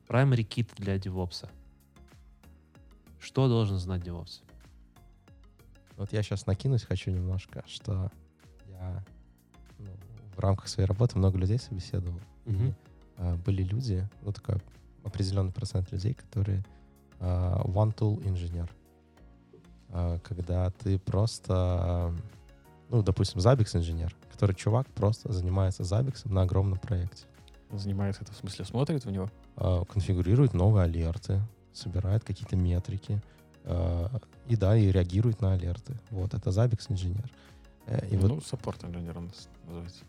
Primary 0.10 0.46
kit 0.46 0.68
для 0.76 0.98
DevOps. 0.98 1.50
Что 3.18 3.48
должен 3.48 3.78
знать 3.78 4.02
DevOps? 4.02 4.42
Вот 5.96 6.12
я 6.12 6.22
сейчас 6.22 6.48
накинуть 6.48 6.84
хочу 6.84 7.12
немножко, 7.12 7.64
что 7.66 8.12
я 8.68 9.06
ну, 9.78 9.92
в 10.36 10.40
рамках 10.42 10.68
своей 10.68 10.86
работы 10.86 11.18
много 11.18 11.38
людей 11.38 11.58
собеседовал. 11.58 12.20
Mm-hmm. 12.44 12.68
И 12.68 12.74
а, 13.16 13.36
были 13.38 13.64
люди, 13.64 14.06
ну 14.22 14.34
такой 14.34 14.58
определенный 15.06 15.54
процент 15.54 15.94
людей, 15.94 16.14
которые 16.14 16.66
one 17.20 17.96
tool 17.96 18.28
инженер. 18.28 18.70
А, 19.90 20.20
когда 20.20 20.70
ты 20.72 21.00
просто, 21.00 22.14
ну, 22.90 23.02
допустим, 23.02 23.40
Zabbix 23.40 23.76
инженер, 23.78 24.16
который 24.32 24.56
чувак 24.56 24.88
просто 24.88 25.32
занимается 25.32 25.84
Zabbix 25.84 26.32
на 26.32 26.44
огромном 26.44 26.80
проекте. 26.80 27.26
Занимается 27.72 28.24
это 28.24 28.34
в 28.34 28.36
смысле 28.36 28.66
смотрит 28.66 29.06
в 29.06 29.12
него? 29.12 29.30
А, 29.56 29.84
конфигурирует 29.86 30.54
новые 30.54 30.84
алерты, 30.84 31.42
собирает 31.74 32.24
какие-то 32.24 32.56
метрики, 32.56 33.22
и 34.48 34.56
да, 34.56 34.76
и 34.76 34.92
реагирует 34.92 35.42
на 35.42 35.54
алерты. 35.54 35.94
Вот, 36.10 36.34
это 36.34 36.50
Zabbix 36.50 36.86
инженер. 36.90 37.30
Э, 37.86 38.08
и 38.08 38.16
ну, 38.16 38.36
вот, 38.36 38.46
саппорт 38.46 38.84
инженер 38.84 39.18
он 39.18 39.32
называется. 39.66 40.06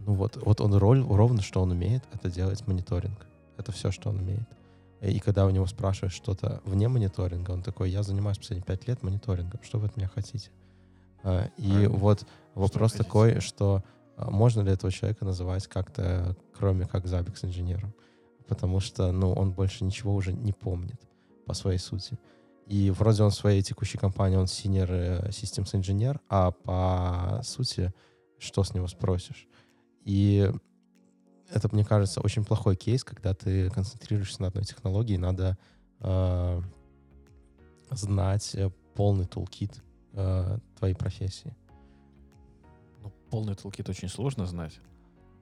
Ну 0.00 0.12
вот, 0.12 0.36
вот 0.36 0.60
он 0.60 0.74
роль, 0.74 1.00
ровно 1.02 1.42
что 1.42 1.62
он 1.62 1.70
умеет, 1.72 2.04
это 2.12 2.30
делать 2.30 2.66
мониторинг. 2.66 3.26
Это 3.56 3.72
все, 3.72 3.90
что 3.90 4.10
он 4.10 4.18
умеет. 4.18 4.46
И 5.00 5.18
когда 5.20 5.46
у 5.46 5.50
него 5.50 5.66
спрашиваешь 5.66 6.14
что-то 6.14 6.62
вне 6.64 6.88
мониторинга, 6.88 7.50
он 7.50 7.62
такой, 7.62 7.90
я 7.90 8.02
занимаюсь 8.02 8.38
последние 8.38 8.64
пять 8.64 8.88
лет 8.88 9.02
мониторингом, 9.02 9.60
что 9.62 9.78
вы 9.78 9.86
от 9.86 9.96
меня 9.96 10.08
хотите? 10.08 10.50
А, 11.22 11.50
и 11.58 11.68
Правильно. 11.70 11.96
вот 11.96 12.26
вопрос 12.54 12.94
что 12.94 13.04
такой, 13.04 13.34
хотите? 13.34 13.46
что 13.46 13.84
а, 14.16 14.30
можно 14.30 14.62
ли 14.62 14.72
этого 14.72 14.90
человека 14.90 15.24
называть 15.24 15.66
как-то, 15.66 16.36
кроме 16.56 16.86
как 16.86 17.04
Zabbix 17.04 17.44
инженером? 17.44 17.94
Потому 18.48 18.80
что, 18.80 19.12
ну, 19.12 19.32
он 19.32 19.52
больше 19.52 19.84
ничего 19.84 20.14
уже 20.14 20.32
не 20.32 20.52
помнит 20.52 21.00
по 21.46 21.52
своей 21.52 21.78
сути. 21.78 22.18
И 22.66 22.90
вроде 22.90 23.22
он 23.22 23.30
в 23.30 23.34
своей 23.34 23.62
текущей 23.62 23.98
компании, 23.98 24.36
он 24.36 24.46
senior 24.46 24.88
э, 24.88 25.28
systems 25.28 25.76
инженер, 25.76 26.20
а 26.28 26.50
по 26.50 27.40
сути, 27.44 27.92
что 28.38 28.64
с 28.64 28.74
него 28.74 28.88
спросишь? 28.88 29.46
И 30.04 30.50
это, 31.50 31.68
мне 31.72 31.84
кажется, 31.84 32.20
очень 32.20 32.44
плохой 32.44 32.76
кейс, 32.76 33.04
когда 33.04 33.34
ты 33.34 33.70
концентрируешься 33.70 34.42
на 34.42 34.48
одной 34.48 34.64
технологии, 34.64 35.16
надо 35.16 35.56
э, 36.00 36.62
знать 37.90 38.56
полный 38.94 39.26
тулкит 39.26 39.82
э, 40.12 40.58
твоей 40.78 40.94
профессии. 40.94 41.54
Ну, 43.02 43.12
полный 43.30 43.54
тулкит 43.54 43.88
очень 43.88 44.08
сложно 44.08 44.46
знать. 44.46 44.78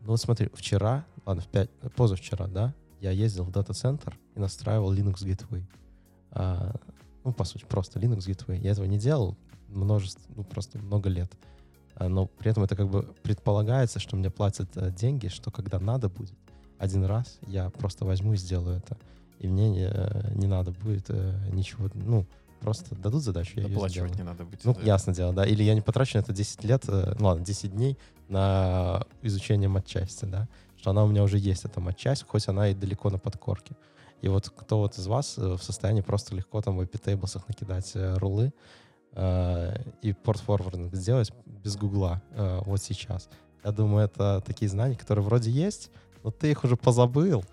Ну 0.02 0.08
вот 0.08 0.20
смотри, 0.20 0.50
вчера, 0.52 1.06
ладно, 1.24 1.42
в 1.42 1.48
пять, 1.48 1.70
позавчера, 1.96 2.46
да, 2.46 2.74
я 3.00 3.10
ездил 3.10 3.44
в 3.44 3.50
дата-центр 3.50 4.18
и 4.34 4.40
настраивал 4.40 4.92
Linux 4.92 5.24
Gateway. 5.24 5.64
А, 6.30 6.74
ну, 7.24 7.32
по 7.32 7.44
сути, 7.44 7.64
просто 7.64 7.98
Linux 7.98 8.26
Gateway. 8.26 8.58
Я 8.60 8.72
этого 8.72 8.84
не 8.84 8.98
делал 8.98 9.36
множество, 9.68 10.22
ну, 10.36 10.44
просто 10.44 10.78
много 10.78 11.08
лет. 11.08 11.32
А, 11.32 11.63
но 11.98 12.26
при 12.26 12.50
этом 12.50 12.64
это 12.64 12.76
как 12.76 12.88
бы 12.88 13.02
предполагается, 13.22 14.00
что 14.00 14.16
мне 14.16 14.30
платят 14.30 14.68
э, 14.76 14.90
деньги, 14.90 15.28
что 15.28 15.50
когда 15.50 15.78
надо 15.78 16.08
будет, 16.08 16.34
один 16.78 17.04
раз 17.04 17.38
я 17.46 17.70
просто 17.70 18.04
возьму 18.04 18.34
и 18.34 18.36
сделаю 18.36 18.78
это. 18.78 18.98
И 19.38 19.48
мне 19.48 19.70
не, 19.70 19.86
э, 19.90 20.32
не 20.34 20.46
надо 20.46 20.72
будет 20.72 21.06
э, 21.08 21.34
ничего, 21.52 21.88
ну, 21.94 22.26
просто 22.60 22.94
дадут 22.96 23.22
задачу, 23.22 23.60
я 23.60 23.66
ее 23.66 23.88
сделаю. 23.88 24.14
не 24.14 24.22
надо 24.22 24.44
будет. 24.44 24.64
Ну, 24.64 24.74
да. 24.74 24.80
ясно 24.82 25.14
дело, 25.14 25.32
да. 25.32 25.44
Или 25.44 25.62
я 25.62 25.74
не 25.74 25.82
потрачу 25.82 26.18
на 26.18 26.22
это 26.22 26.32
10 26.32 26.64
лет, 26.64 26.84
ну 26.86 27.26
ладно, 27.26 27.44
10 27.44 27.72
дней 27.72 27.98
на 28.28 29.04
изучение 29.22 29.68
матчасти, 29.68 30.24
да. 30.24 30.48
Что 30.76 30.90
она 30.90 31.04
у 31.04 31.08
меня 31.08 31.22
уже 31.22 31.38
есть, 31.38 31.64
эта 31.64 31.80
матчасть, 31.80 32.24
хоть 32.26 32.48
она 32.48 32.68
и 32.68 32.74
далеко 32.74 33.10
на 33.10 33.18
подкорке. 33.18 33.76
И 34.22 34.28
вот 34.28 34.48
кто 34.48 34.78
вот 34.78 34.98
из 34.98 35.06
вас 35.06 35.36
в 35.36 35.58
состоянии 35.58 36.00
просто 36.00 36.34
легко 36.34 36.60
там 36.62 36.76
в 36.76 36.80
IP-таблсах 36.80 37.46
накидать 37.46 37.92
рулы 37.94 38.52
э, 39.14 39.74
и 40.02 40.12
порт-форвардинг 40.12 40.94
сделать 40.94 41.32
без 41.62 41.76
гугла 41.76 42.22
э, 42.32 42.60
вот 42.64 42.82
сейчас. 42.82 43.28
Я 43.64 43.72
думаю, 43.72 44.04
это 44.04 44.42
такие 44.44 44.68
знания, 44.68 44.96
которые 44.96 45.24
вроде 45.24 45.50
есть, 45.50 45.90
но 46.22 46.30
ты 46.30 46.50
их 46.50 46.64
уже 46.64 46.76
позабыл, 46.76 47.44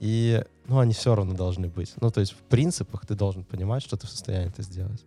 и, 0.00 0.44
ну, 0.66 0.78
они 0.78 0.92
все 0.92 1.14
равно 1.14 1.34
должны 1.34 1.68
быть. 1.68 1.94
Ну, 2.00 2.10
то 2.10 2.20
есть 2.20 2.32
в 2.32 2.42
принципах 2.42 3.06
ты 3.06 3.14
должен 3.14 3.44
понимать, 3.44 3.82
что 3.82 3.96
ты 3.96 4.06
в 4.06 4.10
состоянии 4.10 4.48
это 4.48 4.62
сделать. 4.62 5.04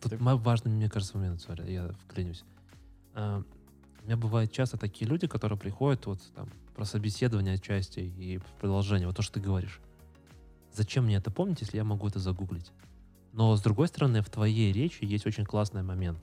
Тут 0.00 0.14
важный, 0.20 0.72
мне 0.72 0.88
кажется, 0.88 1.16
момент, 1.16 1.40
сори, 1.40 1.70
я 1.70 1.90
вклинюсь. 2.04 2.44
А, 3.14 3.42
у 4.02 4.06
меня 4.06 4.16
бывают 4.16 4.52
часто 4.52 4.78
такие 4.78 5.08
люди, 5.08 5.26
которые 5.26 5.58
приходят 5.58 6.06
вот 6.06 6.20
там 6.34 6.48
про 6.74 6.84
собеседование 6.84 7.54
отчасти 7.54 8.00
и 8.00 8.40
продолжение, 8.60 9.06
вот 9.06 9.16
то, 9.16 9.22
что 9.22 9.34
ты 9.34 9.40
говоришь. 9.40 9.80
Зачем 10.72 11.04
мне 11.04 11.16
это 11.16 11.30
помнить, 11.30 11.60
если 11.60 11.76
я 11.76 11.84
могу 11.84 12.08
это 12.08 12.18
загуглить? 12.18 12.72
Но, 13.32 13.54
с 13.56 13.62
другой 13.62 13.88
стороны, 13.88 14.22
в 14.22 14.30
твоей 14.30 14.72
речи 14.72 15.04
есть 15.04 15.26
очень 15.26 15.44
классный 15.44 15.82
момент. 15.82 16.18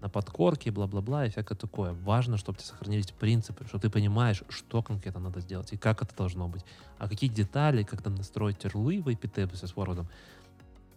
на 0.00 0.10
подкорке, 0.10 0.70
бла-бла-бла 0.70 1.24
и 1.24 1.30
всякое 1.30 1.54
такое. 1.54 1.94
Важно, 2.04 2.36
чтобы 2.36 2.56
у 2.56 2.60
тебя 2.60 2.68
сохранились 2.68 3.10
принципы, 3.10 3.64
что 3.66 3.78
ты 3.78 3.88
понимаешь, 3.88 4.42
что 4.50 4.82
конкретно 4.82 5.20
надо 5.20 5.40
сделать 5.40 5.72
и 5.72 5.78
как 5.78 6.02
это 6.02 6.14
должно 6.14 6.46
быть. 6.46 6.62
А 6.98 7.08
какие 7.08 7.30
детали, 7.30 7.84
как 7.84 8.02
там 8.02 8.14
настроить 8.14 8.66
рулы 8.66 9.00
в 9.00 9.08
APT 9.08 9.56
с 9.56 9.72
Word, 9.72 10.04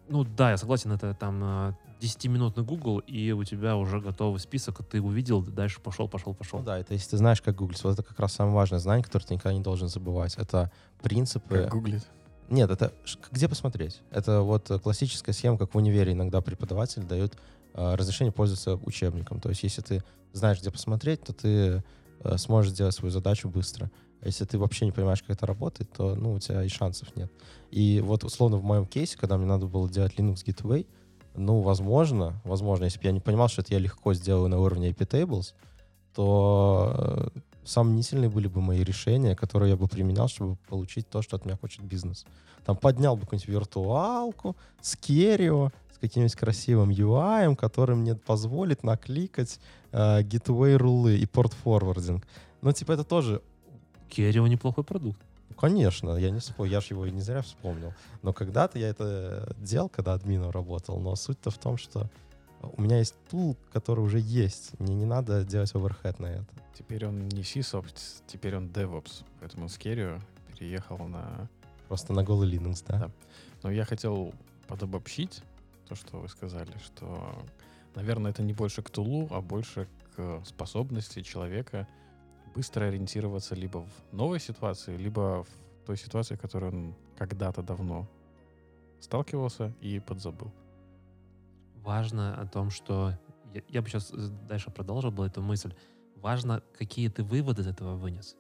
ну 0.10 0.24
да, 0.24 0.52
я 0.52 0.58
согласен, 0.58 0.92
это 0.92 1.14
там 1.14 1.42
э, 1.44 1.74
10-минутный 2.02 2.64
Google, 2.64 3.00
и 3.00 3.32
у 3.32 3.44
тебя 3.44 3.76
уже 3.76 4.00
готовый 4.00 4.40
список, 4.40 4.84
ты 4.86 5.02
увидел, 5.02 5.42
дальше 5.42 5.82
пошел, 5.82 6.08
пошел, 6.08 6.34
пошел. 6.34 6.60
Ну 6.60 6.66
да, 6.66 6.80
это 6.80 6.94
если 6.94 7.12
ты 7.12 7.18
знаешь, 7.18 7.42
как 7.42 7.56
гуглить. 7.56 7.84
Вот 7.84 7.94
это 7.94 8.04
как 8.04 8.20
раз 8.20 8.34
самое 8.34 8.56
важное 8.56 8.80
знание, 8.80 9.04
которое 9.04 9.26
ты 9.26 9.34
никогда 9.34 9.54
не 9.54 9.62
должен 9.62 9.88
забывать. 9.88 10.36
Это 10.36 10.72
принципы... 11.02 11.64
Как 11.64 11.72
гуглить. 11.72 12.06
Нет, 12.50 12.70
это 12.72 12.94
где 13.32 13.48
посмотреть? 13.50 14.02
Это 14.12 14.42
вот 14.42 14.72
классическая 14.82 15.34
схема, 15.34 15.58
как 15.58 15.74
в 15.74 15.78
универе 15.78 16.14
иногда 16.14 16.42
преподаватель 16.42 17.04
дает 17.04 17.38
э, 17.74 17.96
разрешение 17.96 18.32
пользоваться 18.32 18.76
учебником. 18.76 19.40
То 19.40 19.50
есть 19.50 19.64
если 19.64 19.82
ты 19.82 20.04
знаешь, 20.34 20.60
где 20.60 20.72
посмотреть, 20.72 21.22
то 21.24 21.34
ты 21.34 21.84
э, 22.20 22.38
сможешь 22.38 22.72
сделать 22.72 22.96
свою 22.96 23.12
задачу 23.12 23.50
быстро. 23.50 23.92
А 24.22 24.28
если 24.28 24.46
ты 24.46 24.58
вообще 24.58 24.86
не 24.86 24.92
понимаешь, 24.92 25.22
как 25.22 25.32
это 25.32 25.46
работает, 25.46 25.92
то 25.92 26.16
ну, 26.16 26.34
у 26.34 26.40
тебя 26.40 26.64
и 26.64 26.70
шансов 26.70 27.16
нет. 27.16 27.32
И 27.70 28.02
вот 28.04 28.24
условно 28.24 28.58
в 28.58 28.64
моем 28.64 28.86
кейсе, 28.86 29.18
когда 29.18 29.38
мне 29.38 29.46
надо 29.46 29.68
было 29.68 29.90
делать 29.90 30.16
Linux 30.16 30.46
Gateway, 30.46 30.88
ну, 31.36 31.62
возможно, 31.62 32.42
возможно, 32.44 32.86
если 32.86 33.00
бы 33.00 33.06
я 33.06 33.12
не 33.12 33.20
понимал, 33.20 33.48
что 33.48 33.62
это 33.62 33.74
я 33.74 33.80
легко 33.80 34.14
сделаю 34.14 34.50
на 34.50 34.60
уровне 34.60 34.90
iptables, 34.90 35.54
то 36.16 37.32
э, 37.36 37.40
сомнительные 37.68 38.30
были 38.30 38.48
бы 38.48 38.62
мои 38.62 38.84
решения, 38.84 39.36
которые 39.36 39.72
я 39.72 39.76
бы 39.76 39.88
применял, 39.88 40.28
чтобы 40.28 40.56
получить 40.70 41.10
то, 41.10 41.22
что 41.22 41.36
от 41.36 41.46
меня 41.46 41.58
хочет 41.58 41.82
бизнес. 41.82 42.26
Там 42.66 42.76
поднял 42.76 43.16
бы 43.16 43.24
какую-нибудь 43.24 43.50
виртуалку 43.50 44.56
с 44.82 44.96
керио, 44.96 45.72
с 45.94 45.98
каким-нибудь 46.00 46.36
красивым 46.36 46.90
UI, 46.90 47.56
который 47.56 47.96
мне 47.96 48.16
позволит 48.16 48.84
накликать 48.84 49.60
э, 49.92 50.22
gateway 50.22 50.76
рулы 50.76 51.18
и 51.18 51.26
порт-форвардинг. 51.26 52.26
Ну, 52.62 52.72
типа, 52.72 52.94
это 52.94 53.04
тоже 53.04 53.42
Керио 54.10 54.48
неплохой 54.48 54.84
продукт. 54.84 55.20
ну, 55.50 55.56
конечно, 55.56 56.18
я 56.18 56.30
не 56.30 56.40
спорю, 56.40 56.72
я 56.72 56.82
же 56.82 56.88
его 56.92 57.06
и 57.06 57.12
не 57.12 57.22
зря 57.22 57.42
вспомнил. 57.42 57.94
Но 58.22 58.34
когда-то 58.34 58.80
я 58.80 58.90
это 58.90 59.56
делал, 59.58 59.90
когда 59.90 60.14
админом 60.14 60.52
работал. 60.52 61.00
Но 61.00 61.16
суть-то 61.16 61.52
в 61.52 61.58
том, 61.58 61.78
что 61.78 62.10
у 62.62 62.82
меня 62.82 62.98
есть 62.98 63.16
тул, 63.30 63.56
который 63.72 64.02
уже 64.02 64.20
есть. 64.20 64.80
Мне 64.80 64.96
не 64.96 65.06
надо 65.06 65.44
делать 65.44 65.74
оверхед 65.76 66.20
на 66.20 66.28
это. 66.28 66.48
Теперь 66.74 67.06
он 67.06 67.28
не 67.30 67.42
SysOps, 67.42 68.24
теперь 68.28 68.56
он 68.56 68.68
DevOps. 68.68 69.24
Поэтому 69.40 69.70
с 69.70 69.78
Керио 69.78 70.20
переехал 70.48 70.98
на... 70.98 71.50
Просто 71.88 72.14
на 72.14 72.24
голый 72.24 72.52
Linux, 72.52 72.84
да? 72.88 73.00
Да. 73.00 73.12
Но 73.64 73.72
я 73.72 73.86
хотел 73.86 74.34
подобобщить 74.68 75.42
то, 75.88 75.96
что 75.96 76.18
вы 76.18 76.28
сказали, 76.28 76.72
что, 76.84 77.34
наверное, 77.96 78.32
это 78.32 78.44
не 78.44 78.54
больше 78.54 78.82
к 78.82 78.90
тулу, 78.90 79.28
а 79.32 79.42
больше 79.42 79.88
к 80.16 80.42
способности 80.46 81.22
человека 81.22 81.88
быстро 82.54 82.86
ориентироваться 82.86 83.56
либо 83.56 83.80
в 83.80 84.14
новой 84.14 84.40
ситуации, 84.40 84.98
либо 84.98 85.44
в 85.44 85.86
той 85.86 85.98
ситуации, 85.98 86.36
в 86.36 86.42
которой 86.42 86.72
он 86.72 86.96
когда-то 87.18 87.62
давно 87.62 88.08
сталкивался 89.00 89.74
и 89.80 90.00
подзабыл. 90.00 90.52
Важно 91.88 92.36
о 92.36 92.46
том, 92.46 92.70
что... 92.70 93.14
Я, 93.54 93.62
я 93.70 93.82
бы 93.82 93.88
сейчас 93.88 94.12
дальше 94.12 94.70
продолжил 94.72 95.10
бы 95.10 95.26
эту 95.26 95.42
мысль. 95.42 95.74
Важно, 96.18 96.62
какие 96.78 97.08
ты 97.08 97.24
выводы 97.24 97.62
из 97.62 97.68
этого 97.68 97.96
вынес. 97.96 98.36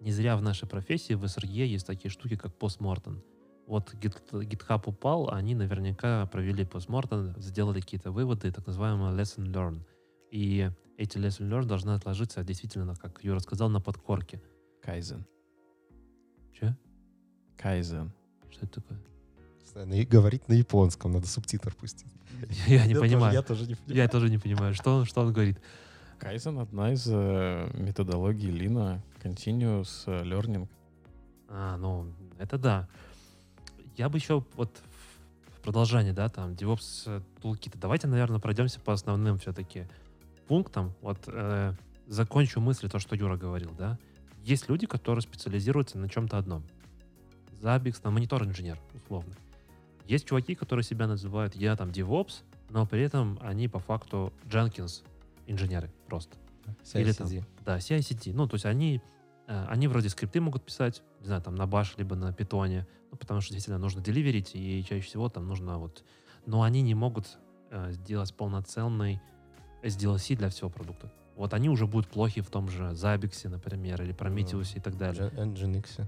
Не 0.00 0.12
зря 0.12 0.36
в 0.36 0.42
нашей 0.42 0.68
профессии 0.68 1.14
в 1.14 1.24
SRE 1.24 1.46
есть 1.46 1.86
такие 1.86 2.10
штуки, 2.10 2.36
как 2.36 2.58
постмортем. 2.58 3.22
Вот 3.66 3.94
Git- 3.94 4.30
GitHub 4.30 4.82
упал, 4.84 5.30
они 5.30 5.54
наверняка 5.54 6.26
провели 6.26 6.66
постмортем, 6.66 7.34
сделали 7.40 7.80
какие-то 7.80 8.12
выводы, 8.12 8.52
так 8.52 8.66
называемый 8.66 9.18
lesson 9.18 9.46
learn. 9.46 9.80
И 10.30 10.70
эти 10.98 11.16
lesson 11.16 11.48
learn 11.48 11.64
должны 11.64 11.92
отложиться 11.92 12.44
действительно, 12.44 12.94
как 12.96 13.24
Юра 13.24 13.38
сказал, 13.38 13.70
на 13.70 13.80
подкорке. 13.80 14.42
Кайзен. 14.82 15.26
Че? 16.52 16.76
Кайзен. 17.56 18.12
Что 18.50 18.66
это 18.66 18.82
такое? 18.82 19.00
Постоянно 19.70 19.94
И 19.94 20.04
говорить 20.04 20.48
на 20.48 20.54
японском, 20.54 21.12
надо 21.12 21.28
субтитр 21.28 21.72
пустить. 21.76 22.12
Я 22.66 22.86
не 22.86 22.94
тоже- 22.94 23.06
понимаю. 23.08 23.34
я 23.34 23.42
тоже 23.42 23.66
не 23.68 23.74
понимаю. 23.76 23.96
Я 24.02 24.08
тоже 24.08 24.28
не 24.28 24.38
понимаю, 24.38 24.74
что 24.74 24.96
он, 24.96 25.04
что 25.04 25.20
он 25.20 25.32
говорит. 25.32 25.60
Кайзен— 26.18 26.58
одна 26.58 26.92
из 26.92 27.06
э, 27.08 27.70
методологий 27.74 28.50
Лина, 28.50 29.00
Continuous 29.22 30.06
Learning. 30.06 30.68
А, 31.48 31.76
ну, 31.76 32.12
это 32.40 32.58
да. 32.58 32.88
Я 33.96 34.08
бы 34.08 34.18
еще 34.18 34.44
вот 34.56 34.76
в- 35.56 35.60
продолжение, 35.62 36.12
да, 36.12 36.28
там, 36.28 36.54
DevOps 36.54 37.04
э, 37.06 37.20
toolkit. 37.40 37.76
Давайте, 37.76 38.08
наверное, 38.08 38.40
пройдемся 38.40 38.80
по 38.80 38.92
основным 38.92 39.38
все-таки 39.38 39.86
пунктам. 40.48 40.94
Вот 41.00 41.20
э, 41.28 41.74
закончу 42.08 42.60
мысли, 42.60 42.88
то, 42.88 42.98
что 42.98 43.14
Юра 43.14 43.36
говорил, 43.36 43.70
да. 43.78 43.98
Есть 44.42 44.68
люди, 44.68 44.88
которые 44.88 45.22
специализируются 45.22 45.96
на 45.96 46.08
чем-то 46.08 46.38
одном. 46.38 46.64
Zabbix, 47.62 48.00
там, 48.02 48.14
монитор-инженер, 48.14 48.80
условно. 48.94 49.32
Есть 50.06 50.26
чуваки, 50.26 50.54
которые 50.54 50.84
себя 50.84 51.06
называют 51.06 51.54
«я 51.54 51.76
там 51.76 51.90
DevOps», 51.90 52.42
но 52.70 52.86
при 52.86 53.02
этом 53.02 53.38
они 53.42 53.68
по 53.68 53.78
факту 53.78 54.32
Jenkins 54.44 55.04
инженеры 55.46 55.90
просто. 56.06 56.36
Или 56.94 57.12
там, 57.12 57.26
CI/CD. 57.26 57.44
да, 57.64 57.78
CI/CD. 57.78 58.32
Ну, 58.32 58.46
то 58.46 58.54
есть 58.54 58.66
они, 58.66 59.00
э, 59.46 59.66
они 59.68 59.88
вроде 59.88 60.08
скрипты 60.08 60.40
могут 60.40 60.64
писать, 60.64 61.02
не 61.20 61.26
знаю, 61.26 61.42
там 61.42 61.54
на 61.54 61.64
Bash, 61.64 61.94
либо 61.96 62.14
на 62.16 62.32
питоне, 62.32 62.86
ну, 63.10 63.16
потому 63.16 63.40
что 63.40 63.52
действительно 63.52 63.78
нужно 63.78 64.02
деливерить, 64.02 64.52
и 64.54 64.84
чаще 64.84 65.04
всего 65.04 65.28
там 65.28 65.46
нужно 65.46 65.78
вот... 65.78 66.04
Но 66.46 66.62
они 66.62 66.82
не 66.82 66.94
могут 66.94 67.38
э, 67.70 67.92
сделать 67.92 68.34
полноценный 68.34 69.20
SDLC 69.82 70.36
для 70.36 70.48
всего 70.48 70.70
продукта. 70.70 71.12
Вот 71.36 71.54
они 71.54 71.68
уже 71.68 71.86
будут 71.86 72.08
плохи 72.08 72.40
в 72.42 72.50
том 72.50 72.68
же 72.68 72.84
Zabbix, 72.90 73.48
например, 73.48 74.02
или 74.02 74.14
Prometheus 74.14 74.76
и 74.76 74.80
так 74.80 74.96
далее. 74.96 75.30
Nginx. 75.30 76.06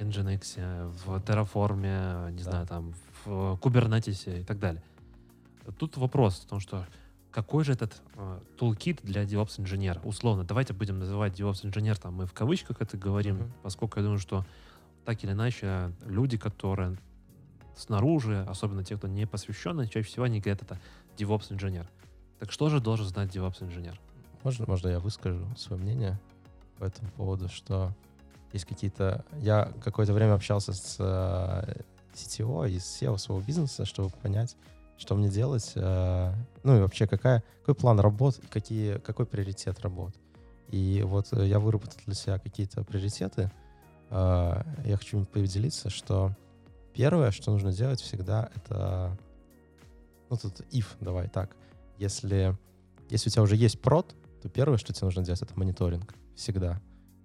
Nginx, 0.00 0.90
в 1.04 1.16
Terraform, 1.18 2.30
не 2.32 2.38
Да. 2.38 2.50
знаю, 2.50 2.66
там, 2.66 2.94
в 3.24 3.58
Kubernetes 3.62 4.40
и 4.40 4.44
так 4.44 4.58
далее. 4.58 4.82
Тут 5.78 5.96
вопрос 5.96 6.40
в 6.40 6.46
том, 6.46 6.60
что 6.60 6.86
какой 7.30 7.64
же 7.64 7.72
этот 7.74 8.02
э, 8.16 8.40
toolkit 8.58 9.00
для 9.02 9.22
DevOps 9.24 9.60
инженера? 9.60 10.00
Условно, 10.02 10.44
давайте 10.44 10.72
будем 10.72 10.98
называть 10.98 11.38
DevOps 11.38 11.64
инженер, 11.66 11.96
там 11.98 12.14
мы 12.14 12.26
в 12.26 12.32
кавычках 12.32 12.80
это 12.80 12.96
говорим, 12.96 13.36
Мгм. 13.36 13.52
поскольку 13.62 13.98
я 14.00 14.04
думаю, 14.04 14.18
что 14.18 14.44
так 15.04 15.22
или 15.22 15.32
иначе 15.32 15.92
люди, 16.06 16.36
которые 16.38 16.96
снаружи, 17.76 18.44
особенно 18.48 18.82
те, 18.84 18.96
кто 18.96 19.06
не 19.06 19.26
посвященный, 19.26 19.86
чаще 19.86 20.08
всего 20.08 20.24
они 20.24 20.40
говорят 20.40 20.62
это 20.62 20.78
DevOps 21.16 21.52
инженер. 21.52 21.88
Так 22.40 22.50
что 22.52 22.68
же 22.68 22.80
должен 22.80 23.06
знать 23.06 23.34
DevOps 23.34 23.62
инженер? 23.62 23.98
Можно, 24.42 24.64
можно 24.66 24.88
я 24.88 24.98
выскажу 24.98 25.46
свое 25.56 25.80
мнение 25.80 26.18
по 26.78 26.84
этому 26.84 27.10
поводу, 27.12 27.48
что 27.48 27.94
есть 28.52 28.66
какие-то... 28.66 29.24
Я 29.38 29.72
какое-то 29.82 30.12
время 30.12 30.34
общался 30.34 30.72
с 30.72 30.98
CTO 32.14 32.68
и 32.68 32.78
с 32.78 33.00
SEO 33.00 33.18
своего 33.18 33.42
бизнеса, 33.42 33.84
чтобы 33.84 34.10
понять, 34.10 34.56
что 34.96 35.14
мне 35.14 35.28
делать, 35.28 35.72
э, 35.74 36.34
ну 36.62 36.76
и 36.76 36.80
вообще 36.80 37.06
какая, 37.06 37.42
какой 37.60 37.74
план 37.74 38.00
работ 38.00 38.40
какие, 38.50 38.98
какой 38.98 39.26
приоритет 39.26 39.80
работ. 39.80 40.14
И 40.68 41.02
вот 41.04 41.32
э, 41.32 41.46
я 41.46 41.58
выработал 41.58 41.98
для 42.06 42.14
себя 42.14 42.38
какие-то 42.38 42.84
приоритеты. 42.84 43.50
Э, 44.10 44.62
я 44.84 44.96
хочу 44.96 45.24
поделиться, 45.24 45.88
что 45.88 46.36
первое, 46.92 47.30
что 47.30 47.50
нужно 47.50 47.72
делать 47.72 48.00
всегда, 48.00 48.50
это... 48.54 49.16
Ну 50.28 50.36
тут 50.36 50.60
if, 50.70 50.86
давай 51.00 51.28
так. 51.28 51.56
Если, 51.98 52.56
если 53.08 53.30
у 53.30 53.32
тебя 53.32 53.42
уже 53.42 53.56
есть 53.56 53.80
прод, 53.80 54.14
то 54.42 54.48
первое, 54.48 54.78
что 54.78 54.92
тебе 54.92 55.06
нужно 55.06 55.24
делать, 55.24 55.42
это 55.42 55.58
мониторинг. 55.58 56.14
Всегда. 56.36 56.80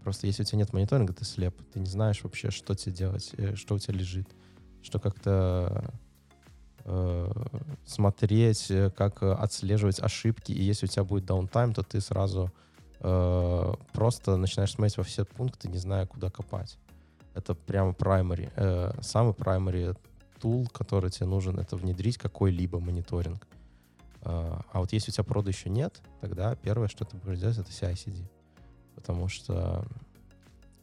Просто 0.05 0.27
если 0.27 0.43
у 0.43 0.45
тебя 0.45 0.59
нет 0.59 0.71
мониторинга, 0.71 1.13
ты 1.13 1.25
слеп. 1.25 1.55
Ты 1.73 1.79
не 1.79 1.87
знаешь 1.87 2.23
вообще, 2.23 2.51
что 2.51 2.75
тебе 2.75 2.93
делать, 2.93 3.31
э, 3.37 3.55
что 3.55 3.73
у 3.73 3.79
тебя 3.79 3.95
лежит, 3.95 4.27
что 4.83 4.99
как-то 4.99 5.91
э, 6.83 7.31
смотреть, 7.87 8.69
э, 8.69 8.91
как 8.91 9.23
э, 9.23 9.31
отслеживать 9.31 9.99
ошибки. 9.99 10.51
И 10.51 10.61
если 10.61 10.85
у 10.85 10.89
тебя 10.89 11.03
будет 11.05 11.25
даунтайм, 11.25 11.73
то 11.73 11.81
ты 11.81 12.01
сразу 12.01 12.51
э, 12.99 13.73
просто 13.93 14.37
начинаешь 14.37 14.73
смотреть 14.73 14.97
во 14.97 15.03
все 15.03 15.25
пункты, 15.25 15.69
не 15.69 15.79
зная, 15.79 16.05
куда 16.05 16.29
копать. 16.29 16.77
Это 17.33 17.55
прямо 17.55 17.93
primary. 17.93 18.53
Э, 18.57 18.91
самый 19.01 19.33
primary 19.33 19.97
тул, 20.39 20.67
который 20.67 21.09
тебе 21.09 21.25
нужен, 21.25 21.57
это 21.57 21.77
внедрить 21.77 22.19
какой-либо 22.19 22.79
мониторинг. 22.79 23.47
Э, 24.21 24.59
а 24.71 24.79
вот 24.81 24.93
если 24.93 25.09
у 25.09 25.13
тебя 25.15 25.23
прода 25.23 25.49
еще 25.49 25.71
нет, 25.71 25.99
тогда 26.21 26.53
первое, 26.53 26.89
что 26.89 27.05
ты 27.05 27.17
будешь 27.17 27.39
делать, 27.39 27.57
это 27.57 27.71
CI-CD. 27.71 28.29
Потому 29.05 29.27
что 29.27 29.85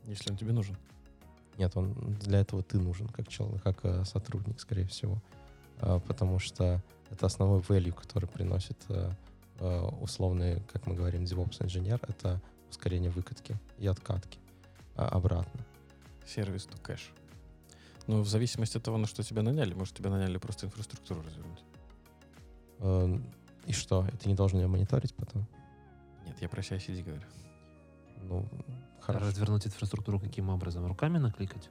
Если 0.06 0.30
он 0.30 0.36
тебе 0.36 0.52
нужен. 0.52 0.76
нет, 1.58 1.76
он 1.76 1.92
для 2.20 2.38
этого 2.38 2.62
ты 2.62 2.78
нужен, 2.78 3.08
как 3.08 3.26
человек, 3.26 3.60
как 3.64 3.84
э, 3.84 4.04
сотрудник, 4.04 4.60
скорее 4.60 4.86
всего. 4.86 5.20
Э, 5.80 5.98
потому 6.06 6.38
что 6.38 6.80
это 7.10 7.26
основной 7.26 7.60
value, 7.62 7.92
который 7.92 8.28
приносит 8.28 8.78
э, 8.90 9.10
э, 9.58 9.80
условный, 10.00 10.62
как 10.72 10.86
мы 10.86 10.94
говорим, 10.94 11.24
DevOps 11.24 11.64
инженер, 11.64 11.98
это 12.06 12.40
ускорение 12.70 13.10
выкатки 13.10 13.56
и 13.78 13.88
откатки 13.88 14.38
а, 14.94 15.08
обратно. 15.08 15.60
Сервис 16.24 16.68
to 16.68 16.80
кэш. 16.80 17.10
Ну, 18.06 18.22
в 18.22 18.28
зависимости 18.28 18.76
от 18.76 18.84
того, 18.84 18.98
на 18.98 19.08
что 19.08 19.24
тебя 19.24 19.42
наняли. 19.42 19.74
Может, 19.74 19.96
тебя 19.96 20.10
наняли 20.10 20.38
просто 20.38 20.66
инфраструктуру 20.66 21.22
развернуть. 21.22 21.64
Э, 22.78 23.18
И 23.66 23.72
что? 23.72 24.06
Ты 24.22 24.28
не 24.28 24.34
должен 24.36 24.60
ее 24.60 24.68
мониторить 24.68 25.12
потом? 25.16 25.44
Нет, 26.24 26.40
я 26.40 26.48
про 26.48 26.60
CI-CD 26.62 27.02
говорю. 27.02 27.22
Ну, 28.28 28.48
хорошо. 29.00 29.26
Развернуть 29.26 29.66
инфраструктуру 29.66 30.20
каким 30.20 30.48
образом? 30.48 30.86
Руками 30.86 31.18
накликать? 31.18 31.70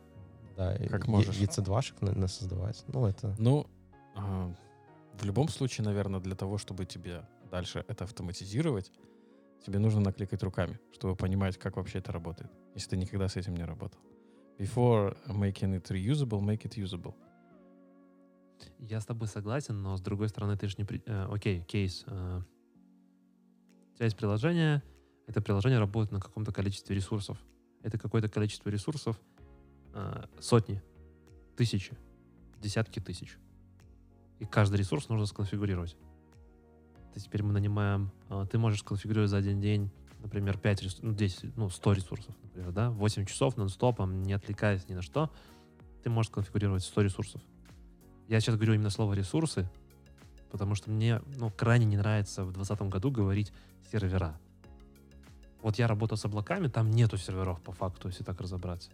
Да, 0.57 0.75
и 0.75 0.87
Как 0.87 1.05
е- 1.05 1.11
можешь. 1.11 1.37
EC2-шек 1.39 2.01
на- 2.01 2.13
на 2.13 2.27
создавать. 2.27 2.83
Ну, 2.87 3.05
это... 3.05 3.35
Ну, 3.39 3.67
а, 4.15 4.53
в 5.13 5.23
любом 5.25 5.47
случае, 5.49 5.85
наверное, 5.85 6.19
для 6.19 6.35
того, 6.35 6.57
чтобы 6.57 6.85
тебе 6.85 7.23
дальше 7.51 7.83
это 7.87 8.03
автоматизировать, 8.03 8.91
тебе 9.65 9.79
нужно 9.79 10.01
накликать 10.01 10.43
руками, 10.43 10.79
чтобы 10.93 11.15
понимать, 11.15 11.57
как 11.57 11.77
вообще 11.77 11.99
это 11.99 12.11
работает, 12.11 12.51
если 12.75 12.91
ты 12.91 12.97
никогда 12.97 13.27
с 13.27 13.35
этим 13.37 13.55
не 13.55 13.63
работал. 13.63 13.99
Before 14.59 15.17
making 15.27 15.79
it 15.81 15.87
reusable, 15.89 16.39
make 16.41 16.63
it 16.63 16.75
usable. 16.77 17.13
Я 18.77 18.99
с 18.99 19.05
тобой 19.05 19.27
согласен, 19.27 19.81
но 19.81 19.97
с 19.97 20.01
другой 20.01 20.29
стороны, 20.29 20.55
ты 20.57 20.67
же 20.67 20.75
не... 20.77 20.83
при- 20.85 21.01
э, 21.05 21.27
Окей, 21.33 21.63
кейс. 21.63 22.03
э, 22.07 22.41
У 23.93 23.95
тебя 23.95 24.05
есть 24.05 24.17
приложение, 24.17 24.81
это 25.31 25.41
приложение 25.41 25.79
работает 25.79 26.11
на 26.11 26.19
каком-то 26.19 26.51
количестве 26.51 26.95
ресурсов. 26.95 27.37
Это 27.83 27.97
какое-то 27.97 28.27
количество 28.27 28.69
ресурсов 28.69 29.19
э, 29.93 30.25
сотни, 30.39 30.81
тысячи, 31.55 31.97
десятки 32.61 32.99
тысяч. 32.99 33.37
И 34.39 34.45
каждый 34.45 34.75
ресурс 34.75 35.07
нужно 35.07 35.25
сконфигурировать. 35.25 35.95
Есть 37.15 37.27
теперь 37.27 37.43
мы 37.43 37.53
нанимаем... 37.53 38.11
э, 38.29 38.45
Ты 38.51 38.57
можешь 38.57 38.81
сконфигурировать 38.81 39.29
за 39.29 39.37
один 39.37 39.61
день, 39.61 39.89
например, 40.19 40.57
5, 40.57 40.81
ресурсов, 40.81 41.03
ну, 41.03 41.13
10, 41.13 41.57
ну, 41.57 41.69
100 41.69 41.93
ресурсов, 41.93 42.35
например, 42.43 42.71
да? 42.73 42.91
8 42.91 43.25
часов 43.25 43.55
нон-стопом, 43.55 44.23
не 44.23 44.33
отвлекаясь 44.33 44.87
ни 44.89 44.93
на 44.93 45.01
что. 45.01 45.31
Ты 46.03 46.09
можешь 46.09 46.29
сконфигурировать 46.29 46.83
100 46.83 47.01
ресурсов. 47.01 47.41
Я 48.27 48.41
сейчас 48.41 48.55
говорю 48.55 48.73
именно 48.73 48.89
слово 48.89 49.13
ресурсы, 49.13 49.69
потому 50.51 50.75
что 50.75 50.91
мне 50.91 51.21
ну, 51.37 51.49
крайне 51.49 51.85
не 51.85 51.95
нравится 51.95 52.43
в 52.43 52.51
2020 52.51 52.93
году 52.93 53.11
говорить 53.11 53.53
сервера. 53.91 54.37
Вот 55.61 55.77
я 55.77 55.87
работал 55.87 56.17
с 56.17 56.25
облаками, 56.25 56.67
там 56.67 56.89
нету 56.91 57.17
серверов 57.17 57.61
по 57.61 57.71
факту, 57.71 58.07
если 58.07 58.23
так 58.23 58.39
разобраться. 58.41 58.89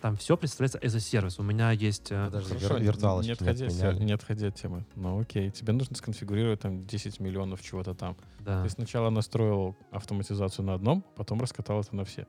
Там 0.00 0.16
все 0.16 0.36
представляется 0.36 0.78
as 0.78 0.96
a 0.96 1.00
сервис. 1.00 1.38
У 1.38 1.42
меня 1.42 1.72
есть... 1.72 2.10
э, 2.10 2.24
Подожди, 2.26 2.54
Хорошо, 2.54 2.76
вир- 2.78 2.82
виртуалочки 2.84 3.28
не 3.28 3.30
не 3.30 3.32
отходя, 3.50 3.88
от 3.90 4.00
не 4.00 4.12
отходя 4.12 4.46
от 4.48 4.54
темы. 4.54 4.86
Ну 4.96 5.20
окей, 5.20 5.50
тебе 5.50 5.74
нужно 5.74 5.94
сконфигурировать 5.94 6.60
там 6.60 6.86
10 6.86 7.20
миллионов 7.20 7.60
чего-то 7.62 7.94
там. 7.94 8.16
да. 8.40 8.62
Ты 8.64 8.70
сначала 8.70 9.10
настроил 9.10 9.76
автоматизацию 9.90 10.64
на 10.64 10.72
одном, 10.74 11.04
потом 11.16 11.40
раскатал 11.42 11.80
это 11.82 11.94
на 11.94 12.04
все. 12.06 12.26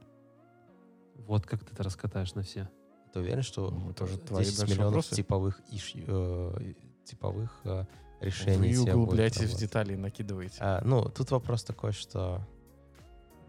Вот 1.28 1.46
как 1.46 1.64
ты 1.64 1.72
это 1.74 1.84
раскатаешь 1.84 2.34
на 2.36 2.42
все. 2.44 2.70
Ты 3.14 3.20
уверен, 3.22 3.42
что 3.42 3.70
Ну, 3.72 3.92
это 3.92 4.04
уже 4.04 4.16
э, 4.16 4.18
твои 4.18 4.44
10 4.46 4.64
миллионов 4.70 4.86
вопросы. 4.88 5.16
типовых, 5.16 5.62
иш- 5.72 5.94
э, 5.96 6.74
типовых 7.06 7.58
э, 7.64 7.86
решений 8.20 8.76
Вы 8.76 8.92
углубляетесь 8.92 9.54
в 9.54 9.58
детали 9.58 9.94
и 9.94 9.98
накидываете. 9.98 10.58
А, 10.60 10.82
ну, 10.84 11.08
тут 11.10 11.32
вопрос 11.32 11.64
такой, 11.64 11.94
что... 11.94 12.46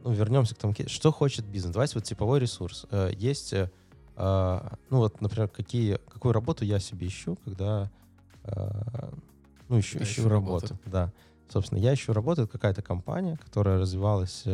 Ну, 0.05 0.13
вернемся 0.13 0.55
к 0.55 0.59
тому, 0.59 0.75
что 0.87 1.13
хочет 1.13 1.45
бизнес. 1.45 1.73
Давайте 1.73 1.95
вот 1.95 2.05
типовой 2.05 2.41
ресурс. 2.41 2.87
Э, 2.91 3.13
Есть, 3.17 3.53
э, 3.53 3.71
а, 4.17 4.75
ну 4.91 4.99
вот, 4.99 5.21
например, 5.21 5.49
какие, 5.49 5.99
какую 6.09 6.33
работу 6.33 6.65
я 6.65 6.81
себе 6.81 7.07
ищу, 7.07 7.39
когда, 7.45 7.91
э, 8.45 9.11
ну, 9.69 9.79
ищу, 9.79 9.99
Да, 9.99 10.05
ищу 10.05 10.23
ищу 10.23 10.29
работу. 10.29 10.67
работу. 10.67 10.91
Да. 10.91 11.13
Собственно, 11.49 11.79
я 11.79 11.95
ищу 11.95 12.13
работу, 12.13 12.43
это 12.43 12.53
какая-то 12.53 12.83
компания, 12.83 13.37
которая 13.37 13.79
развивалась 13.79 14.45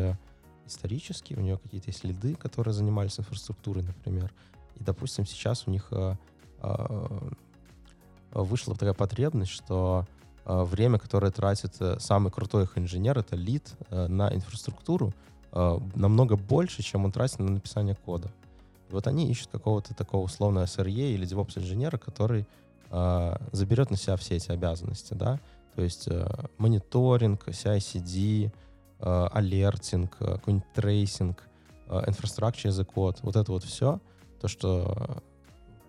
исторически, 0.66 1.34
у 1.34 1.40
нее 1.40 1.56
какие-то 1.56 1.88
есть 1.88 2.04
лиды, 2.04 2.34
которые 2.34 2.74
занимались 2.74 3.18
инфраструктурой, 3.18 3.84
например. 3.84 4.32
И, 4.74 4.84
допустим, 4.84 5.24
сейчас 5.24 5.66
у 5.66 5.70
них 5.70 5.90
вышла 8.32 8.74
такая 8.74 8.94
потребность, 8.94 9.52
что 9.52 10.06
время, 10.44 10.98
которое 10.98 11.30
тратит 11.30 11.76
самый 12.00 12.30
крутой 12.32 12.64
их 12.64 12.76
инженер, 12.76 13.16
это 13.18 13.36
лид 13.36 13.72
на 13.90 14.34
инфраструктуру, 14.34 15.14
э, 15.52 15.78
намного 15.94 16.36
больше, 16.36 16.82
чем 16.82 17.04
он 17.04 17.12
тратит 17.12 17.38
на 17.38 17.50
написание 17.50 17.94
кода. 17.94 18.30
И 18.88 18.92
вот 18.92 19.06
они 19.06 19.30
ищут 19.30 19.48
какого-то 19.48 19.94
такого 19.94 20.24
условного 20.24 20.64
SRE 20.64 20.90
или 20.90 21.26
DevOps 21.26 21.58
инженера, 21.58 21.98
который 21.98 22.46
э, 22.90 23.36
заберет 23.52 23.90
на 23.90 23.96
себя 23.96 24.16
все 24.16 24.36
эти 24.36 24.50
обязанности, 24.50 25.14
да, 25.14 25.38
то 25.74 25.82
есть 25.82 26.08
э, 26.08 26.26
мониторинг, 26.58 27.48
CI/CD, 27.48 28.50
э, 28.98 29.28
алертинг, 29.32 30.16
э, 30.20 30.32
какой-нибудь 30.32 30.72
трейсинг, 30.74 31.42
э, 31.86 32.04
infrastructure 32.06 32.70
as 32.70 33.16
вот 33.22 33.36
это 33.36 33.52
вот 33.52 33.64
все, 33.64 34.00
то, 34.40 34.48
что 34.48 35.22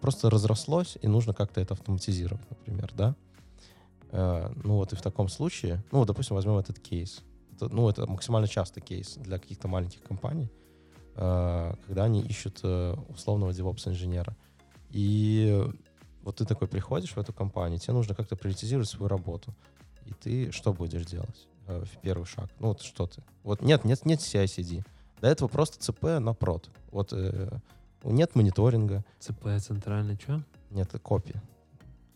просто 0.02 0.30
разрослось, 0.30 0.98
и 1.02 1.08
нужно 1.08 1.34
как-то 1.34 1.62
это 1.62 1.74
автоматизировать, 1.74 2.48
например, 2.50 2.92
да. 2.96 3.16
Э, 4.12 4.52
ну 4.64 4.76
вот 4.76 4.94
и 4.94 4.96
в 4.96 5.02
таком 5.02 5.30
случае, 5.30 5.84
ну, 5.92 6.00
вот, 6.00 6.08
допустим, 6.08 6.36
возьмем 6.36 6.58
этот 6.58 6.80
кейс. 6.80 7.22
Это, 7.60 7.74
ну, 7.74 7.90
это 7.90 8.08
максимально 8.08 8.48
частый 8.48 8.82
кейс 8.82 9.16
для 9.16 9.38
каких-то 9.38 9.68
маленьких 9.68 10.02
компаний, 10.02 10.50
э, 11.16 11.74
когда 11.86 12.06
они 12.06 12.22
ищут 12.22 12.60
э, 12.64 12.96
условного 13.10 13.52
DevOps-инженера. 13.52 14.36
И 14.92 15.66
вот 16.22 16.38
ты 16.38 16.46
такой 16.46 16.68
приходишь 16.68 17.16
в 17.16 17.20
эту 17.20 17.34
компанию, 17.34 17.80
тебе 17.80 17.94
нужно 17.94 18.16
как-то 18.16 18.36
приоритизировать 18.36 18.88
свою 18.88 19.10
работу. 19.10 19.54
И 20.06 20.14
ты 20.14 20.52
что 20.52 20.74
будешь 20.74 21.06
делать 21.06 21.48
э, 21.68 21.84
в 21.84 22.02
первый 22.02 22.26
шаг? 22.26 22.50
Ну 22.60 22.70
вот 22.70 22.82
что 22.82 23.08
ты? 23.08 23.22
Вот 23.44 23.62
нет, 23.62 23.84
нет, 23.84 24.06
нет 24.06 24.20
CI-CD. 24.20 24.86
До 25.22 25.28
этого 25.28 25.50
просто 25.50 25.80
ЦП 25.80 26.04
на 26.20 26.34
прод. 26.34 26.70
Вот 26.92 27.12
э, 27.12 27.50
нет 28.04 28.36
мониторинга, 28.36 29.04
ЦП 29.20 29.60
центральный, 29.60 30.16
что? 30.16 30.42
нет 30.70 30.90
копии. 31.02 31.42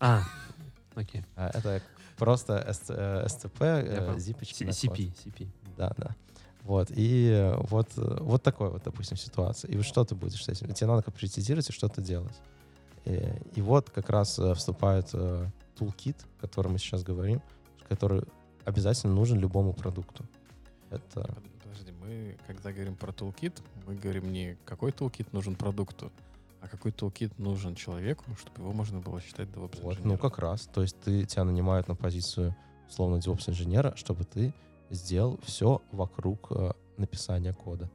А, 0.00 0.22
окей. 0.94 1.22
А, 1.36 1.50
Это 1.52 1.82
просто 2.16 2.54
э, 2.88 3.26
SCP, 3.26 3.58
э, 3.60 4.18
зипочки. 4.18 4.64
CP, 4.64 5.12
CP. 5.24 5.48
Да, 5.76 5.92
да. 5.96 6.16
Вот, 6.62 6.90
и 6.90 7.28
э, 7.30 7.56
вот, 7.68 7.88
э, 7.96 8.18
вот 8.20 8.42
такой 8.42 8.70
вот, 8.70 8.82
допустим, 8.84 9.16
ситуация. 9.16 9.70
И 9.70 9.76
вот 9.76 9.84
что 9.84 10.04
ты 10.04 10.14
будешь 10.14 10.42
с 10.42 10.48
этим? 10.48 10.72
Тебе 10.72 10.86
надо 10.86 11.02
как 11.02 11.14
приоритизировать 11.14 11.68
и 11.68 11.72
что-то 11.72 12.00
делать. 12.00 12.34
И, 13.04 13.20
и 13.54 13.60
вот 13.60 13.90
как 13.90 14.08
раз 14.08 14.38
э, 14.38 14.54
вступает 14.54 15.10
э, 15.12 15.46
toolkit, 15.78 16.16
о 16.38 16.40
котором 16.40 16.72
мы 16.72 16.78
сейчас 16.78 17.02
говорим, 17.02 17.42
который 17.88 18.22
обязательно 18.64 19.12
нужен 19.12 19.38
любому 19.38 19.74
продукту. 19.74 20.24
Это 20.90 21.22
Под- 21.22 21.54
Подожди, 21.64 21.92
мы, 22.00 22.36
когда 22.46 22.72
говорим 22.72 22.96
про 22.96 23.10
toolkit, 23.12 23.60
мы 23.86 23.94
говорим 23.96 24.32
не 24.32 24.56
какой 24.64 24.90
toolkit 24.90 25.26
нужен 25.32 25.56
продукту, 25.56 26.10
а 26.64 26.68
какой 26.68 26.92
toolkit 26.92 27.30
нужен 27.36 27.74
человеку, 27.74 28.24
чтобы 28.40 28.62
его 28.62 28.72
можно 28.72 28.98
было 28.98 29.20
считать 29.20 29.48
DevOps 29.48 29.82
вот, 29.82 30.02
ну 30.02 30.16
как 30.16 30.38
раз. 30.38 30.62
То 30.72 30.80
есть 30.80 30.98
ты, 31.00 31.26
тебя 31.26 31.44
нанимают 31.44 31.88
на 31.88 31.94
позицию 31.94 32.56
условно 32.88 33.16
DevOps-инженера, 33.16 33.94
чтобы 33.96 34.24
ты 34.24 34.54
сделал 34.88 35.38
все 35.42 35.82
вокруг 35.92 36.46
э, 36.52 36.72
написания 36.96 37.52
кода. 37.52 37.90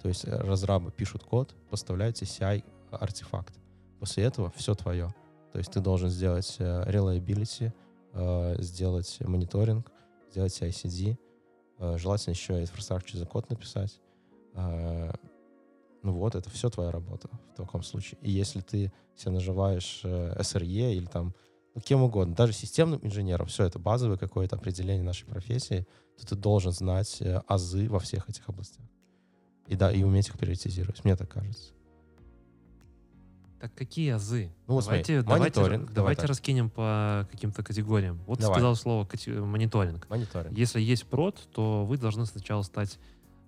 То 0.00 0.08
есть 0.08 0.24
э, 0.24 0.34
разрабы 0.34 0.90
пишут 0.90 1.22
код, 1.22 1.54
поставляют 1.68 2.16
тебе 2.16 2.26
CI-артефакт. 2.26 3.52
После 4.00 4.24
этого 4.24 4.50
все 4.56 4.74
твое. 4.74 5.14
То 5.52 5.58
есть 5.58 5.72
ты 5.72 5.80
должен 5.80 6.08
сделать 6.08 6.56
э, 6.58 6.90
reliability, 6.90 7.74
э, 8.14 8.56
сделать 8.62 9.18
мониторинг, 9.20 9.92
сделать 10.30 10.58
CI-CD, 10.62 11.18
э, 11.78 11.98
желательно 11.98 12.32
еще 12.32 12.62
infrastructure 12.62 13.18
за 13.18 13.26
код 13.26 13.50
написать. 13.50 14.00
Э, 14.54 15.12
ну 16.04 16.12
вот, 16.12 16.34
это 16.34 16.50
все 16.50 16.70
твоя 16.70 16.90
работа 16.90 17.28
в 17.52 17.56
таком 17.56 17.82
случае. 17.82 18.18
И 18.22 18.30
если 18.30 18.60
ты 18.60 18.92
себя 19.16 19.32
наживаешь 19.32 20.02
э, 20.04 20.36
SRE 20.40 20.94
или 20.94 21.06
там 21.06 21.34
ну, 21.74 21.80
кем 21.80 22.02
угодно, 22.02 22.34
даже 22.34 22.52
системным 22.52 23.00
инженером, 23.02 23.46
все 23.46 23.64
это 23.64 23.78
базовое 23.78 24.16
какое-то 24.16 24.56
определение 24.56 25.02
нашей 25.02 25.26
профессии, 25.26 25.86
то 26.18 26.26
ты 26.26 26.36
должен 26.36 26.72
знать 26.72 27.20
э, 27.20 27.40
азы 27.48 27.88
во 27.88 27.98
всех 27.98 28.28
этих 28.28 28.48
областях. 28.48 28.86
И 29.66 29.76
да, 29.76 29.90
и 29.90 30.02
уметь 30.02 30.28
их 30.28 30.38
приоритизировать, 30.38 31.02
мне 31.04 31.16
так 31.16 31.30
кажется. 31.30 31.72
Так 33.60 33.74
какие 33.74 34.10
азы? 34.10 34.52
Ну, 34.66 34.74
вот 34.74 34.84
давайте, 34.84 35.20
смотри, 35.20 35.26
давайте, 35.26 35.60
мониторинг, 35.60 35.86
давай 35.86 35.94
давайте 35.94 36.20
так. 36.20 36.28
раскинем 36.28 36.68
по 36.68 37.26
каким-то 37.30 37.62
категориям. 37.62 38.22
Вот 38.26 38.38
Давай. 38.38 38.56
сказал 38.56 38.76
слово 38.76 39.06
кати- 39.06 39.30
мониторинг. 39.30 40.06
Мониторинг. 40.10 40.56
Если 40.56 40.82
есть 40.82 41.06
прод, 41.06 41.48
то 41.50 41.86
вы 41.86 41.96
должны 41.96 42.26
сначала 42.26 42.60
стать 42.60 42.98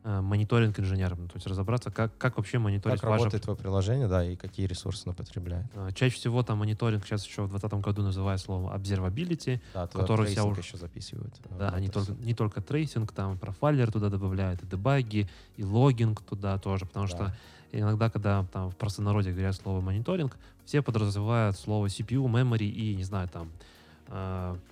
э, 0.07 0.21
мониторинг-инженером, 0.21 1.29
то 1.29 1.35
есть 1.37 1.47
разобраться, 1.49 1.91
как, 1.91 2.17
как 2.17 2.37
вообще 2.37 2.59
мониторить 2.59 3.01
Как 3.01 3.11
ваше... 3.11 3.19
работает 3.25 3.43
твое 3.43 3.59
приложение, 3.59 4.07
да, 4.09 4.25
и 4.25 4.37
какие 4.37 4.67
ресурсы 4.67 5.03
оно 5.07 5.15
потребляет. 5.15 5.67
Э, 5.75 5.91
Чаще 5.95 6.15
всего 6.15 6.43
там 6.45 6.59
мониторинг 6.59 7.05
сейчас 7.05 7.27
еще 7.27 7.43
в 7.43 7.51
2020 7.51 7.85
году 7.85 8.03
называют 8.03 8.41
словом 8.41 8.73
observability. 8.73 9.61
Да, 9.75 9.87
Который 9.89 10.29
себя 10.29 10.43
трейсинг 10.43 10.59
уж- 10.59 10.65
еще 10.65 10.77
записывают. 10.77 11.35
э, 11.51 11.57
Да, 11.59 11.81
не 11.81 11.89
только, 11.89 12.13
не 12.13 12.35
только 12.35 12.61
трейсинг, 12.63 13.13
там 13.13 13.37
профайлер 13.39 13.91
туда 13.91 14.09
добавляют, 14.09 14.63
и 14.63 14.67
дебаги, 14.67 15.29
и 15.57 15.65
логинг 15.65 16.23
туда 16.23 16.57
тоже, 16.59 16.87
потому 16.87 17.07
Да. 17.09 17.11
что 17.17 17.37
иногда, 17.73 18.09
когда 18.09 18.45
там 18.53 18.71
в 18.71 18.77
простонародье 18.77 19.33
говорят 19.33 19.57
слово 19.57 19.81
мониторинг, 19.81 20.37
все 20.65 20.83
подразумевают 20.83 21.57
слово 21.59 21.87
CPU, 21.87 22.27
memory 22.31 22.67
и, 22.69 22.95
не 22.95 23.05
знаю, 23.05 23.29
там, 23.29 23.51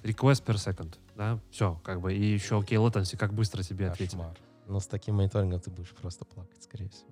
request 0.03 0.45
per 0.45 0.55
second, 0.55 0.95
да, 1.17 1.39
все, 1.51 1.81
как 1.83 2.01
бы, 2.01 2.15
и 2.15 2.25
еще, 2.35 2.61
окей, 2.61 2.79
latency, 2.79 3.17
как 3.17 3.33
быстро 3.33 3.63
тебе 3.65 3.91
ответили. 3.91 4.23
Но 4.67 4.81
с 4.81 4.87
таким 4.87 5.17
мониторингом 5.17 5.61
ты 5.61 5.71
будешь 5.71 5.91
просто 5.91 6.25
плакать, 6.25 6.63
скорее 6.63 6.89
всего. 6.89 7.09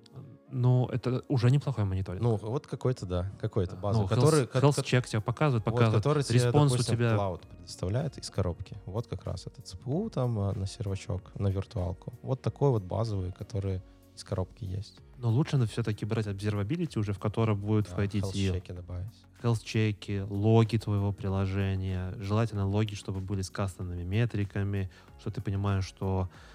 Ну, 0.49 0.87
это 0.87 1.23
уже 1.27 1.49
неплохой 1.51 1.85
мониторинг. 1.85 2.21
Ну, 2.23 2.35
вот 2.35 2.67
какой-то, 2.67 3.05
да, 3.05 3.31
какой-то 3.39 3.75
базовый, 3.75 4.07
Ну, 4.09 4.15
который, 4.15 4.43
health, 4.45 4.61
health 4.61 4.83
check 4.83 5.07
тебе 5.07 5.21
показывает, 5.21 5.65
вот, 5.65 5.71
показывает. 5.71 6.03
который 6.03 6.23
тебе, 6.23 6.35
response 6.39 6.71
у 6.71 6.75
допустим, 6.75 6.95
тебя- 6.95 7.15
Cloud 7.15 7.41
предоставляет 7.47 8.17
из 8.17 8.29
коробки. 8.29 8.77
Вот 8.85 9.07
как 9.07 9.23
раз 9.25 9.45
это 9.47 9.61
CPU 9.61 10.09
там 10.11 10.37
а, 10.39 10.53
на 10.53 10.65
сервачок, 10.67 11.31
на 11.35 11.47
виртуалку. 11.47 12.13
Вот 12.21 12.41
такой 12.41 12.69
вот 12.71 12.83
базовый, 12.83 13.31
который 13.31 13.81
из 14.15 14.23
коробки 14.23 14.63
есть. 14.63 14.99
Но 15.17 15.31
лучше 15.31 15.63
все-таки 15.67 16.05
брать 16.05 16.27
observability 16.27 16.99
уже, 16.99 17.13
в 17.13 17.19
который 17.19 17.55
будет 17.55 17.85
Да, 17.85 17.91
входить 17.91 18.35
и 18.35 18.47
health 18.49 18.61
check 18.61 18.71
и 18.71 18.73
добавить. 18.73 19.13
health 19.41 19.78
check 19.78 20.09
и, 20.09 20.21
логи 20.29 20.77
твоего 20.77 21.11
приложения. 21.13 22.13
Желательно 22.19 22.67
логи, 22.67 22.93
чтобы 22.95 23.21
были 23.21 23.41
с 23.41 23.49
кастомными 23.49 24.03
метриками, 24.03 24.91
что 25.19 25.31
ты 25.31 25.41
понимаешь, 25.41 25.85
что 25.85 26.29
э, 26.31 26.52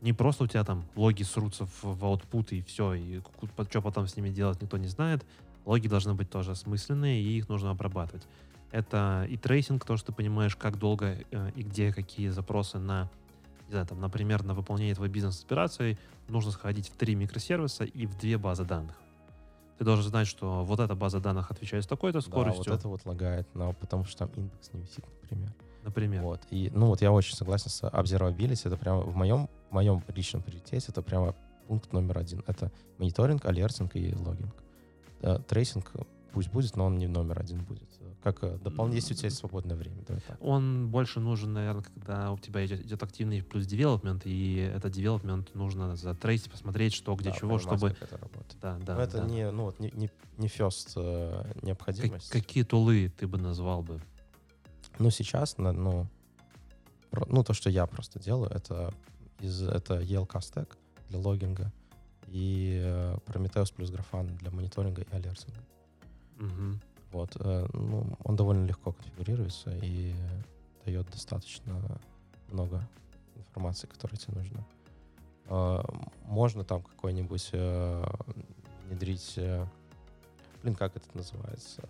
не 0.00 0.12
просто 0.12 0.44
у 0.44 0.46
тебя 0.46 0.64
там 0.64 0.84
логи 0.96 1.22
срутся 1.22 1.66
в, 1.66 1.84
в 1.84 2.04
output 2.04 2.48
и 2.50 2.62
все, 2.62 2.94
и 2.94 3.20
что 3.70 3.82
потом 3.82 4.06
с 4.06 4.16
ними 4.16 4.28
делать 4.28 4.60
никто 4.60 4.76
не 4.76 4.88
знает. 4.88 5.24
Логи 5.64 5.88
должны 5.88 6.14
быть 6.14 6.30
тоже 6.30 6.52
осмысленные, 6.52 7.20
и 7.22 7.38
их 7.38 7.48
нужно 7.48 7.70
обрабатывать. 7.70 8.26
Это 8.70 9.26
и 9.28 9.36
трейсинг, 9.36 9.84
то, 9.84 9.96
что 9.96 10.08
ты 10.08 10.12
понимаешь, 10.12 10.54
как 10.56 10.78
долго 10.78 11.18
э, 11.30 11.50
и 11.54 11.62
где 11.62 11.92
какие 11.92 12.28
запросы 12.28 12.78
на, 12.78 13.08
не 13.66 13.70
знаю, 13.70 13.86
там, 13.86 14.00
например, 14.00 14.44
на 14.44 14.54
выполнение 14.54 14.94
твоей 14.94 15.10
бизнес-операции 15.10 15.98
нужно 16.28 16.50
сходить 16.50 16.88
в 16.88 16.96
три 16.96 17.14
микросервиса 17.14 17.84
и 17.84 18.06
в 18.06 18.16
две 18.18 18.38
базы 18.38 18.64
данных. 18.64 18.96
Ты 19.78 19.84
должен 19.84 20.04
знать, 20.04 20.26
что 20.26 20.64
вот 20.64 20.80
эта 20.80 20.94
база 20.94 21.20
данных 21.20 21.50
отвечает 21.50 21.84
с 21.84 21.86
такой-то 21.86 22.18
Да, 22.18 22.26
скоростью, 22.26 22.72
вот 22.72 22.78
это 22.78 22.88
вот 22.88 23.04
лагает, 23.04 23.46
но 23.54 23.72
потому 23.72 24.04
что 24.04 24.26
там 24.26 24.30
индекс 24.36 24.72
не 24.72 24.80
висит, 24.80 25.04
например. 25.22 25.52
Например. 25.86 26.22
Вот. 26.22 26.42
И, 26.50 26.70
ну, 26.74 26.86
вот 26.86 27.00
я 27.00 27.10
очень 27.12 27.34
согласен 27.34 27.70
с 27.70 27.82
observability. 27.82 28.62
Это 28.66 28.76
прямо 28.76 29.00
в 29.00 29.16
моем, 29.16 29.48
в 29.70 29.74
моем 29.74 30.02
личном 30.14 30.42
приоритете 30.42 30.86
это 30.88 31.00
прямо 31.02 31.34
пункт 31.66 31.92
номер 31.92 32.18
один. 32.18 32.42
Это 32.46 32.70
мониторинг, 32.98 33.44
алертинг 33.44 33.96
и 33.96 34.14
логинг. 34.14 34.54
Э, 35.22 35.38
Трейсинг 35.48 35.92
пусть 36.32 36.50
будет, 36.50 36.76
но 36.76 36.86
он 36.86 36.98
не 36.98 37.06
номер 37.06 37.40
один 37.40 37.62
будет. 37.64 37.88
Как 38.22 38.42
э, 38.42 38.58
дополнительно, 38.58 38.96
если 38.96 39.14
у 39.14 39.16
тебя 39.16 39.26
есть 39.28 39.38
свободное 39.38 39.76
время. 39.76 39.96
Давай 40.06 40.22
так. 40.26 40.36
Он 40.40 40.88
больше 40.88 41.20
нужен, 41.20 41.52
наверное, 41.52 41.82
когда 41.82 42.32
у 42.32 42.38
тебя 42.38 42.66
идет, 42.66 42.84
идет 42.84 43.02
активный 43.02 43.42
плюс 43.42 43.66
девелопмент, 43.66 44.22
и 44.26 44.56
этот 44.74 44.92
девелопмент 44.92 45.54
нужно 45.54 45.96
затрейсить, 45.96 46.50
посмотреть, 46.50 46.92
что, 46.92 47.14
где, 47.14 47.30
Да, 47.30 47.36
чего, 47.36 47.58
чтобы... 47.58 47.90
как 47.90 48.02
это 48.02 48.18
работает. 48.18 48.56
Да, 48.60 48.78
да, 48.84 48.94
но 48.96 49.00
это 49.00 49.18
да. 49.18 49.24
не, 49.26 49.50
ну, 49.50 49.64
вот, 49.64 49.78
не, 49.78 49.90
не, 49.92 50.10
не 50.38 50.48
first 50.48 50.92
э, 50.96 51.44
Как- 51.54 51.62
необходимость. 51.62 52.28
какие 52.30 52.64
тулы 52.64 53.12
ты 53.16 53.26
бы 53.26 53.38
назвал 53.38 53.82
бы? 53.82 54.00
Ну, 54.98 55.10
сейчас, 55.10 55.58
ну, 55.58 56.06
ну, 57.28 57.44
то, 57.44 57.52
что 57.52 57.70
я 57.70 57.86
просто 57.86 58.18
делаю, 58.18 58.50
это, 58.50 58.92
из, 59.40 59.62
это 59.62 60.00
ELK 60.00 60.32
Stack 60.32 60.76
для 61.08 61.18
логинга 61.18 61.72
и 62.28 62.80
э, 62.82 63.16
Prometheus 63.26 63.74
плюс 63.74 63.90
Grafana 63.90 64.36
для 64.38 64.50
мониторинга 64.50 65.02
и 65.02 65.14
алертинга. 65.14 65.60
Мгм. 66.36 66.80
Вот, 67.12 67.36
э, 67.38 67.66
ну, 67.72 68.16
он 68.24 68.36
довольно 68.36 68.66
легко 68.66 68.92
конфигурируется 68.92 69.76
и 69.82 70.14
дает 70.84 71.08
достаточно 71.10 71.80
много 72.50 72.86
информации, 73.36 73.86
которая 73.86 74.18
тебе 74.18 74.38
нужна. 74.38 74.66
Э, 75.46 75.82
Можно 76.24 76.64
там 76.64 76.82
какой-нибудь 76.82 77.52
внедрить, 78.86 79.38
блин, 80.62 80.74
как 80.74 80.96
это 80.96 81.06
называется? 81.14 81.82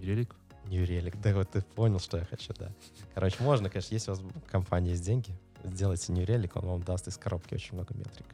Релик? 0.00 0.34
Relic. 0.70 1.18
Да, 1.22 1.34
вот 1.34 1.50
ты 1.50 1.62
понял, 1.62 1.98
что 1.98 2.18
я 2.18 2.24
хочу, 2.24 2.52
да. 2.58 2.70
Короче, 3.14 3.42
можно, 3.42 3.70
конечно, 3.70 3.94
если 3.94 4.10
у 4.10 4.14
вас 4.14 4.22
в 4.22 4.50
компании 4.50 4.90
есть 4.90 5.04
деньги, 5.04 5.34
сделайте 5.64 6.12
Relic, 6.12 6.52
он 6.54 6.66
вам 6.66 6.82
даст 6.82 7.08
из 7.08 7.16
коробки 7.16 7.54
очень 7.54 7.74
много 7.74 7.94
метрик. 7.94 8.26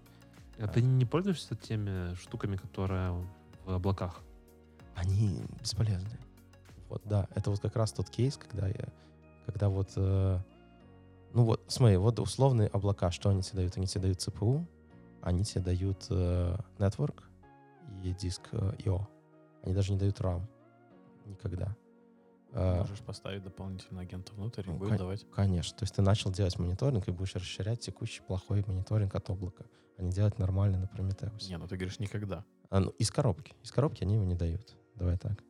А 0.59 0.69
ты 0.69 0.83
не 0.83 1.05
пользуешься 1.05 1.57
теми 1.57 2.15
штуками, 2.15 2.57
которые 2.57 3.13
в 3.65 3.73
облаках? 3.73 4.21
Они 4.95 5.43
бесполезны. 5.61 6.19
Вот, 6.89 7.03
да, 7.05 7.27
это 7.35 7.51
вот 7.51 7.61
как 7.61 7.75
раз 7.77 7.93
тот 7.93 8.11
кейс, 8.11 8.37
когда 8.37 8.69
я, 8.69 8.89
когда 9.47 9.69
вот, 9.71 9.91
э, 9.97 10.39
ну 11.33 11.45
вот, 11.45 11.65
смотри, 11.69 11.97
вот 11.97 12.19
условные 12.19 12.69
облака, 12.69 13.11
что 13.11 13.31
они 13.31 13.43
тебе 13.43 13.59
дают? 13.61 13.77
Они 13.77 13.87
тебе 13.87 14.03
дают 14.03 14.19
CPU, 14.19 14.67
они 15.23 15.45
тебе 15.45 15.63
дают 15.63 16.07
э, 16.11 16.57
network 16.79 17.23
и 18.03 18.13
диск 18.13 18.43
э, 18.53 18.75
IO. 18.85 19.07
Они 19.63 19.75
даже 19.75 19.93
не 19.93 19.99
дают 19.99 20.21
RAM. 20.21 20.43
Никогда. 21.25 21.75
Э, 22.53 22.79
Можешь 22.81 23.01
поставить 23.01 23.43
дополнительно 23.43 24.03
агента 24.03 24.33
внутрь 24.35 24.63
и 24.67 24.71
ну, 24.71 24.77
будет 24.77 24.91
кон- 24.91 24.99
давать. 24.99 25.27
Конечно. 25.31 25.77
То 25.79 25.85
есть 25.85 25.95
ты 25.95 26.03
начал 26.03 26.31
делать 26.31 26.59
мониторинг 26.59 27.09
и 27.09 27.11
будешь 27.11 27.35
расширять 27.35 27.81
текущий 27.81 28.23
плохой 28.23 28.63
мониторинг 28.67 29.15
от 29.15 29.31
облака, 29.31 29.65
а 29.97 30.03
не 30.03 30.11
делать 30.11 30.39
нормальный 30.39 30.79
на 30.79 30.85
Prometheus. 30.85 31.49
Не, 31.49 31.57
ну 31.57 31.67
ты 31.67 31.77
говоришь 31.77 31.99
никогда. 31.99 32.45
А, 32.69 32.81
ну, 32.81 32.91
из 32.99 33.11
коробки. 33.11 33.55
Из 33.63 33.73
коробки 33.73 34.03
они 34.05 34.15
его 34.15 34.25
не 34.25 34.35
дают. 34.35 34.77
Давай 34.97 35.17
так. 35.19 35.43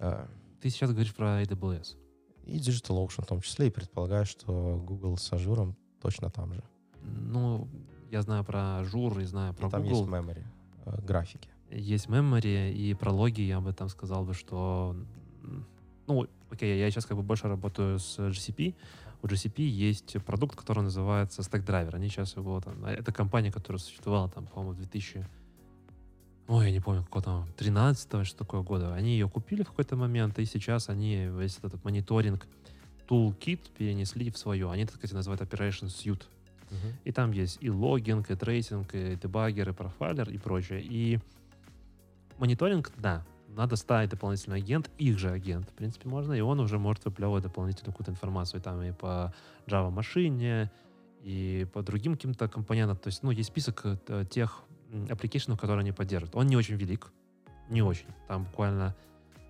А, 0.00 0.28
Ты 0.60 0.70
сейчас 0.70 0.90
говоришь 0.90 1.14
про 1.14 1.42
AWS. 1.42 1.96
и 2.44 2.58
DigitalOcean 2.58 3.22
в 3.22 3.26
том 3.26 3.40
числе, 3.40 3.68
и 3.68 3.70
предполагаю, 3.70 4.26
что 4.26 4.82
Google 4.84 5.16
с 5.16 5.32
Azure 5.32 5.63
ом 5.63 5.76
точно 6.00 6.30
там 6.30 6.54
же. 6.54 6.64
Ну, 7.02 7.68
я 8.10 8.22
знаю 8.22 8.44
про 8.44 8.80
Azure 8.82 9.22
и 9.22 9.24
знаю 9.24 9.54
про 9.54 9.68
и 9.68 9.70
там 9.70 9.82
Google. 9.82 10.00
есть 10.00 10.08
memory, 10.10 10.44
э, 10.86 11.02
графики. 11.02 11.48
есть 11.70 12.06
memory 12.08 12.72
и 12.72 12.94
про 12.94 13.12
логи 13.12 13.42
я 13.42 13.60
бы 13.60 13.72
там 13.72 13.88
сказал 13.88 14.24
бы, 14.24 14.34
что 14.34 14.96
ну, 16.06 16.26
окей, 16.50 16.78
я 16.78 16.90
сейчас 16.90 17.06
как 17.06 17.16
бы 17.16 17.22
больше 17.22 17.48
работаю 17.48 17.98
с 17.98 18.18
GCP. 18.18 18.74
У 19.22 19.26
GCP 19.26 19.62
есть 19.62 20.16
продукт, 20.24 20.56
который 20.56 20.82
называется 20.82 21.42
StackDriver. 21.42 21.94
Они 21.94 22.08
сейчас 22.08 22.36
его 22.36 22.60
там... 22.60 22.84
Это 22.84 23.12
компания, 23.12 23.50
которая 23.50 23.80
существовала 23.80 24.28
там, 24.28 24.46
по-моему, 24.46 24.74
в 24.74 24.76
2000... 24.76 25.26
Ой, 26.46 26.66
я 26.66 26.72
не 26.72 26.80
помню, 26.80 27.02
какого 27.02 27.22
там, 27.22 27.48
13 27.56 28.26
что 28.26 28.38
такое 28.38 28.62
года. 28.62 28.94
Они 28.94 29.10
ее 29.10 29.28
купили 29.28 29.62
в 29.62 29.68
какой-то 29.68 29.96
момент, 29.96 30.38
и 30.38 30.44
сейчас 30.46 30.88
они 30.88 31.26
весь 31.26 31.58
этот 31.62 31.84
мониторинг 31.84 32.46
toolkit 33.08 33.60
перенесли 33.76 34.30
в 34.30 34.38
свое. 34.38 34.70
Они, 34.70 34.86
так 34.86 34.94
сказать, 34.94 35.14
называют 35.14 35.42
Operation 35.42 35.88
Suite. 35.88 36.22
И 37.04 37.12
там 37.12 37.32
есть 37.32 37.58
и 37.60 37.70
логинг, 37.70 38.30
и 38.30 38.34
трейсинг, 38.34 38.94
и 38.94 39.16
дебаггер, 39.16 39.70
и 39.70 39.72
профайлер, 39.72 40.30
и 40.30 40.38
прочее. 40.38 40.82
И 40.82 41.18
мониторинг, 42.38 42.92
да, 42.96 43.24
надо 43.58 43.74
ставить 43.74 44.10
дополнительный 44.10 44.58
агент, 44.58 44.88
их 44.98 45.18
же 45.18 45.30
агент, 45.30 45.68
в 45.68 45.72
принципе, 45.72 46.08
можно, 46.08 46.32
и 46.32 46.40
он 46.40 46.60
уже 46.60 46.78
может 46.78 47.04
выплевывать 47.04 47.42
дополнительную 47.42 47.92
какую-то 47.92 48.12
информацию 48.12 48.60
там 48.60 48.80
и 48.82 48.92
по 48.92 49.34
Java 49.66 49.90
машине, 49.90 50.70
и 51.22 51.66
по 51.72 51.82
другим 51.82 52.14
каким-то 52.14 52.48
компонентам. 52.48 52.96
То 52.96 53.08
есть, 53.08 53.24
ну, 53.24 53.32
есть 53.32 53.48
список 53.48 53.82
э, 53.84 54.24
тех 54.30 54.62
application, 54.90 55.56
которые 55.58 55.80
они 55.80 55.90
поддерживают. 55.90 56.36
Он 56.36 56.46
не 56.46 56.56
очень 56.56 56.76
велик, 56.76 57.12
не 57.68 57.82
очень. 57.82 58.06
Там 58.28 58.44
буквально, 58.44 58.94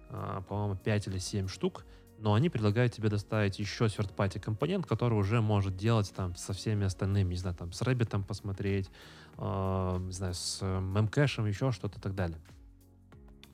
а, 0.09 0.41
по-моему, 0.41 0.77
5 0.77 1.09
или 1.09 1.19
7 1.19 1.47
штук, 1.47 1.85
но 2.19 2.33
они 2.33 2.49
предлагают 2.49 2.95
тебе 2.95 3.11
доставить 3.11 3.59
еще 3.59 3.85
third-party 3.85 4.41
компонент, 4.41 4.87
который 4.87 5.19
уже 5.19 5.43
может 5.43 5.77
делать 5.77 6.13
там 6.17 6.35
со 6.35 6.55
всеми 6.55 6.87
остальными, 6.87 7.29
не 7.35 7.37
знаю, 7.37 7.55
там 7.55 7.73
с 7.73 7.83
Rabbit 7.83 8.07
там 8.07 8.25
посмотреть, 8.25 8.91
э, 9.37 9.97
не 10.01 10.13
знаю, 10.13 10.33
с 10.33 10.63
мемкэшем, 10.63 11.45
еще 11.45 11.73
что-то 11.73 11.99
и 11.99 12.03
так 12.03 12.15
далее. 12.15 12.39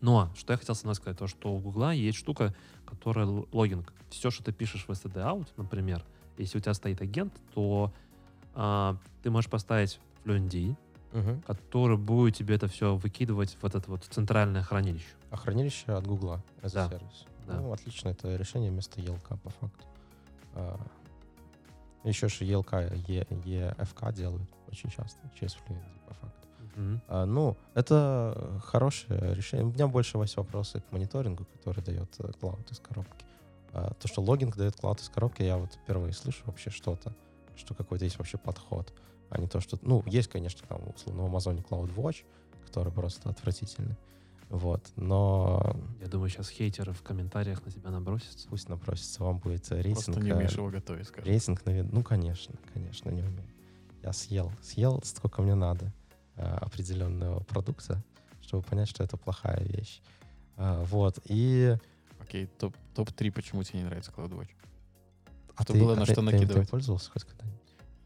Но, 0.05 0.29
что 0.37 0.53
я 0.53 0.59
хотел 0.59 0.75
сама 0.75 0.93
сказать, 0.93 1.19
то, 1.19 1.27
что 1.27 1.51
у 1.55 1.59
Гугла 1.59 1.93
есть 1.95 2.19
штука, 2.19 2.55
которая 2.85 3.25
логинг. 3.53 3.91
Все, 4.11 4.31
что 4.31 4.45
ты 4.45 4.53
пишешь 4.53 4.85
в 4.87 4.91
std 4.91 5.15
out, 5.15 5.49
например, 5.57 6.05
если 6.37 6.59
у 6.59 6.61
тебя 6.61 6.75
стоит 6.75 7.01
агент, 7.01 7.33
то 7.55 7.91
а, 8.55 8.99
ты 9.23 9.31
можешь 9.31 9.49
поставить 9.51 9.99
FluentD, 10.27 10.77
Мгм. 11.15 11.41
который 11.47 11.97
будет 11.97 12.37
тебе 12.37 12.55
это 12.57 12.69
все 12.69 12.97
выкидывать 12.97 13.57
в 13.63 13.65
этот 13.65 13.89
вот 13.89 14.05
центральное 14.05 14.63
хранилище. 14.63 15.07
А 15.31 15.37
хранилище 15.39 15.93
от 15.93 16.07
Google 16.07 16.35
as 16.61 16.75
Да. 16.75 16.85
a 16.85 16.89
сервис. 16.91 17.25
Да. 17.47 17.55
Ну, 17.61 17.73
отлично, 17.73 18.11
это 18.11 18.37
решение 18.37 18.71
вместо 18.71 19.01
ELK 19.01 19.39
по 19.39 19.49
факту. 19.49 19.87
А, 20.55 20.79
еще 22.05 22.29
же 22.29 22.45
ELK, 22.45 22.93
EFK 23.07 24.13
делают 24.13 24.51
очень 24.71 24.91
часто, 24.91 25.19
через 25.41 25.55
Fluentd 25.55 25.99
по 26.07 26.13
факту. 26.15 26.24
А, 27.09 27.25
ну, 27.25 27.57
это 27.75 28.61
хорошее 28.65 29.35
решение. 29.35 29.67
У 29.67 29.73
меня 29.73 29.87
больше 29.87 30.19
есть 30.19 30.37
вопросы 30.37 30.81
к 30.81 30.93
мониторингу, 30.93 31.45
который 31.45 31.83
дает 31.83 32.11
э, 32.19 32.33
клауд 32.41 32.71
из 32.71 32.79
коробки. 32.79 33.25
А, 33.73 33.93
то, 33.95 34.09
что 34.09 34.23
логинг 34.23 34.57
дает 34.57 34.77
клауд 34.77 35.01
из 35.01 35.09
коробки, 35.09 35.43
я 35.43 35.57
вот 35.57 35.73
впервые 35.75 36.13
слышу 36.13 36.43
вообще 36.47 36.71
что-то, 36.71 37.15
что 37.57 37.75
какой-то 37.75 38.05
есть 38.05 38.19
вообще 38.19 38.39
подход, 38.39 38.93
а 39.31 39.39
не 39.39 39.49
то, 39.49 39.61
что... 39.61 39.79
Ну, 39.83 40.03
есть, 40.07 40.29
конечно, 40.29 40.67
там, 40.69 40.81
условно, 40.95 41.23
в 41.23 41.27
Амазоне 41.27 41.63
CloudWatch, 41.69 42.25
который 42.67 42.93
просто 42.93 43.29
отвратительный. 43.29 43.97
Вот, 44.51 44.93
но 44.97 45.77
Я 46.01 46.07
думаю, 46.07 46.29
сейчас 46.29 46.49
хейтеры 46.49 46.93
в 46.93 47.03
комментариях 47.03 47.65
на 47.65 47.73
тебя 47.73 47.91
набросятся. 47.91 48.47
пусть 48.49 48.69
напросится, 48.69 49.25
вам 49.25 49.39
будет 49.39 49.71
э, 49.73 49.77
рейтинг. 49.77 50.05
Просто 50.05 50.21
не 50.21 50.31
э, 50.31 50.35
умеешь 50.35 50.53
его 50.53 50.69
готовить, 50.69 51.09
скажем. 51.09 51.29
Рейтинг, 51.29 51.63
навед- 51.63 51.89
ну, 51.91 52.03
конечно, 52.03 52.55
конечно, 52.73 53.11
не 53.11 53.23
умею. 53.23 53.49
Я 54.03 54.13
съел, 54.13 54.53
съел 54.63 55.01
сколько 55.03 55.43
мне 55.43 55.55
надо 55.55 55.87
э, 55.87 55.91
определенного 56.37 57.41
продукта, 57.45 58.03
чтобы 58.43 58.63
понять, 58.65 58.89
что 58.89 59.03
это 59.05 59.17
плохая 59.17 59.63
вещь. 59.65 60.01
А, 60.57 60.83
вот, 60.85 61.19
и... 61.27 61.77
Окей, 62.21 62.47
топ- 62.47 62.77
топ-3, 62.95 63.31
почему 63.33 63.63
тебе 63.63 63.81
не 63.81 63.85
нравится 63.87 64.11
CloudWatch? 64.13 64.51
А 65.57 65.63
Что 65.63 65.75
было 65.75 65.95
на 65.95 66.05
ты- 66.07 66.13
что 66.13 66.15
ты 66.17 66.21
им- 66.21 66.27
ты 66.29 66.33
накидывать? 66.37 66.71
пользовался 66.71 67.11
хоть 67.11 67.25
когда-нибудь? 67.25 67.61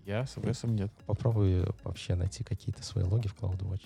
Я 0.05 0.27
с 0.27 0.37
ОБСом 0.39 0.75
нет. 0.75 0.91
Попробуй 1.07 1.65
вообще 1.85 2.15
найти 2.15 2.43
какие-то 2.45 2.83
свои 2.83 3.05
логи 3.05 3.29
в 3.29 3.35
CloudWatch. 3.37 3.83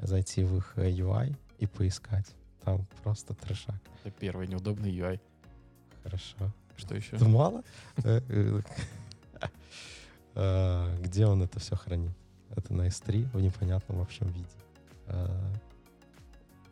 зайти 0.00 0.44
в 0.44 0.56
их 0.56 0.72
э, 0.76 0.90
UI 0.92 1.36
и 1.58 1.66
поискать. 1.66 2.26
Там 2.64 2.86
просто 3.02 3.34
трешак. 3.34 3.74
Это 4.04 4.10
первый 4.12 4.46
неудобный 4.46 4.90
UI. 4.96 5.20
Хорошо. 6.04 6.36
Что 6.76 6.94
еще? 6.94 7.16
Это 7.16 7.24
мало? 7.26 7.62
Э, 8.04 8.20
э, 8.28 8.60
э, 10.34 10.96
Где 11.02 11.26
он 11.26 11.42
это 11.42 11.58
все 11.60 11.76
хранит? 11.76 12.12
Это 12.56 12.74
на 12.74 12.86
S3 12.88 13.30
в 13.32 13.40
непонятном, 13.40 14.00
общем, 14.00 14.26
виде. 14.28 14.46
Э, 15.06 15.28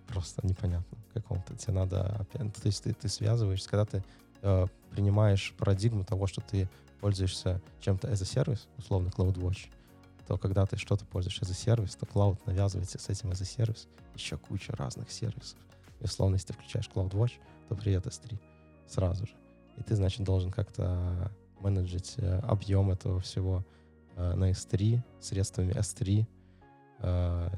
Просто 0.07 0.47
непонятно 0.47 0.99
каком-то. 1.15 1.57
Тебе 1.57 1.75
надо 1.75 2.27
То 2.33 2.51
есть 2.65 2.85
ты, 2.85 2.95
ты 2.95 3.09
связываешься, 3.09 3.69
когда 3.69 3.85
ты 3.85 4.05
э, 4.43 4.67
принимаешь 4.91 5.53
парадигму 5.59 6.05
того, 6.05 6.27
что 6.27 6.41
ты 6.41 6.69
пользуешься 7.01 7.61
чем-то 7.81 8.09
as 8.09 8.23
a 8.23 8.25
сервис, 8.25 8.69
условно 8.79 9.09
CloudWatch, 9.09 9.69
то 10.27 10.39
когда 10.39 10.67
ты 10.67 10.77
что-то 10.77 11.05
пользуешь 11.05 11.41
as 11.41 11.51
a 11.51 11.55
сервис, 11.55 11.97
то 11.97 12.07
Cloud 12.07 12.39
навязывается 12.47 12.99
с 12.99 13.09
этим 13.09 13.31
as 13.31 13.43
a 13.43 13.45
сервис 13.45 13.89
еще 14.15 14.37
куча 14.37 14.75
разных 14.77 15.11
сервисов. 15.11 15.59
И 16.01 16.05
условно, 16.05 16.35
если 16.35 16.49
ты 16.49 16.53
включаешь 16.55 16.89
CloudWatch, 16.93 17.33
то 17.69 17.75
привет 17.75 18.07
S3 18.07 18.39
сразу 18.87 19.27
же. 19.27 19.35
И 19.77 19.83
ты, 19.83 19.97
значит, 19.97 20.25
должен 20.25 20.51
как-то 20.51 21.31
менеджить 21.61 22.15
э, 22.19 22.39
объем 22.41 22.91
этого 22.91 23.21
всего 23.21 23.59
э, 23.59 23.76
на 24.17 24.51
S3 24.51 25.01
средствами 25.21 25.73
S3, 25.73 26.27
э, 27.01 27.49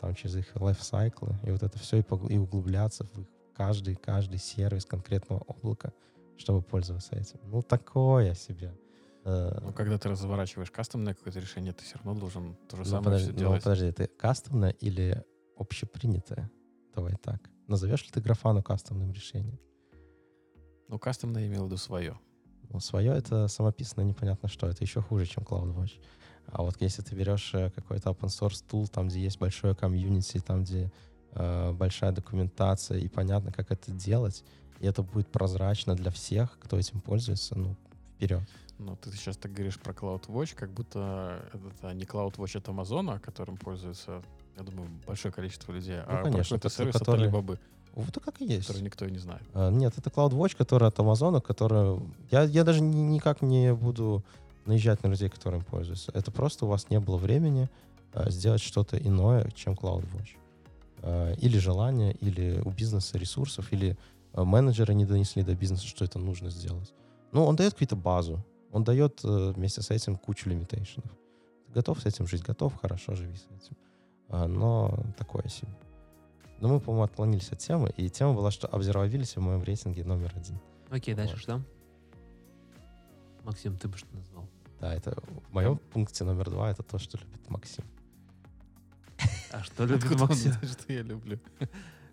там 0.00 0.14
через 0.14 0.36
их 0.36 0.54
лайфсайклы, 0.56 1.34
и 1.44 1.50
вот 1.50 1.62
это 1.62 1.78
все, 1.78 1.98
и, 1.98 2.36
углубляться 2.36 3.04
в 3.04 3.18
их 3.18 3.26
каждый, 3.54 3.94
каждый 3.94 4.38
сервис 4.38 4.84
конкретного 4.84 5.42
облака, 5.46 5.92
чтобы 6.36 6.62
пользоваться 6.62 7.14
этим. 7.16 7.38
Ну, 7.44 7.62
такое 7.62 8.34
себе. 8.34 8.74
Э, 9.24 9.58
Ну, 9.62 9.72
когда 9.72 9.98
ты 9.98 10.08
разворачиваешь 10.08 10.70
кастомное 10.70 11.14
какое-то 11.14 11.40
решение, 11.40 11.72
ты 11.72 11.84
все 11.84 11.96
равно 11.96 12.14
должен 12.14 12.56
то 12.68 12.76
же 12.76 12.82
ну, 12.82 12.88
самое 12.88 13.04
подожди, 13.04 13.26
всё 13.26 13.32
ну, 13.34 13.38
делать. 13.38 13.62
подожди, 13.62 13.86
это 13.86 14.06
кастомное 14.08 14.70
или 14.70 15.24
общепринятое? 15.56 16.50
Давай 16.94 17.14
так. 17.16 17.48
Назовешь 17.68 18.04
ли 18.04 18.10
ты 18.10 18.20
графану 18.20 18.62
кастомным 18.62 19.12
решением? 19.12 19.58
Ну, 20.88 20.98
кастомное 20.98 21.42
я 21.42 21.48
имел 21.48 21.62
в 21.62 21.66
виду 21.66 21.76
свое. 21.76 22.18
Ну, 22.72 22.80
свое 22.80 23.12
это 23.12 23.48
самописное 23.48 24.04
непонятно 24.04 24.48
что. 24.48 24.66
Это 24.66 24.82
еще 24.82 25.02
хуже, 25.02 25.26
чем 25.26 25.44
CloudWatch. 25.44 25.92
А 26.46 26.62
вот 26.62 26.76
если 26.80 27.02
ты 27.02 27.14
берешь 27.14 27.50
э, 27.54 27.70
какой-то 27.70 28.10
open 28.10 28.28
source 28.28 28.64
tool, 28.68 28.88
там, 28.88 29.08
где 29.08 29.20
есть 29.20 29.38
большое 29.38 29.74
комьюнити, 29.74 30.38
там, 30.40 30.64
где 30.64 30.90
э, 31.32 31.72
большая 31.72 32.12
документация, 32.12 32.98
и 32.98 33.08
понятно, 33.08 33.52
как 33.52 33.70
это 33.70 33.90
делать, 33.92 34.42
и 34.80 34.86
это 34.86 35.02
будет 35.02 35.28
прозрачно 35.28 35.94
для 35.94 36.10
всех, 36.10 36.58
кто 36.58 36.78
этим 36.78 37.00
пользуется, 37.00 37.56
ну, 37.58 37.76
вперед. 38.16 38.42
Но 38.78 38.96
ты 38.96 39.12
сейчас 39.12 39.36
так 39.36 39.52
говоришь 39.52 39.78
про 39.78 39.92
CloudWatch, 39.92 40.54
как 40.56 40.70
будто 40.72 41.44
это 41.52 41.94
не 41.94 42.04
CloudWatch 42.04 42.58
от 42.58 42.68
Амазона, 42.68 43.20
которым 43.20 43.56
пользуется, 43.56 44.22
я 44.56 44.62
думаю, 44.64 44.88
большое 45.06 45.32
количество 45.32 45.72
людей, 45.72 46.00
а 46.00 46.16
Ну, 46.18 46.22
конечно, 46.32 46.56
какой-то 46.56 46.68
это 46.68 46.70
сервис 46.76 46.94
который- 46.94 47.28
от 47.28 47.34
Alibaba, 47.34 47.58
Вот 47.94 48.18
как 48.24 48.40
и 48.40 48.46
есть. 48.46 48.66
который 48.66 48.82
никто 48.82 49.04
и 49.06 49.10
не 49.10 49.18
знает. 49.18 49.42
А, 49.54 49.70
Нет, 49.70 49.94
это 49.98 50.08
CloudWatch, 50.10 50.56
который 50.56 50.88
от 50.88 50.98
Амазона, 50.98 51.40
который... 51.40 52.00
Я, 52.30 52.44
я 52.44 52.64
даже 52.64 52.80
ни- 52.80 52.96
никак 53.14 53.42
не 53.42 53.74
буду 53.74 54.22
наезжать 54.66 55.02
на 55.02 55.08
людей, 55.08 55.28
которым 55.28 55.62
пользуются. 55.62 56.10
Это 56.14 56.30
просто 56.30 56.64
у 56.64 56.68
вас 56.68 56.88
не 56.90 56.98
было 57.00 57.16
времени 57.16 57.68
а, 58.14 58.30
сделать 58.30 58.60
что-то 58.62 58.96
иное, 58.96 59.50
чем 59.54 59.74
CloudWatch. 59.74 60.30
А, 61.02 61.32
Или 61.34 61.58
желание, 61.58 62.12
или 62.14 62.60
у 62.64 62.70
бизнеса 62.70 63.18
ресурсов, 63.18 63.72
или 63.72 63.96
а, 64.32 64.44
менеджеры 64.44 64.94
не 64.94 65.04
донесли 65.04 65.42
до 65.42 65.54
бизнеса, 65.54 65.86
что 65.86 66.04
это 66.04 66.18
нужно 66.18 66.48
сделать. 66.50 66.92
Ну, 67.32 67.44
он 67.44 67.56
дает 67.56 67.72
какую-то 67.72 67.96
базу. 67.96 68.44
Он 68.72 68.84
дает 68.84 69.20
э, 69.22 69.52
вместе 69.54 69.82
с 69.82 69.90
этим 69.90 70.16
кучу 70.16 70.48
лимитейшенов. 70.48 71.10
Готов 71.74 72.00
с 72.00 72.06
этим 72.06 72.26
жить? 72.26 72.42
Готов? 72.42 72.72
Хорошо, 72.80 73.14
живи 73.14 73.34
с 73.36 73.44
этим. 73.44 73.76
А, 74.28 74.46
Но 74.48 74.98
такое 75.18 75.46
себе. 75.48 75.72
Но 76.62 76.68
мы, 76.68 76.78
по-моему, 76.78 77.02
отклонились 77.02 77.50
от 77.50 77.58
темы, 77.58 77.92
и 77.96 78.08
тема 78.08 78.34
была, 78.34 78.52
что 78.52 78.68
observability 78.68 79.34
в 79.40 79.42
моем 79.42 79.64
рейтинге 79.64 80.04
номер 80.04 80.32
один. 80.36 80.60
Окей, 80.90 81.12
дальше 81.12 81.34
Вот. 81.34 81.42
что? 81.42 81.60
Максим, 83.42 83.76
ты 83.76 83.88
бы 83.88 83.98
что 83.98 84.06
назвал? 84.14 84.48
Да, 84.80 84.94
это 84.94 85.20
в 85.48 85.52
моем 85.52 85.76
пункте 85.76 86.22
номер 86.22 86.50
два 86.50 86.70
это 86.70 86.84
то, 86.84 86.98
что 87.00 87.18
любит 87.18 87.50
Максим. 87.50 87.84
А 89.50 89.64
что 89.64 89.84
любит 89.86 90.04
Откуда 90.04 90.22
он 90.22 90.28
Максим? 90.28 90.52
что 90.52 90.92
я 90.92 91.02
люблю? 91.02 91.40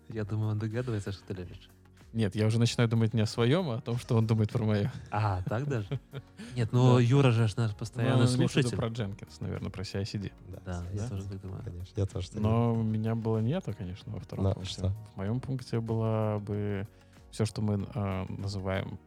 Я 0.08 0.24
думаю, 0.24 0.50
он 0.50 0.58
догадывается, 0.58 1.12
что 1.12 1.22
ты 1.28 1.34
любишь. 1.34 1.70
Нет, 2.12 2.34
я 2.34 2.46
уже 2.46 2.58
начинаю 2.58 2.88
думать 2.88 3.14
не 3.14 3.20
о 3.20 3.26
своем, 3.26 3.70
а 3.70 3.76
о 3.76 3.80
том, 3.80 3.96
что 3.96 4.16
он 4.16 4.26
думает 4.26 4.50
про 4.50 4.64
мое. 4.64 4.92
А, 5.10 5.42
так 5.42 5.68
даже? 5.68 5.86
Нет, 6.56 6.72
ну. 6.72 6.98
Юра 6.98 7.30
же 7.30 7.48
наш 7.56 7.74
постоянный 7.76 8.22
Ну, 8.22 8.26
слушатель. 8.26 8.76
про 8.76 8.88
Дженкинс, 8.88 9.40
наверное, 9.40 9.70
про 9.70 9.82
CI-CD. 9.82 10.32
Да, 10.64 10.84
я 10.92 11.06
тоже 11.08 11.24
так 11.28 11.40
думаю. 11.40 11.62
Конечно, 11.62 12.00
я 12.00 12.06
тоже 12.06 12.28
Но 12.34 12.74
у 12.74 12.82
меня 12.82 13.14
было 13.14 13.38
не 13.38 13.52
это, 13.52 13.72
конечно, 13.72 14.12
во 14.12 14.18
втором 14.18 14.54
пункте. 14.54 14.92
В 15.14 15.16
моем 15.16 15.40
пункте 15.40 15.78
было 15.80 16.42
бы 16.44 16.88
все, 17.30 17.44
что 17.44 17.62
мы 17.62 17.86
а, 17.94 18.26
называем 18.28 18.98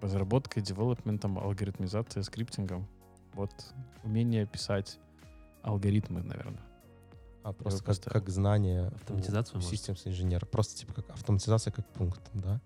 разработкой, 0.00 0.62
девелопментом, 0.62 1.38
алгоритмизацией, 1.38 2.24
скриптингом. 2.24 2.88
Вот 3.34 3.52
умение 4.02 4.46
писать 4.46 4.98
алгоритмы, 5.62 6.22
наверное. 6.22 6.60
А 7.42 7.52
просто 7.52 7.78
как, 7.80 7.86
поставил. 7.86 8.20
как 8.20 8.28
знание 8.30 8.86
Автоматизацию, 8.88 9.60
системс 9.62 10.06
инженера. 10.06 10.44
Просто 10.46 10.76
типа 10.76 10.94
как 10.94 11.10
автоматизация 11.10 11.72
как 11.72 11.86
пункт, 11.86 12.20
да? 12.34 12.60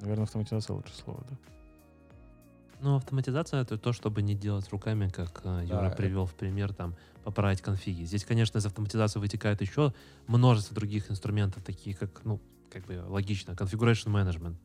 Наверное, 0.00 0.24
автоматизация 0.24 0.74
лучше 0.74 0.94
слово, 0.94 1.24
да? 1.30 1.36
Ну, 2.80 2.96
автоматизация 2.96 3.62
это 3.62 3.78
то, 3.78 3.92
чтобы 3.92 4.22
не 4.22 4.34
делать 4.34 4.68
руками, 4.70 5.08
как 5.08 5.42
э, 5.44 5.62
Юра 5.64 5.90
Да, 5.90 5.90
привел 5.90 6.26
в 6.26 6.34
пример, 6.34 6.74
там, 6.74 6.96
поправить 7.22 7.62
конфиги. 7.62 8.02
Здесь, 8.02 8.24
конечно, 8.24 8.58
из 8.58 8.66
автоматизации 8.66 9.20
вытекает 9.20 9.60
еще 9.60 9.94
множество 10.26 10.74
других 10.74 11.08
инструментов, 11.08 11.62
такие 11.62 11.94
как, 11.94 12.24
ну, 12.24 12.40
как 12.72 12.84
бы 12.86 13.00
логично, 13.06 13.52
configuration 13.52 14.06
management. 14.08 14.56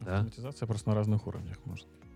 Да? 0.00 0.18
Автоматизация 0.18 0.68
просто 0.68 0.90
на 0.90 0.94
разных 0.94 1.26
уровнях 1.26 1.56
может. 1.64 1.88
М, 1.88 2.07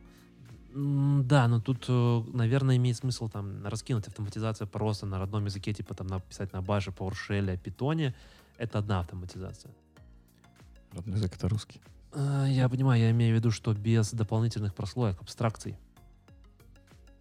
Да, 0.74 1.48
но 1.48 1.60
тут, 1.60 1.84
э, 1.88 2.22
наверное, 2.32 2.76
имеет 2.76 2.96
смысл 2.96 3.28
там 3.28 3.66
раскинуть 3.66 4.06
автоматизацию 4.08 4.66
просто 4.66 5.06
на 5.06 5.18
родном 5.18 5.44
языке, 5.44 5.72
типа 5.74 5.94
там 5.94 6.06
написать 6.06 6.52
на 6.52 6.62
баже, 6.62 6.90
PowerShell, 6.90 7.58
Питоне. 7.58 8.14
Это 8.56 8.78
одна 8.78 9.00
автоматизация. 9.00 9.72
Родной 10.92 11.16
язык— 11.16 11.34
это 11.36 11.48
русский. 11.48 11.80
А, 12.12 12.46
Я 12.46 12.68
понимаю, 12.68 13.00
я 13.00 13.10
имею 13.10 13.34
в 13.34 13.38
виду, 13.38 13.50
что 13.50 13.74
без 13.74 14.12
дополнительных 14.12 14.74
прослоек, 14.74 15.20
абстракций. 15.20 15.76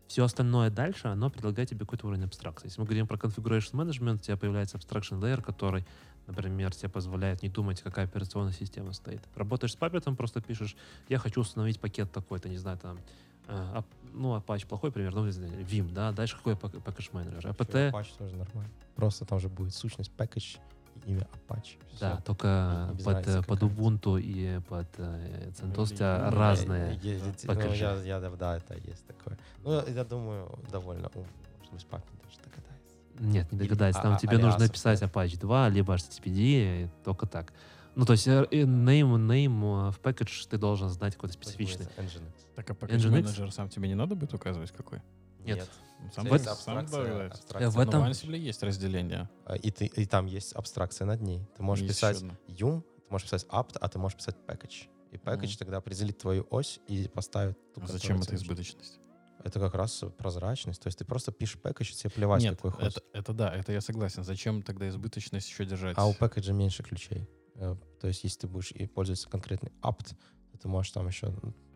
Все 0.07 0.23
остальное 0.23 0.69
дальше, 0.69 1.07
оно 1.07 1.29
предлагает 1.29 1.69
тебе 1.69 1.81
какой-то 1.81 2.07
уровень 2.07 2.25
абстракции. 2.25 2.67
Если 2.67 2.81
мы 2.81 2.85
говорим 2.85 3.07
про 3.07 3.15
configuration 3.15 3.73
management, 3.73 4.15
у 4.15 4.17
тебя 4.17 4.35
появляется 4.35 4.77
abstraction 4.77 5.21
layer, 5.21 5.41
который, 5.41 5.85
например, 6.27 6.73
тебе 6.75 6.89
позволяет 6.89 7.43
не 7.43 7.49
думать, 7.49 7.81
какая 7.81 8.05
операционная 8.05 8.51
система 8.51 8.91
стоит. 8.91 9.21
Работаешь 9.35 9.73
с 9.73 9.77
Puppet, 9.77 10.13
просто 10.15 10.41
пишешь, 10.41 10.75
я 11.07 11.17
хочу 11.17 11.39
установить 11.41 11.79
пакет 11.79 12.11
такой-то, 12.11 12.49
не 12.49 12.57
знаю, 12.57 12.77
там, 12.77 12.99
э, 13.47 13.81
ну, 14.13 14.35
Apache 14.37 14.67
плохой 14.67 14.91
пример, 14.91 15.13
ну, 15.13 15.27
Vim, 15.27 15.91
да, 15.91 16.11
дальше 16.11 16.35
какой 16.37 16.53
package 16.53 17.09
менеджер, 17.13 17.49
apt, 17.51 17.91
Apache 17.91 18.17
тоже 18.17 18.35
нормально. 18.35 18.69
Просто 18.95 19.25
там 19.25 19.39
же 19.39 19.49
будет 19.49 19.73
сущность 19.73 20.11
package 20.17 20.59
имя 21.05 21.27
Apache. 21.47 21.77
да, 21.99 22.15
Всё. 22.15 22.21
только 22.23 22.87
Не 22.91 22.95
без 22.97 23.03
под, 23.05 23.13
разницы 23.15 23.39
э, 23.39 23.43
под. 23.43 23.63
Ubuntu 23.63 24.19
и 24.21 24.59
под 24.69 24.87
э, 24.97 25.51
CentOS 25.51 25.83
у 25.83 25.95
тебя 25.95 26.17
Unity. 26.17 26.29
разные. 26.35 26.99
Я- 27.01 27.55
ну, 27.55 27.73
я- 27.73 27.95
я- 28.03 28.19
да, 28.19 28.29
да, 28.31 28.57
это 28.57 28.75
есть 28.75 29.05
такое. 29.07 29.37
Ну, 29.63 29.83
я 29.87 30.03
думаю, 30.03 30.59
довольно 30.71 31.09
умно. 31.15 31.27
Может 31.59 31.73
быть, 31.73 31.85
папин 31.87 32.11
даже 32.23 32.37
догадается. 32.43 32.95
Нет, 33.19 33.51
не 33.51 33.57
Или 33.59 33.67
догадайся. 33.67 34.01
Там 34.01 34.13
а- 34.13 34.17
тебе 34.17 34.37
нужно 34.37 34.55
алиасов 34.57 34.71
писать? 34.73 35.01
Apache 35.01 35.39
2, 35.39 35.69
либо 35.69 35.93
HTTPD, 35.95 36.89
только 37.03 37.25
так. 37.25 37.53
Ну, 37.95 38.05
то 38.05 38.13
есть 38.13 38.27
э, 38.27 38.43
name, 38.51 39.15
name 39.17 39.89
э, 39.89 39.91
в 39.91 39.99
package 40.01 40.47
ты 40.49 40.57
должен 40.57 40.89
знать 40.89 41.15
какой-то 41.15 41.33
специфичный. 41.33 41.85
Nginx. 41.97 42.31
Так, 42.55 42.69
а 42.69 42.73
package 42.73 42.97
Nginx? 42.97 43.09
менеджер 43.09 43.51
сам 43.51 43.69
тебе 43.69 43.87
не 43.89 43.95
надо 43.95 44.15
будет 44.15 44.33
указывать 44.33 44.71
какой? 44.71 45.01
Нет. 45.39 45.69
Ну, 45.99 46.09
Сам, 46.13 46.25
Есть 46.27 46.45
сам 46.45 46.53
абстракция-. 46.77 47.31
Э, 47.59 47.69
в 47.69 47.75
Но 47.75 47.83
этом- 47.83 48.03
в 48.03 48.09
Ansible 48.09 48.37
есть 48.37 48.63
разделение. 48.63 49.29
А, 49.45 49.55
И, 49.55 49.69
ты, 49.71 49.85
и 49.85 50.05
там 50.05 50.25
есть 50.25 50.53
абстракция 50.53 51.05
над 51.05 51.21
ней. 51.21 51.45
Ты 51.57 51.63
можешь 51.63 51.85
Есть 51.85 51.99
писать 51.99 52.23
yum, 52.47 52.81
ты 52.81 53.05
можешь 53.09 53.25
писать 53.29 53.45
apt, 53.49 53.77
а 53.79 53.87
ты 53.89 53.99
можешь 53.99 54.17
писать 54.17 54.35
package. 54.47 54.87
И 55.11 55.17
package 55.17 55.49
Мгм. 55.49 55.57
тогда 55.59 55.77
определит 55.77 56.17
твою 56.17 56.47
ось 56.49 56.79
и 56.87 57.07
поставит 57.09 57.57
ту, 57.73 57.81
А 57.83 57.87
зачем 57.87 58.17
это 58.21 58.31
нужна. 58.31 58.35
избыточность? 58.47 58.99
Это 59.43 59.59
как 59.59 59.73
раз 59.75 60.03
прозрачность. 60.17 60.81
То 60.81 60.87
есть 60.87 60.99
ты 60.99 61.05
просто 61.05 61.31
пишешь 61.31 61.59
package, 61.61 61.91
и 61.91 61.95
тебе 61.95 62.09
плевать, 62.11 62.41
Нет, 62.41 62.55
какой 62.55 62.71
хост. 62.71 62.97
это, 62.97 63.01
это 63.13 63.33
да, 63.33 63.53
это 63.53 63.73
я 63.73 63.81
согласен. 63.81 64.23
Зачем 64.23 64.61
тогда 64.61 64.87
избыточность 64.87 65.49
еще 65.49 65.65
держать? 65.65 65.97
А 65.97 66.07
у 66.07 66.13
пэкэджа 66.13 66.53
меньше 66.53 66.83
ключей. 66.83 67.27
Э, 67.61 67.75
То 67.99 68.07
есть 68.07 68.23
если 68.23 68.41
ты 68.41 68.47
будешь 68.47 68.71
и 68.71 68.87
пользоваться 68.87 69.29
конкретной 69.29 69.71
apt, 69.81 70.15
то 70.51 70.57
ты 70.57 70.67
можешь 70.67 70.91
там 70.91 71.07
еще 71.07 71.31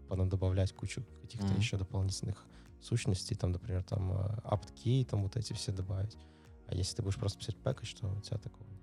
добавлять 0.09 0.73
кучу 0.73 1.03
каких-то 1.21 1.47
Мгм. 1.47 1.57
еще 1.57 1.77
дополнительных 1.77 2.43
сущностей, 2.81 3.35
там, 3.35 3.51
например, 3.51 3.83
там 3.83 4.11
э, 4.11 4.15
apt 4.43 4.73
key, 4.73 5.05
там 5.05 5.23
вот 5.23 5.37
эти 5.37 5.53
все 5.53 5.71
добавить. 5.71 6.17
А 6.67 6.75
если 6.75 6.95
ты 6.95 7.03
будешь 7.03 7.17
просто 7.17 7.37
писать 7.39 7.55
package, 7.63 7.99
то 7.99 8.07
у 8.07 8.21
тебя 8.21 8.37
такого 8.37 8.67
нет. 8.67 8.81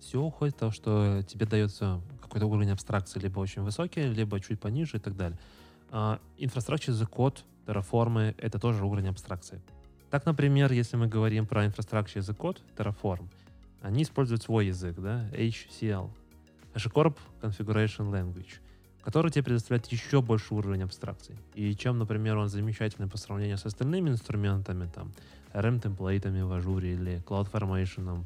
Все 0.00 0.20
уходит 0.20 0.54
от 0.54 0.60
того, 0.60 0.72
что 0.72 1.22
тебе 1.26 1.46
дается 1.46 2.00
какой-то 2.20 2.46
уровень 2.46 2.70
абстракции 2.70 3.20
либо 3.20 3.40
очень 3.40 3.62
высокий, 3.62 4.02
либо 4.02 4.40
чуть 4.40 4.60
пониже 4.60 4.96
и 4.98 5.00
так 5.00 5.16
далее. 5.16 5.38
А, 5.90 6.20
as 6.38 7.02
a 7.02 7.06
code, 7.06 7.38
терраформы— 7.66 8.34
это 8.38 8.58
тоже 8.58 8.84
уровень 8.84 9.08
абстракции. 9.08 9.60
Так, 10.10 10.26
например, 10.26 10.72
если 10.72 10.96
мы 10.96 11.08
говорим 11.08 11.46
про 11.46 11.64
as 11.64 12.30
a 12.30 12.34
Code, 12.34 12.60
Terraform, 12.76 13.28
они 13.82 14.04
используют 14.04 14.42
свой 14.42 14.66
язык, 14.66 14.96
да, 14.98 15.28
HCL, 15.32 16.10
HashiCorp 16.74 17.16
Configuration 17.42 18.10
Language, 18.10 18.60
который 19.02 19.30
тебе 19.30 19.44
предоставляет 19.44 19.86
еще 19.86 20.22
больше 20.22 20.54
уровень 20.54 20.84
абстракций. 20.84 21.36
И 21.54 21.74
чем, 21.74 21.98
например, 21.98 22.36
он 22.38 22.48
замечательный 22.48 23.08
по 23.08 23.18
сравнению 23.18 23.58
с 23.58 23.66
остальными 23.66 24.10
инструментами, 24.10 24.88
там, 24.94 25.12
RM-темплейтами 25.52 26.42
в 26.42 26.52
ажуре 26.52 26.94
или 26.94 27.22
CloudFormation 27.26 28.24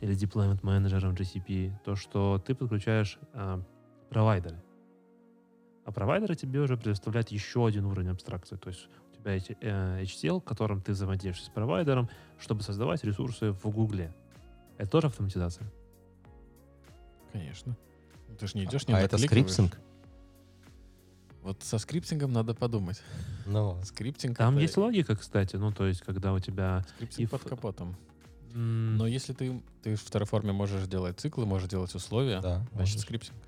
или 0.00 0.16
Deployment 0.16 0.60
Manager 0.62 1.14
GCP, 1.14 1.72
то, 1.84 1.96
что 1.96 2.42
ты 2.44 2.54
подключаешь 2.54 3.18
э, 3.34 3.60
провайдеры. 4.08 4.56
А 5.84 5.92
провайдеры 5.92 6.36
тебе 6.36 6.60
уже 6.60 6.76
предоставляют 6.76 7.28
еще 7.30 7.66
один 7.66 7.86
уровень 7.86 8.10
абстракции. 8.10 8.56
То 8.56 8.68
есть 8.68 8.88
у 9.12 9.20
тебя 9.20 9.34
есть 9.34 9.50
э, 9.60 10.02
HCL, 10.02 10.40
которым 10.40 10.80
ты 10.80 10.92
взаимодействуешь 10.92 11.44
с 11.44 11.50
провайдером, 11.50 12.08
чтобы 12.38 12.62
создавать 12.62 13.04
ресурсы 13.04 13.50
в 13.50 13.68
Гугле. 13.68 14.12
Это 14.78 14.90
тоже 14.90 15.06
автоматизация. 15.08 15.70
Конечно. 17.32 17.76
Ты 18.38 18.46
же 18.46 18.58
не 18.58 18.64
идешь, 18.64 18.86
не 18.88 18.94
а 18.94 19.00
это 19.00 19.18
скриптинг? 19.18 19.78
Вот 21.42 21.62
со 21.62 21.78
скриптингом 21.78 22.32
надо 22.32 22.54
подумать. 22.54 23.02
Ну, 23.46 23.80
Скриптинг 23.84 24.38
Там 24.38 24.54
это 24.54 24.62
есть 24.62 24.76
логика, 24.76 25.16
кстати. 25.16 25.56
Ну, 25.56 25.72
то 25.72 25.86
есть, 25.86 26.02
когда 26.02 26.32
у 26.32 26.38
тебя... 26.38 26.84
скриптинг 26.94 27.28
if- 27.28 27.30
под 27.30 27.42
капотом. 27.42 27.96
Но 28.54 29.06
если 29.06 29.32
ты, 29.32 29.62
ты 29.82 29.96
в 29.96 30.04
Terraform 30.10 30.52
можешь 30.52 30.86
делать 30.86 31.18
циклы, 31.18 31.46
можешь 31.46 31.70
делать 31.70 31.94
условия, 31.94 32.40
да. 32.40 32.56
значит 32.74 32.96
можешь. 32.96 33.00
скриптинг. 33.00 33.38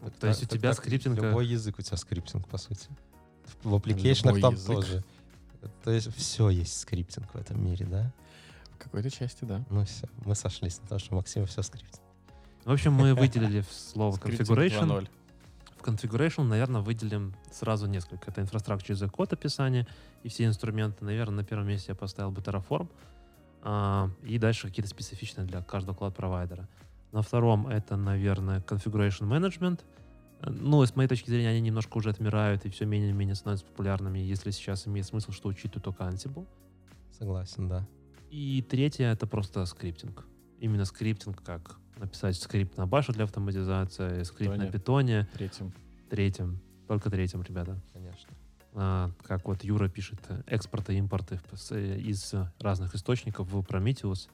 Это 0.00 0.20
То 0.20 0.26
есть 0.28 0.42
у 0.42 0.46
тебя 0.46 0.72
скриптинг, 0.72 1.18
э, 1.18 1.22
Любой 1.22 1.46
язык 1.46 1.78
у 1.78 1.82
тебя 1.82 1.96
скриптинг, 1.96 2.48
по 2.48 2.56
сути. 2.56 2.88
В 3.62 3.74
application-ах 3.74 4.40
там 4.40 4.54
язык. 4.54 4.76
тоже. 4.76 5.04
То 5.82 5.90
есть 5.90 6.14
все 6.16 6.48
есть 6.50 6.78
скриптинг 6.80 7.34
в 7.34 7.36
этом 7.36 7.62
мире, 7.62 7.86
да? 7.86 8.12
В 8.74 8.78
какой-то 8.78 9.10
части, 9.10 9.44
да. 9.44 9.64
Ну 9.70 9.84
все, 9.84 10.08
мы 10.24 10.34
сошлись 10.34 10.80
на 10.82 10.88
том, 10.88 10.98
что 10.98 11.14
Максим 11.14 11.46
все 11.46 11.62
скриптинг. 11.62 12.02
В 12.64 12.72
общем, 12.72 12.92
мы 12.92 13.14
выделили 13.14 13.64
слово 13.70 14.16
configuration. 14.16 14.88
2.0. 14.88 15.08
В 15.78 15.86
configuration, 15.86 16.44
наверное, 16.44 16.80
выделим 16.80 17.34
сразу 17.52 17.86
несколько. 17.86 18.30
Это 18.30 18.40
as 18.40 19.04
a 19.04 19.08
code 19.08 19.34
описание 19.34 19.86
и 20.22 20.28
все 20.28 20.46
инструменты. 20.46 21.04
Наверное, 21.04 21.42
на 21.42 21.44
первом 21.44 21.68
месте 21.68 21.92
я 21.92 21.94
поставил 21.94 22.30
бы 22.30 22.40
Terraform. 22.40 22.88
а, 23.62 24.10
и 24.22 24.38
дальше 24.38 24.68
какие-то 24.68 24.88
специфичные 24.90 25.46
для 25.46 25.62
каждого 25.62 25.94
cloud-провайдера. 25.94 26.68
На 27.12 27.22
втором 27.22 27.68
это, 27.68 27.96
наверное, 27.96 28.60
configuration 28.60 29.28
management. 29.28 29.80
Ну, 30.42 30.84
с 30.84 30.96
моей 30.96 31.08
точки 31.08 31.30
зрения, 31.30 31.50
они 31.50 31.60
немножко 31.60 31.96
уже 31.96 32.10
отмирают 32.10 32.64
и 32.64 32.70
все 32.70 32.84
менее 32.86 33.10
и 33.10 33.12
менее 33.12 33.34
становятся 33.34 33.66
популярными, 33.66 34.18
если 34.18 34.50
сейчас 34.50 34.86
имеет 34.86 35.06
смысл, 35.06 35.32
что 35.32 35.48
учить 35.48 35.72
тут 35.72 35.84
только 35.84 36.04
Ansible. 36.04 36.46
Согласен, 37.18 37.68
да. 37.68 37.86
И 38.34 38.62
третье 38.62 39.12
это 39.12 39.28
просто 39.28 39.64
скриптинг. 39.64 40.26
Именно 40.58 40.86
скриптинг, 40.86 41.40
как 41.40 41.76
написать 41.98 42.36
скрипт 42.36 42.76
на 42.76 42.84
баше 42.84 43.12
для 43.12 43.24
автоматизации, 43.24 44.24
скрипт 44.24 44.56
на 44.56 44.66
Питоне. 44.66 44.72
питоне. 44.72 45.28
Третьим. 45.34 45.72
Третьим. 46.10 46.60
Только 46.88 47.10
третьим, 47.10 47.42
ребята. 47.42 47.80
Конечно. 47.92 48.28
А, 48.72 49.12
как 49.22 49.46
вот 49.46 49.62
Юра 49.62 49.88
пишет, 49.88 50.18
экспорты 50.48 50.94
и 50.94 50.98
импорты 50.98 51.38
из 51.70 52.34
разных 52.58 52.96
источников 52.96 53.52
в 53.52 53.60
Prometheus. 53.60 54.28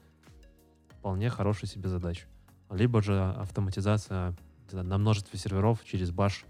Вполне 0.97 1.29
хорошая 1.29 1.69
себе 1.69 1.87
задача. 1.87 2.25
Либо 2.71 3.03
же 3.03 3.21
автоматизация 3.21 4.35
знаю, 4.67 4.87
на 4.87 4.97
множестве 4.97 5.37
серверов 5.37 5.85
через 5.85 6.09
баш 6.09 6.45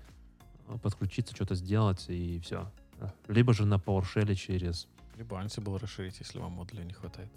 э, 0.69 0.77
подключиться, 0.77 1.35
что-то 1.35 1.55
сделать 1.55 2.05
и 2.07 2.39
все. 2.39 2.71
Либо 3.27 3.53
же 3.53 3.65
на 3.65 3.75
PowerShell 3.75 4.33
через... 4.35 4.87
Либо 5.21 5.35
Ansible 5.39 5.77
расширить, 5.77 6.17
если 6.17 6.39
вам 6.39 6.53
модуля 6.53 6.83
не 6.83 6.93
хватает. 6.93 7.29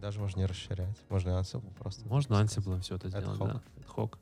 Даже 0.00 0.20
можно 0.20 0.38
не 0.38 0.46
расширять. 0.46 0.96
Можно 1.08 1.30
Ansible 1.30 1.74
просто. 1.74 2.06
Можно. 2.06 2.34
Ansible 2.34 2.80
все 2.82 2.94
это 2.94 3.08
сделать, 3.08 3.36
hoc. 3.36 3.48
да. 3.48 3.62
Ad 3.80 3.96
hoc. 3.96 4.18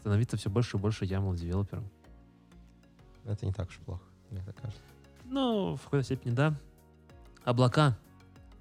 Становиться 0.00 0.38
все 0.38 0.48
больше 0.48 0.78
и 0.78 0.80
больше 0.80 1.04
YAML 1.04 1.36
девелопером. 1.36 1.86
Это 3.26 3.44
не 3.44 3.52
так 3.52 3.68
уж 3.68 3.76
плохо, 3.80 4.02
мне 4.30 4.42
так 4.42 4.56
кажется. 4.56 4.80
Ну, 5.26 5.76
в 5.76 5.82
какой-то 5.82 6.04
степени 6.06 6.32
да. 6.32 6.58
Облака. 7.44 7.98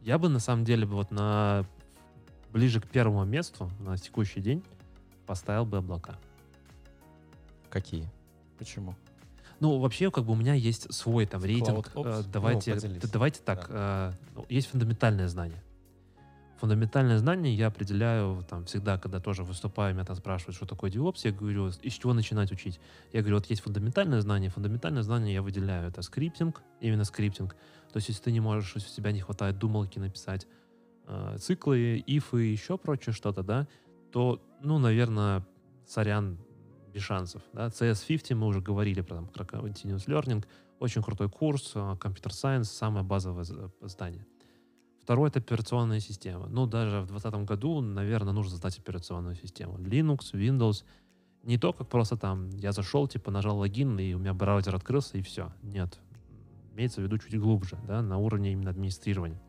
Я 0.01 0.17
бы 0.17 0.27
на 0.27 0.39
самом 0.39 0.65
деле 0.65 0.85
бы 0.85 0.95
вот 0.95 1.09
на 1.11 1.65
ближе 2.51 2.81
к 2.81 2.89
первому 2.89 3.23
месту 3.23 3.71
на 3.80 3.97
текущий 3.97 4.41
день 4.41 4.65
поставил 5.25 5.65
бы 5.65 5.77
облака. 5.77 6.17
Какие? 7.69 8.11
Почему? 8.57 8.95
Ну, 9.64 9.80
вообще, 9.80 10.11
как 10.11 10.26
бы 10.26 10.34
у 10.34 10.35
меня 10.35 10.56
есть 10.56 10.94
свой 10.94 11.26
там 11.26 11.41
рейтинг. 11.41 11.88
CloudOps? 11.88 12.19
Э, 12.19 12.23
давайте, 12.34 12.76
Ну, 12.76 13.10
давайте 13.14 13.40
так. 13.41 13.68
э, 13.69 14.11
ну, 14.35 14.45
есть 14.49 14.68
фундаментальное 14.68 15.30
знание. 15.30 15.64
Фундаментальное 16.60 17.18
знание 17.18 17.56
я 17.56 17.68
определяю 17.68 18.44
там 18.49 18.65
всегда, 18.65 18.98
когда 18.98 19.22
тоже 19.22 19.45
выступаю, 19.45 19.94
меня 19.94 20.03
там 20.03 20.18
спрашивают, 20.18 20.57
что 20.57 20.65
такое 20.65 20.91
DevOps, 20.91 21.19
я 21.23 21.31
говорю, 21.31 21.69
из 21.69 21.94
чего 21.94 22.14
начинать 22.14 22.52
учить. 22.52 22.81
Я 23.14 23.22
говорю, 23.22 23.38
вот 23.38 23.45
есть 23.45 23.61
фундаментальное 23.61 24.19
знание, 24.19 24.49
фундаментальное 24.49 25.02
знание 25.02 25.34
я 25.34 25.41
выделяю, 25.41 25.88
это 25.88 26.02
скриптинг, 26.02 26.61
именно 26.81 27.06
скриптинг. 27.06 27.56
То 27.94 27.98
есть, 27.98 28.10
если 28.10 28.22
ты 28.22 28.31
не 28.34 28.41
можешь, 28.41 28.76
если 28.76 28.91
у 28.91 28.95
тебя 28.98 29.14
не 29.14 29.22
хватает 29.22 29.57
думалки 29.60 29.98
написать 29.98 30.45
э, 31.07 31.38
циклы, 31.40 32.03
ифы 32.06 32.41
еще 32.44 32.77
прочее 32.77 33.14
что-то, 33.14 33.44
да, 33.44 33.65
то, 34.11 34.41
ну, 34.61 34.77
наверное, 34.77 35.45
сорян, 35.88 36.38
без 36.94 37.02
шансов. 37.02 37.41
Да? 37.53 37.68
CS50 37.68 38.36
мы 38.36 38.48
уже 38.48 38.61
говорили 38.61 39.02
про, 39.02 39.15
там, 39.15 39.28
про 39.28 39.44
Continuous 39.44 40.07
Learning. 40.07 40.45
Очень 40.80 41.02
крутой 41.02 41.30
курс, 41.30 41.72
э, 41.76 41.80
Computer 41.80 42.30
Science, 42.30 42.65
самое 42.65 43.06
базовое 43.06 43.45
здание. 43.82 44.26
Второе— 45.02 45.30
это 45.32 45.40
операционная 45.40 45.99
система. 45.99 46.48
Ну, 46.48 46.65
даже 46.65 47.02
в 47.02 47.07
2020 47.07 47.45
году, 47.45 47.82
наверное, 47.82 48.34
нужно 48.34 48.56
знать 48.56 48.78
операционную 48.78 49.36
систему. 49.36 49.78
Linux, 49.78 50.34
Windows. 50.34 50.86
Не 51.44 51.57
то, 51.57 51.74
как 51.74 51.90
просто 51.90 52.15
там 52.15 52.49
я 52.52 52.72
зашел, 52.72 53.07
типа 53.07 53.30
нажал 53.30 53.57
логин, 53.57 53.99
и 53.99 54.14
у 54.14 54.20
меня 54.20 54.34
браузер 54.34 54.76
открылся, 54.76 55.18
и 55.18 55.22
все. 55.22 55.52
Нет. 55.61 55.99
Имеется 56.74 57.02
в 57.02 57.03
виду 57.03 57.18
чуть 57.18 57.38
глубже, 57.38 57.78
да, 57.86 58.02
на 58.02 58.18
уровне 58.18 58.53
именно 58.53 58.70
администрирования. 58.70 59.41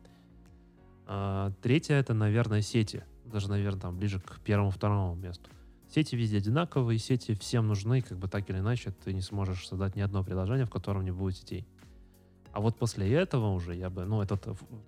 А, 1.07 1.51
третье— 1.61 1.93
это, 1.95 2.13
наверное, 2.13 2.61
сети. 2.61 3.03
Даже, 3.23 3.49
наверное, 3.49 3.79
там 3.79 3.97
ближе 3.97 4.19
к 4.19 4.41
первому-второму 4.41 5.15
месту. 5.15 5.49
Сети 5.95 6.17
везде 6.17 6.39
одинаковые, 6.39 6.99
сети 6.99 7.35
всем 7.35 7.69
нужны, 7.69 8.01
как 8.01 8.17
бы 8.17 8.27
так 8.27 8.49
или 8.49 8.57
иначе 8.57 8.91
ты 8.91 9.13
не 9.13 9.21
сможешь 9.21 9.65
создать 9.65 9.95
ни 9.95 10.01
одно 10.01 10.25
приложение, 10.25 10.65
в 10.65 10.69
котором 10.69 11.05
не 11.05 11.11
будет 11.11 11.37
сетей. 11.37 11.65
А 12.51 12.59
вот 12.59 12.77
после 12.77 13.09
этого 13.13 13.53
уже 13.53 13.73
я 13.73 13.89
бы, 13.89 14.03
ну, 14.03 14.21
это 14.21 14.35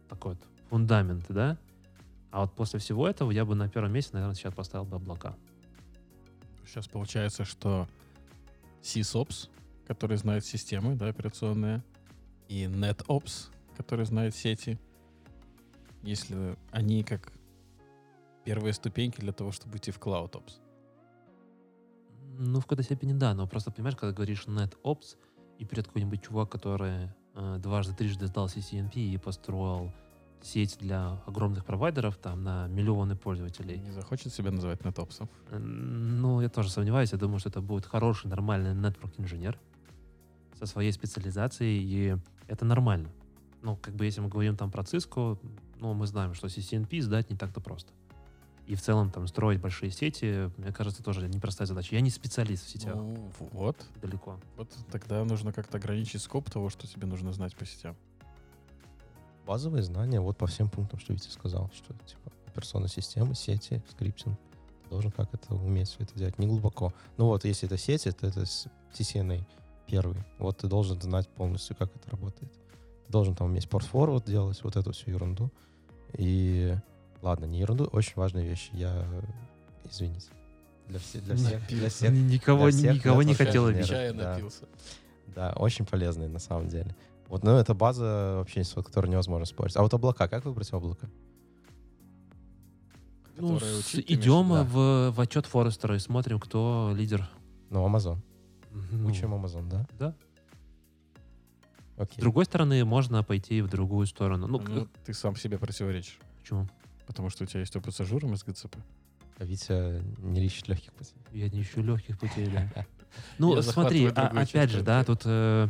такой 0.09 0.33
вот 0.33 0.41
фундамент, 0.69 1.23
да? 1.29 1.57
А 2.29 2.41
вот 2.41 2.53
после 2.55 2.81
всего 2.81 3.07
этого 3.07 3.31
я 3.31 3.45
бы 3.45 3.55
на 3.55 3.69
первом 3.69 3.93
месте, 3.93 4.11
наверное, 4.15 4.35
сейчас 4.35 4.53
поставил 4.53 4.83
бы 4.83 4.97
облака. 4.97 5.37
Сейчас 6.65 6.89
получается, 6.89 7.45
что 7.45 7.87
SysOps, 8.81 9.47
который 9.87 10.17
знает 10.17 10.43
системы, 10.43 10.97
да, 10.97 11.07
операционные, 11.07 11.85
и 12.49 12.65
NetOps, 12.65 13.47
который 13.77 14.03
знает 14.03 14.35
сети, 14.35 14.77
если 16.03 16.57
они 16.71 17.05
как 17.05 17.31
первые 18.43 18.73
ступеньки 18.73 19.21
для 19.21 19.31
того, 19.31 19.53
чтобы 19.53 19.77
идти 19.77 19.91
в 19.91 19.99
CloudOps. 19.99 20.66
Ну, 22.37 22.59
в 22.59 22.63
какой-то 22.63 22.83
степени 22.83 23.13
да, 23.13 23.33
но 23.33 23.47
просто, 23.47 23.71
понимаешь, 23.71 23.95
когда 23.97 24.13
говоришь 24.13 24.45
NetOps, 24.45 25.17
и 25.57 25.65
перед 25.65 25.87
какой-нибудь 25.87 26.21
чувак, 26.21 26.49
который 26.49 27.09
э, 27.33 27.57
дважды, 27.59 27.95
трижды 27.95 28.27
сдал 28.27 28.47
CCNP 28.47 28.95
и 28.95 29.17
построил 29.17 29.91
сеть 30.41 30.77
для 30.79 31.21
огромных 31.25 31.65
провайдеров, 31.65 32.17
там, 32.17 32.43
на 32.43 32.67
миллионы 32.67 33.15
пользователей. 33.15 33.79
Не 33.79 33.91
захочет 33.91 34.33
себя 34.33 34.51
называть 34.51 34.81
NetOps. 34.81 35.27
Ну, 35.57 36.41
я 36.41 36.49
тоже 36.49 36.69
сомневаюсь. 36.69 37.11
Я 37.11 37.17
думаю, 37.17 37.39
что 37.39 37.49
это 37.49 37.61
будет 37.61 37.85
хороший, 37.85 38.27
нормальный 38.27 38.73
network-инженер 38.73 39.59
со 40.59 40.65
своей 40.65 40.91
специализацией, 40.91 41.81
и 41.83 42.17
это 42.47 42.65
нормально. 42.65 43.09
Ну, 43.61 43.75
как 43.77 43.95
бы 43.95 44.05
если 44.05 44.21
мы 44.21 44.29
говорим 44.29 44.55
там 44.55 44.71
про 44.71 44.83
Cisco, 44.83 45.39
ну, 45.79 45.93
мы 45.93 46.05
знаем, 46.07 46.33
что 46.33 46.47
CCNP 46.47 47.01
сдать 47.01 47.29
не 47.29 47.35
так-то 47.35 47.61
просто. 47.61 47.91
И 48.67 48.75
в 48.75 48.81
целом 48.81 49.09
там 49.11 49.27
строить 49.27 49.61
большие 49.61 49.91
сети, 49.91 50.51
мне 50.57 50.73
кажется, 50.73 51.01
тоже 51.01 51.27
непростая 51.29 51.65
задача. 51.67 51.95
Я 51.95 52.01
не 52.01 52.09
специалист 52.09 52.65
в 52.65 52.69
сетях, 52.69 52.95
Ну, 52.95 53.31
вот. 53.53 53.77
далеко. 54.01 54.37
Вот 54.57 54.69
тогда 54.91 55.23
нужно 55.23 55.53
как-то 55.53 55.77
ограничить 55.77 56.21
скоп 56.21 56.49
того, 56.49 56.69
что 56.69 56.85
тебе 56.85 57.07
нужно 57.07 57.31
знать 57.31 57.55
по 57.55 57.65
сетям. 57.65 57.95
Базовые 59.45 59.83
знания 59.83 60.19
вот 60.19 60.37
по 60.37 60.47
всем 60.47 60.69
пунктам, 60.69 60.99
что 60.99 61.13
Витя 61.13 61.29
сказал, 61.29 61.71
что 61.73 61.93
типа 62.05 62.31
операционные 62.47 62.89
системы, 62.89 63.33
сети, 63.35 63.81
скриптинг. 63.91 64.37
Ты 64.83 64.89
должен 64.89 65.11
как 65.11 65.33
это 65.33 65.55
уметь 65.55 65.87
все 65.87 66.03
это 66.03 66.13
делать, 66.19 66.37
не 66.37 66.47
глубоко. 66.47 66.93
Ну 67.17 67.27
вот, 67.27 67.45
если 67.45 67.67
это 67.67 67.77
сети, 67.77 68.11
то 68.11 68.27
это 68.27 68.45
с- 68.45 68.67
CCNA 68.93 69.45
первый. 69.85 70.17
Вот 70.39 70.57
ты 70.57 70.67
должен 70.67 70.99
знать 71.01 71.29
полностью, 71.29 71.75
как 71.77 71.95
это 71.95 72.09
работает. 72.11 72.51
Ты 73.05 73.11
должен 73.13 73.35
там 73.35 73.47
уметь 73.47 73.69
порт-форвард 73.69 74.25
делать, 74.25 74.61
вот 74.63 74.75
эту 74.75 74.91
всю 74.91 75.11
ерунду. 75.11 75.49
И 76.17 76.75
ладно, 77.21 77.45
не 77.45 77.59
ерунду, 77.59 77.85
очень 77.85 78.13
важные 78.15 78.47
вещи. 78.47 78.69
Я, 78.73 79.05
извините, 79.89 80.27
для, 80.87 80.99
все- 80.99 81.19
для 81.21 81.35
всех, 81.35 81.67
для 81.67 81.89
всех 81.89 82.11
Никого, 82.11 82.69
для 82.69 82.77
всех 82.79 82.95
никого 82.95 83.23
не 83.23 83.33
хотел 83.33 83.65
обидеть. 83.67 83.89
Да. 83.89 84.33
напился. 84.35 84.65
Да, 85.35 85.53
очень 85.53 85.85
полезные 85.85 86.29
на 86.29 86.39
самом 86.39 86.67
деле. 86.69 86.95
Вот, 87.27 87.43
ну, 87.43 87.57
это 87.57 87.73
база 87.73 88.35
вообще, 88.37 88.63
с 88.63 88.73
которой 88.73 89.07
невозможно 89.09 89.45
спорить. 89.45 89.75
А 89.75 89.81
вот 89.81 89.93
облака, 89.93 90.27
как 90.27 90.45
выбрать 90.45 90.71
облако? 90.73 91.09
Ну, 93.37 93.59
с- 93.59 93.95
идем 93.95 94.45
виду? 94.47 94.63
в, 94.63 95.11
в 95.11 95.21
отчет 95.21 95.45
Forrester-а 95.45 95.95
и 95.95 95.99
смотрим, 95.99 96.39
кто 96.39 96.91
лидер. 96.95 97.29
Ну, 97.69 97.85
Amazon. 97.87 98.17
Ну, 98.71 99.07
Учим 99.09 99.33
Amazon, 99.33 99.69
да? 99.69 99.85
Да. 99.99 100.15
С 101.97 102.01
Окей. 102.01 102.19
другой 102.21 102.45
стороны, 102.45 102.83
можно 102.85 103.23
пойти 103.23 103.61
в 103.61 103.67
другую 103.69 104.07
сторону. 104.07 104.47
Ну, 104.47 104.59
Ну, 104.59 104.85
к- 104.85 104.89
ты 105.05 105.13
сам 105.13 105.35
себе 105.35 105.57
противоречишь. 105.57 106.19
почему? 106.39 106.67
Потому 107.07 107.29
что 107.29 107.45
у 107.45 107.47
тебя 107.47 107.61
есть 107.61 107.75
опыт 107.75 107.95
с 107.95 108.01
Azure-ом 108.01 108.33
и 108.33 108.38
с 108.38 108.43
GCP. 108.43 108.75
А 109.39 109.45
Витя 109.45 110.03
не 110.19 110.45
ищет 110.45 110.67
легких 110.67 110.93
путей. 110.93 111.15
Я 111.31 111.49
не 111.49 111.61
ищу 111.61 111.81
легких 111.81 112.19
путей, 112.19 112.47
да. 112.47 112.85
Ну, 113.39 113.59
смотри, 113.63 114.05
а- 114.07 114.27
опять 114.27 114.69
же, 114.69 114.83
да, 114.83 115.03
тут 115.03 115.21
э, 115.25 115.69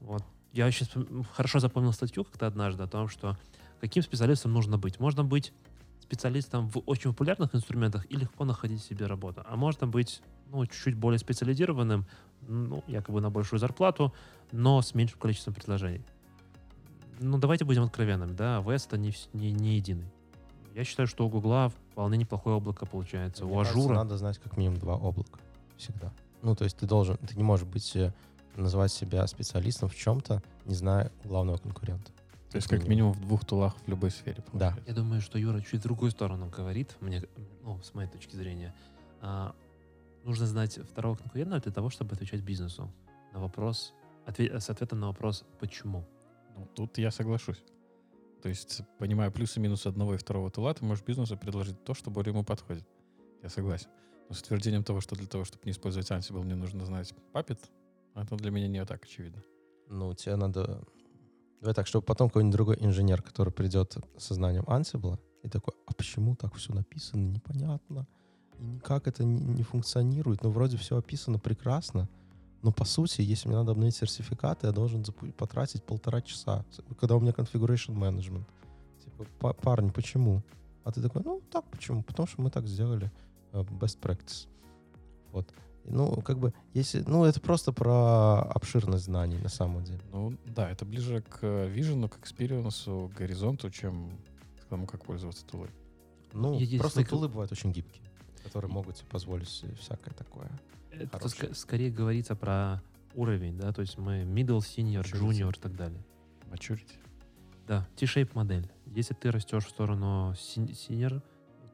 вот 0.00 0.24
я 0.52 0.68
сейчас 0.72 0.90
хорошо 1.32 1.60
запомнил 1.60 1.92
статью 1.92 2.24
как-то 2.24 2.46
однажды 2.48 2.82
о 2.82 2.88
том, 2.88 3.08
что 3.08 3.36
каким 3.80 4.02
специалистом 4.02 4.52
нужно 4.52 4.78
быть. 4.78 4.98
Можно 4.98 5.22
быть 5.22 5.52
специалистом 6.02 6.68
в 6.68 6.82
очень 6.86 7.10
популярных 7.10 7.54
инструментах 7.54 8.06
и 8.10 8.16
легко 8.16 8.44
находить 8.44 8.82
себе 8.82 9.06
работу. 9.06 9.44
А 9.46 9.56
можно 9.56 9.86
быть 9.86 10.22
ну, 10.50 10.64
чуть-чуть 10.66 10.94
более 10.94 11.18
специализированным, 11.18 12.06
ну, 12.46 12.82
якобы 12.86 13.20
на 13.20 13.30
большую 13.30 13.60
зарплату, 13.60 14.12
но 14.50 14.80
с 14.80 14.94
меньшим 14.94 15.18
количеством 15.18 15.54
предложений. 15.54 16.02
Ну, 17.20 17.38
давайте 17.38 17.64
будем 17.64 17.82
откровенными, 17.82 18.32
да, 18.32 18.60
AWS 18.60 18.86
это 18.86 18.98
не, 18.98 19.12
не, 19.32 19.52
не 19.52 19.76
единый. 19.76 20.10
Я 20.74 20.84
считаю, 20.84 21.06
что 21.06 21.26
у 21.26 21.28
Гугла 21.28 21.72
вполне 21.90 22.18
неплохое 22.18 22.56
облако 22.56 22.86
получается. 22.86 23.44
Мне 23.44 23.54
у 23.54 23.58
кажется, 23.58 23.78
Azure-а... 23.78 23.94
надо 23.94 24.16
знать 24.16 24.38
как 24.38 24.56
минимум 24.56 24.78
два 24.78 24.94
облака. 24.94 25.40
Всегда. 25.76 26.12
Ну, 26.42 26.54
то 26.54 26.64
есть 26.64 26.76
ты 26.76 26.86
должен, 26.86 27.16
ты 27.16 27.36
не 27.36 27.42
можешь 27.42 27.66
быть, 27.66 27.96
э, 27.96 28.12
называть 28.56 28.92
себя 28.92 29.26
специалистом 29.26 29.88
в 29.88 29.94
чем-то, 29.94 30.42
не 30.66 30.74
зная 30.74 31.10
главного 31.24 31.58
конкурента. 31.58 32.12
То 32.50 32.56
есть 32.56 32.68
как 32.68 32.86
минимум 32.86 33.12
в 33.12 33.20
двух 33.20 33.44
тулах 33.44 33.76
в 33.84 33.88
любой 33.88 34.10
сфере. 34.10 34.42
Да. 34.52 34.70
получается. 34.70 34.82
Я 34.86 34.94
думаю, 34.94 35.20
что 35.20 35.38
Юра 35.38 35.60
чуть 35.60 35.80
в 35.80 35.82
другую 35.82 36.10
сторону 36.10 36.48
говорит, 36.48 36.96
мне, 37.00 37.22
ну, 37.62 37.80
с 37.82 37.92
моей 37.94 38.08
точки 38.08 38.36
зрения. 38.36 38.74
А, 39.20 39.54
нужно 40.24 40.46
знать 40.46 40.78
второго 40.90 41.16
конкурента 41.16 41.60
для 41.60 41.72
того, 41.72 41.90
чтобы 41.90 42.14
отвечать 42.14 42.40
бизнесу 42.40 42.90
на 43.34 43.40
вопрос, 43.40 43.92
отве- 44.26 44.58
с 44.58 44.70
ответом 44.70 45.00
на 45.00 45.08
вопрос 45.08 45.44
«почему?». 45.60 46.04
Ну, 46.56 46.66
тут 46.74 46.98
я 46.98 47.10
соглашусь. 47.10 47.62
То 48.42 48.48
есть, 48.48 48.82
понимая 48.98 49.30
плюсы 49.30 49.58
и 49.58 49.62
минусы 49.62 49.88
одного 49.88 50.14
и 50.14 50.18
второго 50.18 50.50
тула, 50.50 50.74
ты 50.74 50.84
можешь 50.84 51.04
бизнесу 51.04 51.36
предложить 51.36 51.84
то, 51.84 51.94
что 51.94 52.10
более 52.10 52.32
ему 52.32 52.44
подходит. 52.44 52.86
Я 53.42 53.48
согласен. 53.48 53.88
Но 54.28 54.34
с 54.34 54.40
утверждением 54.40 54.84
того, 54.84 55.00
что 55.00 55.16
для 55.16 55.26
того, 55.26 55.44
чтобы 55.44 55.64
не 55.64 55.72
использовать 55.72 56.10
Ansible, 56.10 56.42
мне 56.42 56.54
нужно 56.54 56.84
знать 56.84 57.12
Puppet, 57.32 57.58
это 58.14 58.36
для 58.36 58.50
меня 58.50 58.68
не 58.68 58.84
так 58.84 59.04
очевидно. 59.04 59.42
Ну, 59.88 60.14
тебе 60.14 60.36
надо... 60.36 60.84
Давай 61.60 61.74
так, 61.74 61.86
чтобы 61.86 62.04
потом 62.04 62.28
какой-нибудь 62.28 62.52
другой 62.52 62.76
инженер, 62.78 63.22
который 63.22 63.52
придет 63.52 63.96
со 64.16 64.34
знанием 64.34 64.64
Ansible, 64.64 65.18
и 65.42 65.48
такой, 65.48 65.74
а 65.86 65.92
почему 65.92 66.36
так 66.36 66.54
все 66.54 66.72
написано, 66.72 67.30
непонятно, 67.30 68.06
и 68.58 68.64
никак 68.64 69.08
это 69.08 69.24
не, 69.24 69.40
не 69.40 69.62
функционирует, 69.62 70.42
ну, 70.42 70.50
вроде 70.50 70.76
все 70.76 70.96
описано 70.96 71.38
прекрасно, 71.38 72.08
но, 72.62 72.72
по 72.72 72.84
сути, 72.84 73.20
если 73.22 73.48
мне 73.48 73.56
надо 73.58 73.72
обновить 73.72 73.94
сертификаты, 73.96 74.66
я 74.66 74.72
должен 74.72 75.04
потратить 75.36 75.84
полтора 75.84 76.20
часа, 76.22 76.64
когда 76.98 77.16
у 77.16 77.20
меня 77.20 77.32
configuration 77.32 77.94
management. 77.94 78.44
Типа, 79.04 79.26
«Па- 79.38 79.52
парни, 79.54 79.90
почему? 79.90 80.42
А 80.84 80.90
ты 80.92 81.00
такой, 81.02 81.22
ну, 81.24 81.40
так 81.52 81.64
почему? 81.70 82.02
Потому 82.02 82.26
что 82.26 82.40
мы 82.42 82.50
так 82.50 82.66
сделали. 82.66 83.10
э, 83.52 83.60
Best 83.62 83.98
practice. 84.00 84.48
Вот. 85.32 85.48
Ну, 85.84 86.20
как 86.22 86.38
бы, 86.38 86.52
если... 86.74 87.00
Ну, 87.06 87.24
это 87.24 87.40
просто 87.40 87.72
про 87.72 88.42
обширность 88.42 89.04
знаний, 89.04 89.38
на 89.38 89.48
самом 89.48 89.84
деле. 89.84 90.00
Ну, 90.12 90.34
да, 90.44 90.70
это 90.70 90.84
ближе 90.84 91.22
к 91.22 91.66
vision-у, 91.66 92.08
к 92.08 92.18
experience-у, 92.18 93.10
к 93.14 93.18
горизонту, 93.18 93.70
чем 93.70 94.10
к 94.62 94.64
тому, 94.68 94.86
как 94.86 95.04
пользоваться 95.04 95.46
tool-ой. 95.46 95.70
Ну, 96.32 96.58
просто 96.78 97.00
tool-ы 97.10 97.28
бывают 97.28 97.52
очень 97.52 97.72
гибкие, 97.72 98.04
которые 98.44 98.70
могут 98.70 98.98
себе 98.98 99.08
позволить 99.08 99.48
всякое 99.48 100.12
такое. 100.14 100.50
Это 100.90 101.18
ска- 101.18 101.54
скорее 101.54 101.90
говорится 101.90 102.34
про 102.34 102.82
уровень, 103.14 103.56
да, 103.58 103.72
то 103.72 103.80
есть 103.80 103.98
мы 103.98 104.22
middle, 104.22 104.58
senior, 104.58 105.02
Maturity. 105.02 105.20
junior 105.20 105.56
и 105.56 105.60
так 105.60 105.76
далее. 105.76 106.04
Maturity. 106.50 106.96
Да, 107.66 107.86
T-shape 107.96 108.30
модель. 108.34 108.70
Если 108.86 109.14
ты 109.14 109.30
растешь 109.30 109.66
в 109.66 109.70
сторону 109.70 110.32
senior, 110.32 111.22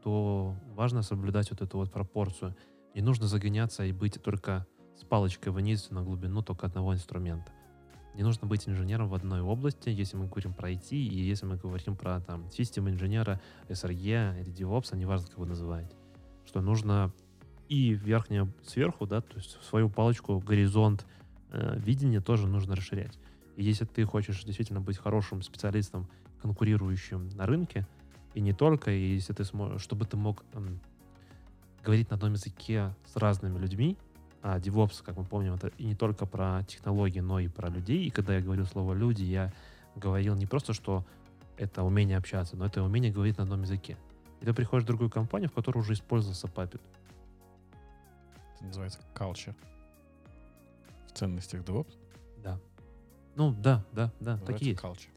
то 0.03 0.57
важно 0.75 1.03
соблюдать 1.03 1.51
вот 1.51 1.63
эту 1.63 1.79
вот 1.79 1.93
пропорцию. 1.93 2.57
Не 2.95 3.03
нужно 3.03 3.27
загоняться 3.27 3.85
и 3.85 3.93
быть 3.93 4.21
только 4.23 4.67
с 4.97 5.05
палочкой 5.05 5.53
вниз 5.53 5.91
на 5.91 6.03
глубину 6.03 6.43
только 6.43 6.67
одного 6.67 6.95
инструмента. 6.95 7.53
Не 8.15 8.23
нужно 8.23 8.47
быть 8.47 8.69
инженером 8.69 9.09
в 9.09 9.15
одной 9.15 9.41
области, 9.41 9.89
если 9.89 10.17
мы 10.17 10.29
говорим 10.29 10.55
про 10.55 10.71
IT, 10.71 10.91
и 10.91 11.21
если 11.21 11.47
мы 11.47 11.57
говорим 11.57 11.97
про 11.97 12.21
там 12.21 12.49
систем 12.51 12.89
инженера, 12.89 13.41
SRE 13.69 14.41
или 14.41 14.53
DevOps, 14.53 14.97
неважно, 14.97 15.27
как 15.27 15.39
вы 15.39 15.47
называете. 15.47 15.97
Что 16.47 16.61
нужно 16.61 17.13
и 17.75 17.95
верхнее 17.95 18.49
сверху, 18.65 19.07
да, 19.07 19.21
то 19.21 19.37
есть 19.37 19.59
свою 19.63 19.89
палочку, 19.89 20.39
горизонт 20.39 21.05
э, 21.51 21.79
видения 21.79 22.21
тоже 22.21 22.47
нужно 22.47 22.77
расширять. 22.77 23.19
И 23.57 23.65
если 23.65 23.85
ты 23.85 24.05
хочешь 24.05 24.45
действительно 24.45 24.81
быть 24.81 24.99
хорошим 24.99 25.43
специалистом, 25.43 26.09
конкурирующим 26.41 27.31
на 27.31 27.47
рынке, 27.47 27.87
и 28.35 28.41
не 28.41 28.53
только, 28.53 28.91
и 28.91 29.15
если 29.15 29.33
ты 29.33 29.45
сможешь, 29.45 29.83
чтобы 29.83 30.05
ты 30.05 30.17
мог 30.17 30.45
эм, 30.53 30.81
говорить 31.83 32.11
на 32.11 32.17
одном 32.17 32.35
языке 32.35 32.95
с 33.13 33.17
разными 33.17 33.59
людьми, 33.59 33.97
а 34.43 34.59
DevOps, 34.59 35.03
как 35.03 35.17
мы 35.17 35.25
помним, 35.25 35.55
это 35.55 35.69
и 35.79 35.85
не 35.85 35.95
только 35.95 36.27
про 36.27 36.63
технологии, 36.69 37.21
но 37.21 37.41
и 37.41 37.49
про 37.49 37.71
людей. 37.71 38.05
И 38.05 38.11
когда 38.11 38.35
я 38.35 38.41
говорю 38.41 38.67
слово 38.67 38.93
«люди», 38.93 39.23
я 39.23 39.53
говорил 39.97 40.35
не 40.35 40.47
просто, 40.47 40.75
что 40.75 41.05
это 41.57 41.83
умение 41.83 42.19
общаться, 42.19 42.57
но 42.57 42.67
это 42.67 42.83
умение 42.83 43.13
говорить 43.13 43.39
на 43.39 43.45
одном 43.45 43.63
языке. 43.63 43.97
И 44.41 44.45
ты 44.45 44.53
приходишь 44.53 44.85
в 44.85 44.87
другую 44.87 45.09
компанию, 45.09 45.49
в 45.49 45.55
которой 45.55 45.79
уже 45.79 45.95
использовался 45.95 46.47
Puppet. 46.47 46.81
Это 48.65 48.69
называется 48.69 48.99
culture. 49.15 49.55
В 51.09 51.13
ценностях 51.13 51.63
DevOps 51.63 51.95
Да. 52.43 52.59
Ну, 53.37 53.53
да, 53.53 53.85
да, 53.93 54.11
да, 54.21 54.37
называется 54.37 54.47
такие 54.47 54.75
culture. 54.75 55.09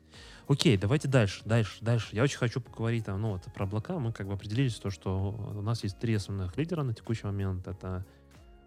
Окей, 0.48 0.78
давайте 0.78 1.07
дальше, 1.07 1.41
дальше, 1.45 1.84
дальше. 1.84 2.15
Я 2.15 2.24
очень 2.24 2.38
хочу 2.38 2.61
поговорить 2.61 3.06
там, 3.06 3.22
ну, 3.22 3.32
вот, 3.32 3.44
про 3.53 3.64
облака. 3.65 3.99
Мы 3.99 4.11
как 4.11 4.28
бы 4.28 4.34
определились, 4.34 4.76
то, 4.76 4.90
что 4.90 5.32
у 5.32 5.61
нас 5.61 5.84
есть 5.84 5.98
три 5.99 6.14
основных 6.14 6.57
лидера 6.57 6.84
на 6.84 6.94
текущий 6.94 7.26
момент. 7.26 7.68
Это 7.68 8.06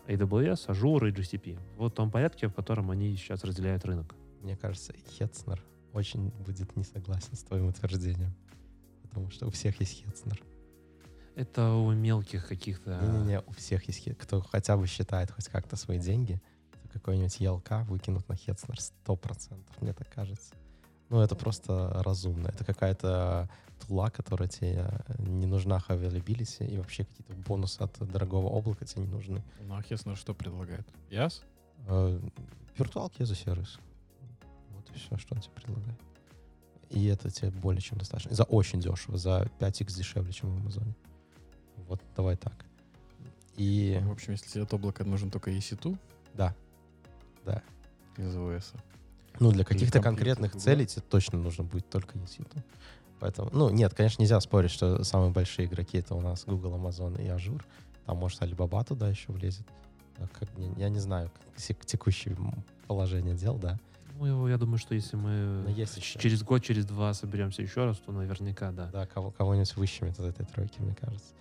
AWS, 0.07 0.69
Azure 0.69 1.09
и 1.09 1.13
GCP. 1.13 1.59
В 1.77 1.91
том 1.91 2.11
порядке, 2.11 2.49
в 2.49 2.55
котором 2.55 2.91
они 2.91 3.17
сейчас 3.17 3.45
разделяют 3.45 3.85
рынок. 3.85 4.15
Мне 4.41 4.57
кажется, 4.57 4.93
Хетцнер 4.93 5.63
очень 5.93 6.31
будет 6.31 6.77
не 6.77 6.85
согласен 6.85 7.35
с 7.35 7.43
твоим 7.43 7.67
утверждением. 7.67 8.35
Потому 9.03 9.31
что 9.31 9.47
у 9.47 9.51
всех 9.51 9.79
есть 9.81 10.05
Хетцнер. 10.05 10.41
Это 11.41 11.73
у 11.73 11.91
мелких 11.93 12.47
каких-то... 12.47 13.01
Не-не-не, 13.01 13.41
у 13.41 13.53
всех 13.53 13.89
есть 13.89 14.15
Кто 14.19 14.43
хотя 14.43 14.77
бы 14.77 14.87
считает 14.87 15.31
хоть 15.31 15.47
как-то 15.47 15.77
свои 15.77 15.99
деньги, 15.99 16.39
какой-нибудь 16.93 17.41
ELK 17.41 17.85
выкинут 17.85 18.29
на 18.29 18.37
Хетцнер 18.37 18.77
100%, 19.07 19.59
мне 19.81 19.95
так 19.95 20.13
кажется. 20.13 20.55
Ну, 21.09 21.19
это 21.21 21.35
просто 21.35 21.93
разумно. 22.05 22.49
Это 22.49 22.67
какая-то 22.67 23.49
тула, 23.81 24.11
которая 24.11 24.51
тебе 24.51 24.85
э, 24.91 25.15
не 25.23 25.47
нужна 25.47 25.83
availability, 25.89 26.69
и 26.69 26.77
вообще 26.77 27.07
какие-то 27.07 27.33
бонусы 27.49 27.81
от 27.81 27.99
дорогого 28.01 28.49
облака 28.49 28.85
тебе 28.85 29.05
не 29.05 29.09
нужны. 29.09 29.43
Ну, 29.63 29.77
а 29.77 29.83
Хеснер 29.83 30.19
что 30.19 30.35
предлагает? 30.35 30.87
Яс? 31.09 31.43
Э, 31.87 32.21
Виртуалки 32.77 33.23
за 33.23 33.35
сервис. 33.35 33.79
Вот 34.73 34.91
и 34.95 34.99
все, 34.99 35.17
что 35.17 35.35
он 35.35 35.41
тебе 35.41 35.55
предлагает. 35.55 35.99
И 36.91 37.07
это 37.07 37.31
тебе 37.31 37.51
более 37.51 37.81
чем 37.81 37.97
достаточно. 37.97 38.35
За 38.35 38.45
очень 38.45 38.79
дешево, 38.79 39.17
за 39.17 39.49
5x 39.59 39.97
дешевле, 39.97 40.33
чем 40.33 40.55
в 40.55 40.61
Амазоне. 40.61 40.95
Вот, 41.91 42.01
давай 42.17 42.37
так. 42.37 42.55
И 43.57 43.99
В 44.05 44.13
общем, 44.13 44.33
если 44.33 44.49
тебе 44.49 44.63
от 44.63 44.73
облака 44.73 45.03
нужен 45.05 45.29
только 45.29 45.51
EC2 45.51 45.99
да, 46.35 46.55
да. 47.45 47.63
из 48.17 48.35
ОС, 48.37 48.73
Ну, 49.41 49.51
для 49.51 49.65
каких-то 49.65 50.01
конкретных 50.01 50.55
целей 50.55 50.87
тебе 50.87 51.03
точно 51.03 51.39
нужно 51.41 51.65
будет 51.65 51.91
только 51.91 52.17
EC2. 52.17 52.63
Поэтому, 53.19 53.51
ну, 53.53 53.71
нет, 53.71 53.93
конечно, 53.93 54.23
нельзя 54.23 54.41
спорить, 54.41 54.71
что 54.71 55.03
самые 55.03 55.33
большие 55.33 55.67
игроки 55.67 55.99
это 55.99 56.15
у 56.15 56.21
нас 56.21 56.45
Google, 56.47 56.77
Amazon 56.77 57.21
и 57.21 57.27
Azure. 57.27 57.61
Там, 58.07 58.19
может, 58.19 58.41
Alibaba 58.41 58.85
туда 58.85 59.09
еще 59.09 59.33
влезет. 59.33 59.67
А 60.19 60.29
Как, 60.29 60.49
я 60.77 60.89
не 60.89 61.01
знаю, 61.01 61.31
как 61.31 61.57
тек- 61.57 61.85
текущее 61.85 62.37
положение 62.87 63.35
дел, 63.35 63.57
да. 63.59 63.79
Ну, 64.17 64.27
его, 64.27 64.49
я 64.49 64.59
думаю, 64.59 64.79
что 64.79 64.95
если 64.95 65.17
мы 65.17 65.63
Но 65.65 65.71
есть 65.71 65.97
еще. 65.97 66.19
через 66.21 66.43
год, 66.45 66.63
через 66.63 66.87
два 66.87 67.13
соберемся 67.15 67.63
еще 67.63 67.85
раз, 67.85 67.99
то 67.99 68.13
наверняка, 68.13 68.71
да. 68.71 68.87
Да, 68.93 69.07
кого, 69.07 69.33
кого-нибудь 69.33 69.75
выщемит 69.77 70.19
из 70.21 70.25
этой 70.25 70.47
тройки, 70.47 70.81
мне 70.81 70.95
кажется. 70.95 71.35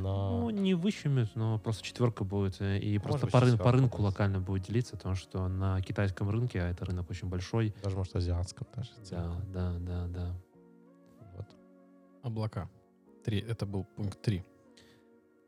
Но... 0.00 0.40
Ну, 0.40 0.50
не 0.50 0.74
выщемят, 0.74 1.30
но 1.34 1.58
просто 1.58 1.82
четверка 1.82 2.24
будет. 2.24 2.60
э, 2.60 2.78
И 2.78 2.98
просто 2.98 3.26
по, 3.26 3.36
рын- 3.38 3.58
по 3.58 3.72
рынку 3.72 3.98
будет. 3.98 4.06
локально 4.06 4.40
будет 4.40 4.64
делиться, 4.66 4.96
потому 4.96 5.14
что 5.14 5.48
на 5.48 5.80
китайском 5.82 6.30
рынке, 6.30 6.60
а 6.62 6.68
это 6.68 6.84
рынок 6.84 7.10
очень 7.10 7.28
большой. 7.28 7.74
Даже, 7.82 7.96
может, 7.96 8.16
азиатском 8.16 8.66
даже. 8.74 8.90
Да, 9.10 9.36
да, 9.52 9.78
да, 9.78 10.06
да. 10.08 10.34
Вот. 11.36 11.46
облака. 12.22 12.70
Три. 13.24 13.38
Это 13.40 13.66
был 13.66 13.84
пункт 13.84 14.20
3. 14.22 14.44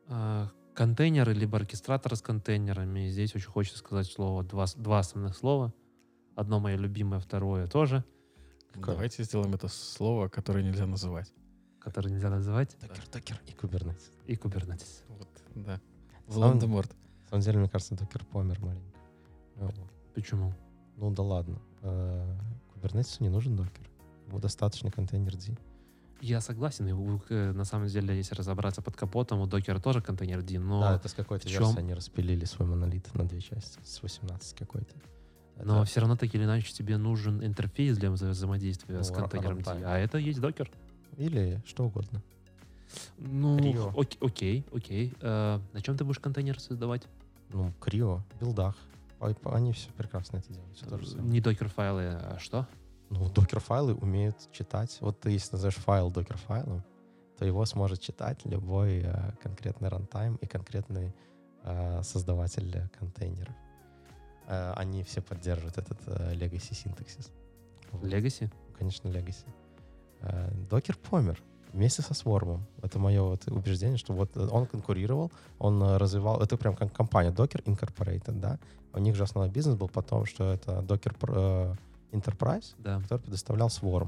А, 0.07 0.49
контейнеры, 0.73 1.33
либо 1.33 1.57
оркестраторы 1.57 2.15
с 2.15 2.21
контейнерами. 2.21 3.07
Здесь 3.07 3.35
очень 3.35 3.49
хочется 3.49 3.79
сказать 3.79 4.07
слово, 4.07 4.43
два, 4.43 4.65
два 4.75 4.99
основных 4.99 5.35
слова. 5.35 5.73
Одно 6.35 6.59
мое 6.59 6.75
любимое, 6.77 7.19
второе 7.19 7.67
тоже? 7.67 8.03
Давайте 8.75 9.23
сделаем 9.23 9.53
это 9.53 9.69
слово, 9.69 10.27
которое 10.27 10.63
нельзя 10.63 10.85
называть. 10.85 11.31
Которое 11.85 12.09
нельзя 12.09 12.29
называть, 12.29 12.75
Докер, 12.81 13.03
докер 13.13 13.41
и 13.47 13.51
Kubernetes. 13.51 14.11
и 14.25 14.33
Kubernetes. 14.35 15.03
Вот, 15.07 15.29
да. 15.55 15.79
Волан-де-Морт. 16.27 16.89
На 17.23 17.29
самом 17.29 17.43
деле, 17.43 17.59
мне 17.59 17.69
кажется, 17.69 17.95
докер 17.95 18.25
помер 18.25 18.59
маленько. 18.59 18.99
Почему? 20.13 20.53
Ну 20.97 21.11
да 21.11 21.23
ладно. 21.23 21.59
Э, 21.81 22.35
Kubernetes 22.75 23.17
не 23.19 23.29
нужен 23.29 23.55
докер. 23.55 23.89
Ему 24.27 24.39
достаточно 24.39 24.91
контейнер 24.91 25.35
D. 25.35 25.55
Я 26.21 26.41
согласен, 26.41 26.87
и 26.87 27.19
э, 27.29 27.51
на 27.51 27.65
самом 27.65 27.87
деле, 27.87 28.15
если 28.15 28.33
разобраться 28.35 28.81
под 28.81 28.95
капотом, 28.95 29.41
у 29.41 29.45
докера 29.47 29.79
тоже 29.79 30.01
контейнер 30.01 30.41
D, 30.41 30.57
но, 30.59 30.81
Да, 30.81 30.95
это 30.95 31.07
с 31.09 31.13
какой-то 31.13 31.47
в 31.47 31.51
чём? 31.51 31.63
версии 31.67 31.79
они 31.79 31.93
распилили 31.93 32.45
свой 32.45 32.67
монолит 32.67 33.13
на 33.13 33.25
две 33.25 33.41
части. 33.41 33.79
С 33.83 34.01
18 34.01 34.57
какой-то. 34.57 34.95
но 35.63 35.77
Это- 35.81 35.85
все 35.85 35.99
равно 36.01 36.15
так 36.17 36.33
или 36.35 36.43
иначе 36.43 36.73
тебе 36.73 36.97
нужен 36.97 37.41
интерфейс 37.45 37.97
для 37.97 38.09
вза- 38.09 38.29
взаимодействия 38.31 39.01
с 39.03 39.09
Ну, 39.09 39.15
контейнером 39.15 39.61
D, 39.61 39.71
а 39.85 39.97
это 39.97 40.17
есть 40.17 40.41
докер. 40.41 40.69
Или 41.17 41.61
что 41.65 41.85
угодно. 41.85 42.21
Ну, 43.17 43.57
CRI-O. 43.57 43.89
ok- 43.95 44.17
okay, 44.21 44.65
okay. 44.73 45.13
Э, 45.21 45.59
на 45.73 45.81
чем 45.81 45.97
ты 45.97 46.03
будешь 46.05 46.19
контейнер 46.19 46.59
создавать? 46.59 47.03
Ну, 47.51 47.73
CRI-O, 47.79 48.21
Buildah. 48.39 48.75
Они 49.43 49.71
все 49.71 49.89
прекрасно 49.93 50.37
это 50.37 50.53
делают. 50.53 50.75
Всё 50.77 50.87
то 50.87 50.97
же 50.97 51.07
самое. 51.07 51.29
Не 51.29 51.41
Dockerfile-ы, 51.41 52.03
а 52.03 52.37
что? 52.39 52.67
Ну, 53.09 53.29
Dockerfile-ы 53.29 53.93
умеют 53.93 54.35
читать. 54.51 54.97
Вот 54.99 55.19
ты, 55.19 55.31
если 55.31 55.53
назовешь 55.55 55.75
файл 55.75 56.09
Dockerfile-ом, 56.11 56.83
то 57.37 57.45
его 57.45 57.63
сможет 57.65 58.01
читать 58.01 58.43
любой 58.45 59.01
э, 59.03 59.31
конкретный 59.41 59.89
runtime 59.89 60.35
и 60.37 60.47
конкретный 60.47 61.13
э, 61.63 62.01
создаватель 62.03 62.89
контейнеров. 62.97 63.53
Э, 64.47 64.73
они 64.75 65.03
все 65.03 65.21
поддерживают 65.21 65.77
этот 65.77 65.99
э, 66.07 66.33
legacy 66.33 66.73
синтаксис. 66.73 67.31
Legacy? 67.91 68.51
Конечно, 68.77 69.07
legacy. 69.09 69.45
Э, 70.25 70.49
Докер 70.69 70.97
помер 70.97 71.41
вместе 71.73 72.01
со 72.01 72.13
Swarm. 72.13 72.59
Это 72.81 72.99
мое 72.99 73.21
вот 73.21 73.47
убеждение, 73.47 73.97
что 73.97 74.13
вот 74.13 74.35
э, 74.35 74.47
он 74.51 74.65
конкурировал, 74.65 75.31
он 75.59 75.81
э, 75.81 75.97
развивал, 75.97 76.41
это 76.41 76.57
прям 76.57 76.75
как 76.75 76.93
компания 76.93 77.31
Docker 77.31 77.63
Incorporated, 77.63 78.39
да. 78.39 78.59
У 78.93 78.99
них 78.99 79.15
же 79.15 79.23
основной 79.23 79.51
бизнес 79.51 79.75
был 79.75 79.89
потом, 79.89 80.25
что 80.25 80.51
это 80.51 80.79
Docker 80.79 81.77
Enterprise, 82.11 82.75
Да. 82.79 83.01
который 83.01 83.21
предоставлял 83.23 83.67
Swarm. 83.67 84.07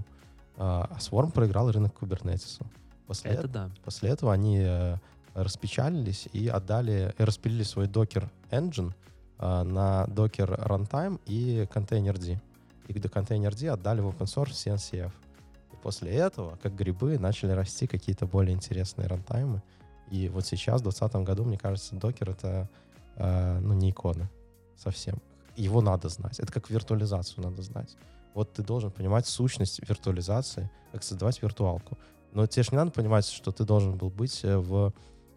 А 0.57 0.97
Swarm 0.99 1.31
проиграл 1.31 1.69
рынок 1.71 1.93
Kubernetes. 2.01 2.61
После, 3.05 3.31
Это 3.31 3.47
да. 3.47 3.69
после 3.83 4.09
этого 4.09 4.33
они 4.33 4.65
распечалились 5.33 6.29
и 6.31 6.47
отдали, 6.47 7.13
и 7.17 7.23
распилили 7.23 7.63
свой 7.63 7.87
Docker 7.87 8.29
Engine 8.49 8.93
на 9.39 10.05
Docker 10.07 10.57
Runtime 10.67 11.19
и 11.25 11.67
Containerd. 11.73 12.39
И 12.87 12.99
до 12.99 13.09
Containerd 13.09 13.67
отдали 13.67 13.99
в 13.99 14.07
open 14.07 14.25
source 14.25 14.53
CNCF. 14.53 15.11
После 15.87 16.11
этого, 16.11 16.57
как 16.61 16.75
грибы, 16.75 17.17
начали 17.17 17.51
расти 17.51 17.87
какие-то 17.87 18.25
более 18.25 18.53
интересные 18.53 19.07
рантаймы. 19.07 19.63
И 20.11 20.27
вот 20.27 20.45
сейчас, 20.45 20.81
в 20.81 20.83
2020 20.83 21.25
году, 21.25 21.45
мне 21.45 21.57
кажется, 21.57 21.95
Docker— 21.95 22.31
это 22.31 22.69
э, 23.15 23.59
ну, 23.61 23.73
не 23.73 23.91
икона 23.91 24.29
совсем. 24.75 25.21
Его 25.55 25.79
надо 25.79 26.09
знать. 26.09 26.41
Это 26.41 26.51
как 26.51 26.69
виртуализацию 26.69 27.41
надо 27.41 27.61
знать. 27.61 27.95
Вот 28.33 28.51
ты 28.51 28.63
должен 28.63 28.91
понимать 28.91 29.27
сущность 29.27 29.79
виртуализации, 29.87 30.69
как 30.91 31.03
создавать 31.03 31.41
виртуалку. 31.41 31.97
Но 32.33 32.45
тебе 32.47 32.63
же 32.63 32.71
не 32.71 32.77
надо 32.79 32.91
понимать, 32.91 33.25
что 33.25 33.53
ты 33.53 33.63
должен 33.63 33.95
был 33.95 34.09
быть 34.09 34.43
э, 34.43 34.57
в 34.57 34.93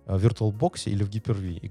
э, 0.07 0.17
VirtualBox 0.17 0.91
или 0.91 1.05
в 1.05 1.11
Hyper-V. 1.11 1.71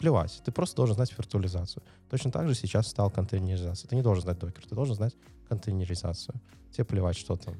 Плевать. 0.00 0.42
Ты 0.44 0.52
просто 0.52 0.76
должен 0.76 0.96
знать 0.96 1.16
виртуализацию. 1.16 1.82
Точно 2.10 2.30
так 2.30 2.46
же 2.46 2.54
сейчас 2.54 2.88
стал 2.88 3.10
контейнеризация. 3.10 3.88
Ты 3.88 3.96
не 3.96 4.02
должен 4.02 4.22
знать 4.22 4.38
докер, 4.38 4.66
ты 4.66 4.74
должен 4.74 4.94
знать 4.94 5.14
контейнеризацию. 5.48 6.34
Тебе 6.72 6.84
плевать, 6.84 7.16
что 7.16 7.36
там. 7.36 7.54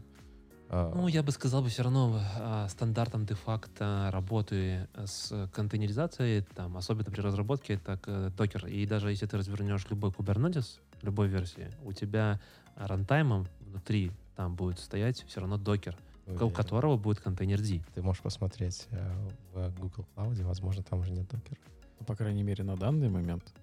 Э, 0.69 0.93
Ну, 0.95 1.09
я 1.09 1.23
бы 1.23 1.33
сказал 1.33 1.63
бы 1.63 1.69
все 1.69 1.83
равно 1.83 2.21
а, 2.39 2.69
стандартом 2.69 3.25
де-факто 3.27 4.11
работы 4.13 4.89
с 5.05 5.49
контейнеризацией, 5.53 6.43
там, 6.55 6.77
особенно 6.77 7.11
при 7.11 7.21
разработке, 7.21 7.75
это 7.75 7.97
к- 7.99 8.31
докер. 8.37 8.67
И 8.67 8.87
даже 8.87 9.11
если 9.11 9.27
ты 9.27 9.37
развернешь 9.37 9.87
любой 9.91 10.11
Kubernetes, 10.11 10.79
любой 11.03 11.29
версии, 11.29 11.71
у 11.85 11.93
тебя 11.93 12.41
рантаймом 12.75 13.47
внутри 13.61 14.11
там 14.37 14.55
будет 14.55 14.79
стоять 14.79 15.25
все 15.29 15.41
равно 15.41 15.57
докер, 15.59 15.97
у 16.27 16.51
которого 16.51 16.97
будет 16.97 17.21
контейнер 17.21 17.61
D. 17.61 17.81
Ты 17.95 18.03
можешь 18.03 18.23
посмотреть 18.23 18.87
э, 18.91 19.13
в 19.55 19.71
Google 19.81 20.05
Cloud, 20.17 20.43
возможно, 20.45 20.83
там 20.83 21.01
уже 21.01 21.11
нет 21.13 21.29
докера. 21.29 21.59
Ну, 22.01 22.07
по 22.07 22.15
крайней 22.17 22.43
мере, 22.43 22.65
на 22.65 22.77
данный 22.77 23.09
момент 23.09 23.55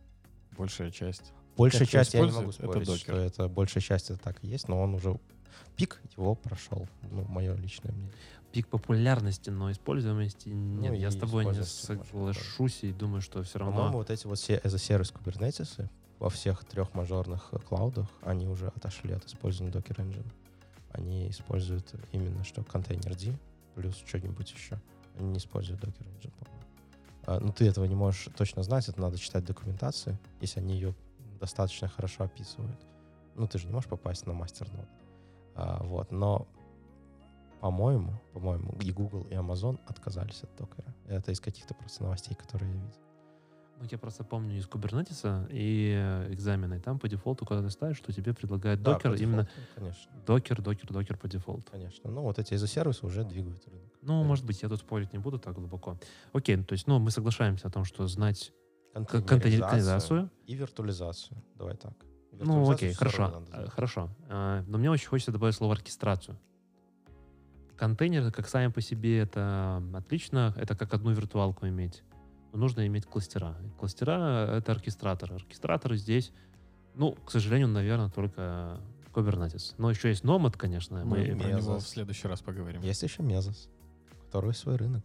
большая 0.58 0.90
часть. 0.92 1.34
Большая 1.58 1.86
часть, 1.86 2.14
я 2.16 2.22
не 2.22 2.32
могу 2.32 2.50
используют, 2.50 2.60
это 2.60 2.86
спорить, 2.86 3.02
что 3.02 3.16
это 3.44 3.48
большая 3.48 3.82
часть 3.84 4.10
это 4.10 4.20
так 4.20 4.44
и 4.44 4.48
есть, 4.48 4.68
но 4.68 4.82
он 4.82 4.96
уже 4.96 5.20
пик 5.76 6.02
его 6.18 6.36
прошел. 6.36 6.88
Ну, 7.12 7.24
мое 7.26 7.56
личное 7.56 7.92
мнение. 7.92 8.14
Пик 8.52 8.68
популярности, 8.68 9.50
но 9.50 9.72
используемости 9.72 10.50
нет. 10.50 10.92
Ну, 10.92 10.98
я 10.98 11.10
с 11.12 11.16
тобой 11.16 11.46
не 11.46 11.64
соглашусь 11.64 12.84
и 12.84 12.92
думаю, 12.92 13.22
что 13.22 13.42
все 13.44 13.60
По-моему, 13.60 13.80
равно... 13.80 13.98
вот 13.98 14.10
эти 14.10 14.28
вот 14.28 14.38
все 14.38 14.58
as 14.58 14.76
service 14.76 15.14
Kubernetes 15.14 15.90
во 16.20 16.30
всех 16.30 16.64
трех 16.66 16.94
мажорных 16.94 17.50
э, 17.52 17.60
клаудах, 17.60 18.08
они 18.22 18.48
уже 18.48 18.68
отошли 18.68 19.14
от 19.14 19.26
использования 19.26 19.74
Docker 19.74 19.98
Engine. 19.98 20.26
Они 20.92 21.30
используют 21.30 21.94
именно 22.12 22.44
что 22.44 22.64
контейнер 22.64 23.16
D 23.16 23.36
плюс 23.76 23.98
что-нибудь 24.06 24.52
еще. 24.52 24.80
Они 25.18 25.32
не 25.32 25.38
используют 25.38 25.84
Docker 25.84 26.06
Engine, 26.06 26.32
по-моему. 26.40 26.64
А, 27.26 27.40
ну, 27.40 27.52
ты 27.52 27.68
этого 27.68 27.86
не 27.86 27.96
можешь 27.96 28.30
точно 28.36 28.64
знать, 28.64 28.88
это 28.90 29.02
надо 29.02 29.18
читать 29.18 29.46
документацию, 29.46 30.18
если 30.42 30.60
они 30.60 30.76
ее 30.76 30.94
достаточно 31.40 31.88
хорошо 31.88 32.26
описывают. 32.26 32.80
Ну, 33.36 33.48
ты 33.48 33.58
же 33.58 33.68
не 33.68 33.74
можешь 33.74 33.90
попасть 33.90 34.26
на 34.28 34.34
мастер 34.34 34.72
нод. 34.74 34.88
А, 35.56 35.84
вот, 35.84 36.12
но 36.12 36.48
по-моему, 37.62 38.14
по-моему, 38.34 38.76
и 38.82 38.92
Google, 38.92 39.24
и 39.30 39.34
Amazon 39.36 39.80
отказались 39.88 40.44
от 40.44 40.54
докера. 40.58 40.94
Это 41.08 41.32
из 41.32 41.40
каких-то 41.40 41.74
просто 41.74 42.04
новостей, 42.04 42.36
которые 42.36 42.70
я 42.72 42.78
видел. 42.78 42.98
Ну, 43.80 43.88
я 43.90 43.98
просто 43.98 44.24
помню 44.24 44.58
из 44.58 44.68
Kubernetes 44.68 45.48
и 45.52 45.94
э, 45.96 46.34
экзамены. 46.34 46.80
Там 46.80 47.00
по 47.00 47.08
дефолту, 47.08 47.46
когда 47.46 47.64
ты 47.64 47.70
ставишь, 47.70 47.98
что 47.98 48.12
тебе 48.14 48.34
предлагает 48.34 48.82
Да, 48.82 48.94
докер, 48.94 49.12
по 49.12 49.16
именно 49.16 49.44
дефолту, 49.44 49.70
Конечно, 49.76 50.12
докер, 50.26 50.62
докер, 50.62 50.94
докер 50.94 51.18
по 51.18 51.28
дефолту. 51.28 51.72
конечно. 51.72 52.12
Ну, 52.12 52.22
вот 52.22 52.38
эти 52.40 52.54
из-за 52.54 52.68
сервиса 52.68 53.06
уже 53.06 53.24
двигают 53.24 53.66
рынок. 53.68 53.92
Ну, 54.02 54.08
Конечно. 54.08 54.24
может 54.28 54.46
быть, 54.46 54.62
я 54.62 54.70
тут 54.70 54.80
спорить 54.80 55.12
не 55.14 55.20
буду 55.20 55.40
так 55.40 55.56
глубоко. 55.56 55.98
Окей, 56.34 56.56
ну, 56.58 56.64
то 56.66 56.74
есть, 56.74 56.88
ну, 56.88 57.00
мы 57.00 57.12
соглашаемся 57.12 57.68
о 57.68 57.72
том, 57.72 57.84
что 57.84 58.06
знать 58.08 58.54
к- 58.94 59.22
контейнеризацию. 59.22 60.30
и 60.46 60.54
виртуализацию. 60.56 61.42
Давай 61.56 61.76
так. 61.76 61.94
Ну, 62.40 62.70
окей, 62.70 62.94
хорошо. 62.94 63.44
э. 63.52 63.68
Хорошо. 63.70 64.10
А, 64.30 64.64
Но 64.68 64.78
мне 64.78 64.90
очень 64.92 65.08
хочется 65.08 65.32
добавить 65.32 65.56
слово 65.56 65.74
оркестрацию. 65.74 66.38
Контейнеры, 67.78 68.32
как 68.32 68.48
сами 68.48 68.72
по 68.72 68.82
себе, 68.82 69.20
это 69.20 69.82
отлично. 69.94 70.54
Это 70.58 70.76
как 70.76 70.94
одну 70.94 71.12
виртуалку 71.12 71.68
иметь. 71.68 72.04
Но 72.52 72.60
нужно 72.60 72.86
иметь 72.88 73.06
кластера. 73.06 73.58
Кластера— 73.80 74.48
это 74.58 74.72
оркестраторы. 74.74 75.36
Оркестраторы 75.36 75.98
здесь, 75.98 76.32
ну, 76.96 77.14
к 77.14 77.32
сожалению, 77.32 77.68
наверное, 77.68 78.10
только 78.10 78.80
Kubernetes. 79.12 79.74
Но 79.78 79.90
еще 79.90 80.10
есть 80.10 80.24
Nomad, 80.24 80.56
конечно. 80.58 81.04
Мы 81.04 81.18
Мы, 81.18 81.36
про 81.36 81.50
Mesos. 81.50 81.58
него 81.58 81.80
в 81.80 81.88
следующий 81.88 82.28
раз 82.28 82.42
поговорим. 82.42 82.82
Есть 82.82 83.02
еще 83.04 83.24
Mesos, 83.24 83.70
есть 84.32 84.60
свой 84.60 84.76
рынок. 84.76 85.04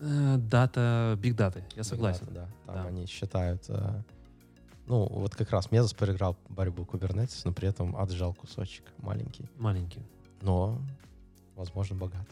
Э, 0.00 0.36
Дата, 0.38 1.16
биг 1.20 1.36
даты, 1.36 1.64
я 1.76 1.82
Big 1.82 1.84
согласен. 1.84 2.26
Data, 2.26 2.32
да. 2.34 2.48
Там 2.66 2.74
Да. 2.74 2.84
они 2.88 3.06
считают... 3.06 3.64
э, 3.68 4.02
ну, 4.86 5.06
вот 5.06 5.34
как 5.34 5.50
раз 5.50 5.68
Mesos 5.70 5.96
проиграл 5.96 6.36
борьбу 6.48 6.82
Kubernetes, 6.82 7.42
но 7.44 7.52
при 7.52 7.68
этом 7.68 7.96
отжал 7.96 8.34
кусочек 8.34 8.84
маленький. 8.98 9.48
Маленький. 9.58 10.02
Но, 10.40 10.78
возможно, 11.56 11.96
богат. 11.96 12.26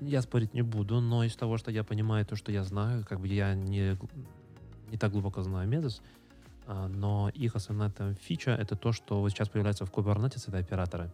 Я 0.00 0.22
спорить 0.22 0.54
не 0.54 0.62
буду, 0.62 1.00
но 1.00 1.24
из 1.24 1.36
того, 1.36 1.58
что 1.58 1.70
я 1.70 1.84
понимаю, 1.84 2.24
то, 2.24 2.36
что 2.36 2.52
я 2.52 2.64
знаю, 2.64 3.04
как 3.06 3.20
бы 3.20 3.28
я 3.28 3.54
не, 3.54 3.98
не 4.90 4.98
так 4.98 5.12
глубоко 5.12 5.42
знаю 5.42 5.68
Mesos, 5.68 6.00
а, 6.66 6.88
но 6.88 7.30
их 7.30 7.56
основная 7.56 7.90
там 7.90 8.14
фича— 8.14 8.50
это 8.60 8.76
то, 8.76 8.92
что 8.92 9.20
вот 9.20 9.30
сейчас 9.30 9.48
появляется 9.48 9.84
в 9.84 9.92
Kubernetes, 9.92 10.44
это 10.48 10.58
операторы. 10.58 11.12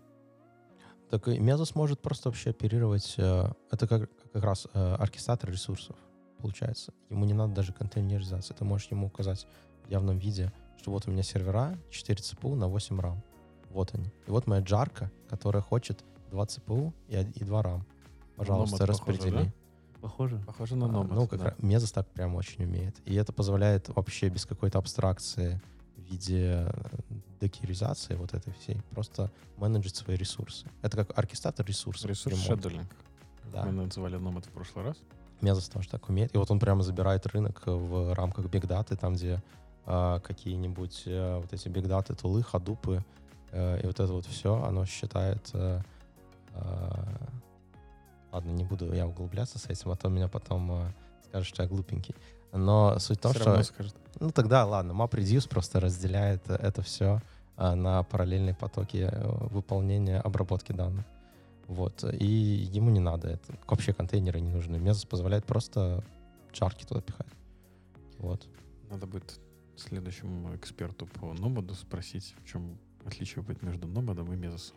Так 1.10 1.28
и 1.28 1.38
Mesos 1.38 1.72
может 1.74 2.00
просто 2.00 2.28
вообще 2.28 2.50
оперировать... 2.50 3.14
э, 3.16 3.50
это 3.70 3.86
как, 3.86 4.10
как 4.32 4.42
раз 4.42 4.66
э, 4.74 4.94
оркестратор 4.94 5.50
ресурсов, 5.50 5.96
получается. 6.40 6.92
Ему 7.10 7.24
не 7.24 7.32
надо 7.32 7.54
даже 7.54 7.72
контейнеризации. 7.72 8.54
Ты 8.54 8.64
можешь 8.64 8.90
ему 8.90 9.06
указать 9.06 9.46
явном 9.88 10.18
виде, 10.18 10.52
что 10.80 10.90
вот 10.90 11.06
у 11.06 11.10
меня 11.10 11.22
сервера 11.22 11.76
4 11.90 12.18
CPU 12.20 12.54
на 12.54 12.68
8 12.68 13.00
RAM. 13.00 13.18
Вот 13.70 13.94
они. 13.94 14.06
И 14.26 14.30
вот 14.30 14.46
моя 14.46 14.62
джарка, 14.62 15.10
которая 15.28 15.62
хочет 15.62 16.04
2 16.30 16.44
CPU 16.44 16.92
и, 17.08 17.16
и 17.34 17.44
2 17.44 17.62
RAM. 17.62 17.82
Пожалуйста, 18.36 18.76
Nomad 18.76 18.86
похоже, 18.86 18.92
распредели. 18.92 19.44
да? 19.44 19.52
Похоже? 20.00 20.42
Похоже 20.46 20.76
на 20.76 20.86
А, 20.86 20.88
Nomad. 20.88 21.14
ну, 21.14 21.26
как 21.26 21.38
да. 21.38 21.44
раз 21.46 21.54
Mesos 21.58 21.92
так 21.92 22.06
прям 22.08 22.34
очень 22.34 22.64
умеет. 22.64 22.96
И 23.04 23.14
это 23.14 23.32
позволяет 23.32 23.88
вообще 23.88 24.28
без 24.28 24.44
какой-то 24.46 24.78
абстракции 24.78 25.60
в 25.96 26.02
виде 26.02 26.66
э, 26.68 26.70
докеризации 27.40 28.14
вот 28.14 28.34
этой 28.34 28.52
всей 28.54 28.80
просто 28.90 29.30
менеджить 29.56 29.96
свои 29.96 30.16
ресурсы. 30.16 30.66
Это 30.82 30.96
как 30.98 31.18
оркестратор 31.18 31.66
ресурсов. 31.66 32.08
Ресурс 32.10 32.38
шедулинг. 32.38 32.86
Да. 33.52 33.64
Мы 33.64 33.72
называли 33.84 34.18
Nomad 34.18 34.46
в 34.46 34.50
прошлый 34.50 34.84
раз. 34.84 34.96
Mesos 35.40 35.70
тоже 35.72 35.88
так 35.88 36.08
умеет. 36.08 36.34
И 36.34 36.38
вот 36.38 36.50
он 36.50 36.58
прямо 36.58 36.82
забирает 36.82 37.26
рынок 37.26 37.62
в 37.66 38.14
рамках 38.14 38.46
Big 38.46 38.66
Data, 38.66 38.96
там, 38.96 39.14
где 39.14 39.34
а, 39.34 39.42
какие-нибудь 39.86 41.04
э, 41.06 41.38
вот 41.38 41.52
эти 41.52 41.68
бигдаты, 41.68 42.14
тулы, 42.14 42.42
ходупы, 42.42 43.04
э, 43.52 43.80
и 43.82 43.86
вот 43.86 44.00
это 44.00 44.12
вот 44.12 44.26
все, 44.26 44.62
оно 44.62 44.84
считает... 44.84 45.50
э, 45.54 45.80
а, 46.54 47.04
Ладно, 48.32 48.50
не 48.50 48.64
буду 48.64 48.92
я 48.92 49.06
углубляться 49.06 49.58
с 49.58 49.66
этим, 49.66 49.92
а 49.92 49.96
то 49.96 50.08
меня 50.08 50.28
потом 50.28 50.92
скажут, 51.24 51.46
что 51.46 51.62
я 51.62 51.68
глупенький. 51.68 52.14
Но 52.52 52.98
суть 52.98 53.18
в 53.18 53.20
том, 53.22 53.32
Всё 53.32 53.42
что... 53.42 53.62
скажет. 53.62 53.94
Ну 54.20 54.30
тогда 54.30 54.66
ладно, 54.66 54.92
MapReduce 54.92 55.48
просто 55.48 55.80
разделяет 55.80 56.50
это 56.50 56.82
все 56.82 57.22
на 57.56 58.02
параллельные 58.02 58.54
потоки 58.54 59.10
выполнения 59.50 60.20
обработки 60.20 60.72
данных. 60.72 61.06
Вот. 61.66 62.04
И 62.04 62.26
ему 62.26 62.90
не 62.90 63.00
надо 63.00 63.28
это. 63.28 63.54
Вообще 63.66 63.94
контейнеры 63.94 64.40
не 64.40 64.50
нужны. 64.50 64.76
Mesos 64.76 65.06
позволяет 65.06 65.46
просто 65.46 66.04
чарки 66.52 66.84
туда 66.84 67.00
пихать. 67.00 67.32
Вот. 68.18 68.46
Надо 68.90 69.06
будет 69.06 69.40
следующему 69.76 70.54
эксперту 70.56 71.06
по 71.06 71.32
Номаду 71.34 71.74
спросить, 71.74 72.34
в 72.42 72.46
чем 72.48 72.78
отличие 73.04 73.42
будет 73.42 73.62
между 73.62 73.86
Номадом 73.86 74.32
и 74.32 74.36
Мезосом. 74.36 74.76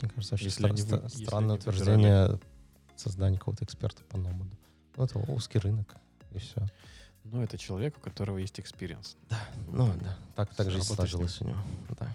Мне 0.00 0.10
кажется, 0.10 0.34
вообще 0.34 0.46
Если 0.46 0.64
стра- 0.64 0.70
они 0.98 1.04
если 1.04 1.24
странное 1.24 1.56
утверждение 1.56 2.40
создания 2.96 3.38
какого-то 3.38 3.64
эксперта 3.64 4.02
по 4.04 4.18
Nomad-у. 4.18 4.50
Ну, 4.96 5.04
это 5.04 5.18
узкий 5.18 5.58
рынок, 5.58 5.96
и 6.32 6.38
все. 6.38 6.66
Но 7.24 7.42
это 7.42 7.56
человек, 7.56 7.96
у 7.96 8.00
которого 8.00 8.38
есть 8.38 8.58
experience. 8.60 9.16
Да, 9.30 9.38
ну 9.68 9.92
да. 10.02 10.18
Так, 10.34 10.54
так 10.54 10.70
же 10.70 10.78
и 10.78 10.80
Работаешь 10.80 11.10
с 11.10 11.14
ним. 11.14 11.18
сложилось 11.28 11.40
у 11.40 11.44
него. 11.48 11.58
Да. 11.98 12.12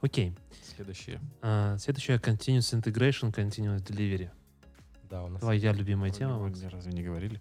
Окей. 0.00 0.36
Следующее. 0.76 1.20
А, 1.42 1.76
Следующее 1.78 2.18
Continuous 2.18 2.78
Integration, 2.80 3.32
Continuous 3.34 3.82
Delivery. 3.82 4.30
Да, 5.08 5.24
у 5.24 5.28
нас 5.28 5.40
Твоя 5.40 5.72
любимая 5.72 6.10
тема. 6.10 6.48
ни 6.48 6.64
разу 6.66 6.88
не 6.90 7.02
говорили. 7.02 7.40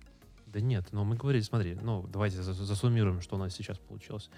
Да 0.52 0.60
нет, 0.62 0.88
но 0.92 1.04
мы 1.06 1.16
говорили, 1.16 1.44
смотри, 1.44 1.76
ну 1.76 2.08
давайте 2.08 2.38
зас- 2.38 2.54
засуммируем, 2.54 3.22
что 3.22 3.36
у 3.36 3.40
нас 3.40 3.54
сейчас 3.54 3.78
получилось. 3.78 4.30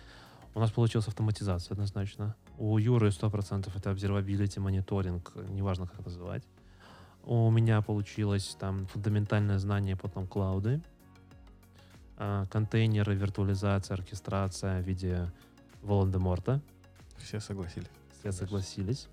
У 0.54 0.60
нас 0.60 0.70
получилась 0.70 1.08
автоматизация 1.08 1.74
однозначно. 1.74 2.36
У 2.58 2.78
Юры 2.78 3.10
100% 3.10 3.72
это 3.74 3.92
observability, 3.92 4.60
мониторинг, 4.60 5.32
неважно 5.50 5.88
как 5.88 6.06
называть. 6.06 6.44
У 7.24 7.50
меня 7.50 7.82
получилось 7.82 8.58
там 8.60 8.88
фундаментальное 8.88 9.58
знание, 9.60 9.96
потом 9.96 10.28
клауды, 10.28 10.82
а, 12.18 12.46
контейнеры, 12.48 13.16
виртуализация, 13.16 13.96
оркестрация 13.96 14.82
в 14.82 14.86
виде 14.86 15.32
Волан-де-Морта. 15.82 16.60
Все 17.18 17.40
согласились. 17.40 17.88
Все 18.20 18.34
согласились. 18.34 19.08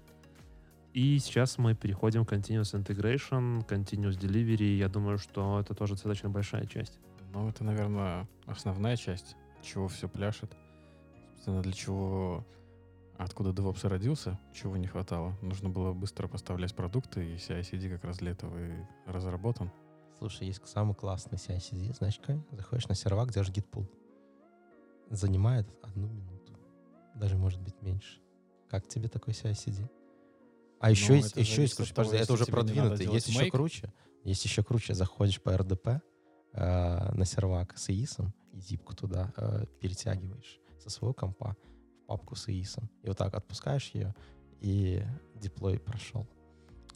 И 0.94 1.18
сейчас 1.18 1.58
мы 1.58 1.74
переходим 1.74 2.24
к 2.24 2.32
Continuous 2.32 2.74
Integration, 2.74 3.66
Continuous 3.66 4.18
Delivery. 4.18 4.76
Я 4.76 4.88
думаю, 4.88 5.18
что 5.18 5.60
это 5.60 5.74
тоже 5.74 5.94
достаточно 5.94 6.30
большая 6.30 6.66
часть. 6.66 6.98
Ну, 7.32 7.48
это, 7.48 7.62
наверное, 7.62 8.26
основная 8.46 8.96
часть, 8.96 9.36
чего 9.62 9.86
все 9.88 10.08
пляшет. 10.08 10.56
Собственно, 11.34 11.62
для 11.62 11.72
чего, 11.72 12.44
откуда 13.16 13.50
DevOps 13.50 13.86
родился, 13.86 14.38
чего 14.52 14.76
не 14.76 14.86
хватало. 14.86 15.36
Нужно 15.42 15.68
было 15.68 15.92
быстро 15.92 16.26
поставлять 16.26 16.74
продукты, 16.74 17.34
и 17.34 17.36
CI-CD 17.36 17.90
как 17.90 18.04
раз 18.04 18.18
для 18.18 18.32
этого 18.32 18.58
и 18.58 18.72
разработан. 19.06 19.70
Слушай, 20.18 20.48
есть 20.48 20.66
самый 20.66 20.94
классный 20.94 21.38
CI-CD, 21.38 21.94
знаешь 21.94 22.18
какой? 22.18 22.42
Заходишь 22.50 22.88
на 22.88 22.94
сервак, 22.94 23.30
держишь 23.30 23.54
git-pull. 23.54 23.86
Занимает 25.10 25.68
одну 25.82 26.08
минуту. 26.08 26.52
Даже 27.14 27.36
может 27.36 27.60
быть 27.60 27.80
меньше. 27.82 28.20
Как 28.68 28.88
тебе 28.88 29.08
такой 29.08 29.34
CI-CD? 29.34 29.88
А 30.80 30.90
еще 30.90 31.12
Ну, 31.12 31.16
есть, 31.16 31.36
еще 31.36 31.62
есть, 31.62 31.76
того, 31.76 31.88
подожди, 31.94 32.16
это 32.18 32.32
уже 32.32 32.46
продвинутый. 32.46 33.06
Есть 33.06 33.28
еще 33.28 33.46
make. 33.46 33.50
круче. 33.50 33.92
Есть 34.24 34.44
еще 34.44 34.62
круче. 34.62 34.94
Заходишь 34.94 35.40
по 35.40 35.50
RDP 35.50 36.00
э, 36.52 37.12
на 37.14 37.24
сервак 37.24 37.76
с 37.76 37.88
EIS 37.88 38.28
и 38.52 38.60
зипку 38.60 38.94
туда 38.94 39.32
э, 39.36 39.64
перетягиваешь 39.80 40.60
со 40.78 40.90
своего 40.90 41.12
компа 41.14 41.56
в 42.04 42.06
папку 42.06 42.36
с 42.36 42.48
EIS. 42.48 42.82
И 43.02 43.08
вот 43.08 43.18
так 43.18 43.34
отпускаешь 43.34 43.90
ее, 43.94 44.14
и 44.60 45.02
деплой 45.34 45.78
прошел. 45.78 46.26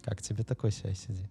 Как 0.02 0.22
тебе 0.22 0.42
такой 0.44 0.70
CI-CD? 0.70 1.28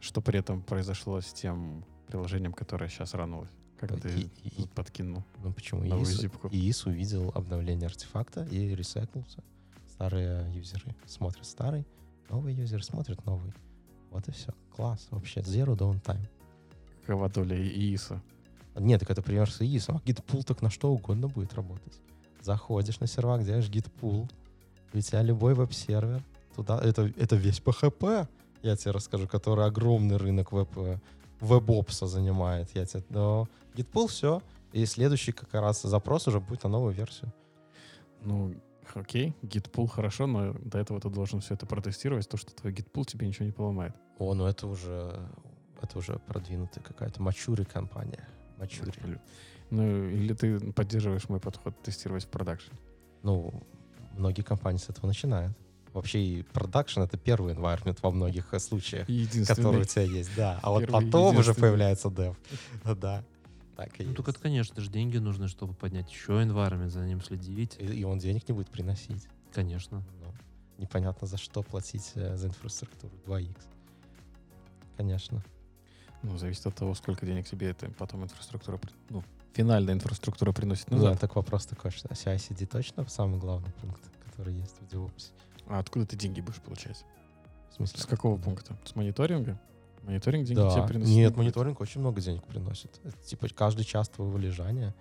Что 0.00 0.20
при 0.20 0.38
этом 0.38 0.62
произошло 0.62 1.20
с 1.20 1.32
тем 1.32 1.84
приложением, 2.06 2.52
которое 2.52 2.88
сейчас 2.88 3.14
ранулось? 3.14 3.50
Как 3.78 3.92
И- 3.92 4.00
ты 4.00 4.20
и- 4.44 4.66
подкинул 4.74 5.24
Ну 5.42 5.52
почему? 5.52 5.84
зипку? 6.04 6.48
ИИС 6.48 6.86
увидел 6.86 7.30
обновление 7.34 7.86
артефакта 7.86 8.44
и 8.44 8.74
ресайклился. 8.74 9.42
Старые 9.96 10.52
юзеры 10.54 10.94
смотрят 11.06 11.46
старый, 11.46 11.86
новые 12.28 12.54
юзеры 12.54 12.82
смотрят 12.82 13.24
новый. 13.24 13.54
Вот 14.10 14.28
и 14.28 14.30
все. 14.30 14.52
Класс. 14.74 15.08
Вообще 15.10 15.40
zero 15.40 15.74
downtime. 15.74 16.28
Какова 17.00 17.30
доля 17.30 17.56
ИИСа? 17.56 18.20
Нет, 18.74 19.00
так 19.00 19.10
это 19.10 19.22
пример 19.22 19.50
с 19.50 19.62
ИИС. 19.62 19.88
А 19.88 19.92
git-pull 20.04 20.44
так 20.44 20.60
на 20.60 20.68
что 20.68 20.92
угодно 20.92 21.28
будет 21.28 21.54
работать. 21.54 21.98
Заходишь 22.42 23.00
на 23.00 23.06
сервак, 23.06 23.42
делаешь 23.42 23.70
и 23.72 24.98
у 24.98 25.00
тебя 25.00 25.22
любой 25.22 25.54
веб-сервер, 25.54 26.22
туда, 26.54 26.78
это, 26.78 27.10
это 27.16 27.36
весь 27.36 27.60
PHP, 27.60 28.28
я 28.62 28.76
тебе 28.76 28.90
расскажу, 28.90 29.26
который 29.26 29.64
огромный 29.64 30.16
рынок 30.16 30.52
веб, 30.52 30.68
э, 30.76 30.98
веб-опса 31.40 32.06
занимает. 32.06 32.70
Я 32.74 32.84
тебе, 32.84 33.02
но 33.08 33.48
git-pull 33.74 34.08
все, 34.08 34.42
и 34.72 34.84
следующий 34.84 35.32
как 35.32 35.54
раз 35.54 35.82
запрос 35.82 36.28
уже 36.28 36.38
будет 36.40 36.64
на 36.64 36.68
новую 36.68 36.94
версию. 36.94 37.32
Ну, 38.22 38.54
окей, 38.94 39.34
git-pull 39.42 39.86
хорошо, 39.86 40.26
но 40.26 40.52
до 40.54 40.78
этого 40.78 41.00
ты 41.00 41.08
должен 41.10 41.40
все 41.40 41.54
это 41.54 41.66
протестировать, 41.66 42.28
то, 42.28 42.36
что 42.36 42.54
твой 42.54 42.72
git-pull 42.72 43.04
тебе 43.04 43.26
ничего 43.26 43.46
не 43.46 43.52
поломает. 43.52 43.94
О, 44.18 44.34
ну 44.34 44.46
это 44.46 44.66
уже, 44.66 45.28
это 45.80 45.98
уже 45.98 46.18
продвинутая 46.18 46.84
какая-то 46.84 47.22
мачури 47.22 47.64
компания. 47.64 48.26
Мачури. 48.58 48.92
Ну, 49.70 50.08
или 50.08 50.32
ты 50.32 50.72
поддерживаешь 50.72 51.28
мой 51.28 51.40
подход 51.40 51.82
тестировать 51.82 52.24
в 52.24 52.28
продакшене. 52.28 52.78
Ну, 53.22 53.62
многие 54.16 54.42
компании 54.42 54.78
с 54.78 54.88
этого 54.88 55.06
начинают. 55.06 55.56
Вообще 55.92 56.20
и 56.20 56.42
продакшн— 56.42 57.00
это 57.02 57.16
первый 57.16 57.54
environment 57.54 57.98
во 58.02 58.10
многих 58.10 58.52
случаях, 58.58 59.06
который 59.46 59.80
у 59.80 59.84
тебя 59.84 60.02
есть, 60.02 60.30
да. 60.36 60.60
А 60.62 60.70
вот 60.70 60.86
потом 60.88 61.38
уже 61.38 61.54
появляется 61.54 62.08
dev. 62.08 62.36
Да, 63.00 63.24
так 63.76 63.88
и 64.00 64.02
Ну, 64.02 64.08
есть. 64.10 64.16
только 64.16 64.30
это, 64.30 64.40
конечно 64.40 64.80
же, 64.80 64.90
деньги 64.90 65.18
нужны, 65.18 65.48
чтобы 65.48 65.74
поднять 65.74 66.10
еще 66.10 66.32
environment, 66.42 66.88
за 66.88 67.00
ним 67.06 67.20
следить. 67.22 67.76
И 67.78 67.84
и 67.84 68.04
он 68.04 68.18
денег 68.18 68.48
не 68.48 68.54
будет 68.54 68.68
приносить. 68.70 69.26
Конечно. 69.52 70.02
Ну, 70.22 70.32
непонятно 70.78 71.26
за 71.26 71.36
что 71.36 71.62
платить 71.62 72.12
э, 72.14 72.36
за 72.36 72.48
инфраструктуру. 72.48 73.12
2х. 73.26 73.56
Конечно. 74.96 75.42
Ну, 76.22 76.36
зависит 76.38 76.66
от 76.66 76.74
того, 76.74 76.94
сколько 76.94 77.26
денег 77.26 77.46
тебе 77.46 77.70
это 77.70 77.90
потом 77.90 78.24
инфраструктура, 78.24 78.80
ну, 79.10 79.22
финальная 79.52 79.94
инфраструктура 79.94 80.52
приносит 80.52 80.90
Ну, 80.90 81.00
да, 81.02 81.14
так 81.14 81.36
вопрос 81.36 81.66
такой, 81.66 81.90
что 81.90 82.08
CI-CD 82.08 82.66
точно 82.66 83.06
самый 83.08 83.38
главный 83.38 83.70
пункт, 83.72 84.02
который 84.24 84.54
есть 84.54 84.74
в 84.80 84.92
DevOps? 84.92 85.32
А 85.66 85.78
откуда 85.78 86.06
ты 86.06 86.16
деньги 86.16 86.40
будешь 86.40 86.60
получать? 86.60 87.04
В 87.70 87.74
смысле? 87.74 88.00
С 88.00 88.06
какого 88.06 88.38
Да. 88.38 88.44
пункта? 88.44 88.76
С 88.84 88.94
мониторинга? 88.96 89.60
Мониторинг 90.06 90.46
деньги 90.46 90.60
Да. 90.60 90.70
тебе 90.70 90.86
приносит? 90.86 91.14
Нет, 91.14 91.36
мониторинг 91.36 91.80
очень 91.80 92.00
много 92.00 92.20
денег 92.20 92.44
приносит. 92.44 93.00
Это, 93.04 93.16
типа 93.24 93.48
каждый 93.48 93.84
час 93.84 94.08
твоего 94.08 94.38
лежания 94.38 94.94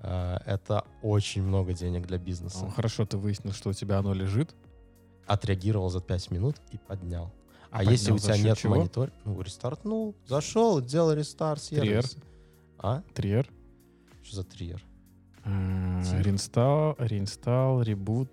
э, 0.00 0.36
это 0.46 0.84
очень 1.02 1.42
много 1.42 1.72
денег 1.72 2.06
для 2.06 2.18
бизнеса. 2.18 2.64
Ну, 2.64 2.70
хорошо, 2.70 3.04
ты 3.04 3.18
выяснил, 3.18 3.52
что 3.52 3.70
у 3.70 3.72
тебя 3.72 3.98
оно 3.98 4.14
лежит. 4.14 4.54
Отреагировал 5.26 5.88
за 5.90 6.00
5 6.00 6.30
минут 6.30 6.56
и 6.70 6.78
поднял. 6.78 7.32
А, 7.70 7.78
поднял 7.78 7.92
если 7.92 8.12
у 8.12 8.18
тебя 8.18 8.36
нет 8.38 8.58
чего? 8.58 8.76
мониторинга, 8.76 9.16
ну, 9.24 9.40
рестартнул, 9.40 10.14
зашел, 10.26 10.80
сделал 10.80 11.12
рестарт 11.12 11.60
Триер. 11.62 11.84
сервиса. 12.06 12.18
А? 12.78 13.02
Триер. 13.14 13.48
Что 14.22 14.36
за 14.36 14.44
триер? 14.44 14.82
Тихо. 15.44 16.20
Рeinstall, 16.22 16.94
реинсталл, 16.98 17.82
ребут. 17.82 18.30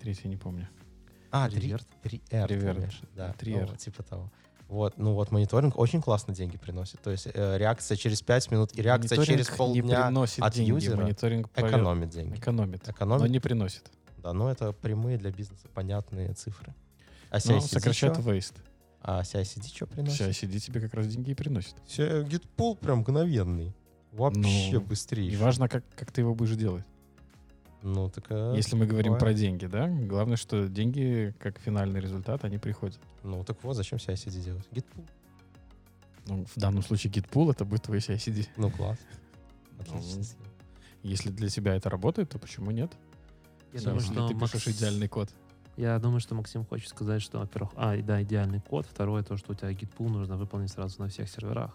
Третий 0.00 0.28
не 0.28 0.36
помню. 0.36 0.68
А, 1.30 1.48
Реверт. 1.48 1.86
триер, 2.02 2.22
ты 2.48 2.54
Реверт. 2.54 2.94
Да, 3.14 3.32
Триер. 3.34 3.68
ну, 3.70 3.76
типа 3.76 4.02
того. 4.02 4.30
Вот, 4.70 4.98
ну 4.98 5.14
вот 5.14 5.32
мониторинг 5.32 5.76
очень 5.76 6.00
классно 6.00 6.32
деньги 6.32 6.56
приносит. 6.56 7.00
То 7.02 7.10
есть 7.10 7.26
э, 7.34 7.58
реакция 7.58 7.96
через 7.96 8.22
5 8.22 8.52
минут 8.52 8.70
и 8.72 8.80
реакция 8.80 9.22
через 9.24 9.50
не 9.50 9.56
полдня 9.56 10.04
приносит 10.06 10.44
от 10.44 10.54
деньги. 10.54 10.70
юзера 10.70 10.96
Мониторинг 10.96 11.48
экономит 11.56 12.10
деньги. 12.10 12.38
экономит, 12.38 12.86
но 12.86 12.92
Экономит, 12.92 13.30
не 13.32 13.40
приносит. 13.40 13.90
да, 14.18 14.32
но 14.32 14.48
это 14.48 14.72
прямые 14.72 15.18
для 15.18 15.32
бизнеса 15.32 15.66
понятные 15.74 16.32
цифры. 16.34 16.72
А 17.30 17.38
Но 17.44 17.56
CI-CD 17.56 17.60
сокращает 17.68 18.16
чё? 18.16 18.22
waste. 18.22 18.54
А 19.02 19.22
CI-CD 19.22 19.66
что 19.74 19.86
приносит? 19.86 20.20
CI-CD 20.20 20.58
тебе 20.60 20.80
как 20.80 20.94
раз 20.94 21.08
деньги 21.08 21.30
и 21.30 21.34
приносит. 21.34 21.74
Гитпул 21.98 22.76
прям 22.76 22.98
мгновенный. 23.00 23.74
Вообще 24.12 24.70
Ну, 24.74 24.80
быстрее. 24.82 25.28
И 25.30 25.36
важно, 25.36 25.68
как, 25.68 25.82
как 25.96 26.12
ты 26.12 26.20
его 26.20 26.34
будешь 26.36 26.54
делать. 26.56 26.84
Ну, 27.82 28.10
так... 28.10 28.24
э, 28.28 28.52
Если 28.56 28.76
мы 28.76 28.86
говорим 28.86 29.12
бывает. 29.14 29.20
про 29.20 29.32
деньги, 29.34 29.66
да? 29.66 29.88
Главное, 29.88 30.36
что 30.36 30.68
деньги, 30.68 31.34
как 31.38 31.58
финальный 31.58 32.00
результат, 32.00 32.44
они 32.44 32.58
приходят. 32.58 32.98
Ну, 33.22 33.42
так 33.44 33.62
вот, 33.64 33.74
зачем 33.74 33.98
CI-CD 33.98 34.42
делать? 34.44 34.66
Гитпул. 34.70 35.04
Ну, 36.26 36.44
в 36.44 36.58
данном 36.60 36.82
случае 36.82 37.12
gitpool 37.12 37.50
это 37.50 37.64
будет 37.64 37.84
твой 37.84 37.98
CI-CD. 37.98 38.46
Ну, 38.56 38.70
класс. 38.70 38.98
Ну, 39.76 39.82
Отлично. 39.82 40.22
Если 41.02 41.30
для 41.30 41.48
тебя 41.48 41.74
это 41.74 41.88
работает, 41.88 42.28
то 42.28 42.38
почему 42.38 42.70
нет? 42.70 42.92
Я 43.72 43.80
думаю, 43.80 44.00
что 44.00 44.28
ты 44.28 44.34
Макс- 44.34 44.52
пишешь 44.52 44.74
идеальный 44.76 45.08
код. 45.08 45.30
Я 45.76 45.98
думаю, 45.98 46.20
что 46.20 46.34
Максим 46.34 46.66
хочет 46.66 46.88
сказать, 46.90 47.22
что, 47.22 47.38
во-первых, 47.38 47.72
а, 47.76 47.96
да, 48.02 48.22
идеальный 48.22 48.60
код. 48.60 48.86
Второе, 48.86 49.22
то, 49.22 49.38
что 49.38 49.52
у 49.52 49.54
тебя 49.54 49.70
git 49.70 49.86
pull 49.86 50.08
нужно 50.08 50.36
выполнить 50.36 50.70
сразу 50.70 51.00
на 51.00 51.08
всех 51.08 51.30
серверах. 51.30 51.74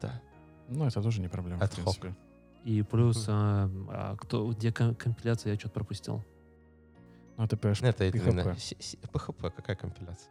Да. 0.00 0.22
Ну, 0.68 0.86
это 0.86 1.02
тоже 1.02 1.20
не 1.20 1.28
проблема, 1.28 1.60
Ad 1.62 1.86
hoc. 1.86 2.14
И 2.64 2.82
плюс, 2.82 3.24
а, 3.28 3.70
а 3.88 4.16
кто, 4.16 4.50
где 4.52 4.70
ком- 4.72 4.94
компиляция, 4.94 5.52
я 5.52 5.58
что-то 5.58 5.74
пропустил. 5.74 6.22
Ну, 7.36 7.44
это 7.44 7.56
PHP. 7.56 7.86
Это 7.86 8.04
именно 8.06 8.40
PHP. 8.42 8.76
PHP, 9.12 9.50
какая 9.56 9.76
компиляция? 9.76 10.30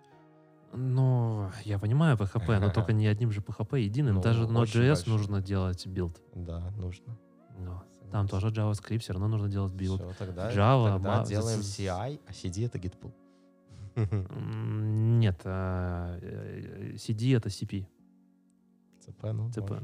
Ну, 0.73 1.49
я 1.65 1.79
понимаю 1.79 2.15
PHP, 2.17 2.59
но 2.59 2.69
только 2.71 2.93
не 2.93 3.07
одним 3.07 3.31
же 3.31 3.41
PHP 3.41 3.79
единым. 3.81 4.15
Ну, 4.15 4.21
Даже 4.21 4.43
Node.js 4.45 5.09
нужно 5.09 5.41
делать 5.41 5.87
build. 5.87 6.21
Да, 6.35 6.69
нужно. 6.77 7.17
Ну, 7.57 7.81
Там 8.11 8.27
тоже 8.27 8.47
JavaScript, 8.49 8.99
все 8.99 9.13
равно 9.13 9.27
нужно 9.27 9.47
делать 9.49 9.73
build. 9.73 9.99
Все, 10.01 10.13
тогда, 10.13 10.51
Java, 10.51 10.93
тогда 10.93 11.19
ма- 11.21 11.25
делаем 11.25 11.59
CI, 11.61 12.19
а 12.27 12.31
CD 12.31 12.65
это 12.65 12.77
git 12.77 12.93
pull. 12.99 13.11
М, 13.95 15.19
Нет, 15.19 15.41
а, 15.45 16.17
э, 16.21 16.93
CD 16.97 17.33
это 17.35 17.49
CP, 17.49 17.85
CP, 19.05 19.33
ну, 19.33 19.49
CP, 19.49 19.83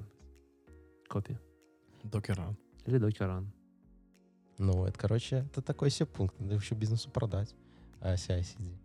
копия. 1.09 1.39
Run. 2.11 2.55
Или 2.85 2.99
Run. 2.99 3.47
Ну, 4.57 4.85
это, 4.85 4.97
короче, 4.97 5.47
это 5.51 5.61
такой 5.61 5.89
себе 5.89 6.05
пункт. 6.05 6.39
Надо 6.39 6.55
еще 6.55 6.75
бизнесу 6.75 7.09
продать 7.09 7.53
а, 7.99 8.15
CI-CD. 8.15 8.77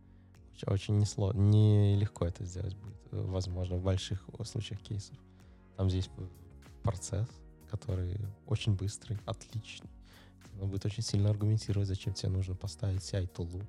Очень, 0.54 0.68
очень 0.72 0.98
несло, 0.98 1.32
нелегко 1.32 2.26
это 2.26 2.44
сделать 2.44 2.74
будет, 2.76 2.96
э, 3.12 3.20
возможно, 3.20 3.76
в 3.76 3.82
больших 3.82 4.24
э, 4.38 4.44
случаях 4.44 4.80
кейсов. 4.80 5.16
Там 5.76 5.88
здесь 5.88 6.10
процесс, 6.82 7.28
который 7.70 8.18
очень 8.46 8.74
быстрый, 8.74 9.18
отличный. 9.26 9.90
Надо 10.54 10.66
будет 10.66 10.84
очень 10.84 11.02
сильно 11.02 11.30
аргументировать, 11.30 11.88
зачем 11.88 12.14
тебе 12.14 12.30
нужно 12.30 12.54
поставить 12.54 13.02
CI-тулу, 13.02 13.62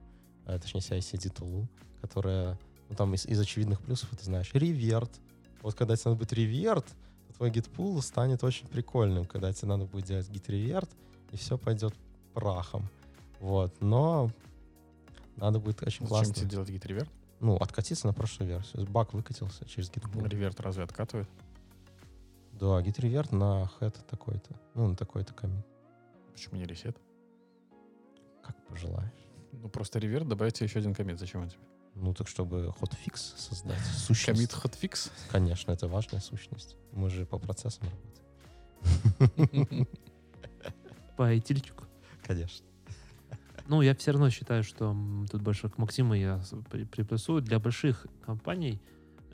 а, 0.46 0.60
точнее 0.60 0.82
CI-CD-тулу, 0.82 1.70
которая, 2.02 2.60
ну, 2.90 2.96
там 2.96 3.14
из, 3.14 3.26
из 3.28 3.40
очевидных 3.40 3.80
плюсов, 3.82 4.10
ты 4.18 4.26
знаешь, 4.26 4.52
реверт. 4.54 5.12
Вот 5.62 5.76
когда 5.76 5.96
тебе 5.96 6.10
надо 6.10 6.20
будет 6.20 6.34
реверт, 6.34 6.86
твой 7.42 7.50
git-пул 7.50 8.00
станет 8.04 8.44
очень 8.44 8.68
прикольным, 8.68 9.26
когда 9.26 9.52
тебе 9.52 9.70
надо 9.70 9.86
будет 9.86 10.06
делать 10.06 10.30
git-реверт, 10.30 10.90
и 11.32 11.38
все 11.38 11.58
пойдет 11.58 11.96
прахом. 12.36 12.88
Вот, 13.40 13.74
но 13.82 14.30
надо 15.38 15.58
будет 15.58 15.82
очень 15.82 16.06
Зачем 16.06 16.08
классно. 16.08 16.34
тебе 16.36 16.50
делать 16.50 16.70
git 16.70 16.88
реверт? 16.88 17.10
Ну, 17.40 17.56
откатиться 17.56 18.06
на 18.06 18.14
прошлую 18.14 18.48
версию. 18.50 18.86
Баг 18.86 19.14
выкатился 19.14 19.66
через 19.66 19.90
git 19.90 20.30
Реверт 20.30 20.60
разве 20.60 20.84
откатывает? 20.84 21.28
Да, 22.52 22.80
revert 22.80 23.36
на 23.36 23.72
head 23.80 23.98
такой-то. 24.08 24.56
Ну, 24.76 24.90
на 24.90 24.96
такой-то 24.96 25.34
комит. 25.34 25.66
Почему 26.34 26.58
не 26.60 26.66
ресет? 26.66 26.96
Как 28.44 28.56
пожелаешь. 28.68 29.10
Ну, 29.54 29.68
просто 29.68 29.98
реверт 29.98 30.28
добавить 30.28 30.62
еще 30.62 30.78
один 30.78 30.94
комит. 30.94 31.18
Зачем 31.18 31.42
он 31.42 31.50
тебе? 31.50 31.71
Ну, 31.96 32.14
так 32.14 32.28
чтобы 32.28 32.74
hotfix 32.80 33.16
создать. 33.38 33.80
Сущность. 33.80 34.26
Комит 34.26 34.52
hotfix? 34.52 35.12
Конечно, 35.30 35.72
это 35.72 35.88
важная 35.88 36.20
сущность. 36.22 36.78
Мы 36.92 37.10
же 37.10 37.26
по 37.26 37.38
процессам 37.38 37.88
работаем. 37.90 39.88
По 41.18 41.28
айтильчику. 41.28 41.84
Конечно. 42.24 42.66
Ну, 43.68 43.82
я 43.82 43.94
все 43.96 44.12
равно 44.12 44.30
считаю, 44.30 44.64
что 44.64 44.96
тут 45.30 45.42
больше 45.42 45.70
к 45.70 45.78
Максиму 45.78 46.14
я 46.16 46.42
приплюсую. 46.72 47.42
Для 47.42 47.60
больших 47.60 48.08
компаний, 48.26 48.82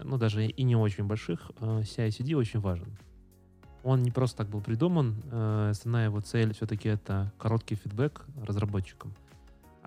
ну, 0.04 0.18
даже 0.18 0.46
и 0.46 0.64
не 0.64 0.76
очень 0.76 1.06
больших, 1.06 1.52
э, 1.60 1.82
CI-CD 1.84 2.34
очень 2.36 2.60
важен. 2.60 2.98
Он 3.84 4.04
не 4.04 4.12
просто 4.12 4.40
так 4.40 4.50
был 4.50 4.60
придуман. 4.62 5.16
э, 5.32 5.70
Основная 5.72 6.06
его 6.06 6.20
цель 6.20 6.54
все-таки 6.54 6.90
это 6.90 7.32
короткий 7.38 7.76
фидбэк 7.76 8.26
разработчикам. 8.46 9.14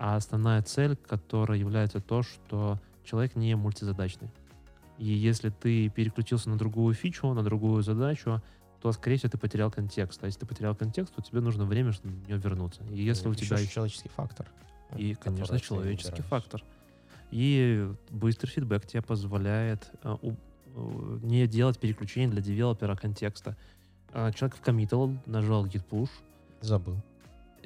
А 0.03 0.15
основная 0.15 0.63
цель, 0.63 0.95
которая 0.95 1.59
является 1.59 1.99
то, 1.99 2.23
что 2.23 2.79
человек 3.03 3.35
не 3.35 3.55
мультизадачный. 3.55 4.29
И 4.97 5.05
если 5.05 5.49
ты 5.49 5.89
переключился 5.89 6.49
на 6.49 6.57
другую 6.57 6.95
фичу, 6.95 7.31
на 7.33 7.43
другую 7.43 7.83
задачу, 7.83 8.41
то, 8.81 8.91
скорее 8.93 9.17
всего, 9.17 9.29
ты 9.29 9.37
потерял 9.37 9.69
контекст. 9.69 10.23
А 10.23 10.25
если 10.25 10.39
ты 10.39 10.47
потерял 10.47 10.75
контекст, 10.75 11.13
то 11.13 11.21
тебе 11.21 11.39
нужно 11.39 11.65
время, 11.65 11.91
чтобы 11.91 12.15
на 12.15 12.25
нее 12.25 12.37
вернуться. 12.39 12.81
И 12.89 13.03
если 13.03 13.27
у 13.27 13.31
Еще 13.33 13.45
тебя 13.45 13.57
же 13.57 13.67
человеческий 13.67 14.09
фактор. 14.09 14.47
и, 14.97 15.13
конечно, 15.13 15.59
человеческий 15.59 16.09
выбираешь. 16.23 16.29
фактор. 16.31 16.63
И 17.29 17.87
быстрый 18.09 18.49
фидбэк 18.49 18.87
тебе 18.87 19.03
позволяет 19.03 19.91
э, 20.01 20.17
у- 20.23 20.31
э, 20.31 21.19
не 21.21 21.45
делать 21.45 21.77
переключений 21.79 22.31
для 22.31 22.41
девелопера 22.41 22.95
контекста. 22.95 23.55
А 24.13 24.31
Человек 24.31 24.57
вкоммитал, 24.57 25.11
нажал 25.27 25.67
git 25.67 25.83
push. 25.87 26.09
Забыл. 26.61 26.97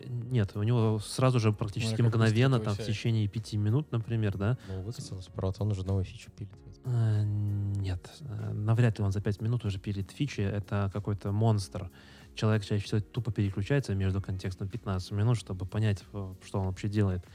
Нет, 0.07 0.55
у 0.55 0.63
него 0.63 0.99
сразу 0.99 1.39
же 1.39 1.51
практически 1.51 2.01
Ну, 2.01 2.07
мгновенно, 2.07 2.59
там, 2.59 2.73
в 2.73 2.79
течение 2.79 3.27
пяти 3.27 3.57
минут, 3.57 3.91
например, 3.91 4.37
да? 4.37 4.57
Ну, 4.67 4.81
выкатилось, 4.83 5.27
правда, 5.27 5.63
он 5.63 5.71
уже 5.71 5.85
новую 5.85 6.05
фичу 6.05 6.29
пилит. 6.31 6.51
Э, 6.85 7.23
Нет, 7.23 8.09
э, 8.21 8.53
навряд 8.53 8.99
ли 8.99 9.05
он 9.05 9.11
за 9.11 9.21
5 9.21 9.41
минут 9.41 9.65
уже 9.65 9.79
пилит 9.79 10.11
фичи. 10.11 10.41
Это 10.41 10.89
какой-то 10.93 11.31
монстр. 11.31 11.89
Человек 12.35 12.65
чаще 12.65 12.83
всего 12.83 13.01
тупо 13.01 13.31
переключается 13.31 13.95
между 13.95 14.21
контекстом 14.21 14.67
15 14.67 15.11
минут, 15.11 15.37
чтобы 15.37 15.65
понять, 15.65 16.03
э, 16.13 16.33
что 16.45 16.59
он 16.59 16.67
вообще 16.67 16.87
делает. 16.87 17.25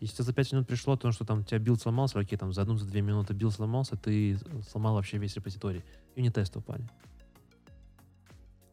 Если 0.00 0.22
за 0.22 0.32
5 0.32 0.52
минут 0.52 0.66
пришло 0.66 0.96
то, 0.96 1.12
что 1.12 1.24
там 1.24 1.40
у 1.40 1.42
тебя 1.42 1.58
build 1.58 1.80
сломался, 1.80 2.18
окей, 2.18 2.38
там 2.38 2.52
за 2.52 2.62
одну, 2.62 2.76
за 2.76 2.86
две 2.86 3.00
минуты 3.00 3.34
build 3.34 3.54
сломался, 3.54 3.96
ты 3.96 4.38
сломал 4.70 4.94
вообще 4.94 5.18
весь 5.18 5.34
репозиторий. 5.36 5.84
Unit-тесты 6.16 6.58
упали. 6.58 6.88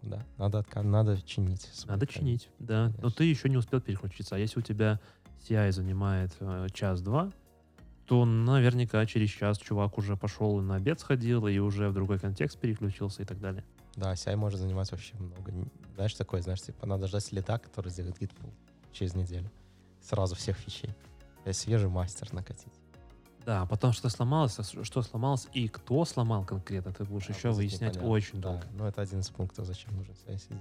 Да, 0.02 0.26
надо, 0.38 0.60
отка- 0.60 0.82
надо 0.82 1.22
чинить. 1.22 1.70
Надо 1.86 2.06
commit. 2.06 2.10
чинить, 2.12 2.50
да. 2.60 2.88
Но 2.88 2.94
Конечно. 2.94 3.12
ты 3.12 3.24
еще 3.26 3.50
не 3.50 3.58
успел 3.58 3.82
переключиться. 3.82 4.36
А 4.36 4.40
если 4.40 4.60
у 4.60 4.64
тебя 4.64 5.00
CI 5.48 5.72
занимает 5.72 6.32
э, 6.40 6.68
час-два, 6.74 7.32
то 8.06 8.26
наверняка 8.26 9.06
через 9.06 9.30
час 9.30 9.58
чувак 9.60 9.98
уже 9.98 10.18
пошел 10.18 10.60
на 10.60 10.76
обед 10.76 11.00
сходил, 11.00 11.48
и 11.48 11.58
уже 11.60 11.90
в 11.90 11.94
другой 11.94 12.20
контекст 12.20 12.60
переключился 12.60 13.22
и 13.22 13.26
так 13.26 13.40
далее. 13.40 13.64
Да, 13.96 14.14
CI 14.14 14.36
может 14.36 14.60
занимать 14.60 14.92
вообще 14.92 15.16
много. 15.18 15.54
Знаешь, 15.96 16.14
такое, 16.16 16.42
знаешь, 16.42 16.62
типа, 16.62 16.86
надо 16.88 17.08
ждать 17.08 17.24
следа, 17.24 17.60
который 17.60 17.92
сделает 17.92 18.18
pull 18.18 18.52
через 18.92 19.14
неделю. 19.14 19.52
Сразу 20.02 20.36
всех 20.36 20.58
фичей. 20.58 20.90
То 21.44 21.50
есть 21.50 21.60
свежий 21.62 21.90
мастер 21.90 22.34
накатить. 22.34 22.74
Да, 23.46 23.66
потом 23.66 23.92
что 23.94 24.10
сломалось, 24.10 24.58
а 24.60 24.64
что 24.64 25.02
сломалось 25.02 25.48
и 25.54 25.68
кто 25.68 26.06
сломал 26.06 26.46
конкретно, 26.46 26.94
ты 26.94 27.04
будешь 27.06 27.30
А, 27.30 27.34
еще 27.34 27.52
выяснять 27.52 27.94
непонятно. 27.96 28.10
очень 28.10 28.42
Да, 28.42 28.50
долго. 28.52 28.68
ну 28.74 28.86
это 28.86 29.02
один 29.02 29.20
из 29.20 29.30
пунктов, 29.30 29.66
зачем 29.66 29.96
нужен 29.98 30.14
CI/CD. 30.28 30.58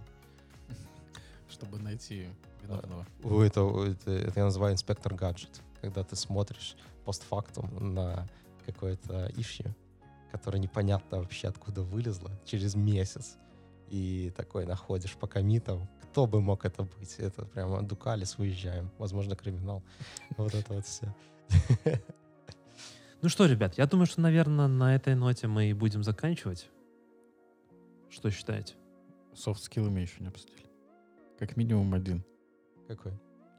Чтобы 1.50 1.78
найти 1.78 2.28
виновного. 2.62 3.04
У 3.22 3.40
этого, 3.40 3.84
это, 3.86 4.10
это 4.12 4.38
я 4.40 4.44
называю 4.44 4.74
инспектор 4.74 5.14
гаджет. 5.14 5.60
Когда 5.82 6.04
ты 6.04 6.14
смотришь 6.16 6.76
постфактум 7.04 7.94
на 7.94 8.26
какое-то 8.66 9.26
issue, 9.30 9.70
которое 10.30 10.58
непонятно 10.58 11.18
вообще 11.18 11.48
откуда 11.48 11.82
вылезло, 11.82 12.30
через 12.44 12.74
месяц, 12.76 13.36
и 13.88 14.32
такой 14.36 14.64
находишь 14.66 15.16
по 15.16 15.26
комитам, 15.26 15.88
кто 16.04 16.26
бы 16.26 16.40
мог 16.40 16.64
это 16.64 16.84
быть? 16.84 17.16
Это 17.18 17.44
прямо 17.44 17.82
Дукалис, 17.82 18.38
выезжаем. 18.38 18.90
Возможно, 18.98 19.34
криминал. 19.34 19.82
Вот 20.36 20.54
это 20.54 20.74
вот 20.74 20.86
все. 20.86 21.12
Ну 23.22 23.28
что, 23.28 23.44
ребят, 23.46 23.76
я 23.76 23.86
думаю, 23.86 24.06
что, 24.06 24.20
наверное, 24.22 24.66
на 24.66 24.94
этой 24.94 25.14
ноте 25.14 25.46
мы 25.46 25.68
и 25.70 25.74
будем 25.74 26.02
заканчивать. 26.02 26.70
Что 28.08 28.30
считаете? 28.30 28.76
Soft 29.34 29.58
skill 29.58 29.90
мы 29.90 30.00
еще 30.00 30.20
не 30.20 30.28
обсудили. 30.28 30.66
Как 31.38 31.56
минимум 31.56 31.92
один. 31.92 32.24
Какой? 32.88 33.12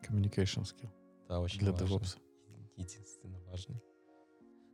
Communication 0.07 0.63
skill 0.63 0.89
Да, 1.27 1.39
очень 1.39 1.59
для 1.59 1.71
важный. 1.71 1.87
DevOps. 1.87 2.17
Единственно 2.75 3.39
важный. 3.47 3.81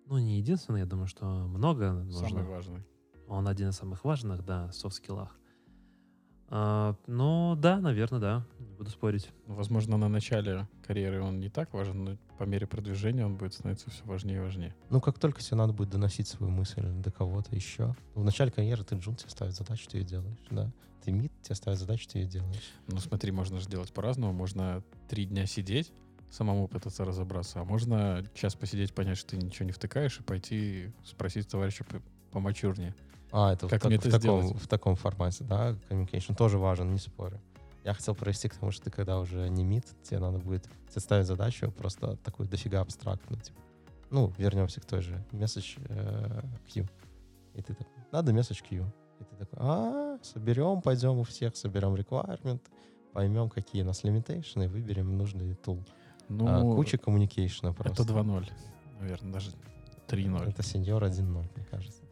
Ну, 0.06 0.20
не 0.20 0.38
единственный, 0.38 0.80
я 0.80 0.86
думаю, 0.86 1.08
что 1.08 1.26
много 1.26 1.92
нужно. 1.92 2.30
Самый 2.30 2.46
важный. 2.46 2.82
Он 3.28 3.48
один 3.48 3.70
из 3.70 3.76
самых 3.76 4.06
важных, 4.06 4.46
да, 4.46 4.68
в 4.68 4.74
софт-скиллах. 4.74 5.38
А, 6.49 6.95
ну, 7.07 7.56
да, 7.57 7.80
наверное, 7.80 8.19
да. 8.19 8.45
Не 8.60 8.74
буду 8.74 8.90
спорить. 8.90 9.30
Ну, 9.48 9.56
Возможно, 9.56 9.98
на 9.98 10.07
начале 10.07 10.68
карьеры 10.86 11.22
он 11.22 11.40
не 11.40 11.49
так 11.49 11.74
важен, 11.74 12.03
но 12.03 12.18
по 12.38 12.44
мере 12.44 12.68
продвижения 12.68 13.26
он 13.26 13.36
будет 13.36 13.53
становиться 13.53 13.90
все 13.90 14.03
важнее 14.06 14.38
и 14.38 14.41
важнее. 14.41 14.76
Ну, 14.90 15.02
как 15.02 15.19
только 15.19 15.41
тебе 15.41 15.57
надо 15.57 15.74
будет 15.74 15.90
доносить 15.90 16.28
свою 16.28 16.52
мысль 16.52 16.82
до 16.82 17.11
кого-то 17.11 17.53
еще. 17.56 17.95
В 18.15 18.24
начале 18.24 18.52
карьеры 18.52 18.84
ты 18.84 18.95
джун, 18.95 19.15
тебе 19.15 19.30
ставят 19.30 19.56
задачу, 19.56 19.90
ты 19.90 19.98
ее 19.98 20.06
делаешь, 20.06 20.38
да. 20.49 20.72
Ты 21.03 21.11
мид, 21.11 21.32
тебе 21.41 21.56
ставят 21.56 21.80
задачу, 21.80 22.07
ты 22.07 22.19
ее 22.19 22.28
делаешь. 22.28 22.72
Ну, 22.88 22.98
смотри, 22.99 23.32
можно 23.32 23.60
же 23.60 23.68
делать 23.68 23.94
по-разному. 23.94 24.34
Можно 24.34 24.84
три 25.10 25.26
дня 25.26 25.45
сидеть, 25.45 25.91
самому 26.30 26.68
пытаться 26.68 27.06
разобраться, 27.06 27.61
а 27.61 27.64
можно 27.64 28.24
час 28.34 28.56
посидеть, 28.56 28.94
понять, 28.94 29.18
что 29.18 29.32
ты 29.32 29.38
ничего 29.38 29.65
не 29.65 29.72
втыкаешь, 29.72 30.19
и 30.19 30.24
пойти 30.24 30.91
спросить 31.06 31.48
товарища 31.48 31.86
по- 32.38 32.42
помочурнее. 32.42 32.94
А, 33.32 33.54
это 33.54 33.68
Как 33.68 33.80
в, 33.80 33.84
так- 33.84 33.90
мне 33.90 33.98
в 34.00 34.06
это 34.06 34.20
таком, 34.20 34.42
сделать? 34.42 34.62
в 34.64 34.68
таком 34.68 34.96
формате, 34.96 35.44
да, 35.44 35.72
communication 35.90 36.36
тоже 36.36 36.58
важен, 36.58 36.92
не 36.92 37.00
спорю. 37.00 37.40
Я 37.84 37.94
хотел 37.94 38.16
провести 38.16 38.48
к 38.50 38.56
тому, 38.56 38.72
что 38.72 38.86
ты 38.86 38.92
когда 38.92 39.20
уже 39.20 39.50
не 39.50 39.64
мид, 39.64 39.86
тебе 40.04 40.20
надо 40.20 40.38
будет 40.40 40.64
тебе 40.90 41.02
ставить 41.02 41.26
задачу 41.26 41.72
просто 41.72 42.16
такую 42.18 42.48
дофига 42.50 42.82
абстрактную. 42.82 43.42
Типа. 43.42 43.60
Ну, 44.10 44.34
вернемся 44.38 44.82
к 44.82 44.86
той 44.86 45.02
же 45.02 45.24
message 45.32 45.78
э, 45.90 46.42
queue. 46.68 46.88
И 47.56 47.62
ты 47.62 47.74
такой, 47.74 47.94
надо 48.12 48.32
message 48.34 48.64
queue. 48.70 48.86
И 49.20 49.24
ты 49.24 49.36
такой, 49.36 49.58
а, 49.60 50.18
соберем, 50.22 50.82
пойдем 50.82 51.18
у 51.18 51.24
всех, 51.24 51.56
соберем 51.56 51.96
requirement, 51.96 52.62
поймем, 53.14 53.50
какие 53.50 53.82
у 53.84 53.86
нас 53.86 54.04
limitation, 54.04 54.64
и 54.66 54.68
выберем 54.68 55.18
нужный 55.18 55.54
tool. 55.66 55.86
Ну, 56.30 56.46
А, 56.48 56.62
куча 56.76 56.98
communication 56.98 57.74
просто. 57.74 58.04
это 58.04 58.14
2.0, 58.14 58.50
наверное, 59.00 59.34
даже 59.34 59.52
3.0. 60.08 60.50
Это 60.50 60.62
сеньор 60.64 61.04
1.0, 61.04 61.50
мне 61.56 61.66
кажется. 61.72 62.04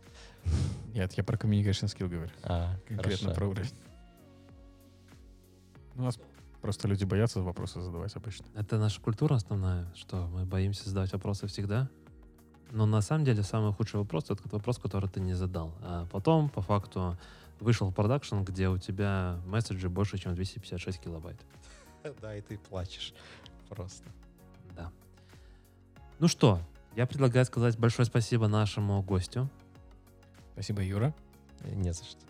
Нет, 0.94 1.14
я 1.14 1.24
про 1.24 1.36
communication 1.36 1.88
skill 1.88 2.08
говорю. 2.08 2.32
А, 2.44 2.76
Конкретно 2.88 3.18
хорошо. 3.18 3.36
про 3.36 3.48
уровень. 3.48 3.74
У 5.96 6.02
нас 6.02 6.20
просто 6.62 6.88
люди 6.88 7.04
боятся 7.06 7.42
вопросы 7.42 7.82
задавать 7.82 8.16
обычно. 8.16 8.46
Это 8.56 8.78
наша 8.78 9.02
культура 9.02 9.36
основная, 9.36 9.88
что 9.96 10.28
мы 10.28 10.46
боимся 10.46 10.90
задавать 10.90 11.12
вопросы 11.14 11.48
всегда. 11.48 11.90
Но 12.72 12.86
на 12.86 13.02
самом 13.02 13.26
деле 13.26 13.44
самый 13.44 13.72
худший 13.74 14.00
вопрос— 14.00 14.26
это 14.26 14.38
тот 14.44 14.54
вопрос, 14.54 14.78
который 14.80 15.10
ты 15.10 15.20
не 15.20 15.34
задал. 15.34 15.74
А 15.82 16.06
потом, 16.12 16.50
по 16.50 16.62
факту, 16.62 17.18
вышел 17.60 17.90
в 17.90 17.94
продакшн, 17.94 18.42
где 18.42 18.70
у 18.70 18.78
тебя 18.78 19.40
месседжи 19.46 19.90
больше, 19.90 20.18
чем 20.18 20.36
256 20.36 21.00
килобайт. 21.00 21.40
Да, 22.22 22.36
и 22.36 22.42
ты 22.42 22.60
плачешь 22.60 23.16
просто. 23.68 24.08
Да. 24.76 24.92
Ну 26.20 26.28
что, 26.28 26.60
я 26.96 27.08
предлагаю 27.08 27.46
сказать 27.46 27.80
большое 27.80 28.06
спасибо 28.06 28.48
нашему 28.48 29.02
гостю. 29.02 29.50
Спасибо, 30.56 30.82
Юра. 30.82 31.14
Э, 31.64 31.76
Не 31.76 31.94
за 31.94 32.06
что. 32.06 32.22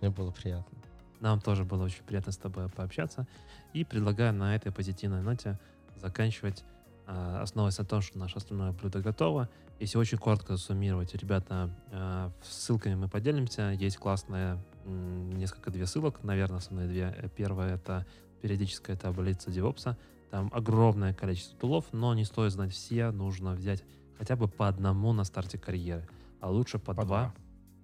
Мне 0.00 0.08
было 0.10 0.30
приятно. 0.30 0.78
Нам 1.20 1.40
тоже 1.40 1.64
было 1.64 1.84
очень 1.84 2.02
приятно 2.02 2.32
с 2.32 2.36
тобой 2.38 2.68
пообщаться. 2.70 3.26
И 3.74 3.84
предлагаю 3.84 4.32
на 4.32 4.56
этой 4.56 4.72
позитивной 4.72 5.22
ноте 5.22 5.58
заканчивать, 5.96 6.64
а, 7.06 7.42
основываясь 7.42 7.78
на 7.78 7.84
том, 7.84 8.00
что 8.00 8.18
наше 8.18 8.36
основное 8.36 8.72
блюдо 8.72 9.00
готово. 9.00 9.48
Если 9.80 9.98
очень 9.98 10.18
коротко 10.18 10.56
суммировать, 10.56 11.14
ребята, 11.14 11.70
а, 11.92 12.32
ссылками 12.42 12.94
мы 12.94 13.08
поделимся. 13.08 13.70
Есть 13.70 13.98
классная, 13.98 14.58
м, 14.84 15.30
несколько 15.30 15.70
две 15.70 15.86
ссылок, 15.86 16.22
наверное, 16.22 16.58
основные 16.58 16.88
две. 16.88 17.14
Э, 17.16 17.28
Первая— 17.34 17.74
это 17.76 18.06
периодическая 18.42 18.96
таблица 18.96 19.50
DevOps. 19.50 19.96
Там 20.30 20.50
огромное 20.52 21.14
количество 21.14 21.58
тулов, 21.58 21.86
но 21.92 22.14
не 22.14 22.24
стоит 22.24 22.52
знать 22.52 22.72
все. 22.72 23.10
Нужно 23.10 23.52
взять 23.52 23.84
хотя 24.18 24.36
бы 24.36 24.48
по 24.48 24.68
одному 24.68 25.12
на 25.12 25.24
старте 25.24 25.58
карьеры, 25.58 26.06
а 26.40 26.50
лучше 26.50 26.78
по, 26.78 26.94
По 26.94 27.04
два, 27.04 27.04
два. 27.04 27.34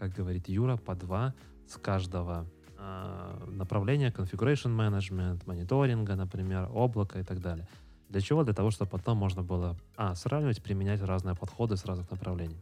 Как 0.00 0.14
говорит 0.14 0.48
Юра, 0.48 0.78
по 0.78 0.94
два 0.94 1.34
с 1.68 1.76
каждого 1.76 2.46
а, 2.78 3.38
направления, 3.48 4.10
configuration 4.10 4.74
management, 4.74 5.42
мониторинга, 5.44 6.16
например, 6.16 6.70
облака 6.74 7.20
и 7.20 7.22
так 7.22 7.40
далее. 7.40 7.68
Для 8.08 8.22
чего? 8.22 8.42
Для 8.42 8.54
того, 8.54 8.70
чтобы 8.70 8.90
потом 8.90 9.18
можно 9.18 9.42
было, 9.42 9.76
а, 9.96 10.14
сравнивать, 10.14 10.62
применять 10.62 11.02
разные 11.02 11.36
подходы 11.36 11.76
с 11.76 11.84
разных 11.84 12.10
направлений. 12.10 12.56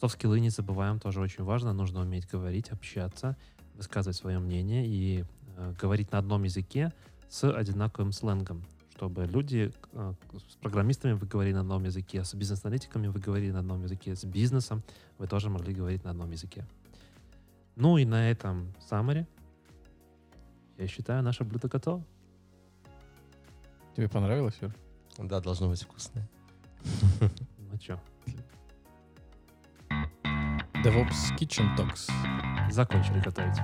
Софт-скиллы 0.00 0.38
не 0.38 0.50
забываем, 0.50 1.00
тоже 1.00 1.20
очень 1.20 1.42
важно. 1.42 1.72
Нужно 1.72 2.02
уметь 2.02 2.30
говорить, 2.30 2.70
общаться, 2.70 3.36
высказывать 3.74 4.16
свое 4.16 4.38
мнение 4.38 4.86
и 4.86 5.24
э, 5.56 5.74
говорить 5.80 6.12
на 6.12 6.18
одном 6.18 6.44
языке 6.44 6.92
с 7.28 7.50
одинаковым 7.52 8.12
сленгом, 8.12 8.64
чтобы 9.00 9.24
люди 9.24 9.72
э, 9.94 10.14
с 10.50 10.56
программистами 10.56 11.14
вы 11.14 11.26
говорили 11.26 11.54
на 11.54 11.60
одном 11.60 11.84
языке, 11.84 12.22
с 12.22 12.34
бизнес-аналитиками 12.34 13.06
вы 13.06 13.18
говорили 13.18 13.50
на 13.50 13.60
одном 13.60 13.82
языке, 13.82 14.14
с 14.14 14.24
бизнесом 14.24 14.82
вы 15.16 15.26
тоже 15.26 15.48
могли 15.48 15.72
говорить 15.72 16.04
на 16.04 16.10
одном 16.10 16.30
языке. 16.30 16.66
Ну 17.76 17.96
и 17.96 18.04
на 18.04 18.30
этом 18.30 18.74
саммаре 18.78 19.26
я 20.76 20.86
считаю, 20.86 21.22
наше 21.22 21.44
блюдо 21.44 21.68
готово. 21.68 22.04
Тебе 23.96 24.06
понравилось, 24.06 24.58
Юр? 24.60 24.74
Да, 25.16 25.40
должно 25.40 25.70
быть 25.70 25.82
вкусное. 25.82 26.28
Ну 27.20 27.80
что, 27.80 27.98
DevOps 30.84 31.38
Kitchen 31.38 31.74
Talks. 31.74 32.10
закончили 32.70 33.20
готовить. 33.20 33.56